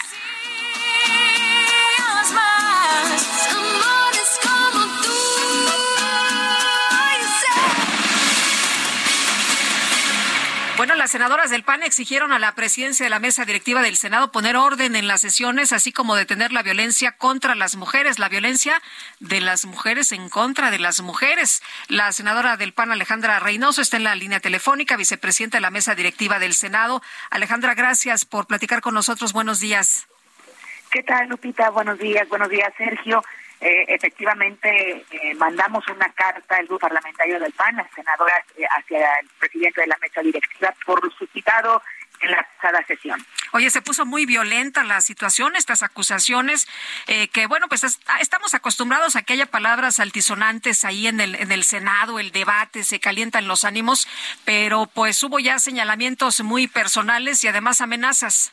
Bueno, 10.83 10.95
las 10.95 11.11
senadoras 11.11 11.49
del 11.49 11.63
PAN 11.63 11.81
exigieron 11.81 12.33
a 12.33 12.39
la 12.39 12.55
presidencia 12.55 13.05
de 13.05 13.09
la 13.09 13.19
mesa 13.21 13.45
directiva 13.45 13.81
del 13.81 13.95
Senado 13.95 14.33
poner 14.33 14.57
orden 14.57 14.97
en 14.97 15.07
las 15.07 15.21
sesiones, 15.21 15.71
así 15.71 15.93
como 15.93 16.17
detener 16.17 16.51
la 16.51 16.61
violencia 16.61 17.13
contra 17.13 17.55
las 17.55 17.77
mujeres, 17.77 18.19
la 18.19 18.27
violencia 18.27 18.81
de 19.21 19.39
las 19.39 19.63
mujeres 19.63 20.11
en 20.11 20.27
contra 20.27 20.71
de 20.71 20.79
las 20.79 20.99
mujeres. 20.99 21.63
La 21.87 22.11
senadora 22.11 22.57
del 22.57 22.73
PAN, 22.73 22.91
Alejandra 22.91 23.39
Reynoso, 23.39 23.81
está 23.81 23.95
en 23.95 24.03
la 24.03 24.13
línea 24.15 24.41
telefónica, 24.41 24.97
vicepresidenta 24.97 25.55
de 25.55 25.61
la 25.61 25.69
mesa 25.69 25.95
directiva 25.95 26.37
del 26.37 26.53
Senado. 26.53 27.01
Alejandra, 27.29 27.75
gracias 27.75 28.25
por 28.25 28.45
platicar 28.45 28.81
con 28.81 28.93
nosotros. 28.93 29.31
Buenos 29.31 29.61
días. 29.61 30.09
¿Qué 30.91 31.01
tal, 31.01 31.29
Lupita? 31.29 31.69
Buenos 31.69 31.97
días, 31.97 32.27
buenos 32.27 32.49
días, 32.49 32.73
Sergio. 32.77 33.23
Eh, 33.65 33.85
efectivamente, 33.87 35.05
eh, 35.09 35.33
mandamos 35.35 35.87
una 35.87 36.11
carta 36.11 36.57
al 36.57 36.65
grupo 36.67 36.79
parlamentario 36.87 37.39
del 37.39 37.53
PAN, 37.53 37.77
la 37.77 37.87
senadora, 37.95 38.33
eh, 38.57 38.65
hacia 38.77 39.19
el 39.19 39.27
presidente 39.39 39.79
de 39.81 39.87
la 39.87 39.97
mesa 40.01 40.19
directiva, 40.21 40.73
por 40.85 40.99
su 41.17 41.25
citado 41.27 41.81
en 42.19 42.31
la 42.31 42.43
pasada 42.61 42.85
sesión. 42.85 43.25
Oye, 43.53 43.69
se 43.69 43.81
puso 43.81 44.05
muy 44.05 44.25
violenta 44.25 44.83
la 44.83 44.99
situación, 44.99 45.55
estas 45.55 45.81
acusaciones, 45.81 46.67
eh, 47.07 47.29
que 47.29 47.47
bueno, 47.47 47.69
pues 47.69 47.85
es- 47.85 47.99
ah, 48.07 48.17
estamos 48.19 48.53
acostumbrados 48.53 49.15
a 49.15 49.21
que 49.23 49.31
haya 49.33 49.45
palabras 49.45 50.01
altisonantes 50.01 50.83
ahí 50.83 51.07
en 51.07 51.21
el, 51.21 51.35
en 51.35 51.51
el 51.53 51.63
Senado, 51.63 52.19
el 52.19 52.31
debate, 52.31 52.83
se 52.83 52.99
calientan 52.99 53.47
los 53.47 53.63
ánimos, 53.63 54.07
pero 54.43 54.87
pues 54.87 55.23
hubo 55.23 55.39
ya 55.39 55.57
señalamientos 55.59 56.41
muy 56.41 56.67
personales 56.67 57.41
y 57.45 57.47
además 57.47 57.79
amenazas. 57.79 58.51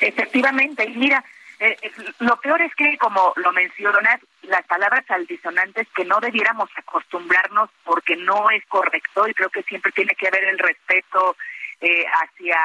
Efectivamente, 0.00 0.84
y 0.84 0.96
mira, 0.96 1.24
eh, 1.60 1.76
eh, 1.82 1.92
lo 2.20 2.40
peor 2.40 2.62
es 2.62 2.74
que, 2.74 2.96
como 2.96 3.34
lo 3.36 3.52
mencionas, 3.52 4.18
las 4.42 4.64
palabras 4.66 5.04
altisonantes 5.10 5.86
que 5.94 6.06
no 6.06 6.18
debiéramos 6.18 6.70
acostumbrarnos 6.74 7.68
porque 7.84 8.16
no 8.16 8.50
es 8.50 8.64
correcto 8.66 9.28
y 9.28 9.34
creo 9.34 9.50
que 9.50 9.62
siempre 9.64 9.92
tiene 9.92 10.14
que 10.14 10.28
haber 10.28 10.44
el 10.44 10.58
respeto 10.58 11.36
eh, 11.82 12.06
hacia 12.06 12.58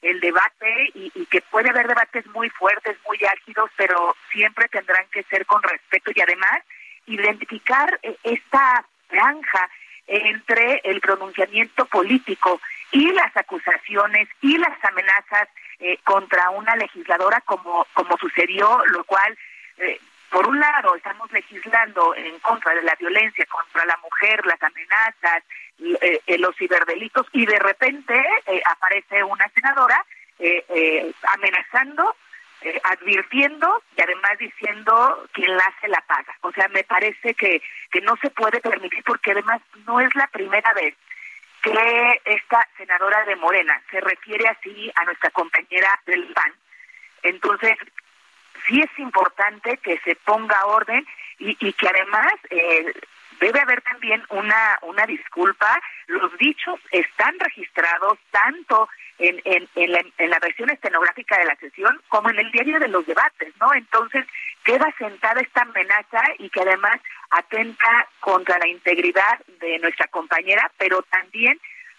el 0.00 0.20
debate 0.20 0.90
y, 0.94 1.26
que 1.26 1.42
puede 1.42 1.68
haber 1.68 1.86
debates 1.86 2.26
muy 2.28 2.48
fuertes, 2.48 2.96
muy 3.06 3.18
álgidos, 3.30 3.70
pero 3.76 4.16
siempre 4.32 4.68
tendrán 4.68 5.06
que 5.12 5.22
ser 5.24 5.44
con 5.44 5.62
respeto 5.62 6.10
y 6.14 6.22
además 6.22 6.62
identificar 7.04 8.00
esta 8.22 8.86
franja 9.08 9.68
entre 10.06 10.80
el 10.84 11.02
pronunciamiento 11.02 11.84
político 11.84 12.58
y 12.92 13.12
las 13.12 13.36
acusaciones 13.36 14.28
y 14.40 14.56
las 14.56 14.82
amenazas 14.82 15.48
eh, 15.80 15.98
contra 16.04 16.50
una 16.50 16.76
legisladora 16.76 17.40
como, 17.40 17.86
como 17.94 18.18
sucedió, 18.18 18.84
lo 18.86 19.02
cual, 19.04 19.36
eh, 19.78 19.98
por 20.30 20.46
un 20.46 20.60
lado, 20.60 20.94
estamos 20.94 21.32
legislando 21.32 22.14
en 22.14 22.38
contra 22.40 22.74
de 22.74 22.82
la 22.82 22.94
violencia 23.00 23.46
contra 23.46 23.86
la 23.86 23.96
mujer, 23.96 24.44
las 24.44 24.62
amenazas, 24.62 25.42
eh, 26.02 26.38
los 26.38 26.54
ciberdelitos, 26.56 27.26
y 27.32 27.46
de 27.46 27.58
repente 27.58 28.22
aparece 28.66 29.24
una 29.24 29.48
senadora 29.54 30.04
amenazando 31.32 32.14
advirtiendo 32.84 33.82
y 33.96 34.02
además 34.02 34.32
diciendo 34.38 35.28
quien 35.32 35.56
la 35.56 35.64
hace 35.64 35.88
la 35.88 36.02
paga. 36.02 36.36
O 36.42 36.52
sea, 36.52 36.68
me 36.68 36.84
parece 36.84 37.32
que, 37.34 37.62
que 37.90 38.02
no 38.02 38.16
se 38.16 38.28
puede 38.28 38.60
permitir 38.60 39.02
porque 39.02 39.32
además 39.32 39.62
no 39.86 39.98
es 39.98 40.14
la 40.14 40.26
primera 40.26 40.72
vez 40.74 40.94
que 41.62 42.20
esta 42.24 42.66
senadora 42.76 43.24
de 43.24 43.36
Morena 43.36 43.80
se 43.90 44.00
refiere 44.00 44.48
así 44.48 44.90
a 44.94 45.04
nuestra 45.04 45.30
compañera 45.30 46.00
del 46.06 46.26
PAN. 46.32 46.52
Entonces, 47.22 47.76
sí 48.66 48.80
es 48.80 48.98
importante 48.98 49.76
que 49.78 49.98
se 49.98 50.16
ponga 50.16 50.66
orden 50.66 51.06
y, 51.38 51.56
y 51.60 51.72
que 51.72 51.88
además 51.88 52.32
eh, 52.50 52.92
debe 53.40 53.60
haber 53.60 53.82
también 53.82 54.22
una, 54.28 54.78
una 54.82 55.06
disculpa. 55.06 55.80
Los 56.06 56.36
dichos 56.38 56.78
están 56.92 57.38
registrados 57.38 58.18
tanto 58.30 58.88
en, 59.18 59.40
en, 59.44 59.68
en, 59.74 59.92
la, 59.92 60.04
en 60.18 60.30
la 60.30 60.38
versión 60.38 60.70
estenográfica 60.70 61.38
de 61.38 61.46
la 61.46 61.56
sesión 61.56 62.00
como 62.08 62.30
en 62.30 62.38
el 62.38 62.50
diario 62.52 62.78
de 62.78 62.88
los 62.88 63.06
debates, 63.06 63.52
¿no? 63.60 63.72
Entonces, 63.74 64.26
queda 64.64 64.92
sentada 64.98 65.40
esta 65.40 65.62
amenaza 65.62 66.22
y 66.38 66.48
que 66.50 66.60
además 66.60 67.00
atenta 67.30 68.08
contra 68.20 68.58
la 68.58 68.68
integridad 68.68 69.38
de 69.60 69.78
nuestra 69.78 70.06
compañera, 70.08 70.70
pero 70.78 71.02
también, 71.02 71.58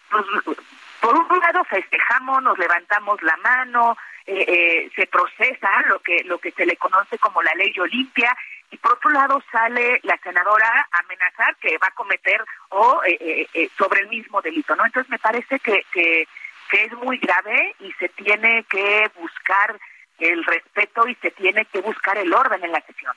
pues, 0.10 0.58
por 1.02 1.16
un 1.16 1.40
lado 1.40 1.64
festejamos, 1.66 2.42
nos 2.44 2.58
levantamos 2.58 3.22
la 3.24 3.36
mano, 3.38 3.98
eh, 4.26 4.46
eh, 4.48 4.92
se 4.96 5.08
procesa 5.08 5.82
lo 5.88 6.00
que 6.00 6.24
lo 6.24 6.38
que 6.38 6.52
se 6.52 6.66
le 6.66 6.78
conoce 6.78 7.18
como 7.18 7.42
la 7.42 7.54
ley 7.56 7.74
Olimpia 7.80 8.36
y 8.70 8.78
por 8.78 8.94
otro 8.94 9.10
lado 9.10 9.42
sale 9.52 10.00
la 10.04 10.18
senadora 10.18 10.88
a 10.92 11.00
amenazar 11.00 11.56
que 11.58 11.78
va 11.80 11.88
a 11.88 11.96
cometer 11.96 12.44
o 12.70 13.02
eh, 13.06 13.70
sobre 13.78 14.02
el 14.02 14.10
mismo 14.10 14.42
delito, 14.42 14.76
¿no? 14.76 14.86
Entonces 14.86 15.10
me 15.10 15.20
parece 15.20 15.60
que, 15.60 15.84
que 15.92 16.28
que 16.72 16.86
es 16.86 16.94
muy 16.94 17.18
grave 17.18 17.76
y 17.82 17.92
se 17.94 18.08
tiene 18.10 18.64
que 18.64 19.12
buscar 19.20 19.78
el 20.20 20.44
respeto 20.46 21.06
y 21.08 21.16
se 21.16 21.32
tiene 21.32 21.66
que 21.66 21.82
buscar 21.82 22.18
el 22.18 22.34
orden 22.34 22.64
en 22.64 22.72
la 22.72 22.82
sesión. 22.82 23.14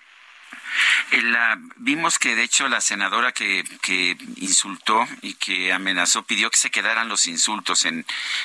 La, 1.22 1.58
vimos 1.76 2.18
que 2.18 2.34
de 2.34 2.42
hecho 2.42 2.68
la 2.68 2.80
senadora 2.80 3.32
que, 3.32 3.64
que, 3.82 4.16
insultó 4.36 5.06
y 5.22 5.34
que 5.34 5.72
amenazó 5.72 6.22
pidió 6.22 6.50
que 6.50 6.56
se 6.56 6.70
quedaran 6.70 7.08
los 7.08 7.26
insultos 7.26 7.84
en, 7.84 8.04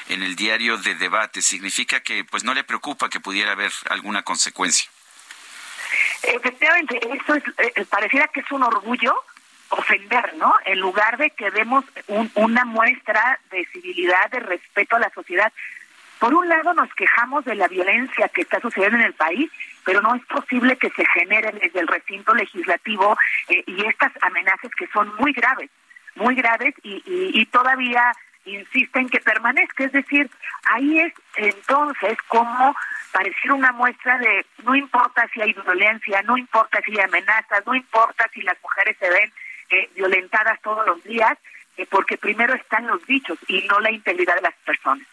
en 0.10 0.24
el 0.24 0.36
diario 0.36 0.78
de 0.78 0.96
debate. 0.96 1.42
¿Significa 1.42 2.02
que 2.02 2.24
pues 2.24 2.44
no 2.44 2.54
le 2.54 2.64
preocupa 2.64 3.10
que 3.10 3.20
pudiera 3.20 3.54
haber 3.54 3.72
alguna 3.90 4.24
consecuencia? 4.24 4.90
Efectivamente, 6.24 7.00
eso 7.00 7.36
es, 7.36 7.44
eh, 7.58 7.86
pareciera 7.86 8.28
que 8.28 8.42
es 8.42 8.52
un 8.52 8.64
orgullo 8.64 9.16
ofender, 9.70 10.36
¿no? 10.36 10.54
En 10.66 10.80
lugar 10.80 11.18
de 11.18 11.30
que 11.32 11.52
demos 11.52 11.86
un, 12.08 12.32
una 12.36 12.66
muestra 12.66 13.40
de 13.52 13.66
civilidad, 13.68 14.30
de 14.32 14.40
respeto 14.40 14.96
a 14.96 15.00
la 15.00 15.12
sociedad. 15.12 15.52
Por 16.20 16.34
un 16.34 16.50
lado 16.50 16.74
nos 16.74 16.94
quejamos 16.96 17.46
de 17.46 17.56
la 17.56 17.70
violencia 17.70 18.28
que 18.28 18.42
está 18.42 18.60
sucediendo 18.60 18.98
en 18.98 19.06
el 19.06 19.14
país, 19.14 19.50
pero 19.86 20.02
no 20.02 20.16
es 20.16 20.26
posible 20.26 20.76
que 20.76 20.90
se 20.90 21.06
genere 21.06 21.54
desde 21.54 21.80
el 21.80 21.88
recinto 21.88 22.34
legislativo 22.36 23.18
eh, 23.48 23.64
y 23.66 23.86
estas 23.86 24.12
amenazas 24.22 24.70
que 24.78 24.88
son 24.88 25.16
muy 25.16 25.32
graves, 25.32 25.70
muy 26.16 26.36
graves 26.36 26.76
y, 26.84 27.46
todavía 27.46 28.12
insisten 28.44 29.08
que 29.10 29.22
permanezca. 29.22 29.86
Es 29.86 29.94
decir, 29.94 30.30
ahí 30.72 31.00
es 31.00 31.14
entonces 31.36 32.18
como 32.28 32.76
parecer 33.14 33.54
una 33.54 33.72
muestra 33.72 34.18
de 34.18 34.46
no 34.64 34.76
importa 34.76 35.26
si 35.34 35.42
hay 35.42 35.54
violencia, 35.54 36.22
no 36.24 36.38
importa 36.38 36.82
si 36.86 36.92
hay 36.92 37.06
amenazas, 37.06 37.66
no 37.66 37.74
importa 37.74 38.30
si 38.34 38.42
las 38.42 38.58
mujeres 38.62 38.98
se 39.00 39.10
ven 39.10 39.32
eh, 39.70 39.90
violentadas 39.96 40.60
todos 40.62 40.86
los 40.86 41.02
días, 41.04 41.38
eh, 41.78 41.88
porque 41.90 42.18
primero 42.18 42.54
están 42.56 42.88
los 42.88 43.06
dichos 43.06 43.40
y 43.48 43.66
no 43.68 43.80
la 43.80 43.92
integridad 43.92 44.36
de 44.36 44.42
las 44.42 44.56
personas. 44.66 45.08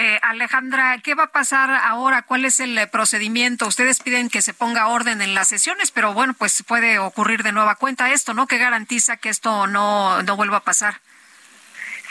Eh, 0.00 0.20
Alejandra, 0.22 0.98
¿qué 1.02 1.16
va 1.16 1.24
a 1.24 1.32
pasar 1.32 1.70
ahora? 1.70 2.22
¿Cuál 2.22 2.44
es 2.44 2.60
el 2.60 2.78
procedimiento? 2.88 3.66
Ustedes 3.66 4.00
piden 4.00 4.28
que 4.28 4.42
se 4.42 4.54
ponga 4.54 4.86
orden 4.86 5.20
en 5.20 5.34
las 5.34 5.48
sesiones, 5.48 5.90
pero 5.90 6.14
bueno, 6.14 6.34
pues 6.38 6.62
puede 6.62 7.00
ocurrir 7.00 7.42
de 7.42 7.50
nueva 7.50 7.74
cuenta 7.74 8.12
esto, 8.12 8.32
¿no? 8.32 8.46
¿Qué 8.46 8.58
garantiza 8.58 9.16
que 9.16 9.28
esto 9.28 9.66
no, 9.66 10.22
no 10.22 10.36
vuelva 10.36 10.58
a 10.58 10.62
pasar? 10.62 11.00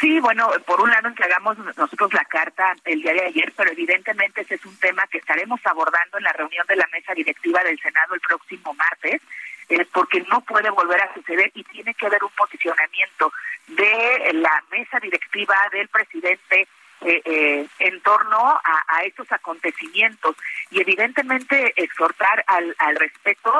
Sí, 0.01 0.19
bueno, 0.19 0.49
por 0.65 0.81
un 0.81 0.89
lado 0.89 1.07
entregamos 1.07 1.57
nosotros 1.59 2.13
la 2.13 2.25
carta 2.25 2.75
el 2.83 3.01
día 3.01 3.13
de 3.13 3.27
ayer, 3.27 3.53
pero 3.55 3.71
evidentemente 3.71 4.41
ese 4.41 4.55
es 4.55 4.65
un 4.65 4.75
tema 4.79 5.07
que 5.07 5.19
estaremos 5.19 5.61
abordando 5.63 6.17
en 6.17 6.25
la 6.25 6.33
reunión 6.33 6.67
de 6.67 6.75
la 6.75 6.89
mesa 6.91 7.13
directiva 7.13 7.63
del 7.63 7.79
Senado 7.79 8.15
el 8.15 8.19
próximo 8.19 8.73
martes 8.73 9.21
eh, 9.69 9.85
porque 9.93 10.25
no 10.29 10.41
puede 10.41 10.69
volver 10.71 11.01
a 11.01 11.13
suceder 11.13 11.51
y 11.53 11.63
tiene 11.63 11.93
que 11.93 12.05
haber 12.05 12.21
un 12.23 12.31
posicionamiento 12.31 13.31
de 13.67 14.33
la 14.33 14.63
mesa 14.71 14.99
directiva 14.99 15.55
del 15.71 15.87
presidente 15.87 16.67
eh, 17.01 17.21
eh, 17.25 17.67
en 17.79 18.01
torno 18.01 18.37
a, 18.37 18.85
a, 18.87 19.03
estos 19.03 19.31
acontecimientos 19.31 20.35
y 20.71 20.81
evidentemente 20.81 21.73
exhortar 21.75 22.43
al, 22.47 22.75
al 22.79 22.95
respeto 22.95 23.53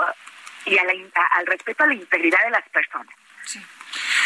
y 0.66 0.78
a 0.78 0.84
la, 0.84 0.94
a, 0.94 1.38
al 1.38 1.46
respeto 1.46 1.84
a 1.84 1.88
la 1.88 1.94
integridad 1.94 2.44
de 2.44 2.52
las 2.52 2.68
personas. 2.70 3.14
Sí. 3.44 3.62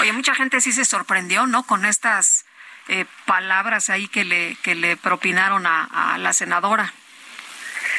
Oye, 0.01 0.13
mucha 0.13 0.33
gente 0.33 0.61
sí 0.61 0.71
se 0.71 0.85
sorprendió, 0.85 1.45
¿no? 1.45 1.63
Con 1.63 1.85
estas 1.85 2.45
eh, 2.87 3.05
palabras 3.25 3.89
ahí 3.89 4.07
que 4.07 4.23
le 4.23 4.55
que 4.63 4.75
le 4.75 4.97
propinaron 4.97 5.67
a, 5.67 6.13
a 6.13 6.17
la 6.17 6.33
senadora. 6.33 6.93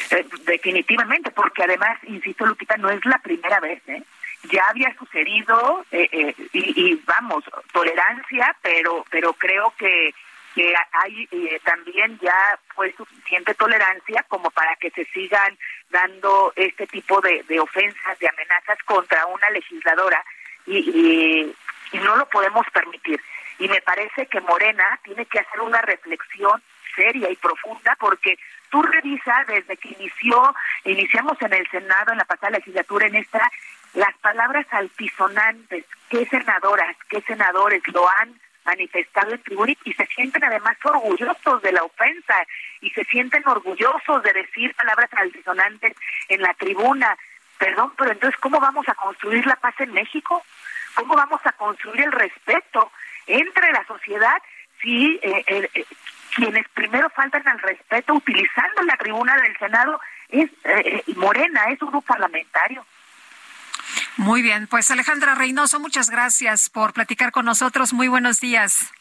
Eh, 0.09 0.25
definitivamente, 0.45 1.31
porque 1.31 1.63
además, 1.63 1.97
insisto, 2.03 2.45
Lupita, 2.45 2.77
no 2.77 2.89
es 2.89 3.03
la 3.05 3.19
primera 3.19 3.59
vez, 3.59 3.81
¿eh? 3.87 4.03
Ya 4.51 4.67
había 4.67 4.93
sucedido 4.97 5.85
eh, 5.91 6.09
eh, 6.11 6.35
y, 6.51 6.89
y, 6.91 7.01
vamos, 7.05 7.45
tolerancia, 7.71 8.55
pero 8.61 9.05
pero 9.09 9.33
creo 9.33 9.73
que 9.77 10.13
que 10.53 10.73
hay 10.91 11.27
eh, 11.31 11.59
también 11.63 12.19
ya 12.21 12.59
pues 12.75 12.95
suficiente 12.95 13.53
tolerancia 13.55 14.23
como 14.27 14.51
para 14.51 14.75
que 14.75 14.91
se 14.91 15.05
sigan 15.05 15.57
dando 15.89 16.53
este 16.55 16.87
tipo 16.87 17.19
de, 17.21 17.43
de 17.43 17.59
ofensas, 17.59 18.19
de 18.19 18.29
amenazas 18.29 18.77
contra 18.85 19.25
una 19.27 19.49
legisladora 19.49 20.23
y, 20.65 20.77
y, 20.77 21.55
y 21.91 21.97
no 21.99 22.15
lo 22.15 22.27
podemos 22.29 22.65
permitir. 22.71 23.21
Y 23.59 23.67
me 23.67 23.81
parece 23.81 24.25
que 24.27 24.41
Morena 24.41 24.99
tiene 25.03 25.25
que 25.25 25.39
hacer 25.39 25.61
una 25.61 25.81
reflexión 25.81 26.61
seria 26.95 27.29
y 27.29 27.35
profunda 27.35 27.95
porque 27.99 28.37
tú 28.69 28.81
revisas 28.81 29.47
desde 29.47 29.77
que 29.77 29.89
inició, 29.89 30.55
iniciamos 30.85 31.41
en 31.41 31.53
el 31.53 31.69
Senado 31.69 32.11
en 32.11 32.17
la 32.17 32.25
pasada 32.25 32.57
legislatura 32.57 33.07
en 33.07 33.15
esta, 33.15 33.51
las 33.93 34.15
palabras 34.17 34.65
altisonantes, 34.71 35.85
qué 36.09 36.25
senadoras, 36.25 36.95
qué 37.09 37.21
senadores 37.21 37.81
lo 37.87 38.07
han 38.09 38.39
manifestado 38.65 39.31
en 39.31 39.41
tribuna 39.43 39.73
y 39.83 39.93
se 39.93 40.05
sienten 40.07 40.43
además 40.43 40.77
orgullosos 40.83 41.61
de 41.61 41.71
la 41.71 41.83
ofensa 41.83 42.35
y 42.81 42.89
se 42.91 43.03
sienten 43.05 43.47
orgullosos 43.47 44.23
de 44.23 44.33
decir 44.33 44.73
palabras 44.75 45.09
altisonantes 45.13 45.93
en 46.29 46.41
la 46.41 46.53
tribuna. 46.53 47.17
Perdón, 47.57 47.93
pero 47.97 48.11
entonces, 48.11 48.39
¿cómo 48.39 48.59
vamos 48.59 48.87
a 48.89 48.95
construir 48.95 49.45
la 49.45 49.55
paz 49.55 49.75
en 49.79 49.93
México? 49.93 50.43
¿Cómo 50.95 51.15
vamos 51.15 51.41
a 51.45 51.51
construir 51.53 52.01
el 52.03 52.11
respeto 52.11 52.91
entre 53.27 53.71
la 53.71 53.85
sociedad 53.85 54.37
si 54.81 55.19
eh, 55.21 55.43
eh, 55.47 55.85
quienes 56.35 56.67
primero 56.69 57.09
faltan 57.09 57.47
al 57.47 57.59
respeto 57.59 58.13
utilizando 58.13 58.81
la 58.83 58.97
tribuna 58.97 59.35
del 59.37 59.57
Senado 59.57 59.99
es 60.29 60.49
eh, 60.63 61.03
Morena, 61.15 61.65
es 61.69 61.81
un 61.81 61.89
grupo 61.89 62.13
parlamentario. 62.13 62.85
Muy 64.17 64.41
bien, 64.41 64.67
pues 64.67 64.91
Alejandra 64.91 65.35
Reynoso, 65.35 65.79
muchas 65.79 66.09
gracias 66.09 66.69
por 66.69 66.93
platicar 66.93 67.31
con 67.31 67.45
nosotros. 67.45 67.93
Muy 67.93 68.07
buenos 68.07 68.39
días. 68.39 68.91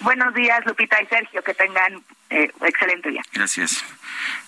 Buenos 0.00 0.34
días, 0.34 0.64
Lupita 0.66 1.00
y 1.00 1.06
Sergio, 1.06 1.42
que 1.42 1.54
tengan 1.54 2.04
eh, 2.30 2.50
excelente 2.62 3.10
día. 3.10 3.22
Gracias. 3.32 3.84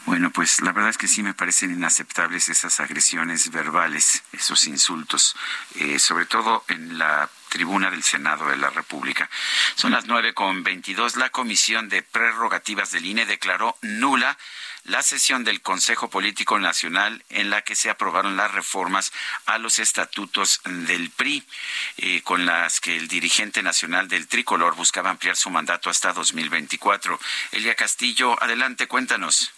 Bueno, 0.05 0.31
pues 0.31 0.61
la 0.61 0.73
verdad 0.73 0.91
es 0.91 0.99
que 0.99 1.09
sí 1.09 1.23
me 1.23 1.35
parecen 1.35 1.73
inaceptables 1.73 2.49
esas 2.49 2.81
agresiones 2.81 3.51
verbales, 3.51 4.23
esos 4.33 4.66
insultos, 4.66 5.37
eh, 5.77 5.99
sobre 5.99 6.27
todo 6.27 6.65
en 6.69 6.99
la 6.99 7.28
tribuna 7.49 7.91
del 7.91 8.03
Senado 8.03 8.49
de 8.49 8.57
la 8.57 8.70
República. 8.70 9.31
Son 9.77 9.93
las 9.93 10.07
nueve 10.07 10.35
con 10.35 10.62
veintidós. 10.62 11.16
La 11.16 11.31
Comisión 11.31 11.89
de 11.89 12.03
Prerrogativas 12.03 12.91
del 12.91 13.07
INE 13.07 13.24
declaró 13.24 13.77
nula 13.83 14.37
la 14.87 15.03
sesión 15.03 15.45
del 15.45 15.61
Consejo 15.63 16.09
Político 16.09 16.59
Nacional 16.59 17.25
en 17.31 17.51
la 17.51 17.63
que 17.63 17.75
se 17.75 17.91
aprobaron 17.91 18.37
las 18.37 18.53
reformas 18.53 19.13
a 19.45 19.59
los 19.59 19.79
estatutos 19.79 20.61
del 20.65 21.11
PRI, 21.11 21.45
eh, 21.99 22.23
con 22.23 22.47
las 22.47 22.81
que 22.81 22.97
el 22.97 23.09
dirigente 23.09 23.63
nacional 23.63 24.09
del 24.09 24.29
tricolor 24.29 24.77
buscaba 24.77 25.11
ampliar 25.11 25.37
su 25.37 25.51
mandato 25.51 25.91
hasta 25.91 26.13
2024. 26.13 27.19
Elia 27.53 27.75
Castillo, 27.75 28.41
adelante, 28.43 28.87
cuéntanos. 28.87 29.53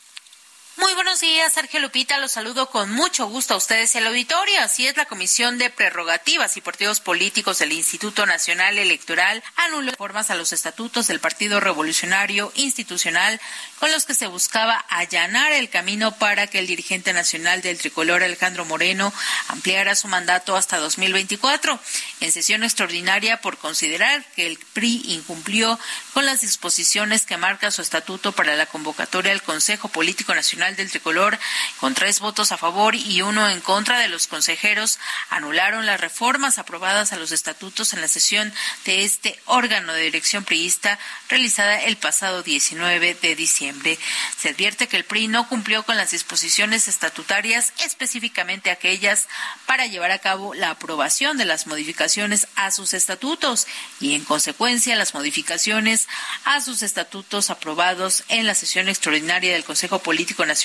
Muy 0.81 0.95
buenos 0.95 1.19
días, 1.19 1.53
Sergio 1.53 1.81
Lupita. 1.81 2.19
Los 2.19 2.31
saludo 2.31 2.71
con 2.71 2.93
mucho 2.93 3.27
gusto 3.27 3.55
a 3.55 3.57
ustedes 3.57 3.93
y 3.93 3.99
al 3.99 4.07
auditorio. 4.07 4.61
Así 4.61 4.87
es, 4.87 4.97
la 4.97 5.07
Comisión 5.07 5.59
de 5.59 5.71
Prerrogativas 5.71 6.57
y 6.57 6.61
Partidos 6.61 7.01
Políticos 7.01 7.59
del 7.59 7.73
Instituto 7.73 8.27
Nacional 8.27 8.79
Electoral 8.79 9.43
anuló 9.57 9.91
reformas 9.91 10.31
a 10.31 10.37
los 10.37 10.53
estatutos 10.53 11.09
del 11.09 11.19
Partido 11.19 11.59
Revolucionario 11.59 12.53
Institucional 12.55 13.41
con 13.81 13.91
los 13.91 14.05
que 14.05 14.15
se 14.15 14.29
buscaba 14.29 14.85
allanar 14.89 15.51
el 15.51 15.69
camino 15.69 16.13
para 16.13 16.47
que 16.47 16.61
el 16.61 16.69
dirigente 16.69 17.13
nacional 17.13 17.61
del 17.61 17.79
tricolor 17.79 18.23
Alejandro 18.23 18.65
Moreno 18.65 19.13
ampliara 19.49 19.97
su 19.97 20.07
mandato 20.07 20.55
hasta 20.55 20.79
2024. 20.79 21.81
En 22.21 22.31
sesión 22.31 22.63
extraordinaria 22.63 23.41
por 23.41 23.59
considerar 23.59 24.25
que 24.37 24.47
el 24.47 24.61
PRI 24.75 25.03
incumplió 25.09 25.77
con 26.15 26.25
las 26.25 26.43
disposiciones 26.43 27.27
que 27.27 27.37
marca 27.37 27.73
su 27.73 27.83
estatuto 27.83 28.31
para 28.31 28.55
la 28.55 28.67
convocatoria 28.67 29.33
del 29.33 29.43
Consejo 29.43 29.89
Político 29.89 30.37
Nacional 30.37 30.68
del 30.77 30.91
Tricolor, 30.91 31.39
con 31.81 31.95
tres 31.95 32.21
votos 32.21 32.53
a 32.53 32.59
favor 32.59 32.95
y 32.95 33.23
uno 33.23 33.49
en 33.49 33.61
contra 33.61 33.99
de 33.99 34.09
los 34.09 34.27
consejeros, 34.27 34.99
anularon 35.31 35.87
las 35.87 36.01
reformas 36.01 36.59
aprobadas 36.59 37.13
a 37.13 37.17
los 37.17 37.33
estatutos 37.33 37.93
en 37.93 38.01
la 38.01 38.09
sesión 38.09 38.53
de 38.85 39.05
este 39.05 39.41
órgano 39.47 39.93
de 39.93 40.03
dirección 40.03 40.45
priista 40.45 40.99
realizada 41.29 41.81
el 41.83 41.97
pasado 41.97 42.43
19 42.43 43.15
de 43.15 43.37
diciembre. 43.37 43.99
Se 44.37 44.51
advierte 44.51 44.89
que 44.89 44.97
el 44.97 45.05
PRI 45.05 45.29
no 45.29 45.49
cumplió 45.49 45.85
con 45.85 45.97
las 45.97 46.11
disposiciones 46.11 46.89
estatutarias, 46.89 47.73
específicamente 47.85 48.71
aquellas 48.71 49.29
para 49.67 49.87
llevar 49.87 50.11
a 50.11 50.19
cabo 50.19 50.55
la 50.55 50.71
aprobación 50.71 51.39
de 51.39 51.45
las 51.45 51.67
modificaciones 51.67 52.47
a 52.57 52.71
sus 52.71 52.95
estatutos 52.95 53.67
y, 54.01 54.15
en 54.15 54.25
consecuencia, 54.25 54.97
las 54.97 55.15
modificaciones 55.15 56.09
a 56.45 56.61
sus 56.61 56.83
estatutos 56.83 57.51
aprobados 57.51 58.25
en 58.29 58.47
la 58.47 58.55
sesión 58.55 58.89
extraordinaria 58.89 59.53
del 59.53 59.65
Consejo 59.65 60.01
Político 60.01 60.45
Nacional 60.45 60.58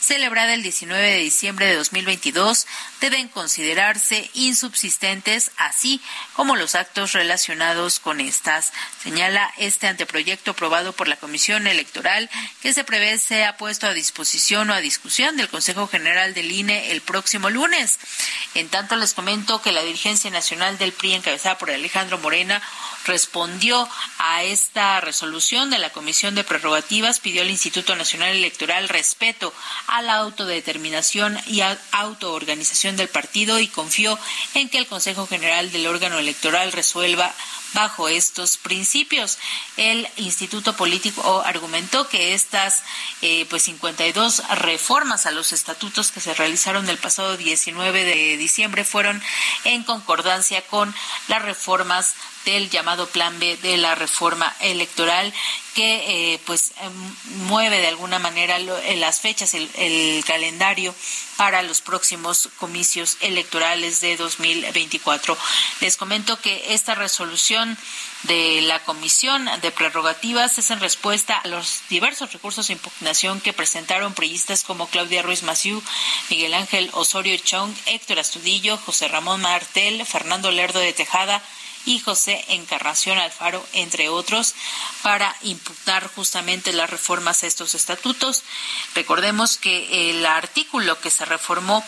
celebrada 0.00 0.54
el 0.54 0.62
19 0.62 1.00
de 1.02 1.18
diciembre 1.18 1.66
de 1.66 1.76
2022 1.76 2.66
deben 3.00 3.28
considerarse 3.28 4.30
insubsistentes, 4.34 5.50
así 5.56 6.00
como 6.34 6.56
los 6.56 6.74
actos 6.74 7.12
relacionados 7.12 8.00
con 8.00 8.20
estas. 8.20 8.72
Señala 9.02 9.52
este 9.58 9.86
anteproyecto 9.86 10.52
aprobado 10.52 10.92
por 10.92 11.08
la 11.08 11.16
Comisión 11.16 11.66
Electoral 11.66 12.30
que 12.60 12.72
se 12.72 12.84
prevé 12.84 13.18
sea 13.18 13.56
puesto 13.56 13.86
a 13.86 13.94
disposición 13.94 14.70
o 14.70 14.74
a 14.74 14.80
discusión 14.80 15.36
del 15.36 15.48
Consejo 15.48 15.86
General 15.86 16.34
del 16.34 16.50
INE 16.50 16.92
el 16.92 17.00
próximo 17.00 17.50
lunes. 17.50 17.98
En 18.54 18.68
tanto, 18.68 18.96
les 18.96 19.14
comento 19.14 19.62
que 19.62 19.72
la 19.72 19.82
dirigencia 19.82 20.30
nacional 20.30 20.78
del 20.78 20.92
PRI, 20.92 21.14
encabezada 21.14 21.58
por 21.58 21.70
Alejandro 21.70 22.18
Morena, 22.18 22.62
respondió 23.06 23.88
a 24.18 24.42
esta 24.42 25.00
resolución 25.00 25.70
de 25.70 25.78
la 25.78 25.90
Comisión 25.90 26.34
de 26.34 26.44
Prerrogativas, 26.44 27.20
pidió 27.20 27.42
al 27.42 27.50
Instituto 27.50 27.96
Nacional 27.96 28.36
Electoral 28.36 28.88
respeto 28.88 29.52
a 29.86 30.02
la 30.02 30.14
autodeterminación 30.16 31.38
y 31.46 31.62
autoorganización 31.92 32.96
del 32.96 33.08
partido 33.08 33.58
y 33.58 33.68
confió 33.68 34.18
en 34.54 34.68
que 34.68 34.78
el 34.78 34.86
Consejo 34.86 35.26
General 35.26 35.70
del 35.72 35.86
órgano 35.86 36.18
electoral 36.18 36.72
resuelva 36.72 37.34
bajo 37.74 38.08
estos 38.08 38.56
principios. 38.56 39.38
El 39.76 40.08
Instituto 40.16 40.76
Político 40.76 41.42
argumentó 41.44 42.08
que 42.08 42.34
estas 42.34 42.82
eh, 43.22 43.46
pues 43.48 43.62
52 43.64 44.42
reformas 44.58 45.26
a 45.26 45.30
los 45.30 45.52
estatutos 45.52 46.12
que 46.12 46.20
se 46.20 46.34
realizaron 46.34 46.88
el 46.88 46.98
pasado 46.98 47.36
19 47.36 48.04
de 48.04 48.36
diciembre 48.36 48.84
fueron 48.84 49.22
en 49.64 49.82
concordancia 49.84 50.62
con 50.62 50.94
las 51.28 51.42
reformas 51.42 52.14
del 52.44 52.70
llamado 52.70 53.06
Plan 53.06 53.38
B 53.38 53.56
de 53.58 53.76
la 53.76 53.94
reforma 53.94 54.54
electoral 54.60 55.32
que 55.74 56.34
eh, 56.34 56.40
pues 56.44 56.72
em, 56.80 57.46
mueve 57.46 57.78
de 57.78 57.88
alguna 57.88 58.18
manera 58.18 58.58
eh, 58.58 58.96
las 58.96 59.20
fechas, 59.20 59.54
el, 59.54 59.68
el, 59.76 60.24
calendario 60.24 60.94
para 61.36 61.62
los 61.62 61.80
próximos 61.80 62.48
comicios 62.58 63.16
electorales 63.20 64.00
de 64.00 64.16
2024. 64.16 65.36
Les 65.80 65.96
comento 65.96 66.38
que 66.40 66.74
esta 66.74 66.94
resolución 66.94 67.76
de 68.24 68.60
la 68.62 68.84
Comisión 68.84 69.48
de 69.60 69.70
Prerrogativas 69.72 70.58
es 70.58 70.70
en 70.70 70.80
respuesta 70.80 71.38
a 71.38 71.48
los 71.48 71.82
diversos 71.88 72.32
recursos 72.32 72.68
de 72.68 72.74
impugnación 72.74 73.40
que 73.40 73.52
presentaron 73.52 74.14
priistas 74.14 74.62
como 74.62 74.88
Claudia 74.88 75.22
Ruiz 75.22 75.42
Maciú, 75.42 75.82
Miguel 76.30 76.54
Ángel 76.54 76.90
Osorio 76.92 77.36
Chong, 77.38 77.74
Héctor 77.86 78.18
Astudillo, 78.18 78.76
José 78.76 79.08
Ramón 79.08 79.40
Martel, 79.40 80.04
Fernando 80.06 80.50
Lerdo 80.50 80.78
de 80.78 80.92
Tejada, 80.92 81.42
y 81.84 81.98
José 82.00 82.44
Encarnación 82.48 83.18
Alfaro, 83.18 83.64
entre 83.72 84.08
otros, 84.08 84.54
para 85.02 85.34
impugnar 85.42 86.08
justamente 86.14 86.72
las 86.72 86.90
reformas 86.90 87.42
a 87.42 87.46
estos 87.46 87.74
estatutos. 87.74 88.44
Recordemos 88.94 89.56
que 89.56 90.10
el 90.10 90.24
artículo 90.26 91.00
que 91.00 91.10
se 91.10 91.24
reformó 91.24 91.84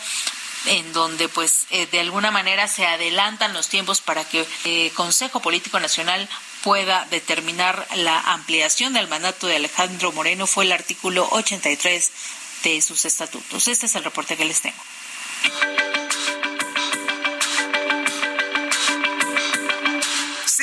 en 0.67 0.93
donde 0.93 1.29
pues 1.29 1.65
eh, 1.69 1.85
de 1.87 1.99
alguna 1.99 2.31
manera 2.31 2.67
se 2.67 2.85
adelantan 2.85 3.53
los 3.53 3.67
tiempos 3.67 4.01
para 4.01 4.23
que 4.25 4.45
el 4.63 4.91
Consejo 4.93 5.39
Político 5.39 5.79
Nacional 5.79 6.27
pueda 6.63 7.05
determinar 7.11 7.87
la 7.95 8.19
ampliación 8.33 8.93
del 8.93 9.07
mandato 9.07 9.47
de 9.47 9.57
Alejandro 9.57 10.11
Moreno 10.11 10.47
fue 10.47 10.65
el 10.65 10.71
artículo 10.71 11.27
83 11.31 12.11
de 12.63 12.81
sus 12.81 13.05
estatutos. 13.05 13.67
Este 13.67 13.85
es 13.85 13.95
el 13.95 14.03
reporte 14.03 14.35
que 14.35 14.45
les 14.45 14.61
tengo. 14.61 14.77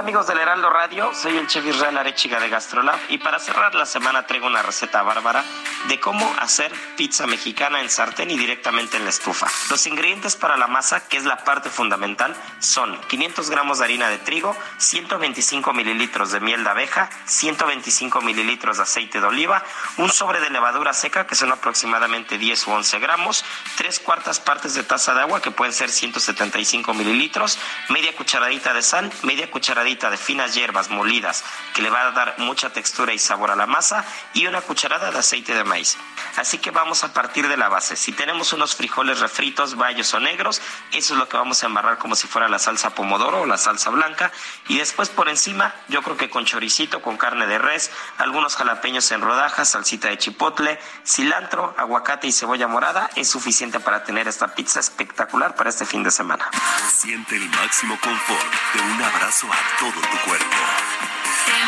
Amigos 0.00 0.26
del 0.26 0.38
Heraldo 0.38 0.70
Radio, 0.70 1.12
soy 1.12 1.36
el 1.36 1.46
chef 1.46 1.66
Israel 1.66 1.98
Arechiga 1.98 2.40
de 2.40 2.48
Gastrolab 2.48 2.98
y 3.10 3.18
para 3.18 3.38
cerrar 3.38 3.74
la 3.74 3.84
semana 3.84 4.26
traigo 4.26 4.46
una 4.46 4.62
receta 4.62 5.02
bárbara 5.02 5.44
de 5.88 6.00
cómo 6.00 6.34
hacer 6.38 6.72
pizza 6.96 7.26
mexicana 7.26 7.82
en 7.82 7.90
sartén 7.90 8.30
y 8.30 8.38
directamente 8.38 8.96
en 8.96 9.04
la 9.04 9.10
estufa. 9.10 9.46
Los 9.68 9.86
ingredientes 9.86 10.36
para 10.36 10.56
la 10.56 10.68
masa, 10.68 11.06
que 11.06 11.18
es 11.18 11.24
la 11.24 11.44
parte 11.44 11.68
fundamental, 11.68 12.34
son 12.60 12.98
500 13.08 13.50
gramos 13.50 13.78
de 13.78 13.84
harina 13.84 14.08
de 14.08 14.16
trigo, 14.16 14.56
125 14.78 15.74
mililitros 15.74 16.32
de 16.32 16.40
miel 16.40 16.64
de 16.64 16.70
abeja, 16.70 17.10
125 17.26 18.22
mililitros 18.22 18.78
de 18.78 18.84
aceite 18.84 19.20
de 19.20 19.26
oliva, 19.26 19.62
un 19.98 20.08
sobre 20.08 20.40
de 20.40 20.48
levadura 20.48 20.94
seca, 20.94 21.26
que 21.26 21.34
son 21.34 21.52
aproximadamente 21.52 22.38
10 22.38 22.68
u 22.68 22.70
11 22.70 22.98
gramos, 23.00 23.44
tres 23.76 24.00
cuartas 24.00 24.40
partes 24.40 24.72
de 24.72 24.82
taza 24.82 25.12
de 25.12 25.20
agua, 25.20 25.42
que 25.42 25.50
pueden 25.50 25.74
ser 25.74 25.90
175 25.90 26.94
mililitros, 26.94 27.58
media 27.90 28.16
cucharadita 28.16 28.72
de 28.72 28.80
sal, 28.80 29.12
media 29.24 29.50
cucharadita 29.50 29.89
cucharadita 29.90 30.10
de 30.10 30.16
finas 30.16 30.54
hierbas 30.54 30.88
molidas 30.88 31.44
que 31.74 31.82
le 31.82 31.90
va 31.90 32.02
a 32.02 32.10
dar 32.12 32.34
mucha 32.38 32.70
textura 32.70 33.12
y 33.12 33.18
sabor 33.18 33.50
a 33.50 33.56
la 33.56 33.66
masa 33.66 34.04
y 34.34 34.46
una 34.46 34.60
cucharada 34.60 35.10
de 35.10 35.18
aceite 35.18 35.54
de 35.54 35.64
maíz. 35.64 35.96
Así 36.36 36.58
que 36.58 36.70
vamos 36.70 37.02
a 37.02 37.12
partir 37.12 37.48
de 37.48 37.56
la 37.56 37.68
base. 37.68 37.96
Si 37.96 38.12
tenemos 38.12 38.52
unos 38.52 38.76
frijoles 38.76 39.20
refritos, 39.20 39.74
bayos 39.76 40.14
o 40.14 40.20
negros, 40.20 40.60
eso 40.92 41.14
es 41.14 41.18
lo 41.18 41.28
que 41.28 41.36
vamos 41.36 41.62
a 41.62 41.66
embarrar 41.66 41.98
como 41.98 42.14
si 42.14 42.28
fuera 42.28 42.48
la 42.48 42.58
salsa 42.58 42.94
pomodoro 42.94 43.42
o 43.42 43.46
la 43.46 43.58
salsa 43.58 43.90
blanca. 43.90 44.30
Y 44.68 44.78
después 44.78 45.08
por 45.08 45.28
encima, 45.28 45.74
yo 45.88 46.02
creo 46.02 46.16
que 46.16 46.30
con 46.30 46.44
choricito, 46.44 47.02
con 47.02 47.16
carne 47.16 47.46
de 47.46 47.58
res, 47.58 47.90
algunos 48.18 48.56
jalapeños 48.56 49.10
en 49.10 49.22
rodajas, 49.22 49.70
salsita 49.70 50.08
de 50.08 50.18
chipotle, 50.18 50.78
cilantro, 51.04 51.74
aguacate 51.76 52.28
y 52.28 52.32
cebolla 52.32 52.68
morada, 52.68 53.10
es 53.16 53.28
suficiente 53.28 53.80
para 53.80 54.04
tener 54.04 54.28
esta 54.28 54.54
pizza 54.54 54.78
espectacular 54.80 55.56
para 55.56 55.70
este 55.70 55.84
fin 55.84 56.02
de 56.02 56.10
semana. 56.10 56.48
Siente 56.88 57.36
el 57.36 57.48
máximo 57.50 57.98
confort 58.00 58.54
de 58.74 58.80
un 58.82 59.02
abrazo 59.02 59.46
a 59.52 59.69
todo 59.78 60.00
tu 60.00 60.18
cuerpo. 60.24 60.56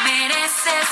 Mereces 0.05 0.89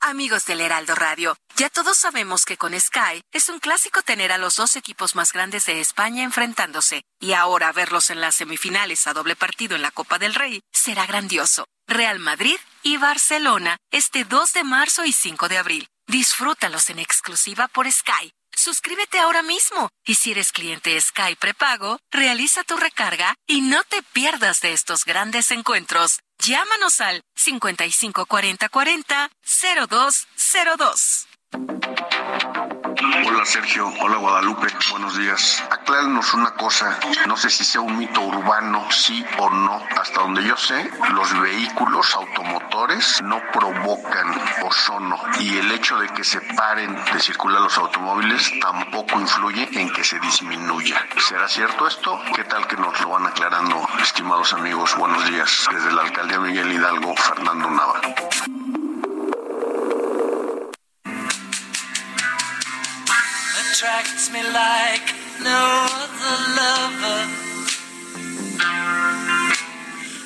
Amigos 0.00 0.44
del 0.44 0.60
Heraldo 0.60 0.94
Radio, 0.94 1.36
ya 1.56 1.70
todos 1.70 1.96
sabemos 1.96 2.44
que 2.44 2.56
con 2.56 2.78
Sky 2.78 3.22
es 3.32 3.48
un 3.48 3.60
clásico 3.60 4.02
tener 4.02 4.30
a 4.30 4.38
los 4.38 4.56
dos 4.56 4.76
equipos 4.76 5.14
más 5.14 5.32
grandes 5.32 5.64
de 5.66 5.80
España 5.80 6.22
enfrentándose 6.22 7.02
y 7.18 7.32
ahora 7.32 7.72
verlos 7.72 8.10
en 8.10 8.20
las 8.20 8.36
semifinales 8.36 9.06
a 9.06 9.14
doble 9.14 9.36
partido 9.36 9.74
en 9.74 9.82
la 9.82 9.90
Copa 9.90 10.18
del 10.18 10.34
Rey 10.34 10.60
será 10.72 11.06
grandioso. 11.06 11.64
Real 11.86 12.18
Madrid 12.18 12.56
y 12.82 12.98
Barcelona 12.98 13.78
este 13.90 14.24
2 14.24 14.52
de 14.52 14.64
marzo 14.64 15.04
y 15.04 15.12
5 15.12 15.48
de 15.48 15.58
abril. 15.58 15.88
Disfrútalos 16.06 16.90
en 16.90 16.98
exclusiva 16.98 17.68
por 17.68 17.90
Sky. 17.90 18.32
Suscríbete 18.64 19.18
ahora 19.18 19.42
mismo 19.42 19.88
y 20.06 20.14
si 20.14 20.30
eres 20.30 20.52
cliente 20.52 21.00
Sky 21.00 21.34
prepago, 21.34 21.98
realiza 22.12 22.62
tu 22.62 22.76
recarga 22.76 23.34
y 23.48 23.60
no 23.60 23.82
te 23.82 24.04
pierdas 24.12 24.60
de 24.60 24.72
estos 24.72 25.04
grandes 25.04 25.50
encuentros. 25.50 26.20
Llámanos 26.38 27.00
al 27.00 27.22
554040 27.34 29.30
0202. 29.88 31.26
Hola 33.14 33.44
Sergio, 33.44 33.92
hola 34.00 34.16
Guadalupe, 34.16 34.68
buenos 34.90 35.16
días. 35.18 35.62
Aclárenos 35.70 36.32
una 36.32 36.50
cosa, 36.54 36.98
no 37.26 37.36
sé 37.36 37.50
si 37.50 37.62
sea 37.62 37.82
un 37.82 37.98
mito 37.98 38.22
urbano, 38.22 38.90
sí 38.90 39.24
o 39.38 39.50
no. 39.50 39.82
Hasta 40.00 40.22
donde 40.22 40.42
yo 40.42 40.56
sé, 40.56 40.90
los 41.12 41.40
vehículos 41.40 42.14
automotores 42.14 43.20
no 43.22 43.40
provocan 43.52 44.34
ozono 44.64 45.18
y 45.40 45.58
el 45.58 45.70
hecho 45.72 45.98
de 45.98 46.08
que 46.08 46.24
se 46.24 46.40
paren 46.40 46.96
de 47.12 47.20
circular 47.20 47.60
los 47.60 47.76
automóviles 47.76 48.50
tampoco 48.60 49.20
influye 49.20 49.68
en 49.78 49.92
que 49.92 50.04
se 50.04 50.18
disminuya. 50.18 51.06
¿Será 51.28 51.46
cierto 51.48 51.86
esto? 51.86 52.18
¿Qué 52.34 52.44
tal 52.44 52.66
que 52.66 52.76
nos 52.76 52.98
lo 53.02 53.10
van 53.10 53.26
aclarando, 53.26 53.86
estimados 54.02 54.54
amigos? 54.54 54.96
Buenos 54.96 55.24
días. 55.26 55.66
Desde 55.70 55.92
la 55.92 56.02
alcaldía 56.02 56.40
Miguel 56.40 56.72
Hidalgo, 56.72 57.14
Fernando 57.16 57.70
Nava. 57.70 58.00
Attracts 63.72 64.30
me 64.30 64.42
like 64.52 65.06
no 65.40 65.64
other 66.02 66.36
lover. 66.60 67.20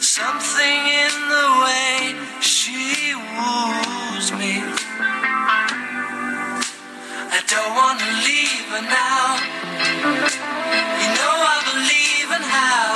Something 0.01 0.81
in 1.05 1.15
the 1.35 1.49
way 1.63 1.95
she 2.41 3.15
woos 3.15 4.27
me. 4.41 4.55
I 7.31 7.41
don't 7.47 7.75
want 7.81 7.99
to 8.03 8.11
leave 8.27 8.67
her 8.75 8.83
now. 8.83 9.39
You 11.01 11.09
know 11.19 11.35
I 11.55 11.59
believe 11.71 12.29
in 12.39 12.45
how. 12.55 12.89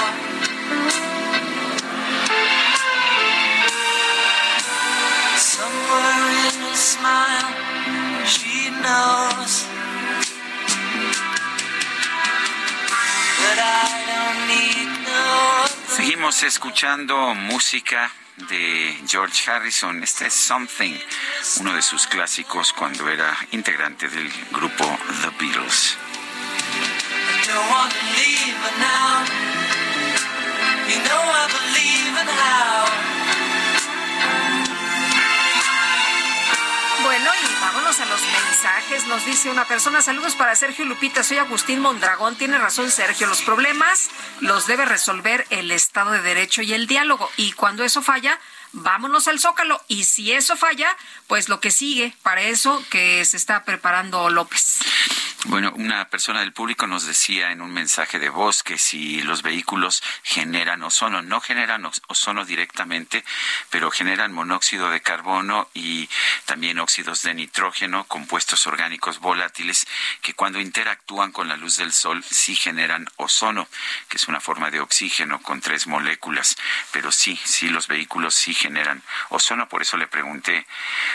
Somewhere 5.39 6.27
in 6.47 6.55
her 6.67 6.75
smile, 6.75 7.51
she 8.27 8.71
knows. 8.83 9.80
Seguimos 15.89 16.43
escuchando 16.43 17.35
música 17.35 18.11
de 18.49 18.97
George 19.07 19.51
Harrison. 19.51 20.03
Este 20.03 20.27
es 20.27 20.35
Something, 20.35 20.95
uno 21.61 21.75
de 21.75 21.83
sus 21.83 22.07
clásicos 22.07 22.73
cuando 22.73 23.09
era 23.09 23.37
integrante 23.53 24.09
del 24.09 24.31
grupo 24.51 24.85
The 25.23 25.31
Beatles. 25.39 25.97
A 37.99 38.07
los 38.07 38.23
mensajes. 38.23 39.07
Nos 39.09 39.25
dice 39.25 39.51
una 39.51 39.65
persona, 39.67 40.01
saludos 40.01 40.37
para 40.37 40.55
Sergio 40.55 40.85
Lupita, 40.85 41.25
soy 41.25 41.39
Agustín 41.39 41.81
Mondragón. 41.81 42.37
Tiene 42.37 42.57
razón 42.57 42.89
Sergio, 42.89 43.27
los 43.27 43.43
problemas 43.43 44.11
los 44.39 44.69
debe 44.69 44.85
resolver 44.85 45.45
el 45.51 45.73
Estado 45.73 46.13
de 46.13 46.23
Derecho 46.23 46.63
y 46.63 46.73
el 46.73 46.87
diálogo. 46.87 47.29
Y 47.37 47.51
cuando 47.51 47.83
eso 47.83 48.01
falla, 48.01 48.39
vámonos 48.71 49.27
al 49.27 49.41
Zócalo. 49.41 49.83
Y 49.89 50.05
si 50.05 50.31
eso 50.31 50.57
falla, 50.57 50.97
pues 51.27 51.49
lo 51.49 51.59
que 51.59 51.73
sigue, 51.73 52.15
para 52.23 52.43
eso 52.43 52.81
que 52.91 53.25
se 53.25 53.37
está 53.37 53.65
preparando 53.65 54.31
López. 54.31 54.79
Bueno, 55.47 55.73
una 55.75 56.07
persona 56.11 56.41
del 56.41 56.53
público 56.53 56.87
nos 56.87 57.07
decía 57.07 57.51
en 57.51 57.63
un 57.63 57.73
mensaje 57.73 58.19
de 58.19 58.29
voz 58.29 58.63
que 58.63 58.77
si 58.77 59.23
los 59.23 59.41
vehículos 59.41 60.03
generan 60.23 60.83
ozono, 60.83 61.23
no 61.23 61.41
generan 61.41 61.91
ozono 62.09 62.45
directamente, 62.45 63.25
pero 63.71 63.91
generan 63.91 64.35
monóxido 64.35 64.91
de 64.91 65.01
carbono 65.01 65.71
y 65.73 66.11
también 66.45 66.79
óxidos 66.79 67.23
de 67.23 67.33
nitrógeno, 67.33 68.05
compuestos 68.05 68.67
orgánicos 68.67 69.19
volátiles, 69.19 69.87
que 70.21 70.35
cuando 70.35 70.61
interactúan 70.61 71.33
con 71.33 71.49
la 71.49 71.57
luz 71.57 71.79
del 71.79 71.95
sol 71.95 72.23
sí 72.23 72.55
generan 72.55 73.09
ozono, 73.17 73.67
que 74.11 74.19
es 74.19 74.29
una 74.29 74.41
forma 74.41 74.71
de 74.71 74.81
oxígeno 74.81 75.41
con 75.41 75.63
tres 75.63 75.87
moléculas. 75.87 76.55
Pero 76.93 77.11
sí, 77.11 77.41
sí, 77.43 77.71
los 77.71 77.89
vehículos 77.89 78.35
sí 78.35 78.53
generan 78.53 79.03
ozono. 79.31 79.71
Por 79.71 79.81
eso 79.81 79.97
le 79.97 80.07
pregunté 80.07 80.67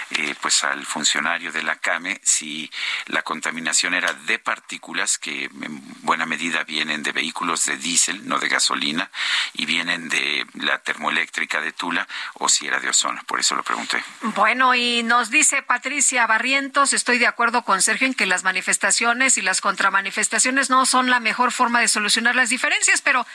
eh, 0.09 0.33
pues 0.41 0.63
al 0.63 0.83
funcionario 0.87 1.51
de 1.51 1.61
la 1.61 1.75
CAME 1.75 2.19
si 2.23 2.71
la 3.05 3.21
contaminación 3.21 3.93
era 3.93 4.14
de 4.15 4.39
partículas 4.39 5.17
que 5.17 5.45
en 5.45 5.81
buena 6.03 6.25
medida 6.25 6.63
vienen 6.63 7.03
de 7.03 7.11
vehículos 7.11 7.65
de 7.65 7.77
diésel, 7.77 8.27
no 8.27 8.39
de 8.39 8.47
gasolina, 8.47 9.09
y 9.53 9.65
vienen 9.65 10.09
de 10.09 10.45
la 10.53 10.79
termoeléctrica 10.79 11.61
de 11.61 11.71
Tula, 11.71 12.07
o 12.35 12.49
si 12.49 12.67
era 12.67 12.79
de 12.79 12.89
ozono. 12.89 13.21
Por 13.25 13.39
eso 13.39 13.55
lo 13.55 13.63
pregunté. 13.63 14.03
Bueno, 14.21 14.75
y 14.75 15.03
nos 15.03 15.29
dice 15.29 15.61
Patricia 15.61 16.25
Barrientos, 16.27 16.93
estoy 16.93 17.17
de 17.17 17.27
acuerdo 17.27 17.63
con 17.63 17.81
Sergio 17.81 18.07
en 18.07 18.13
que 18.13 18.25
las 18.25 18.43
manifestaciones 18.43 19.37
y 19.37 19.41
las 19.41 19.61
contramanifestaciones 19.61 20.69
no 20.69 20.85
son 20.85 21.09
la 21.09 21.19
mejor 21.19 21.51
forma 21.51 21.81
de 21.81 21.87
solucionar 21.87 22.35
las 22.35 22.49
diferencias, 22.49 23.01
pero 23.01 23.25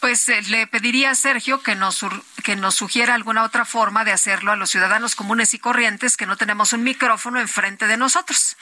pues 0.00 0.28
eh, 0.28 0.42
le 0.42 0.66
pediría 0.66 1.10
a 1.10 1.14
Sergio 1.14 1.62
que 1.62 1.74
nos, 1.74 2.04
que 2.42 2.56
nos 2.56 2.74
sugiera 2.74 3.14
alguna 3.14 3.44
otra 3.44 3.64
forma 3.64 4.04
de 4.04 4.12
hacerlo 4.12 4.52
a 4.52 4.56
los 4.56 4.70
ciudadanos 4.70 5.14
comunes 5.14 5.54
y 5.54 5.58
corrientes 5.58 6.16
que 6.16 6.26
no 6.26 6.36
tenemos 6.36 6.72
un 6.72 6.82
micrófono 6.82 7.40
enfrente 7.40 7.86
de 7.86 7.96
nosotros. 7.96 8.56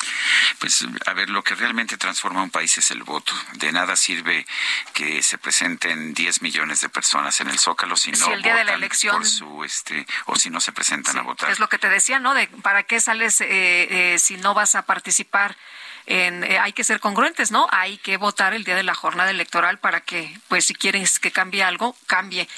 Pues 0.59 0.86
a 1.07 1.12
ver, 1.12 1.31
lo 1.31 1.43
que 1.43 1.55
realmente 1.62 1.97
transforma 1.97 2.43
un 2.43 2.51
país 2.51 2.76
es 2.76 2.90
el 2.90 3.05
voto. 3.05 3.32
De 3.55 3.70
nada 3.72 3.94
sirve 3.97 4.44
que 4.93 5.22
se 5.22 5.39
presenten 5.39 6.12
10 6.12 6.43
millones 6.43 6.80
de 6.80 6.89
personas 6.89 7.40
en 7.40 7.48
el 7.48 7.59
Zócalo 7.59 7.97
si 7.97 8.10
no 8.10 8.26
Si 8.26 8.32
el 8.32 8.43
día 8.43 8.55
de 8.56 8.64
la 8.64 8.72
votan 8.72 8.82
elección- 8.82 9.16
por 9.16 9.26
su 9.26 9.64
este 9.64 10.05
o 10.26 10.36
si 10.36 10.51
no 10.51 10.60
se 10.60 10.72
presentan 10.72 11.16
a 11.18 11.22
votar. 11.22 11.51
Es 11.51 11.60
lo 11.60 11.68
que 11.68 11.78
te 11.78 11.89
decía, 11.89 12.18
¿no? 12.18 12.34
De 12.34 12.48
para 12.48 12.82
qué 12.82 13.01
sales 13.01 13.40
eh, 13.40 13.47
eh, 13.48 14.18
si 14.18 14.36
no 14.36 14.55
vas 14.55 14.74
a 14.74 14.82
participar. 14.82 15.56
En, 16.05 16.43
eh, 16.43 16.59
hay 16.59 16.72
que 16.72 16.82
ser 16.82 16.98
congruentes, 16.98 17.52
¿no? 17.52 17.68
Hay 17.70 17.97
que 17.98 18.16
votar 18.16 18.55
el 18.55 18.64
día 18.64 18.74
de 18.74 18.82
la 18.82 18.93
jornada 18.93 19.30
electoral 19.30 19.78
para 19.78 20.01
que, 20.01 20.36
pues, 20.48 20.64
si 20.66 20.74
quieres 20.74 21.20
que 21.20 21.30
cambie 21.30 21.62
algo, 21.62 21.97
cambie. 22.09 22.48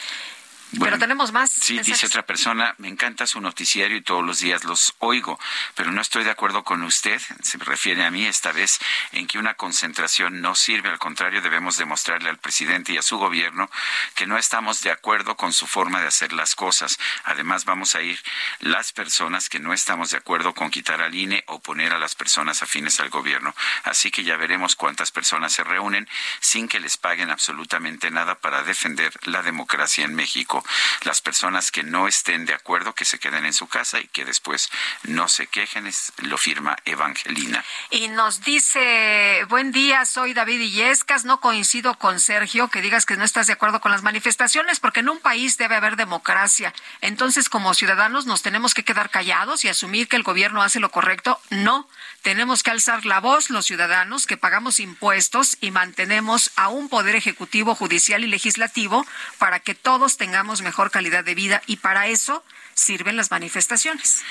Pero 0.81 0.99
tenemos 0.99 1.33
más. 1.33 1.51
Sí, 1.51 1.75
mensajes. 1.75 2.01
dice 2.01 2.07
otra 2.07 2.27
persona, 2.27 2.75
me 2.79 2.89
encanta 2.89 3.27
su 3.27 3.41
noticiario 3.41 3.97
y 3.97 4.03
todos 4.03 4.25
los 4.25 4.39
días 4.39 4.65
los 4.65 4.95
oigo, 4.99 5.39
pero 5.75 5.93
no 5.93 6.01
estoy 6.01 6.25
de 6.25 6.31
acuerdo 6.31 6.65
con 6.65 6.83
usted, 6.83 7.21
se 7.43 7.59
refiere 7.59 8.05
a 8.05 8.11
mí 8.11 8.27
esta 8.27 8.53
vez, 8.53 8.79
en 9.13 9.27
que 9.27 9.39
una 9.39 9.55
concentración 9.55 10.41
no 10.41 10.55
sirve, 10.55 10.89
al 10.89 10.99
contrario, 10.99 11.41
debemos 11.43 11.77
demostrarle 11.77 12.31
al 12.31 12.39
presidente 12.39 12.93
y 12.93 12.97
a 12.97 13.03
su 13.03 13.19
gobierno 13.19 13.71
que 14.15 14.27
no 14.27 14.39
estamos 14.39 14.83
de 14.83 14.91
acuerdo 14.91 15.37
con 15.37 15.53
su 15.53 15.67
forma 15.67 16.01
de 16.01 16.09
hacer 16.09 16.33
las 16.33 16.55
cosas. 16.55 16.99
Además, 17.25 17.65
vamos 17.65 17.95
a 17.95 18.03
ir 18.03 18.21
las 18.61 18.93
personas 18.93 19.49
que 19.49 19.61
no 19.61 19.73
estamos 19.73 20.11
de 20.11 20.19
acuerdo 20.19 20.55
con 20.55 20.71
quitar 20.71 21.01
al 21.01 21.15
INE 21.15 21.45
o 21.47 21.61
poner 21.61 21.93
a 21.93 21.99
las 21.99 22.15
personas 22.15 22.63
afines 22.63 23.01
al 23.01 23.11
gobierno. 23.11 23.55
Así 23.85 24.11
que 24.11 24.25
ya 24.25 24.37
veremos 24.37 24.77
cuántas 24.77 25.11
personas 25.11 25.53
se 25.53 25.65
reúnen 25.65 26.09
sin 26.41 26.69
que 26.69 26.81
les 26.81 26.97
paguen 26.97 27.31
absolutamente 27.31 28.11
nada 28.11 28.37
para 28.37 28.63
defender 28.63 29.13
la 29.25 29.43
democracia 29.43 30.05
en 30.05 30.15
México. 30.15 30.64
Las 31.03 31.21
personas 31.21 31.71
que 31.71 31.83
no 31.83 32.09
estén 32.09 32.47
de 32.47 32.55
acuerdo 32.55 32.95
que 32.95 33.05
se 33.05 33.19
queden 33.19 33.45
en 33.47 33.53
su 33.53 33.67
casa 33.67 34.01
y 34.01 34.09
que 34.09 34.25
después 34.25 34.71
no 35.05 35.29
se 35.29 35.47
quejen, 35.47 35.91
lo 36.19 36.39
firma 36.39 36.77
Evangelina. 36.85 37.65
Y 37.91 38.09
nos 38.09 38.41
dice, 38.43 39.45
buen 39.49 39.73
día, 39.73 40.05
soy 40.05 40.35
David 40.35 40.61
Illescas, 40.61 41.25
no 41.25 41.41
coincido 41.41 41.99
con 41.99 42.21
Sergio 42.21 42.69
que 42.69 42.83
digas 42.83 43.07
que 43.07 43.17
no 43.17 43.25
estás 43.25 43.47
de 43.47 43.53
acuerdo 43.53 43.81
con 43.81 43.93
las 43.93 44.03
manifestaciones, 44.03 44.81
porque 44.81 45.01
en 45.01 45.09
un 45.09 45.21
país 45.21 45.59
debe 45.59 45.77
haber 45.77 45.97
democracia. 45.97 46.73
Entonces, 47.01 47.49
como 47.49 47.75
ciudadanos, 47.75 48.27
nos 48.27 48.43
tenemos 48.43 48.75
que 48.75 48.85
quedar 48.85 49.11
callados 49.11 49.65
y 49.65 49.69
asumir 49.69 50.09
que 50.09 50.17
el 50.17 50.23
gobierno 50.23 50.63
hace 50.63 50.81
lo 50.81 50.91
correcto. 50.91 51.41
No, 51.51 51.89
tenemos 52.25 52.63
que 52.63 52.71
alzar 52.71 53.05
la 53.05 53.21
voz 53.21 53.51
los 53.51 53.67
ciudadanos 53.67 54.27
que 54.27 54.39
pagamos 54.39 54.81
impuestos 54.81 55.59
y 55.61 55.71
mantenemos 55.71 56.51
a 56.57 56.71
un 56.71 56.89
poder 56.89 57.17
ejecutivo, 57.17 57.75
judicial 57.75 58.25
y 58.25 58.29
legislativo 58.29 59.07
para 59.37 59.61
que 59.61 59.75
todos 59.75 60.17
tengamos 60.17 60.63
mejor 60.63 60.91
calidad 60.91 61.23
de 61.23 61.35
vida. 61.35 61.63
Y 61.67 61.77
para 61.77 62.07
eso 62.07 62.43
sirven 62.75 63.17
las 63.17 63.31
manifestaciones. 63.31 64.23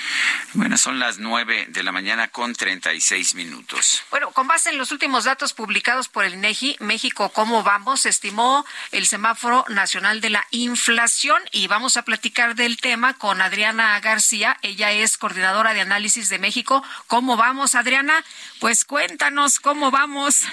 Bueno, 0.53 0.77
son 0.77 0.99
las 0.99 1.17
nueve 1.17 1.65
de 1.69 1.83
la 1.83 1.91
mañana 1.91 2.27
con 2.27 2.53
treinta 2.53 2.93
y 2.93 3.01
seis 3.01 3.35
minutos. 3.35 4.03
Bueno, 4.09 4.31
con 4.31 4.47
base 4.47 4.69
en 4.69 4.77
los 4.77 4.91
últimos 4.91 5.23
datos 5.23 5.53
publicados 5.53 6.07
por 6.07 6.25
el 6.25 6.33
INEGI, 6.33 6.77
México, 6.79 7.29
¿cómo 7.29 7.63
vamos? 7.63 8.05
Estimó 8.05 8.65
el 8.91 9.07
semáforo 9.07 9.65
nacional 9.69 10.21
de 10.21 10.29
la 10.29 10.45
inflación 10.51 11.41
y 11.51 11.67
vamos 11.67 11.97
a 11.97 12.03
platicar 12.03 12.55
del 12.55 12.77
tema 12.77 13.13
con 13.15 13.41
Adriana 13.41 13.99
García. 13.99 14.57
Ella 14.61 14.91
es 14.91 15.17
coordinadora 15.17 15.73
de 15.73 15.81
análisis 15.81 16.29
de 16.29 16.39
México. 16.39 16.83
¿Cómo 17.07 17.37
vamos, 17.37 17.75
Adriana? 17.75 18.23
Pues 18.59 18.85
cuéntanos 18.85 19.59
cómo 19.59 19.91
vamos. 19.91 20.43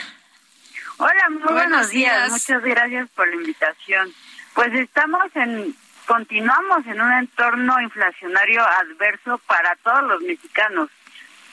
Hola, 0.99 1.31
muy 1.31 1.53
buenos, 1.53 1.91
días. 1.91 2.31
Muchas 2.31 2.63
gracias 2.63 3.09
por 3.15 3.27
la 3.29 3.35
invitación. 3.35 4.13
Pues 4.55 4.75
estamos 4.75 5.25
en 5.35 5.75
continuamos 6.11 6.85
en 6.87 7.01
un 7.01 7.13
entorno 7.13 7.81
inflacionario 7.81 8.67
adverso 8.67 9.39
para 9.47 9.77
todos 9.77 10.03
los 10.09 10.21
mexicanos. 10.23 10.91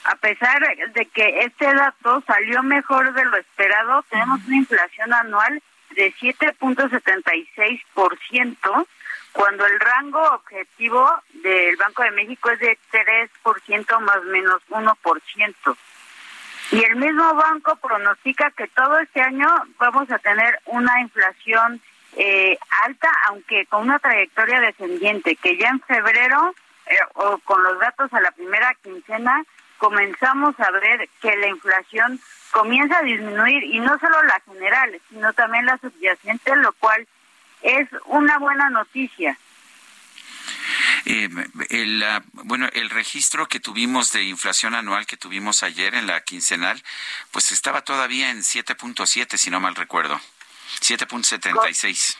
A 0.02 0.16
pesar 0.16 0.60
de 0.94 1.06
que 1.06 1.44
este 1.44 1.72
dato 1.72 2.24
salió 2.26 2.64
mejor 2.64 3.12
de 3.12 3.24
lo 3.24 3.36
esperado, 3.36 4.02
tenemos 4.10 4.44
una 4.48 4.56
inflación 4.56 5.14
anual 5.14 5.62
de 5.90 6.12
7.76%, 6.14 8.86
cuando 9.30 9.64
el 9.64 9.78
rango 9.78 10.22
objetivo 10.22 11.08
del 11.34 11.76
Banco 11.76 12.02
de 12.02 12.10
México 12.10 12.50
es 12.50 12.58
de 12.58 12.76
3% 12.90 14.00
más 14.00 14.24
menos 14.24 14.60
1%. 14.70 15.76
Y 16.72 16.82
el 16.82 16.96
mismo 16.96 17.32
banco 17.34 17.76
pronostica 17.76 18.50
que 18.50 18.66
todo 18.66 18.98
este 18.98 19.20
año 19.20 19.46
vamos 19.78 20.10
a 20.10 20.18
tener 20.18 20.58
una 20.66 21.00
inflación 21.00 21.80
eh, 22.18 22.58
alta, 22.82 23.10
aunque 23.28 23.64
con 23.66 23.82
una 23.82 24.00
trayectoria 24.00 24.60
descendiente, 24.60 25.36
que 25.36 25.56
ya 25.56 25.68
en 25.68 25.80
febrero, 25.80 26.52
eh, 26.86 26.96
o 27.14 27.38
con 27.38 27.62
los 27.62 27.78
datos 27.78 28.12
a 28.12 28.20
la 28.20 28.32
primera 28.32 28.74
quincena, 28.82 29.44
comenzamos 29.78 30.58
a 30.58 30.70
ver 30.72 31.08
que 31.22 31.36
la 31.36 31.46
inflación 31.46 32.20
comienza 32.50 32.98
a 32.98 33.02
disminuir, 33.02 33.62
y 33.62 33.78
no 33.78 33.96
solo 34.00 34.20
la 34.24 34.40
general, 34.40 35.00
sino 35.08 35.32
también 35.32 35.64
la 35.66 35.78
subyacente, 35.78 36.56
lo 36.56 36.72
cual 36.72 37.06
es 37.62 37.88
una 38.06 38.38
buena 38.38 38.68
noticia. 38.68 39.38
Eh, 41.04 41.28
el, 41.70 42.02
ah, 42.02 42.24
bueno, 42.32 42.68
el 42.72 42.90
registro 42.90 43.46
que 43.46 43.60
tuvimos 43.60 44.10
de 44.10 44.24
inflación 44.24 44.74
anual 44.74 45.06
que 45.06 45.16
tuvimos 45.16 45.62
ayer 45.62 45.94
en 45.94 46.08
la 46.08 46.20
quincenal, 46.22 46.82
pues 47.30 47.52
estaba 47.52 47.82
todavía 47.82 48.30
en 48.30 48.38
7.7, 48.38 49.36
si 49.36 49.50
no 49.50 49.60
mal 49.60 49.76
recuerdo. 49.76 50.20
7.76. 50.80 52.16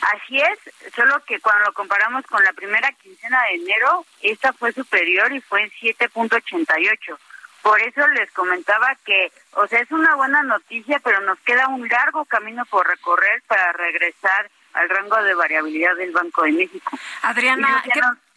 Así 0.00 0.40
es, 0.40 0.94
solo 0.94 1.22
que 1.24 1.40
cuando 1.40 1.66
lo 1.66 1.72
comparamos 1.74 2.24
con 2.26 2.42
la 2.42 2.52
primera 2.54 2.90
quincena 2.92 3.42
de 3.42 3.56
enero, 3.56 4.06
esta 4.22 4.52
fue 4.52 4.72
superior 4.72 5.30
y 5.32 5.40
fue 5.42 5.62
en 5.62 5.70
7.88. 5.70 7.18
Por 7.62 7.80
eso 7.82 8.06
les 8.08 8.30
comentaba 8.32 8.96
que, 9.04 9.30
o 9.52 9.66
sea, 9.66 9.80
es 9.80 9.90
una 9.90 10.14
buena 10.14 10.42
noticia, 10.42 10.98
pero 11.04 11.20
nos 11.20 11.38
queda 11.40 11.68
un 11.68 11.86
largo 11.86 12.24
camino 12.24 12.64
por 12.66 12.86
recorrer 12.86 13.42
para 13.46 13.72
regresar 13.72 14.50
al 14.72 14.88
rango 14.88 15.22
de 15.22 15.34
variabilidad 15.34 15.94
del 15.96 16.12
Banco 16.12 16.44
de 16.44 16.52
México. 16.52 16.98
Adriana, 17.22 17.82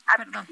ah, 0.07 0.43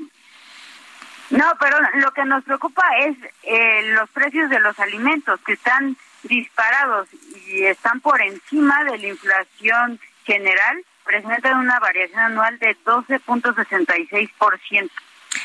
No, 1.32 1.54
pero 1.60 1.78
lo 1.96 2.12
que 2.14 2.24
nos 2.24 2.44
preocupa 2.46 2.84
es 3.00 3.18
eh, 3.44 3.82
los 3.94 4.10
precios 4.12 4.50
de 4.50 4.60
los 4.62 4.80
alimentos 4.80 5.42
que 5.42 5.54
están 5.54 5.98
disparados 6.24 7.08
y 7.48 7.66
están 7.66 8.02
por 8.02 8.22
encima 8.22 8.84
de 8.86 8.98
la 8.98 9.08
inflación 9.08 10.00
general, 10.26 10.84
presentan 11.04 11.60
una 11.60 11.80
variación 11.80 12.20
anual 12.20 12.58
de 12.60 12.76
12.66%. 12.86 14.90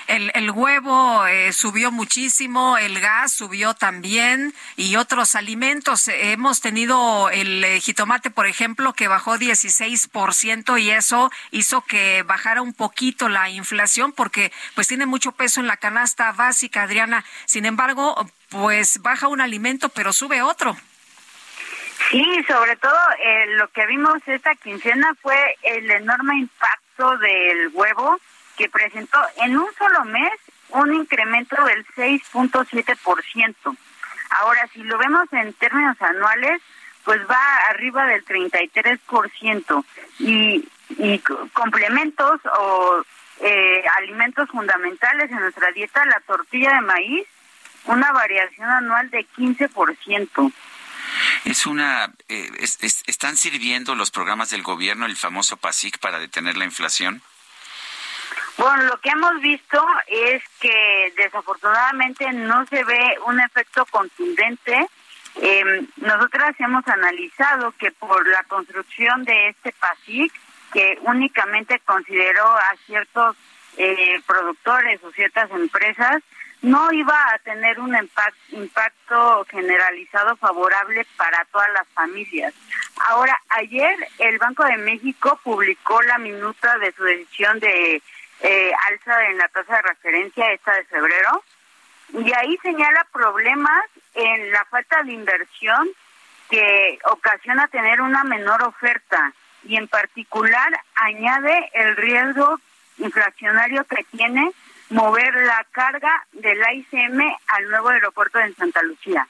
El, 0.06 0.30
el 0.34 0.50
huevo 0.50 1.26
eh, 1.26 1.52
subió 1.52 1.90
muchísimo, 1.90 2.78
el 2.78 3.00
gas 3.00 3.32
subió 3.32 3.74
también 3.74 4.54
y 4.76 4.96
otros 4.96 5.34
alimentos. 5.34 6.08
Hemos 6.08 6.60
tenido 6.60 7.28
el 7.30 7.64
eh, 7.64 7.80
jitomate, 7.80 8.30
por 8.30 8.46
ejemplo, 8.46 8.92
que 8.92 9.08
bajó 9.08 9.36
16% 9.36 10.80
y 10.80 10.90
eso 10.90 11.30
hizo 11.50 11.80
que 11.80 12.22
bajara 12.22 12.62
un 12.62 12.72
poquito 12.72 13.28
la 13.28 13.50
inflación 13.50 14.12
porque 14.12 14.52
pues 14.74 14.86
tiene 14.86 15.06
mucho 15.06 15.32
peso 15.32 15.60
en 15.60 15.66
la 15.66 15.76
canasta 15.76 16.30
básica, 16.32 16.82
Adriana. 16.82 17.24
Sin 17.46 17.66
embargo, 17.66 18.30
pues 18.48 19.00
baja 19.02 19.26
un 19.26 19.40
alimento 19.40 19.88
pero 19.88 20.12
sube 20.12 20.40
otro. 20.42 20.76
Sí, 22.10 22.24
sobre 22.46 22.76
todo 22.76 22.98
eh, 23.24 23.46
lo 23.56 23.68
que 23.68 23.86
vimos 23.86 24.18
esta 24.26 24.54
quincena 24.54 25.14
fue 25.20 25.56
el 25.62 25.90
enorme 25.90 26.38
impacto 26.38 27.18
del 27.18 27.70
huevo 27.72 28.20
que 28.56 28.68
presentó 28.68 29.18
en 29.36 29.56
un 29.58 29.68
solo 29.78 30.04
mes 30.04 30.32
un 30.70 30.94
incremento 30.94 31.56
del 31.64 31.86
6.7%. 31.94 33.76
Ahora, 34.30 34.68
si 34.72 34.82
lo 34.82 34.98
vemos 34.98 35.32
en 35.32 35.52
términos 35.54 35.96
anuales, 36.00 36.60
pues 37.04 37.20
va 37.30 37.56
arriba 37.70 38.06
del 38.06 38.24
33%. 38.24 39.84
Y, 40.18 40.68
y 40.98 41.18
complementos 41.52 42.40
o 42.58 43.02
eh, 43.40 43.84
alimentos 43.98 44.48
fundamentales 44.48 45.30
en 45.30 45.40
nuestra 45.40 45.70
dieta, 45.72 46.04
la 46.06 46.20
tortilla 46.20 46.74
de 46.74 46.80
maíz, 46.80 47.26
una 47.84 48.12
variación 48.12 48.68
anual 48.68 49.10
de 49.10 49.26
15%. 49.36 50.52
Es 51.44 51.66
una, 51.66 52.12
eh, 52.28 52.50
¿Están 53.06 53.36
sirviendo 53.36 53.94
los 53.94 54.10
programas 54.10 54.50
del 54.50 54.62
gobierno, 54.62 55.06
el 55.06 55.16
famoso 55.16 55.56
PASIC, 55.56 55.98
para 55.98 56.18
detener 56.18 56.56
la 56.56 56.64
inflación? 56.64 57.22
Bueno, 58.58 58.84
lo 58.84 59.00
que 59.00 59.10
hemos 59.10 59.40
visto 59.40 59.84
es 60.06 60.42
que 60.60 61.12
desafortunadamente 61.16 62.32
no 62.32 62.66
se 62.66 62.82
ve 62.84 63.18
un 63.26 63.40
efecto 63.40 63.84
contundente. 63.86 64.86
Eh, 65.36 65.86
nosotras 65.96 66.54
hemos 66.58 66.86
analizado 66.88 67.72
que 67.72 67.90
por 67.92 68.26
la 68.26 68.42
construcción 68.44 69.24
de 69.24 69.48
este 69.50 69.72
PASIC, 69.72 70.32
que 70.72 70.98
únicamente 71.02 71.80
consideró 71.80 72.46
a 72.46 72.74
ciertos 72.86 73.36
eh, 73.76 74.20
productores 74.26 75.02
o 75.04 75.12
ciertas 75.12 75.50
empresas, 75.50 76.22
no 76.62 76.90
iba 76.92 77.14
a 77.34 77.38
tener 77.40 77.78
un 77.78 77.94
impacto 78.50 79.46
generalizado 79.50 80.36
favorable 80.36 81.06
para 81.16 81.44
todas 81.52 81.70
las 81.72 81.86
familias. 81.88 82.54
Ahora, 83.08 83.38
ayer 83.50 83.94
el 84.18 84.38
Banco 84.38 84.64
de 84.64 84.78
México 84.78 85.38
publicó 85.44 86.00
la 86.02 86.18
minuta 86.18 86.78
de 86.78 86.92
su 86.92 87.04
decisión 87.04 87.60
de 87.60 88.02
eh, 88.40 88.72
alza 88.88 89.26
en 89.26 89.38
la 89.38 89.48
tasa 89.48 89.76
de 89.76 89.82
referencia 89.82 90.52
esta 90.52 90.74
de 90.74 90.84
febrero 90.84 91.42
y 92.12 92.32
ahí 92.34 92.56
señala 92.62 93.06
problemas 93.12 93.84
en 94.14 94.52
la 94.52 94.64
falta 94.66 95.02
de 95.02 95.12
inversión 95.12 95.88
que 96.48 96.98
ocasiona 97.10 97.66
tener 97.68 98.00
una 98.00 98.24
menor 98.24 98.62
oferta 98.62 99.32
y 99.64 99.76
en 99.76 99.88
particular 99.88 100.80
añade 100.94 101.70
el 101.74 101.96
riesgo 101.96 102.60
inflacionario 102.98 103.84
que 103.84 104.04
tiene 104.16 104.52
mover 104.90 105.34
la 105.34 105.66
carga 105.72 106.26
del 106.32 106.62
AICM 106.62 107.20
al 107.48 107.70
nuevo 107.70 107.88
aeropuerto 107.88 108.38
de 108.38 108.54
Santa 108.54 108.82
Lucía. 108.82 109.26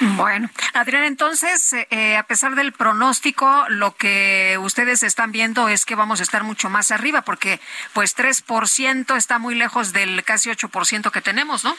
Bueno, 0.00 0.50
Adrián, 0.74 1.04
entonces, 1.04 1.72
eh, 1.90 2.16
a 2.16 2.22
pesar 2.24 2.54
del 2.54 2.72
pronóstico, 2.72 3.64
lo 3.68 3.94
que 3.94 4.58
ustedes 4.60 5.02
están 5.02 5.32
viendo 5.32 5.68
es 5.68 5.86
que 5.86 5.94
vamos 5.94 6.20
a 6.20 6.22
estar 6.22 6.42
mucho 6.44 6.68
más 6.68 6.90
arriba, 6.90 7.22
porque 7.22 7.60
pues 7.94 8.16
3% 8.16 9.16
está 9.16 9.38
muy 9.38 9.54
lejos 9.54 9.92
del 9.92 10.22
casi 10.22 10.50
8% 10.50 11.10
que 11.10 11.22
tenemos, 11.22 11.64
¿no? 11.64 11.74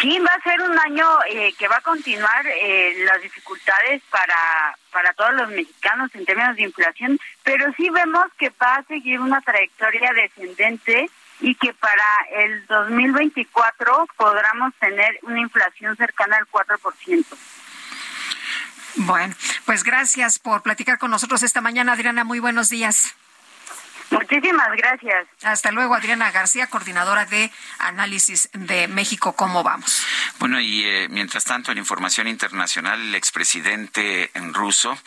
Sí, 0.00 0.18
va 0.18 0.32
a 0.32 0.42
ser 0.42 0.60
un 0.62 0.78
año 0.78 1.06
eh, 1.28 1.52
que 1.58 1.68
va 1.68 1.76
a 1.76 1.82
continuar 1.82 2.46
eh, 2.46 3.04
las 3.04 3.20
dificultades 3.20 4.02
para, 4.10 4.74
para 4.90 5.12
todos 5.12 5.34
los 5.34 5.50
mexicanos 5.50 6.10
en 6.14 6.24
términos 6.24 6.56
de 6.56 6.62
inflación, 6.62 7.18
pero 7.44 7.70
sí 7.76 7.90
vemos 7.90 8.24
que 8.38 8.50
va 8.60 8.76
a 8.76 8.82
seguir 8.84 9.20
una 9.20 9.42
trayectoria 9.42 10.12
descendente 10.14 11.10
y 11.40 11.54
que 11.54 11.72
para 11.74 12.04
el 12.36 12.66
2024 12.66 14.06
podamos 14.16 14.74
tener 14.74 15.18
una 15.22 15.40
inflación 15.40 15.96
cercana 15.96 16.36
al 16.36 16.46
4%. 16.48 17.24
Bueno, 18.96 19.34
Pues 19.64 19.84
gracias 19.84 20.38
por 20.38 20.62
platicar 20.62 20.98
con 20.98 21.10
nosotros 21.10 21.42
esta 21.42 21.60
mañana, 21.60 21.92
Adriana. 21.92 22.24
Muy 22.24 22.40
buenos 22.40 22.68
días. 22.68 23.14
Muchísimas 24.10 24.68
gracias. 24.76 25.28
Hasta 25.42 25.70
luego, 25.70 25.94
Adriana 25.94 26.30
García, 26.32 26.66
coordinadora 26.66 27.26
de 27.26 27.50
análisis 27.78 28.50
de 28.52 28.88
México. 28.88 29.34
¿Cómo 29.34 29.62
vamos? 29.62 30.04
Bueno, 30.38 30.60
y 30.60 30.82
eh, 30.84 31.08
mientras 31.10 31.44
tanto, 31.44 31.70
en 31.70 31.78
información 31.78 32.26
internacional, 32.26 33.00
el 33.00 33.14
expresidente 33.14 34.30
ruso, 34.52 34.98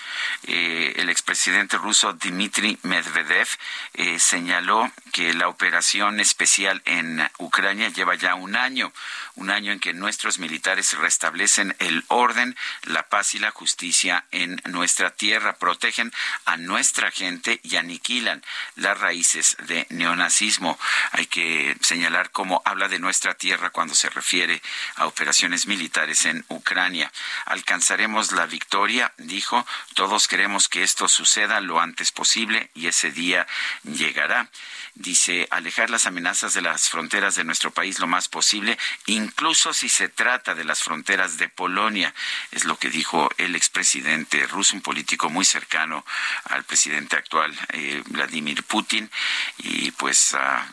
eh, 0.44 0.94
el 0.96 1.10
expresidente 1.10 1.78
ruso 1.78 2.14
Dmitry 2.14 2.80
Medvedev, 2.84 3.48
eh, 3.94 4.20
señaló 4.20 4.90
que 5.12 5.34
la 5.34 5.50
operación 5.50 6.20
especial 6.20 6.82
en 6.86 7.30
Ucrania 7.40 7.90
lleva 7.90 8.16
ya 8.16 8.36
un 8.36 8.56
año, 8.56 8.94
un 9.36 9.50
año 9.50 9.72
en 9.72 9.80
que 9.80 9.94
nuestros 9.94 10.40
militares 10.40 10.98
restablecen 10.98 11.76
el 11.80 12.04
orden, 12.08 12.56
la 12.84 13.04
paz 13.10 13.36
y 13.36 13.40
la 13.40 13.52
justicia 13.52 14.26
en 14.32 14.62
nuestra 14.66 15.12
tierra, 15.12 15.58
protegen 15.58 16.12
a 16.46 16.58
nuestra 16.58 17.12
gente 17.12 17.60
y 17.64 17.76
aniquilan 17.76 18.44
la 18.76 18.93
raíces 18.94 19.56
de 19.68 19.86
neonazismo. 19.90 20.80
Hay 21.12 21.28
que 21.28 21.76
señalar 21.82 22.32
cómo 22.32 22.62
habla 22.66 22.88
de 22.88 23.00
nuestra 23.00 23.34
tierra 23.34 23.70
cuando 23.70 23.96
se 23.96 24.10
refiere 24.10 24.62
a 24.96 25.08
operaciones 25.08 25.68
militares 25.68 26.26
en 26.26 26.46
Ucrania. 26.50 27.12
Alcanzaremos 27.46 28.32
la 28.32 28.46
victoria, 28.46 29.14
dijo. 29.18 29.66
Todos 29.96 30.28
queremos 30.28 30.70
que 30.70 30.84
esto 30.84 31.08
suceda 31.08 31.62
lo 31.62 31.80
antes 31.80 32.12
posible 32.12 32.70
y 32.74 32.88
ese 32.88 33.12
día 33.12 33.48
llegará 33.84 34.50
dice 34.96 35.48
alejar 35.50 35.90
las 35.90 36.06
amenazas 36.06 36.54
de 36.54 36.62
las 36.62 36.90
fronteras 36.90 37.36
de 37.36 37.44
nuestro 37.44 37.72
país 37.72 38.00
lo 38.00 38.08
más 38.08 38.28
posible, 38.28 38.78
incluso 39.08 39.74
si 39.74 39.90
se 39.90 40.10
trata 40.10 40.54
de 40.54 40.64
las 40.64 40.84
fronteras 40.84 41.38
de 41.38 41.50
Polonia, 41.50 42.14
es 42.52 42.66
lo 42.66 42.78
que 42.78 42.90
dijo 42.90 43.30
el 43.38 43.56
expresidente 43.56 44.46
ruso, 44.48 44.76
un 44.76 44.82
político 44.82 45.30
muy 45.30 45.46
cercano 45.46 46.06
al 46.46 46.64
presidente 46.64 47.16
actual, 47.16 47.54
eh, 47.70 48.04
Vladimir 48.08 48.64
Putin, 48.64 49.10
y 49.58 49.92
pues 49.92 50.36
ah, 50.36 50.66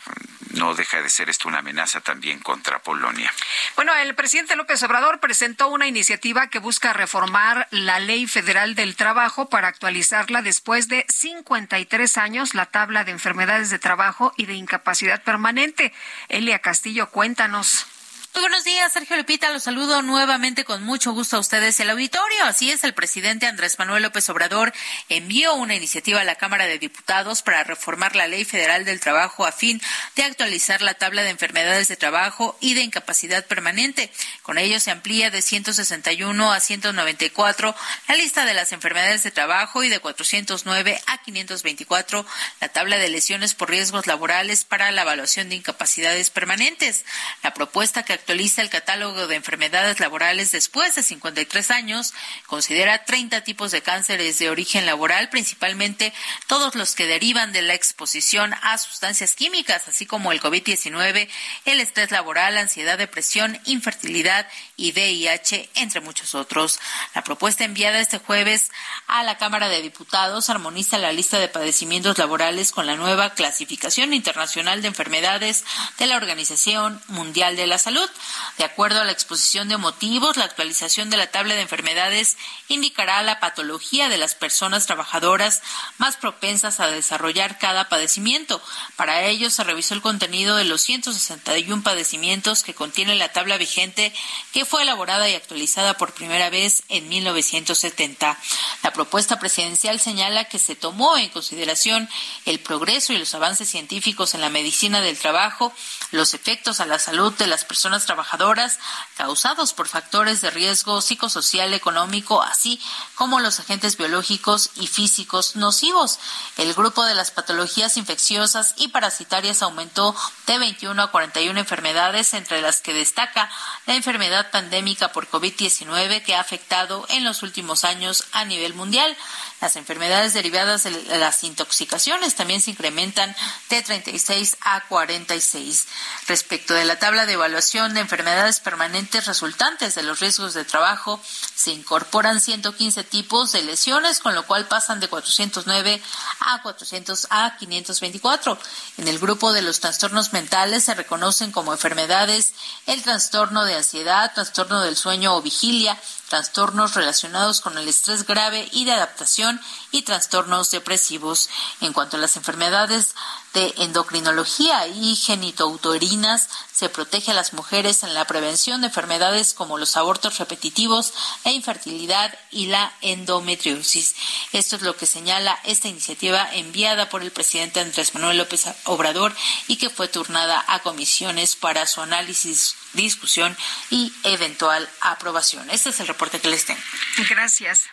no 0.51 0.75
deja 0.75 1.01
de 1.01 1.09
ser 1.09 1.31
esto 1.31 1.49
una 1.49 1.59
amenaza 1.59 2.01
también 2.01 2.41
contra 2.41 2.81
Polonia. 2.81 3.33
Bueno, 3.77 3.95
el 3.95 4.15
presidente 4.15 4.57
López 4.57 4.83
Obrador 4.83 5.21
presentó 5.21 5.69
una 5.69 5.87
iniciativa 5.87 6.49
que 6.49 6.59
busca 6.59 6.93
reformar 6.93 7.69
la 7.71 8.01
ley 8.01 8.27
federal 8.27 8.75
del 8.75 8.97
trabajo 8.97 9.49
para 9.49 9.69
actualizarla 9.69 10.43
después 10.43 10.89
de 10.89 11.07
53 11.09 12.19
años, 12.19 12.55
la 12.55 12.67
tabla 12.67 13.05
de 13.05 13.13
enfermedades 13.13 13.71
de 13.71 13.79
trabajo 13.79 14.10
y 14.37 14.47
de 14.47 14.55
incapacidad 14.55 15.23
permanente. 15.23 15.93
Elia 16.29 16.59
Castillo, 16.59 17.11
cuéntanos. 17.11 17.87
Muy 18.33 18.43
buenos 18.43 18.63
días, 18.63 18.93
Sergio 18.93 19.17
Lupita. 19.17 19.51
Los 19.51 19.65
saludo 19.65 20.03
nuevamente 20.03 20.65
con 20.65 20.85
mucho 20.85 21.13
gusto 21.13 21.37
a 21.37 21.41
ustedes 21.41 21.81
el 21.81 21.91
auditorio. 21.91 22.45
Así 22.45 22.71
es, 22.71 22.85
el 22.85 22.95
presidente 22.95 23.49
Andrés 23.49 23.77
Manuel 23.81 24.05
López 24.05 24.31
Obrador 24.31 24.73
envió 25.09 25.55
una 25.55 25.75
iniciativa 25.75 26.21
a 26.21 26.25
la 26.25 26.37
Cámara 26.37 26.67
de 26.67 26.79
Diputados 26.79 27.43
para 27.43 27.65
reformar 27.65 28.15
la 28.15 28.29
Ley 28.29 28.45
Federal 28.45 28.85
del 28.85 29.01
Trabajo 29.01 29.47
a 29.47 29.53
fin 29.53 29.83
de 30.15 30.23
actualizar 30.23 30.81
la 30.81 30.95
tabla 30.95 31.25
de 31.25 31.31
enfermedades 31.31 31.89
de 31.89 31.97
trabajo 31.97 32.57
y 32.61 32.75
de 32.75 32.83
incapacidad 32.83 33.45
permanente. 33.47 34.13
Con 34.43 34.59
ello 34.59 34.79
se 34.79 34.93
amplía 34.93 35.31
de 35.31 35.43
161 35.43 36.53
a 36.53 36.61
194 36.61 37.75
la 38.07 38.15
lista 38.15 38.45
de 38.45 38.55
las 38.55 38.71
enfermedades 38.71 39.25
de 39.25 39.33
trabajo 39.33 39.83
y 39.83 39.89
de 39.89 39.99
409 39.99 41.01
a 41.07 41.19
524 41.19 42.25
la 42.61 42.69
tabla 42.69 42.99
de 42.99 43.09
lesiones 43.09 43.55
por 43.55 43.71
riesgos 43.71 44.07
laborales 44.07 44.65
para 44.65 44.93
la 44.93 45.03
evaluación 45.03 45.49
de 45.49 45.57
incapacidades 45.57 46.31
permanentes. 46.31 47.05
La 47.43 47.55
propuesta 47.55 48.05
que 48.05 48.20
actualiza 48.21 48.61
el 48.61 48.69
catálogo 48.69 49.27
de 49.27 49.37
enfermedades 49.37 49.99
laborales 49.99 50.53
después 50.53 50.95
de 50.95 51.03
53 51.03 51.71
años, 51.71 52.13
considera 52.47 53.05
30 53.05 53.43
tipos 53.45 53.71
de 53.71 53.83
cánceres 53.83 54.39
de 54.39 54.51
origen 54.51 54.85
laboral, 54.85 55.31
principalmente 55.31 56.13
todos 56.47 56.75
los 56.75 56.95
que 56.95 57.07
derivan 57.07 57.53
de 57.53 57.63
la 57.63 57.75
exposición 57.75 58.55
a 58.63 58.77
sustancias 58.77 59.35
químicas, 59.35 59.89
así 59.89 60.05
como 60.05 60.33
el 60.33 60.41
COVID-19, 60.41 61.29
el 61.65 61.81
estrés 61.81 62.11
laboral, 62.11 62.59
ansiedad, 62.59 62.99
depresión, 62.99 63.59
infertilidad 63.65 64.47
y 64.77 64.93
VIH, 64.93 65.71
entre 65.77 66.01
muchos 66.01 66.35
otros. 66.35 66.79
La 67.15 67.25
propuesta 67.25 67.65
enviada 67.65 68.01
este 68.01 68.19
jueves 68.19 68.71
a 69.07 69.23
la 69.23 69.39
Cámara 69.39 69.69
de 69.69 69.81
Diputados 69.81 70.51
armoniza 70.51 70.99
la 70.99 71.13
lista 71.13 71.39
de 71.39 71.49
padecimientos 71.49 72.19
laborales 72.19 72.71
con 72.71 72.87
la 72.87 72.97
nueva 72.97 73.31
clasificación 73.31 74.13
internacional 74.13 74.83
de 74.83 74.89
enfermedades 74.89 75.65
de 75.99 76.07
la 76.07 76.17
Organización 76.17 77.01
Mundial 77.09 77.57
de 77.57 77.67
la 77.67 77.79
Salud. 77.79 78.10
De 78.59 78.65
acuerdo 78.65 79.01
a 79.01 79.05
la 79.05 79.13
exposición 79.13 79.69
de 79.69 79.77
motivos, 79.77 80.37
la 80.37 80.45
actualización 80.45 81.09
de 81.11 81.17
la 81.17 81.31
tabla 81.31 81.55
de 81.55 81.63
enfermedades 81.63 82.37
indicará 82.69 83.23
la 83.23 83.41
patología 83.41 84.09
de 84.09 84.19
las 84.19 84.35
personas 84.35 84.87
trabajadoras 84.87 85.63
más 85.99 86.17
propensas 86.17 86.81
a 86.81 86.89
desarrollar 86.89 87.59
cada 87.59 87.89
padecimiento. 87.89 88.63
Para 88.97 89.25
ello 89.25 89.51
se 89.51 89.65
revisó 89.65 89.95
el 89.95 90.03
contenido 90.03 90.57
de 90.57 90.65
los 90.65 90.83
161 90.83 91.83
padecimientos 91.83 92.63
que 92.63 92.75
contiene 92.75 93.15
la 93.15 93.33
tabla 93.33 93.57
vigente 93.57 94.13
que 94.53 94.65
fue 94.65 94.83
elaborada 94.83 95.29
y 95.29 95.35
actualizada 95.35 95.95
por 95.95 96.13
primera 96.13 96.51
vez 96.51 96.83
en 96.89 97.09
1970. 97.09 98.37
La 98.83 98.93
propuesta 98.93 99.39
presidencial 99.39 100.01
señala 100.01 100.45
que 100.45 100.59
se 100.59 100.75
tomó 100.75 101.17
en 101.17 101.31
consideración 101.31 102.09
el 102.47 102.61
progreso 102.61 103.13
y 103.13 103.19
los 103.19 103.35
avances 103.35 103.69
científicos 103.69 104.35
en 104.35 104.41
la 104.41 104.51
medicina 104.51 105.01
del 105.01 105.19
trabajo, 105.19 105.73
los 106.11 106.35
efectos 106.35 106.81
a 106.81 106.87
la 106.87 106.99
salud 106.99 107.33
de 107.35 107.47
las 107.47 107.65
trabajadoras 108.07 108.79
causados 109.17 109.73
por 109.73 109.89
factores 109.89 110.41
de 110.41 110.51
riesgo 110.51 111.01
psicosocial, 111.01 111.75
económico, 111.75 112.43
así 112.43 112.81
como 113.15 113.41
los 113.41 113.61
agentes 113.61 113.97
biológicos 113.97 114.71
y 114.77 114.87
físicos 114.87 115.57
nocivos. 115.57 116.19
El 116.57 116.75
grupo 116.75 117.05
de 117.05 117.15
las 117.15 117.31
patologías 117.31 117.97
infecciosas 117.97 118.75
y 118.77 118.89
parasitarias 118.89 119.63
aumentó 119.63 120.15
de 120.47 120.59
21 120.59 121.03
a 121.03 121.11
41 121.11 121.59
enfermedades, 121.59 122.35
entre 122.35 122.61
las 122.61 122.81
que 122.81 122.95
destaca 122.95 123.51
la 123.87 123.95
enfermedad 123.95 124.51
pandémica 124.51 125.13
por 125.13 125.29
COVID-19 125.29 126.23
que 126.23 126.35
ha 126.35 126.41
afectado 126.41 127.07
en 127.09 127.25
los 127.25 127.43
últimos 127.43 127.85
años 127.85 128.25
a 128.33 128.45
nivel 128.45 128.75
mundial. 128.75 129.17
Las 129.61 129.77
enfermedades 129.77 130.33
derivadas 130.33 130.85
de 130.85 130.91
las 131.19 131.45
intoxicaciones 131.45 132.35
también 132.35 132.63
se 132.63 132.71
incrementan 132.71 133.35
de 133.69 133.83
36 133.83 134.57
a 134.63 134.87
46. 134.89 135.87
Respecto 136.29 136.73
de 136.73 136.87
la 136.87 136.99
tabla 136.99 137.27
de 137.27 137.35
evaluación 137.35 137.93
de 137.93 138.01
enfermedades 138.01 138.61
permanentes 138.61 139.27
resultantes 139.27 139.95
de 139.95 140.03
los 140.03 140.21
riesgos 140.21 140.55
de 140.55 140.65
trabajo, 140.65 141.21
se 141.55 141.73
incorporan 141.73 142.41
115 142.41 143.05
tipos 143.05 143.53
de 143.53 143.63
lesiones, 143.63 144.21
con 144.21 144.35
lo 144.35 144.47
cual 144.47 144.67
pasan 144.67 144.99
de 144.99 145.09
409 145.09 146.01
a 146.41 146.63
400 146.63 147.27
a 147.29 147.57
524. 147.59 148.59
En 148.97 149.09
el 149.09 149.19
grupo 149.19 149.53
de 149.53 149.61
los 149.61 149.81
trastornos 149.81 150.33
mentales 150.33 150.85
se 150.85 150.95
reconocen 150.95 151.53
como 151.53 151.73
enfermedades 151.73 152.55
el 152.87 153.03
trastorno 153.03 153.65
de 153.65 153.75
ansiedad, 153.75 154.33
trastorno 154.35 154.81
del 154.81 154.97
sueño 154.97 155.37
o 155.37 155.43
vigilia, 155.43 155.99
trastornos 156.31 156.95
relacionados 156.95 157.61
con 157.61 157.77
el 157.77 157.89
estrés 157.89 158.25
grave 158.25 158.69
y 158.71 158.85
de 158.85 158.93
adaptación 158.93 159.61
y 159.91 160.03
trastornos 160.03 160.71
depresivos. 160.71 161.51
En 161.81 161.93
cuanto 161.93 162.17
a 162.17 162.21
las 162.21 162.37
enfermedades 162.37 163.17
de 163.53 163.75
endocrinología 163.79 164.87
y 164.87 165.17
genitouterinas, 165.17 166.49
se 166.73 166.89
protege 166.89 167.33
a 167.33 167.35
las 167.35 167.53
mujeres 167.53 168.05
en 168.05 168.15
la 168.15 168.27
prevención 168.27 168.81
de 168.81 168.87
enfermedades 168.87 169.55
como 169.55 169.77
los 169.77 169.97
abortos 169.97 170.39
repetitivos, 170.39 171.13
la 171.45 171.51
infertilidad 171.51 172.39
y 172.51 172.67
la 172.67 172.93
endometriosis. 173.01 174.15
Esto 174.53 174.77
es 174.77 174.83
lo 174.83 174.97
que 174.97 175.07
señala 175.07 175.59
esta 175.65 175.89
iniciativa 175.89 176.49
enviada 176.53 177.09
por 177.09 177.23
el 177.23 177.33
presidente 177.33 177.81
Andrés 177.81 178.15
Manuel 178.15 178.39
López 178.39 178.67
Obrador 178.85 179.35
y 179.67 179.77
que 179.77 179.91
fue 179.91 180.09
turnada 180.09 180.65
a 180.69 180.79
comisiones 180.81 181.57
para 181.57 181.87
su 181.87 182.01
análisis 182.03 182.77
discusión 182.93 183.57
y 183.91 184.13
eventual 184.25 184.89
aprobación. 185.01 185.69
Este 185.71 185.91
es 185.91 186.01
el 186.01 186.09
reporte 186.09 186.41
que 186.41 186.49
les 186.49 186.65
tengo. 186.67 186.81
Gracias. 187.29 187.89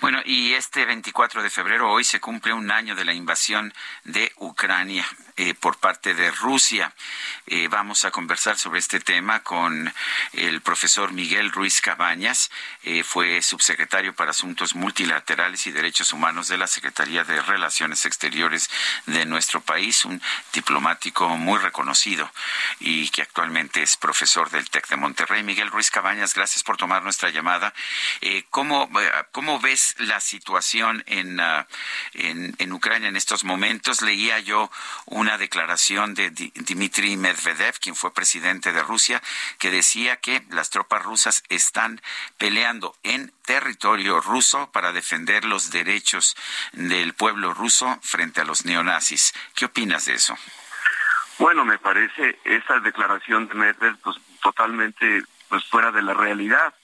Bueno, 0.00 0.20
y 0.24 0.54
este 0.54 0.84
24 0.84 1.42
de 1.42 1.50
febrero, 1.50 1.90
hoy 1.90 2.04
se 2.04 2.20
cumple 2.20 2.52
un 2.52 2.70
año 2.70 2.94
de 2.94 3.04
la 3.04 3.14
invasión 3.14 3.72
de 4.04 4.32
Ucrania 4.36 4.71
Ucrania 4.72 5.04
eh, 5.36 5.54
por 5.54 5.78
parte 5.78 6.14
de 6.14 6.30
Rusia. 6.30 6.92
Eh, 7.46 7.68
vamos 7.68 8.04
a 8.04 8.10
conversar 8.10 8.58
sobre 8.58 8.78
este 8.80 9.00
tema 9.00 9.42
con 9.42 9.92
el 10.32 10.60
profesor 10.60 11.12
Miguel 11.12 11.50
Ruiz 11.50 11.80
Cabañas. 11.80 12.50
Eh, 12.82 13.02
fue 13.02 13.40
subsecretario 13.40 14.14
para 14.14 14.32
Asuntos 14.32 14.74
Multilaterales 14.74 15.66
y 15.66 15.72
Derechos 15.72 16.12
Humanos 16.12 16.48
de 16.48 16.58
la 16.58 16.66
Secretaría 16.66 17.24
de 17.24 17.40
Relaciones 17.40 18.04
Exteriores 18.04 18.68
de 19.06 19.24
nuestro 19.24 19.62
país, 19.62 20.04
un 20.04 20.20
diplomático 20.52 21.28
muy 21.30 21.58
reconocido 21.58 22.30
y 22.80 23.08
que 23.08 23.22
actualmente 23.22 23.82
es 23.82 23.96
profesor 23.96 24.50
del 24.50 24.68
TEC 24.68 24.88
de 24.88 24.96
Monterrey. 24.96 25.42
Miguel 25.42 25.70
Ruiz 25.70 25.90
Cabañas, 25.90 26.34
gracias 26.34 26.62
por 26.62 26.76
tomar 26.76 27.02
nuestra 27.02 27.30
llamada. 27.30 27.72
¿cómo, 28.50 28.90
¿Cómo 29.32 29.60
ves 29.60 29.94
la 29.98 30.20
situación 30.20 31.02
en, 31.06 31.40
ah, 31.40 31.66
en, 32.12 32.54
en 32.58 32.72
Ucrania 32.72 33.08
en 33.08 33.16
estos 33.16 33.44
momentos? 33.44 34.02
Leía 34.02 34.38
yo 34.40 34.70
una 35.22 35.38
declaración 35.38 36.14
de 36.14 36.30
Dmitry 36.30 37.16
Medvedev, 37.16 37.78
quien 37.78 37.94
fue 37.94 38.12
presidente 38.12 38.72
de 38.72 38.82
Rusia, 38.82 39.22
que 39.60 39.70
decía 39.70 40.16
que 40.16 40.44
las 40.50 40.70
tropas 40.70 41.04
rusas 41.04 41.44
están 41.48 42.00
peleando 42.38 42.96
en 43.04 43.32
territorio 43.46 44.20
ruso 44.20 44.72
para 44.72 44.90
defender 44.90 45.44
los 45.44 45.70
derechos 45.70 46.36
del 46.72 47.14
pueblo 47.14 47.54
ruso 47.54 48.00
frente 48.02 48.40
a 48.40 48.44
los 48.44 48.64
neonazis. 48.64 49.32
¿Qué 49.54 49.66
opinas 49.66 50.06
de 50.06 50.14
eso? 50.14 50.36
Bueno, 51.38 51.64
me 51.64 51.78
parece 51.78 52.40
esa 52.42 52.80
declaración 52.80 53.46
de 53.46 53.54
Medvedev 53.54 53.98
pues, 53.98 54.16
totalmente 54.42 55.22
pues 55.48 55.64
fuera 55.66 55.92
de 55.92 56.02
la 56.02 56.14
realidad. 56.14 56.74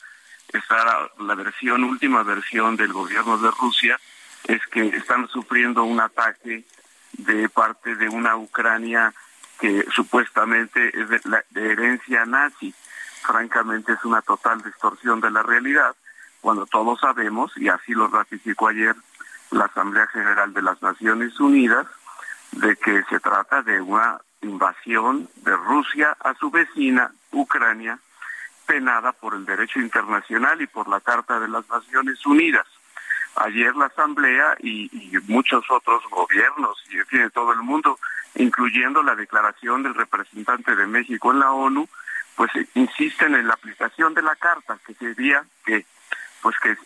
Esta 0.53 1.11
la 1.19 1.35
versión, 1.35 1.83
última 1.83 2.23
versión 2.23 2.77
del 2.77 2.93
gobierno 2.93 3.37
de 3.37 3.51
Rusia 3.51 3.99
es 4.45 4.65
que 4.69 4.87
están 4.97 5.27
sufriendo 5.27 5.83
un 5.83 6.01
ataque 6.01 6.65
de 7.19 7.49
parte 7.49 7.97
de 7.97 8.09
una 8.09 8.37
Ucrania 8.37 9.13
que 9.61 9.85
supuestamente 9.95 10.89
es 10.99 11.09
de, 11.09 11.71
herencia 11.71 12.25
nazi. 12.25 12.75
Francamente 13.23 13.93
es 13.93 14.05
una 14.05 14.23
total 14.23 14.63
distorsión 14.63 15.21
de 15.21 15.31
la 15.31 15.43
realidad, 15.43 15.95
cuando 16.41 16.67
todos 16.67 17.01
sabemos, 17.01 17.53
y 17.57 17.69
así 17.69 17.93
lo 17.93 18.07
ratificó 18.09 18.69
ayer 18.69 18.95
la 19.51 19.65
Asamblea 19.65 20.07
General 20.07 20.53
de 20.55 20.63
las 20.63 20.81
Naciones 20.81 21.39
Unidas, 21.41 21.87
de 22.53 22.77
que 22.77 23.03
se 23.11 23.19
trata 23.21 23.63
de 23.63 23.81
una 23.81 24.21
invasión 24.43 25.29
de 25.37 25.57
Rusia 25.57 26.17
a 26.21 26.35
su 26.35 26.51
vecina, 26.51 27.13
Ucrania, 27.33 27.99
penada 28.67 29.13
por 29.13 29.35
el 29.35 29.45
derecho 29.45 29.81
internacional 29.81 30.63
y 30.63 30.67
por 30.67 30.89
la 30.89 31.01
Carta 31.01 31.41
de 31.41 31.49
las 31.49 31.69
Naciones 31.69 32.25
Unidas. 32.25 32.67
Ayer 33.37 33.75
la 33.77 33.87
Asamblea 33.87 34.57
y, 34.61 34.91
muchos 35.27 35.65
otros 35.71 36.03
gobiernos 36.11 36.77
y 36.91 37.17
de 37.17 37.31
todo 37.31 37.53
el 37.53 37.63
mundo, 37.63 37.99
incluyendo 38.35 39.03
la 39.03 39.15
declaración 39.15 39.83
del 39.83 39.95
representante 39.95 40.75
de 40.75 40.87
México 40.87 41.31
en 41.33 41.41
la 41.41 41.53
ONU, 41.53 41.89
pues 42.37 42.51
insisten 42.75 43.35
en 43.35 43.47
la 43.47 43.55
aplicación 43.55 44.15
de 44.15 44.23
la 44.23 44.37
Carta, 44.37 44.79
que 44.87 44.95
sería 44.95 45.45
que 45.65 45.85
pues 46.41 46.57
que 46.61 46.77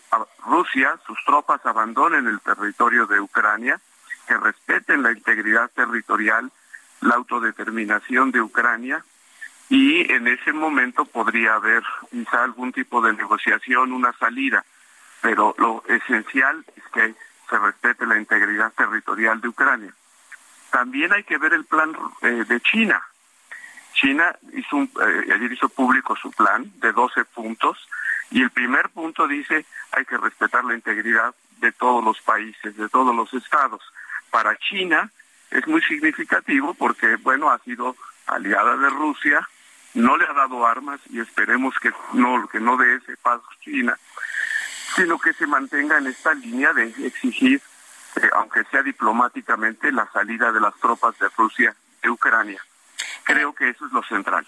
Rusia, 0.45 0.97
sus 1.05 1.17
tropas 1.25 1.63
abandonen 1.65 2.27
el 2.27 2.39
territorio 2.39 3.05
de 3.05 3.19
Ucrania, 3.19 3.79
que 4.27 4.35
respeten 4.35 5.03
la 5.03 5.11
integridad 5.11 5.69
territorial, 5.75 6.51
la 7.01 7.15
autodeterminación 7.15 8.31
de 8.31 8.41
Ucrania 8.41 9.03
y 9.69 10.11
en 10.11 10.27
ese 10.27 10.53
momento 10.53 11.05
podría 11.05 11.55
haber 11.55 11.83
quizá 12.11 12.43
algún 12.43 12.71
tipo 12.71 13.01
de 13.01 13.13
negociación, 13.13 13.91
una 13.91 14.13
salida, 14.13 14.63
pero 15.23 15.55
lo 15.57 15.81
esencial 15.87 16.65
es 16.75 16.83
que 16.93 17.15
se 17.49 17.57
respete 17.57 18.05
la 18.05 18.17
integridad 18.17 18.73
territorial 18.73 19.39
de 19.39 19.47
Ucrania. 19.47 19.93
También 20.69 21.13
hay 21.13 21.23
que 21.23 21.37
ver 21.37 21.53
el 21.53 21.63
plan 21.63 21.95
eh, 22.21 22.43
de 22.45 22.59
China. 22.59 23.01
China 23.93 24.35
hizo 24.51 24.81
eh, 24.81 25.33
ayer 25.33 25.53
hizo 25.53 25.69
público 25.69 26.15
su 26.17 26.29
plan 26.31 26.69
de 26.81 26.91
12 26.91 27.23
puntos 27.25 27.77
y 28.31 28.41
el 28.41 28.49
primer 28.49 28.89
punto 28.89 29.25
dice 29.25 29.65
hay 29.93 30.03
que 30.03 30.17
respetar 30.17 30.65
la 30.65 30.73
integridad 30.73 31.33
de 31.59 31.71
todos 31.71 32.03
los 32.03 32.19
países, 32.21 32.75
de 32.75 32.89
todos 32.89 33.15
los 33.15 33.33
estados. 33.33 33.81
Para 34.29 34.57
China 34.57 35.09
es 35.51 35.65
muy 35.67 35.81
significativo 35.83 36.73
porque, 36.73 37.15
bueno, 37.15 37.49
ha 37.49 37.59
sido 37.59 37.95
aliada 38.27 38.75
de 38.75 38.89
Rusia, 38.89 39.47
no 39.93 40.17
le 40.17 40.25
ha 40.25 40.33
dado 40.33 40.67
armas 40.67 40.99
y 41.09 41.21
esperemos 41.21 41.79
que 41.79 41.93
no, 42.11 42.45
que 42.49 42.59
no 42.59 42.75
dé 42.75 42.95
ese 42.95 43.15
paso 43.17 43.45
China, 43.61 43.97
sino 44.95 45.19
que 45.19 45.33
se 45.33 45.47
mantenga 45.47 45.97
en 45.97 46.07
esta 46.07 46.33
línea 46.33 46.73
de 46.73 46.93
exigir, 47.05 47.61
eh, 48.15 48.29
aunque 48.33 48.63
sea 48.65 48.83
diplomáticamente, 48.83 49.91
la 49.91 50.09
salida 50.11 50.51
de 50.51 50.59
las 50.59 50.75
tropas 50.75 51.17
de 51.19 51.27
Rusia 51.37 51.75
de 52.01 52.09
Ucrania. 52.09 52.61
Creo 53.23 53.53
que 53.53 53.69
eso 53.69 53.85
es 53.85 53.91
lo 53.91 54.03
central. 54.03 54.45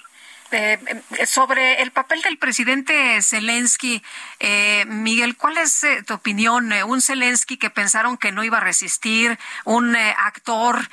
Eh, 0.51 0.77
sobre 1.25 1.81
el 1.81 1.91
papel 1.91 2.21
del 2.21 2.37
presidente 2.37 3.19
Zelensky, 3.23 4.03
eh, 4.39 4.85
Miguel, 4.87 5.35
¿cuál 5.35 5.57
es 5.57 5.83
eh, 5.83 6.03
tu 6.03 6.13
opinión? 6.13 6.71
un 6.71 7.01
Zelensky 7.01 7.57
que 7.57 7.71
pensaron 7.71 8.17
que 8.17 8.31
no 8.31 8.43
iba 8.43 8.57
a 8.57 8.61
resistir, 8.61 9.39
un 9.63 9.95
eh, 9.95 10.15
actor 10.17 10.87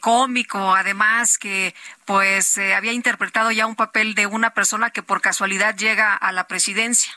cómico, 0.00 0.74
además 0.74 1.38
que 1.38 1.74
pues 2.04 2.58
había 2.58 2.92
interpretado 2.92 3.50
ya 3.50 3.66
un 3.66 3.76
papel 3.76 4.14
de 4.14 4.26
una 4.26 4.50
persona 4.50 4.90
que 4.90 5.02
por 5.02 5.20
casualidad 5.20 5.76
llega 5.76 6.14
a 6.14 6.32
la 6.32 6.46
presidencia. 6.46 7.12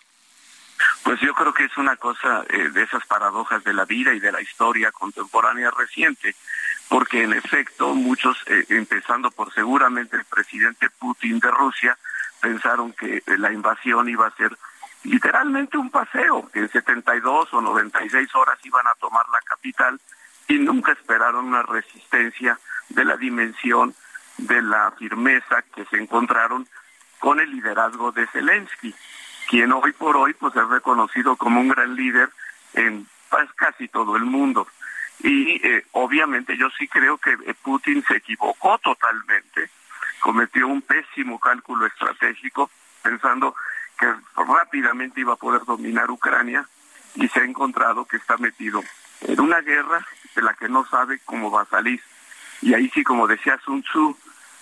Pues 1.03 1.19
yo 1.21 1.33
creo 1.33 1.53
que 1.53 1.65
es 1.65 1.77
una 1.77 1.95
cosa 1.95 2.43
de 2.43 2.83
esas 2.83 3.05
paradojas 3.05 3.63
de 3.63 3.73
la 3.73 3.85
vida 3.85 4.13
y 4.13 4.19
de 4.19 4.31
la 4.31 4.41
historia 4.41 4.91
contemporánea 4.91 5.71
reciente 5.71 6.35
porque 6.91 7.23
en 7.23 7.31
efecto 7.31 7.95
muchos, 7.95 8.37
eh, 8.47 8.65
empezando 8.67 9.31
por 9.31 9.53
seguramente 9.53 10.17
el 10.17 10.25
presidente 10.25 10.89
Putin 10.89 11.39
de 11.39 11.49
Rusia, 11.49 11.97
pensaron 12.41 12.91
que 12.91 13.23
la 13.37 13.53
invasión 13.53 14.09
iba 14.09 14.27
a 14.27 14.35
ser 14.35 14.57
literalmente 15.05 15.77
un 15.77 15.89
paseo, 15.89 16.49
que 16.51 16.59
en 16.59 16.69
72 16.69 17.53
o 17.53 17.61
96 17.61 18.35
horas 18.35 18.59
iban 18.63 18.85
a 18.87 18.95
tomar 18.95 19.23
la 19.31 19.39
capital 19.39 20.01
y 20.49 20.55
nunca 20.55 20.91
esperaron 20.91 21.45
una 21.45 21.63
resistencia 21.63 22.59
de 22.89 23.05
la 23.05 23.15
dimensión 23.15 23.95
de 24.37 24.61
la 24.61 24.91
firmeza 24.91 25.61
que 25.73 25.85
se 25.85 25.95
encontraron 25.95 26.67
con 27.19 27.39
el 27.39 27.51
liderazgo 27.51 28.11
de 28.11 28.27
Zelensky, 28.27 28.93
quien 29.51 29.73
hoy 29.73 29.91
por 29.91 30.15
hoy 30.15 30.33
pues 30.33 30.55
es 30.55 30.65
reconocido 30.69 31.35
como 31.35 31.59
un 31.59 31.67
gran 31.67 31.93
líder 31.93 32.29
en 32.73 33.05
pues, 33.29 33.51
casi 33.57 33.89
todo 33.89 34.15
el 34.15 34.23
mundo. 34.23 34.65
Y 35.19 35.59
eh, 35.67 35.85
obviamente 35.91 36.55
yo 36.55 36.69
sí 36.69 36.87
creo 36.87 37.17
que 37.17 37.31
eh, 37.33 37.53
Putin 37.61 38.01
se 38.07 38.15
equivocó 38.15 38.77
totalmente, 38.77 39.69
cometió 40.21 40.69
un 40.69 40.81
pésimo 40.81 41.37
cálculo 41.37 41.85
estratégico 41.85 42.71
pensando 43.03 43.53
que 43.99 44.07
rápidamente 44.37 45.19
iba 45.19 45.33
a 45.33 45.35
poder 45.35 45.65
dominar 45.65 46.09
Ucrania 46.09 46.65
y 47.15 47.27
se 47.27 47.41
ha 47.41 47.43
encontrado 47.43 48.05
que 48.05 48.15
está 48.15 48.37
metido 48.37 48.81
en 49.19 49.37
una 49.37 49.59
guerra 49.59 50.07
de 50.33 50.43
la 50.43 50.53
que 50.53 50.69
no 50.69 50.85
sabe 50.85 51.19
cómo 51.25 51.51
va 51.51 51.63
a 51.63 51.65
salir. 51.65 52.01
Y 52.61 52.73
ahí 52.73 52.89
sí, 52.93 53.03
como 53.03 53.27
decía 53.27 53.59
Sun 53.65 53.83
Tzu, 53.83 54.17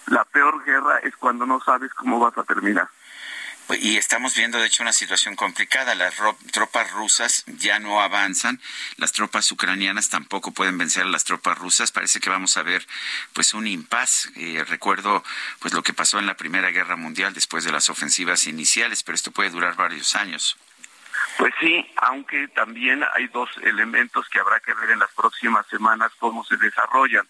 la 0.08 0.26
peor 0.26 0.64
guerra 0.66 0.98
es 1.04 1.16
cuando 1.16 1.46
no 1.46 1.60
sabes 1.60 1.94
cómo 1.94 2.20
vas 2.20 2.36
a 2.40 2.44
terminar. 2.44 2.90
Y 3.78 3.98
estamos 3.98 4.36
viendo, 4.36 4.58
de 4.58 4.68
hecho, 4.68 4.82
una 4.82 4.94
situación 4.94 5.36
complicada. 5.36 5.94
Las 5.94 6.16
tropas 6.52 6.92
rusas 6.92 7.44
ya 7.46 7.80
no 7.80 8.02
avanzan, 8.02 8.60
las 8.98 9.12
tropas 9.12 9.52
ucranianas 9.52 10.10
tampoco 10.10 10.52
pueden 10.52 10.78
vencer 10.78 11.04
a 11.04 11.08
las 11.08 11.24
tropas 11.24 11.58
rusas. 11.58 11.92
Parece 11.92 12.20
que 12.20 12.30
vamos 12.30 12.58
a 12.58 12.64
ver, 12.64 12.86
pues, 13.34 13.54
un 13.54 13.68
impas. 13.68 14.32
Eh, 14.36 14.64
recuerdo, 14.68 15.24
pues, 15.60 15.74
lo 15.74 15.84
que 15.84 15.94
pasó 15.94 16.18
en 16.20 16.26
la 16.26 16.36
Primera 16.36 16.72
Guerra 16.72 16.96
Mundial 16.96 17.34
después 17.34 17.64
de 17.64 17.72
las 17.72 17.90
ofensivas 17.90 18.48
iniciales, 18.48 19.04
pero 19.04 19.16
esto 19.16 19.32
puede 19.32 19.52
durar 19.52 19.76
varios 19.76 20.16
años. 20.16 20.58
Pues 21.38 21.54
sí, 21.60 21.90
aunque 21.96 22.48
también 22.50 23.04
hay 23.14 23.28
dos 23.28 23.50
elementos 23.62 24.28
que 24.30 24.40
habrá 24.40 24.60
que 24.60 24.74
ver 24.74 24.92
en 24.92 25.00
las 25.00 25.12
próximas 25.12 25.66
semanas 25.68 26.12
cómo 26.20 26.44
se 26.44 26.58
desarrollan. 26.58 27.26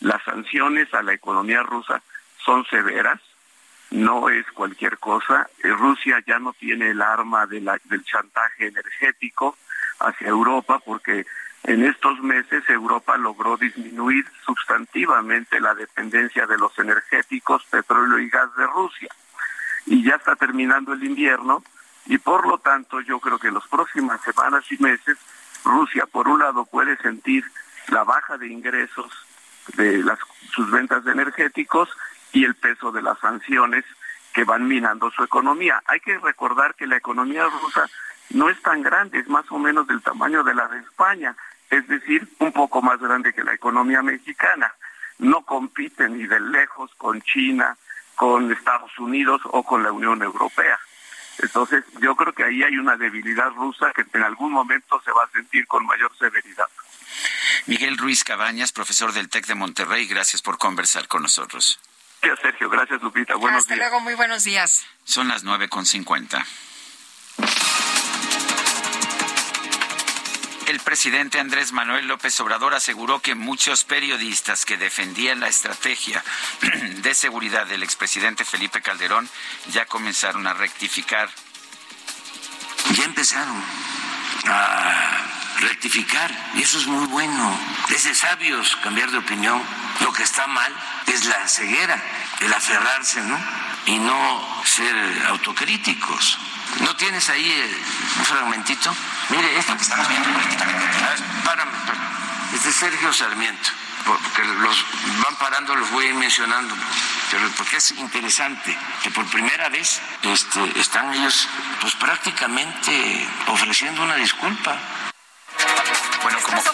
Las 0.00 0.22
sanciones 0.24 0.92
a 0.92 1.02
la 1.02 1.14
economía 1.14 1.62
rusa 1.62 2.02
son 2.44 2.66
severas, 2.66 3.20
no 3.90 4.28
es 4.28 4.46
cualquier 4.52 4.98
cosa. 4.98 5.48
Eh, 5.62 5.68
Rusia 5.68 6.22
ya 6.26 6.38
no 6.38 6.52
tiene 6.52 6.90
el 6.90 7.02
arma 7.02 7.46
del 7.46 7.68
chantaje 8.04 8.68
energético 8.68 9.56
hacia 10.00 10.28
Europa 10.28 10.80
porque 10.84 11.26
en 11.64 11.84
estos 11.84 12.20
meses 12.20 12.62
Europa 12.68 13.16
logró 13.16 13.56
disminuir 13.56 14.24
sustantivamente 14.44 15.60
la 15.60 15.74
dependencia 15.74 16.46
de 16.46 16.58
los 16.58 16.78
energéticos, 16.78 17.64
petróleo 17.64 18.18
y 18.18 18.28
gas 18.28 18.54
de 18.56 18.66
Rusia. 18.66 19.08
Y 19.86 20.04
ya 20.04 20.16
está 20.16 20.36
terminando 20.36 20.92
el 20.92 21.02
invierno 21.04 21.62
y 22.06 22.18
por 22.18 22.46
lo 22.46 22.58
tanto 22.58 23.00
yo 23.00 23.18
creo 23.18 23.38
que 23.38 23.48
en 23.48 23.54
las 23.54 23.66
próximas 23.66 24.20
semanas 24.22 24.64
y 24.70 24.78
meses 24.78 25.16
Rusia 25.64 26.06
por 26.06 26.28
un 26.28 26.40
lado 26.40 26.64
puede 26.66 26.96
sentir 26.98 27.44
la 27.88 28.04
baja 28.04 28.36
de 28.38 28.48
ingresos 28.48 29.10
de 29.76 29.98
las, 30.04 30.18
sus 30.52 30.70
ventas 30.70 31.04
de 31.04 31.12
energéticos 31.12 31.88
y 32.36 32.44
el 32.44 32.54
peso 32.54 32.92
de 32.92 33.00
las 33.00 33.18
sanciones 33.18 33.82
que 34.34 34.44
van 34.44 34.68
minando 34.68 35.10
su 35.10 35.24
economía. 35.24 35.82
Hay 35.86 36.00
que 36.00 36.18
recordar 36.18 36.74
que 36.74 36.86
la 36.86 36.98
economía 36.98 37.46
rusa 37.46 37.88
no 38.28 38.50
es 38.50 38.60
tan 38.60 38.82
grande, 38.82 39.20
es 39.20 39.28
más 39.28 39.50
o 39.50 39.58
menos 39.58 39.86
del 39.86 40.02
tamaño 40.02 40.44
de 40.44 40.54
la 40.54 40.68
de 40.68 40.80
España, 40.80 41.34
es 41.70 41.88
decir, 41.88 42.28
un 42.38 42.52
poco 42.52 42.82
más 42.82 43.00
grande 43.00 43.32
que 43.32 43.42
la 43.42 43.54
economía 43.54 44.02
mexicana. 44.02 44.74
No 45.18 45.46
compite 45.46 46.10
ni 46.10 46.26
de 46.26 46.38
lejos 46.38 46.90
con 46.98 47.22
China, 47.22 47.74
con 48.14 48.52
Estados 48.52 48.98
Unidos 48.98 49.40
o 49.46 49.62
con 49.62 49.82
la 49.82 49.90
Unión 49.90 50.22
Europea. 50.22 50.78
Entonces, 51.38 51.84
yo 52.02 52.14
creo 52.16 52.34
que 52.34 52.44
ahí 52.44 52.62
hay 52.62 52.76
una 52.76 52.98
debilidad 52.98 53.50
rusa 53.52 53.92
que 53.94 54.04
en 54.12 54.24
algún 54.24 54.52
momento 54.52 55.00
se 55.02 55.10
va 55.10 55.24
a 55.24 55.30
sentir 55.30 55.66
con 55.66 55.86
mayor 55.86 56.14
severidad. 56.18 56.68
Miguel 57.64 57.96
Ruiz 57.96 58.24
Cabañas, 58.24 58.72
profesor 58.72 59.14
del 59.14 59.30
TEC 59.30 59.46
de 59.46 59.54
Monterrey, 59.54 60.06
gracias 60.06 60.42
por 60.42 60.58
conversar 60.58 61.08
con 61.08 61.22
nosotros. 61.22 61.80
Gracias, 62.22 62.40
Sergio. 62.42 62.68
Gracias, 62.70 63.02
Lupita. 63.02 63.34
Buenos 63.36 63.62
Hasta 63.62 63.74
días. 63.74 63.88
luego, 63.88 64.00
muy 64.02 64.14
buenos 64.14 64.44
días. 64.44 64.84
Son 65.04 65.28
las 65.28 65.44
nueve 65.44 65.68
con 65.68 65.86
cincuenta. 65.86 66.44
El 70.66 70.76
El 70.76 70.80
presidente 70.80 71.38
Andrés 71.40 71.72
Manuel 71.72 72.06
López 72.06 72.38
Obrador 72.40 72.74
aseguró 72.74 73.20
que 73.20 73.34
muchos 73.34 73.84
periodistas 73.84 74.64
que 74.64 74.76
defendían 74.76 75.40
la 75.40 75.48
estrategia 75.48 76.22
de 77.02 77.14
seguridad 77.14 77.66
del 77.66 77.82
expresidente 77.82 78.44
Felipe 78.44 78.80
Calderón 78.82 79.28
ya 79.72 79.84
comenzaron 79.86 80.46
a 80.46 80.54
rectificar. 80.54 81.28
Ya 82.94 83.04
empezaron 83.04 83.62
a 84.46 85.26
rectificar 85.60 86.30
y 86.54 86.62
eso 86.62 86.78
es 86.78 86.86
muy 86.86 87.06
bueno. 87.06 87.58
Es 87.90 88.04
de 88.04 88.14
sabios 88.14 88.76
cambiar 88.82 89.10
de 89.10 89.18
opinión. 89.18 89.62
Lo 90.00 90.12
que 90.12 90.22
está 90.22 90.46
mal 90.46 90.72
es 91.06 91.24
la 91.24 91.48
ceguera, 91.48 92.02
el 92.40 92.52
aferrarse, 92.52 93.22
¿no? 93.22 93.38
Y 93.86 93.98
no 93.98 94.62
ser 94.64 95.26
autocríticos. 95.28 96.38
¿No 96.80 96.94
tienes 96.96 97.28
ahí 97.30 97.50
eh, 97.50 97.82
un 98.18 98.24
fragmentito? 98.24 98.94
Mire, 99.30 99.58
esto 99.58 99.76
que 99.76 99.82
estamos 99.82 100.08
viendo 100.08 100.28
políticamente. 100.30 100.86
Párame, 101.44 101.72
Este 102.54 102.68
es 102.68 102.74
Sergio 102.74 103.12
Sarmiento. 103.12 103.70
Porque 104.04 104.44
los 104.44 104.84
van 105.22 105.34
parando, 105.36 105.74
los 105.74 105.90
voy 105.90 106.06
a 106.06 106.08
ir 106.10 106.14
mencionando. 106.14 106.74
Pero 107.30 107.50
porque 107.56 107.76
es 107.78 107.90
interesante 107.92 108.76
que 109.02 109.10
por 109.10 109.26
primera 109.26 109.68
vez 109.68 110.00
este, 110.22 110.78
están 110.78 111.12
ellos 111.12 111.48
pues 111.80 111.94
prácticamente 111.94 113.28
ofreciendo 113.48 114.02
una 114.02 114.14
disculpa. 114.14 114.76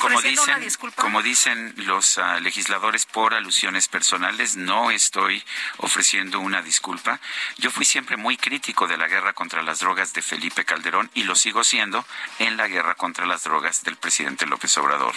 Como 0.00 0.20
dicen, 0.20 0.68
como 0.96 1.22
dicen 1.22 1.74
los 1.76 2.16
uh, 2.18 2.40
legisladores 2.40 3.06
por 3.06 3.34
alusiones 3.34 3.88
personales, 3.88 4.56
no 4.56 4.90
estoy 4.90 5.42
ofreciendo 5.78 6.40
una 6.40 6.62
disculpa. 6.62 7.20
Yo 7.58 7.70
fui 7.70 7.84
siempre 7.84 8.16
muy 8.16 8.36
crítico 8.36 8.86
de 8.86 8.96
la 8.96 9.08
guerra 9.08 9.32
contra 9.32 9.62
las 9.62 9.80
drogas 9.80 10.12
de 10.12 10.22
Felipe 10.22 10.64
Calderón 10.64 11.10
y 11.14 11.24
lo 11.24 11.34
sigo 11.34 11.64
siendo 11.64 12.04
en 12.38 12.56
la 12.56 12.68
guerra 12.68 12.94
contra 12.94 13.26
las 13.26 13.44
drogas 13.44 13.82
del 13.82 13.96
presidente 13.96 14.46
López 14.46 14.76
Obrador. 14.78 15.14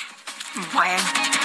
Bueno, 0.73 1.03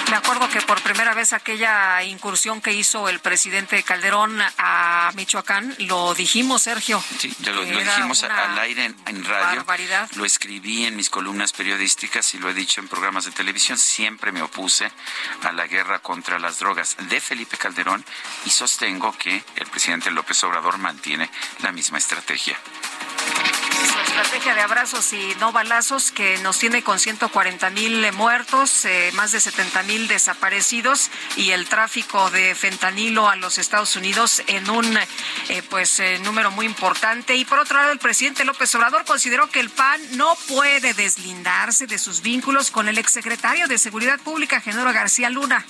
me 0.09 0.15
acuerdo 0.15 0.49
que 0.49 0.61
por 0.61 0.81
primera 0.81 1.13
vez 1.13 1.33
aquella 1.33 2.01
incursión 2.03 2.61
que 2.61 2.73
hizo 2.73 3.09
el 3.09 3.19
presidente 3.19 3.83
Calderón 3.83 4.39
a 4.57 5.11
Michoacán, 5.15 5.75
lo 5.79 6.13
dijimos, 6.13 6.63
Sergio. 6.63 7.03
Sí, 7.19 7.33
ya 7.39 7.51
lo, 7.51 7.63
lo 7.63 7.79
dijimos 7.79 8.23
al 8.23 8.59
aire 8.59 8.85
en, 8.85 8.95
en 9.07 9.25
radio. 9.25 9.57
Barbaridad. 9.57 10.09
Lo 10.15 10.23
escribí 10.23 10.85
en 10.85 10.95
mis 10.95 11.09
columnas 11.09 11.51
periodísticas 11.51 12.33
y 12.33 12.39
lo 12.39 12.49
he 12.49 12.53
dicho 12.53 12.79
en 12.79 12.87
programas 12.87 13.25
de 13.25 13.31
televisión. 13.31 13.77
Siempre 13.77 14.31
me 14.31 14.41
opuse 14.41 14.91
a 15.43 15.51
la 15.51 15.67
guerra 15.67 15.99
contra 15.99 16.39
las 16.39 16.59
drogas 16.59 16.95
de 16.97 17.19
Felipe 17.19 17.57
Calderón 17.57 18.05
y 18.45 18.49
sostengo 18.49 19.17
que 19.17 19.43
el 19.55 19.67
presidente 19.67 20.09
López 20.11 20.41
Obrador 20.43 20.77
mantiene 20.77 21.29
la 21.61 21.71
misma 21.71 21.97
estrategia 21.97 22.57
su 23.81 23.99
estrategia 23.99 24.53
de 24.53 24.61
abrazos 24.61 25.13
y 25.13 25.35
no 25.39 25.51
balazos 25.51 26.11
que 26.11 26.37
nos 26.39 26.59
tiene 26.59 26.83
con 26.83 26.99
140 26.99 27.69
mil 27.71 28.11
muertos, 28.13 28.85
más 29.13 29.31
de 29.31 29.41
70 29.41 29.83
mil 29.83 30.07
desaparecidos 30.07 31.09
y 31.35 31.51
el 31.51 31.67
tráfico 31.67 32.29
de 32.29 32.55
fentanilo 32.55 33.29
a 33.29 33.35
los 33.35 33.57
Estados 33.57 33.95
Unidos 33.95 34.43
en 34.47 34.69
un 34.69 34.97
eh, 35.49 35.63
pues 35.69 35.99
eh, 35.99 36.19
número 36.19 36.51
muy 36.51 36.65
importante. 36.65 37.35
Y 37.35 37.45
por 37.45 37.59
otro 37.59 37.79
lado, 37.79 37.91
el 37.91 37.99
presidente 37.99 38.45
López 38.45 38.73
Obrador 38.75 39.05
consideró 39.05 39.49
que 39.49 39.59
el 39.59 39.69
PAN 39.69 39.99
no 40.17 40.35
puede 40.47 40.93
deslindarse 40.93 41.87
de 41.87 41.97
sus 41.97 42.21
vínculos 42.21 42.71
con 42.71 42.87
el 42.87 42.97
exsecretario 42.97 43.67
de 43.67 43.77
Seguridad 43.77 44.19
Pública, 44.19 44.61
Genaro 44.61 44.93
García 44.93 45.29
Luna. 45.29 45.65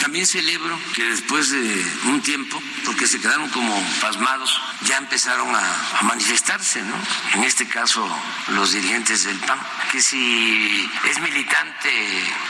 También 0.00 0.26
celebro 0.26 0.78
que 0.94 1.04
después 1.04 1.50
de 1.50 1.86
un 2.04 2.22
tiempo, 2.22 2.60
porque 2.84 3.06
se 3.06 3.20
quedaron 3.20 3.48
como 3.50 3.74
pasmados, 4.00 4.60
ya 4.82 4.96
empezaron 4.96 5.54
a, 5.54 5.98
a, 5.98 6.02
manifestarse, 6.02 6.82
¿no? 6.82 6.94
En 7.34 7.44
este 7.44 7.68
caso, 7.68 8.08
los 8.48 8.72
dirigentes 8.72 9.24
del 9.24 9.38
PAN, 9.40 9.60
que 9.92 10.00
si 10.00 10.90
es 11.08 11.20
militante 11.20 11.90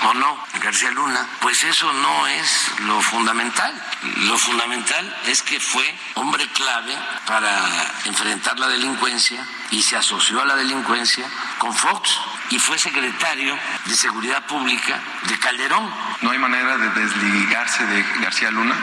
o 0.05 0.15
no 0.15 0.45
García 0.63 0.91
Luna, 0.91 1.27
pues 1.41 1.65
eso 1.65 1.93
no 1.93 2.27
es 2.27 2.73
lo 2.81 3.01
fundamental. 3.01 3.75
Lo 4.29 4.39
fundamental 4.39 5.17
es 5.27 5.43
que 5.43 5.59
fue 5.59 5.85
hombre 6.15 6.47
clave 6.49 6.97
para 7.27 7.95
enfrentar 8.05 8.59
la 8.59 8.69
delincuencia 8.69 9.47
y 9.71 9.83
se 9.83 9.97
asoció 9.97 10.41
a 10.41 10.45
la 10.45 10.57
delincuencia 10.57 11.27
con 11.59 11.75
Fox 11.75 12.11
y 12.51 12.59
fue 12.59 12.79
secretario 12.79 13.57
de 13.87 13.95
Seguridad 13.95 14.45
Pública 14.47 15.01
de 15.29 15.39
Calderón. 15.39 15.89
¿No 16.23 16.31
hay 16.31 16.39
manera 16.39 16.77
de 16.77 16.89
desligarse 17.41 17.87
de 17.87 18.03
García 18.21 18.51
Luna? 18.51 18.75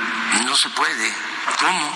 No 0.45 0.55
se 0.55 0.69
puede. 0.69 1.13
¿Cómo? 1.59 1.91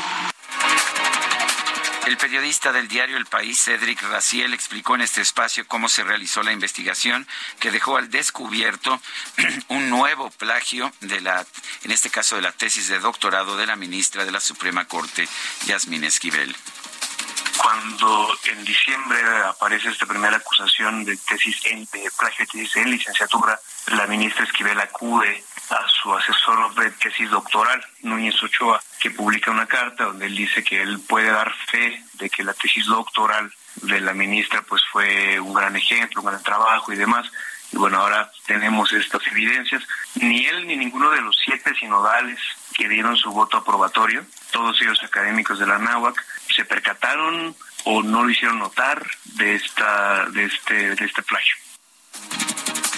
El 2.05 2.17
periodista 2.17 2.71
del 2.71 2.87
diario 2.87 3.17
El 3.17 3.25
País, 3.25 3.63
Cedric 3.63 4.01
Raciel, 4.03 4.53
explicó 4.53 4.95
en 4.95 5.01
este 5.01 5.21
espacio 5.21 5.67
cómo 5.67 5.89
se 5.89 6.03
realizó 6.03 6.43
la 6.43 6.51
investigación 6.51 7.27
que 7.59 7.71
dejó 7.71 7.97
al 7.97 8.09
descubierto 8.09 9.01
un 9.69 9.89
nuevo 9.89 10.29
plagio 10.31 10.91
de 10.99 11.21
la, 11.21 11.45
en 11.83 11.91
este 11.91 12.09
caso 12.09 12.35
de 12.35 12.43
la 12.43 12.51
tesis 12.51 12.87
de 12.89 12.99
doctorado 12.99 13.57
de 13.57 13.65
la 13.65 13.75
ministra 13.75 14.25
de 14.25 14.31
la 14.31 14.39
Suprema 14.39 14.85
Corte, 14.85 15.27
Yasmín 15.65 16.03
Esquivel 16.03 16.55
cuando 17.57 18.35
en 18.45 18.65
diciembre 18.65 19.19
aparece 19.45 19.89
esta 19.89 20.07
primera 20.07 20.37
acusación 20.37 21.05
de 21.05 21.15
tesis 21.17 21.63
en, 21.65 21.87
de 21.93 22.09
plagio 22.17 22.45
de 22.45 22.51
tesis 22.51 22.75
en 22.77 22.89
licenciatura, 22.89 23.59
la 23.87 24.07
ministra 24.07 24.45
Esquivel 24.45 24.79
acude 24.79 25.43
a 25.71 25.87
su 25.87 26.13
asesor 26.13 26.75
de 26.75 26.91
tesis 26.91 27.29
doctoral, 27.29 27.83
Núñez 28.01 28.41
Ochoa, 28.43 28.81
que 28.99 29.11
publica 29.11 29.51
una 29.51 29.65
carta 29.65 30.05
donde 30.05 30.25
él 30.25 30.35
dice 30.35 30.63
que 30.63 30.81
él 30.81 30.99
puede 31.07 31.31
dar 31.31 31.53
fe 31.67 32.03
de 32.13 32.29
que 32.29 32.43
la 32.43 32.53
tesis 32.53 32.85
doctoral 32.85 33.51
de 33.75 34.01
la 34.01 34.13
ministra 34.13 34.61
pues 34.63 34.81
fue 34.91 35.39
un 35.39 35.53
gran 35.53 35.75
ejemplo, 35.75 36.21
un 36.21 36.27
gran 36.27 36.43
trabajo 36.43 36.91
y 36.91 36.97
demás. 36.97 37.31
Y 37.71 37.77
bueno, 37.77 37.99
ahora 37.99 38.29
tenemos 38.45 38.91
estas 38.91 39.25
evidencias. 39.27 39.81
Ni 40.15 40.45
él 40.45 40.67
ni 40.67 40.75
ninguno 40.75 41.09
de 41.11 41.21
los 41.21 41.37
siete 41.43 41.73
sinodales 41.75 42.39
que 42.73 42.89
dieron 42.89 43.15
su 43.15 43.31
voto 43.31 43.57
aprobatorio, 43.57 44.25
todos 44.51 44.81
ellos 44.81 45.01
académicos 45.03 45.57
de 45.59 45.67
la 45.67 45.77
NAWAC, 45.77 46.21
se 46.53 46.65
percataron 46.65 47.55
o 47.85 48.03
no 48.03 48.23
lo 48.23 48.29
hicieron 48.29 48.59
notar 48.59 49.01
de 49.23 49.55
esta 49.55 50.25
de 50.25 50.43
este 50.45 50.95
de 50.95 51.05
este 51.05 51.23
plagio. 51.23 51.55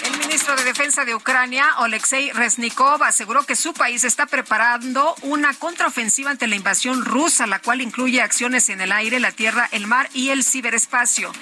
El 0.04 0.18
ministro 0.18 0.54
de 0.56 0.64
Defensa 0.64 1.04
de 1.04 1.14
Ucrania, 1.14 1.66
Oleksiy 1.78 2.32
Reznikov, 2.32 3.02
aseguró 3.02 3.44
que 3.44 3.56
su 3.56 3.72
país 3.72 4.04
está 4.04 4.26
preparando 4.26 5.14
una 5.22 5.54
contraofensiva 5.54 6.30
ante 6.30 6.46
la 6.46 6.56
invasión 6.56 7.04
rusa, 7.04 7.46
la 7.46 7.60
cual 7.60 7.80
incluye 7.80 8.20
acciones 8.20 8.68
en 8.68 8.80
el 8.80 8.92
aire, 8.92 9.20
la 9.20 9.32
tierra, 9.32 9.68
el 9.72 9.86
mar 9.86 10.10
y 10.12 10.28
el 10.30 10.44
ciberespacio 10.44 11.32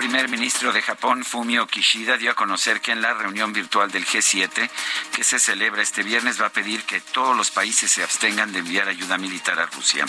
primer 0.00 0.30
ministro 0.30 0.72
de 0.72 0.80
Japón, 0.80 1.26
Fumio 1.26 1.66
Kishida, 1.66 2.16
dio 2.16 2.30
a 2.30 2.34
conocer 2.34 2.80
que 2.80 2.90
en 2.90 3.02
la 3.02 3.12
reunión 3.12 3.52
virtual 3.52 3.90
del 3.90 4.06
G7, 4.06 4.70
que 5.12 5.22
se 5.22 5.38
celebra 5.38 5.82
este 5.82 6.02
viernes, 6.02 6.40
va 6.40 6.46
a 6.46 6.50
pedir 6.50 6.84
que 6.84 7.02
todos 7.02 7.36
los 7.36 7.50
países 7.50 7.92
se 7.92 8.02
abstengan 8.02 8.50
de 8.50 8.60
enviar 8.60 8.88
ayuda 8.88 9.18
militar 9.18 9.60
a 9.60 9.66
Rusia. 9.66 10.06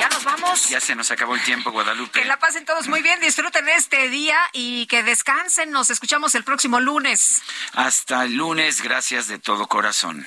Ya 0.00 0.08
nos 0.08 0.24
vamos. 0.24 0.68
Ya 0.68 0.80
se 0.80 0.96
nos 0.96 1.12
acabó 1.12 1.36
el 1.36 1.44
tiempo, 1.44 1.70
Guadalupe. 1.70 2.22
Que 2.22 2.26
la 2.26 2.40
pasen 2.40 2.64
todos 2.64 2.88
muy 2.88 3.00
bien, 3.00 3.20
disfruten 3.20 3.68
este 3.68 4.08
día 4.08 4.36
y 4.52 4.86
que 4.86 5.04
descansen. 5.04 5.70
Nos 5.70 5.90
escuchamos 5.90 6.34
el 6.34 6.42
próximo 6.42 6.80
lunes. 6.80 7.40
Hasta 7.74 8.24
el 8.24 8.34
lunes, 8.34 8.82
gracias 8.82 9.28
de 9.28 9.38
todo 9.38 9.68
corazón. 9.68 10.26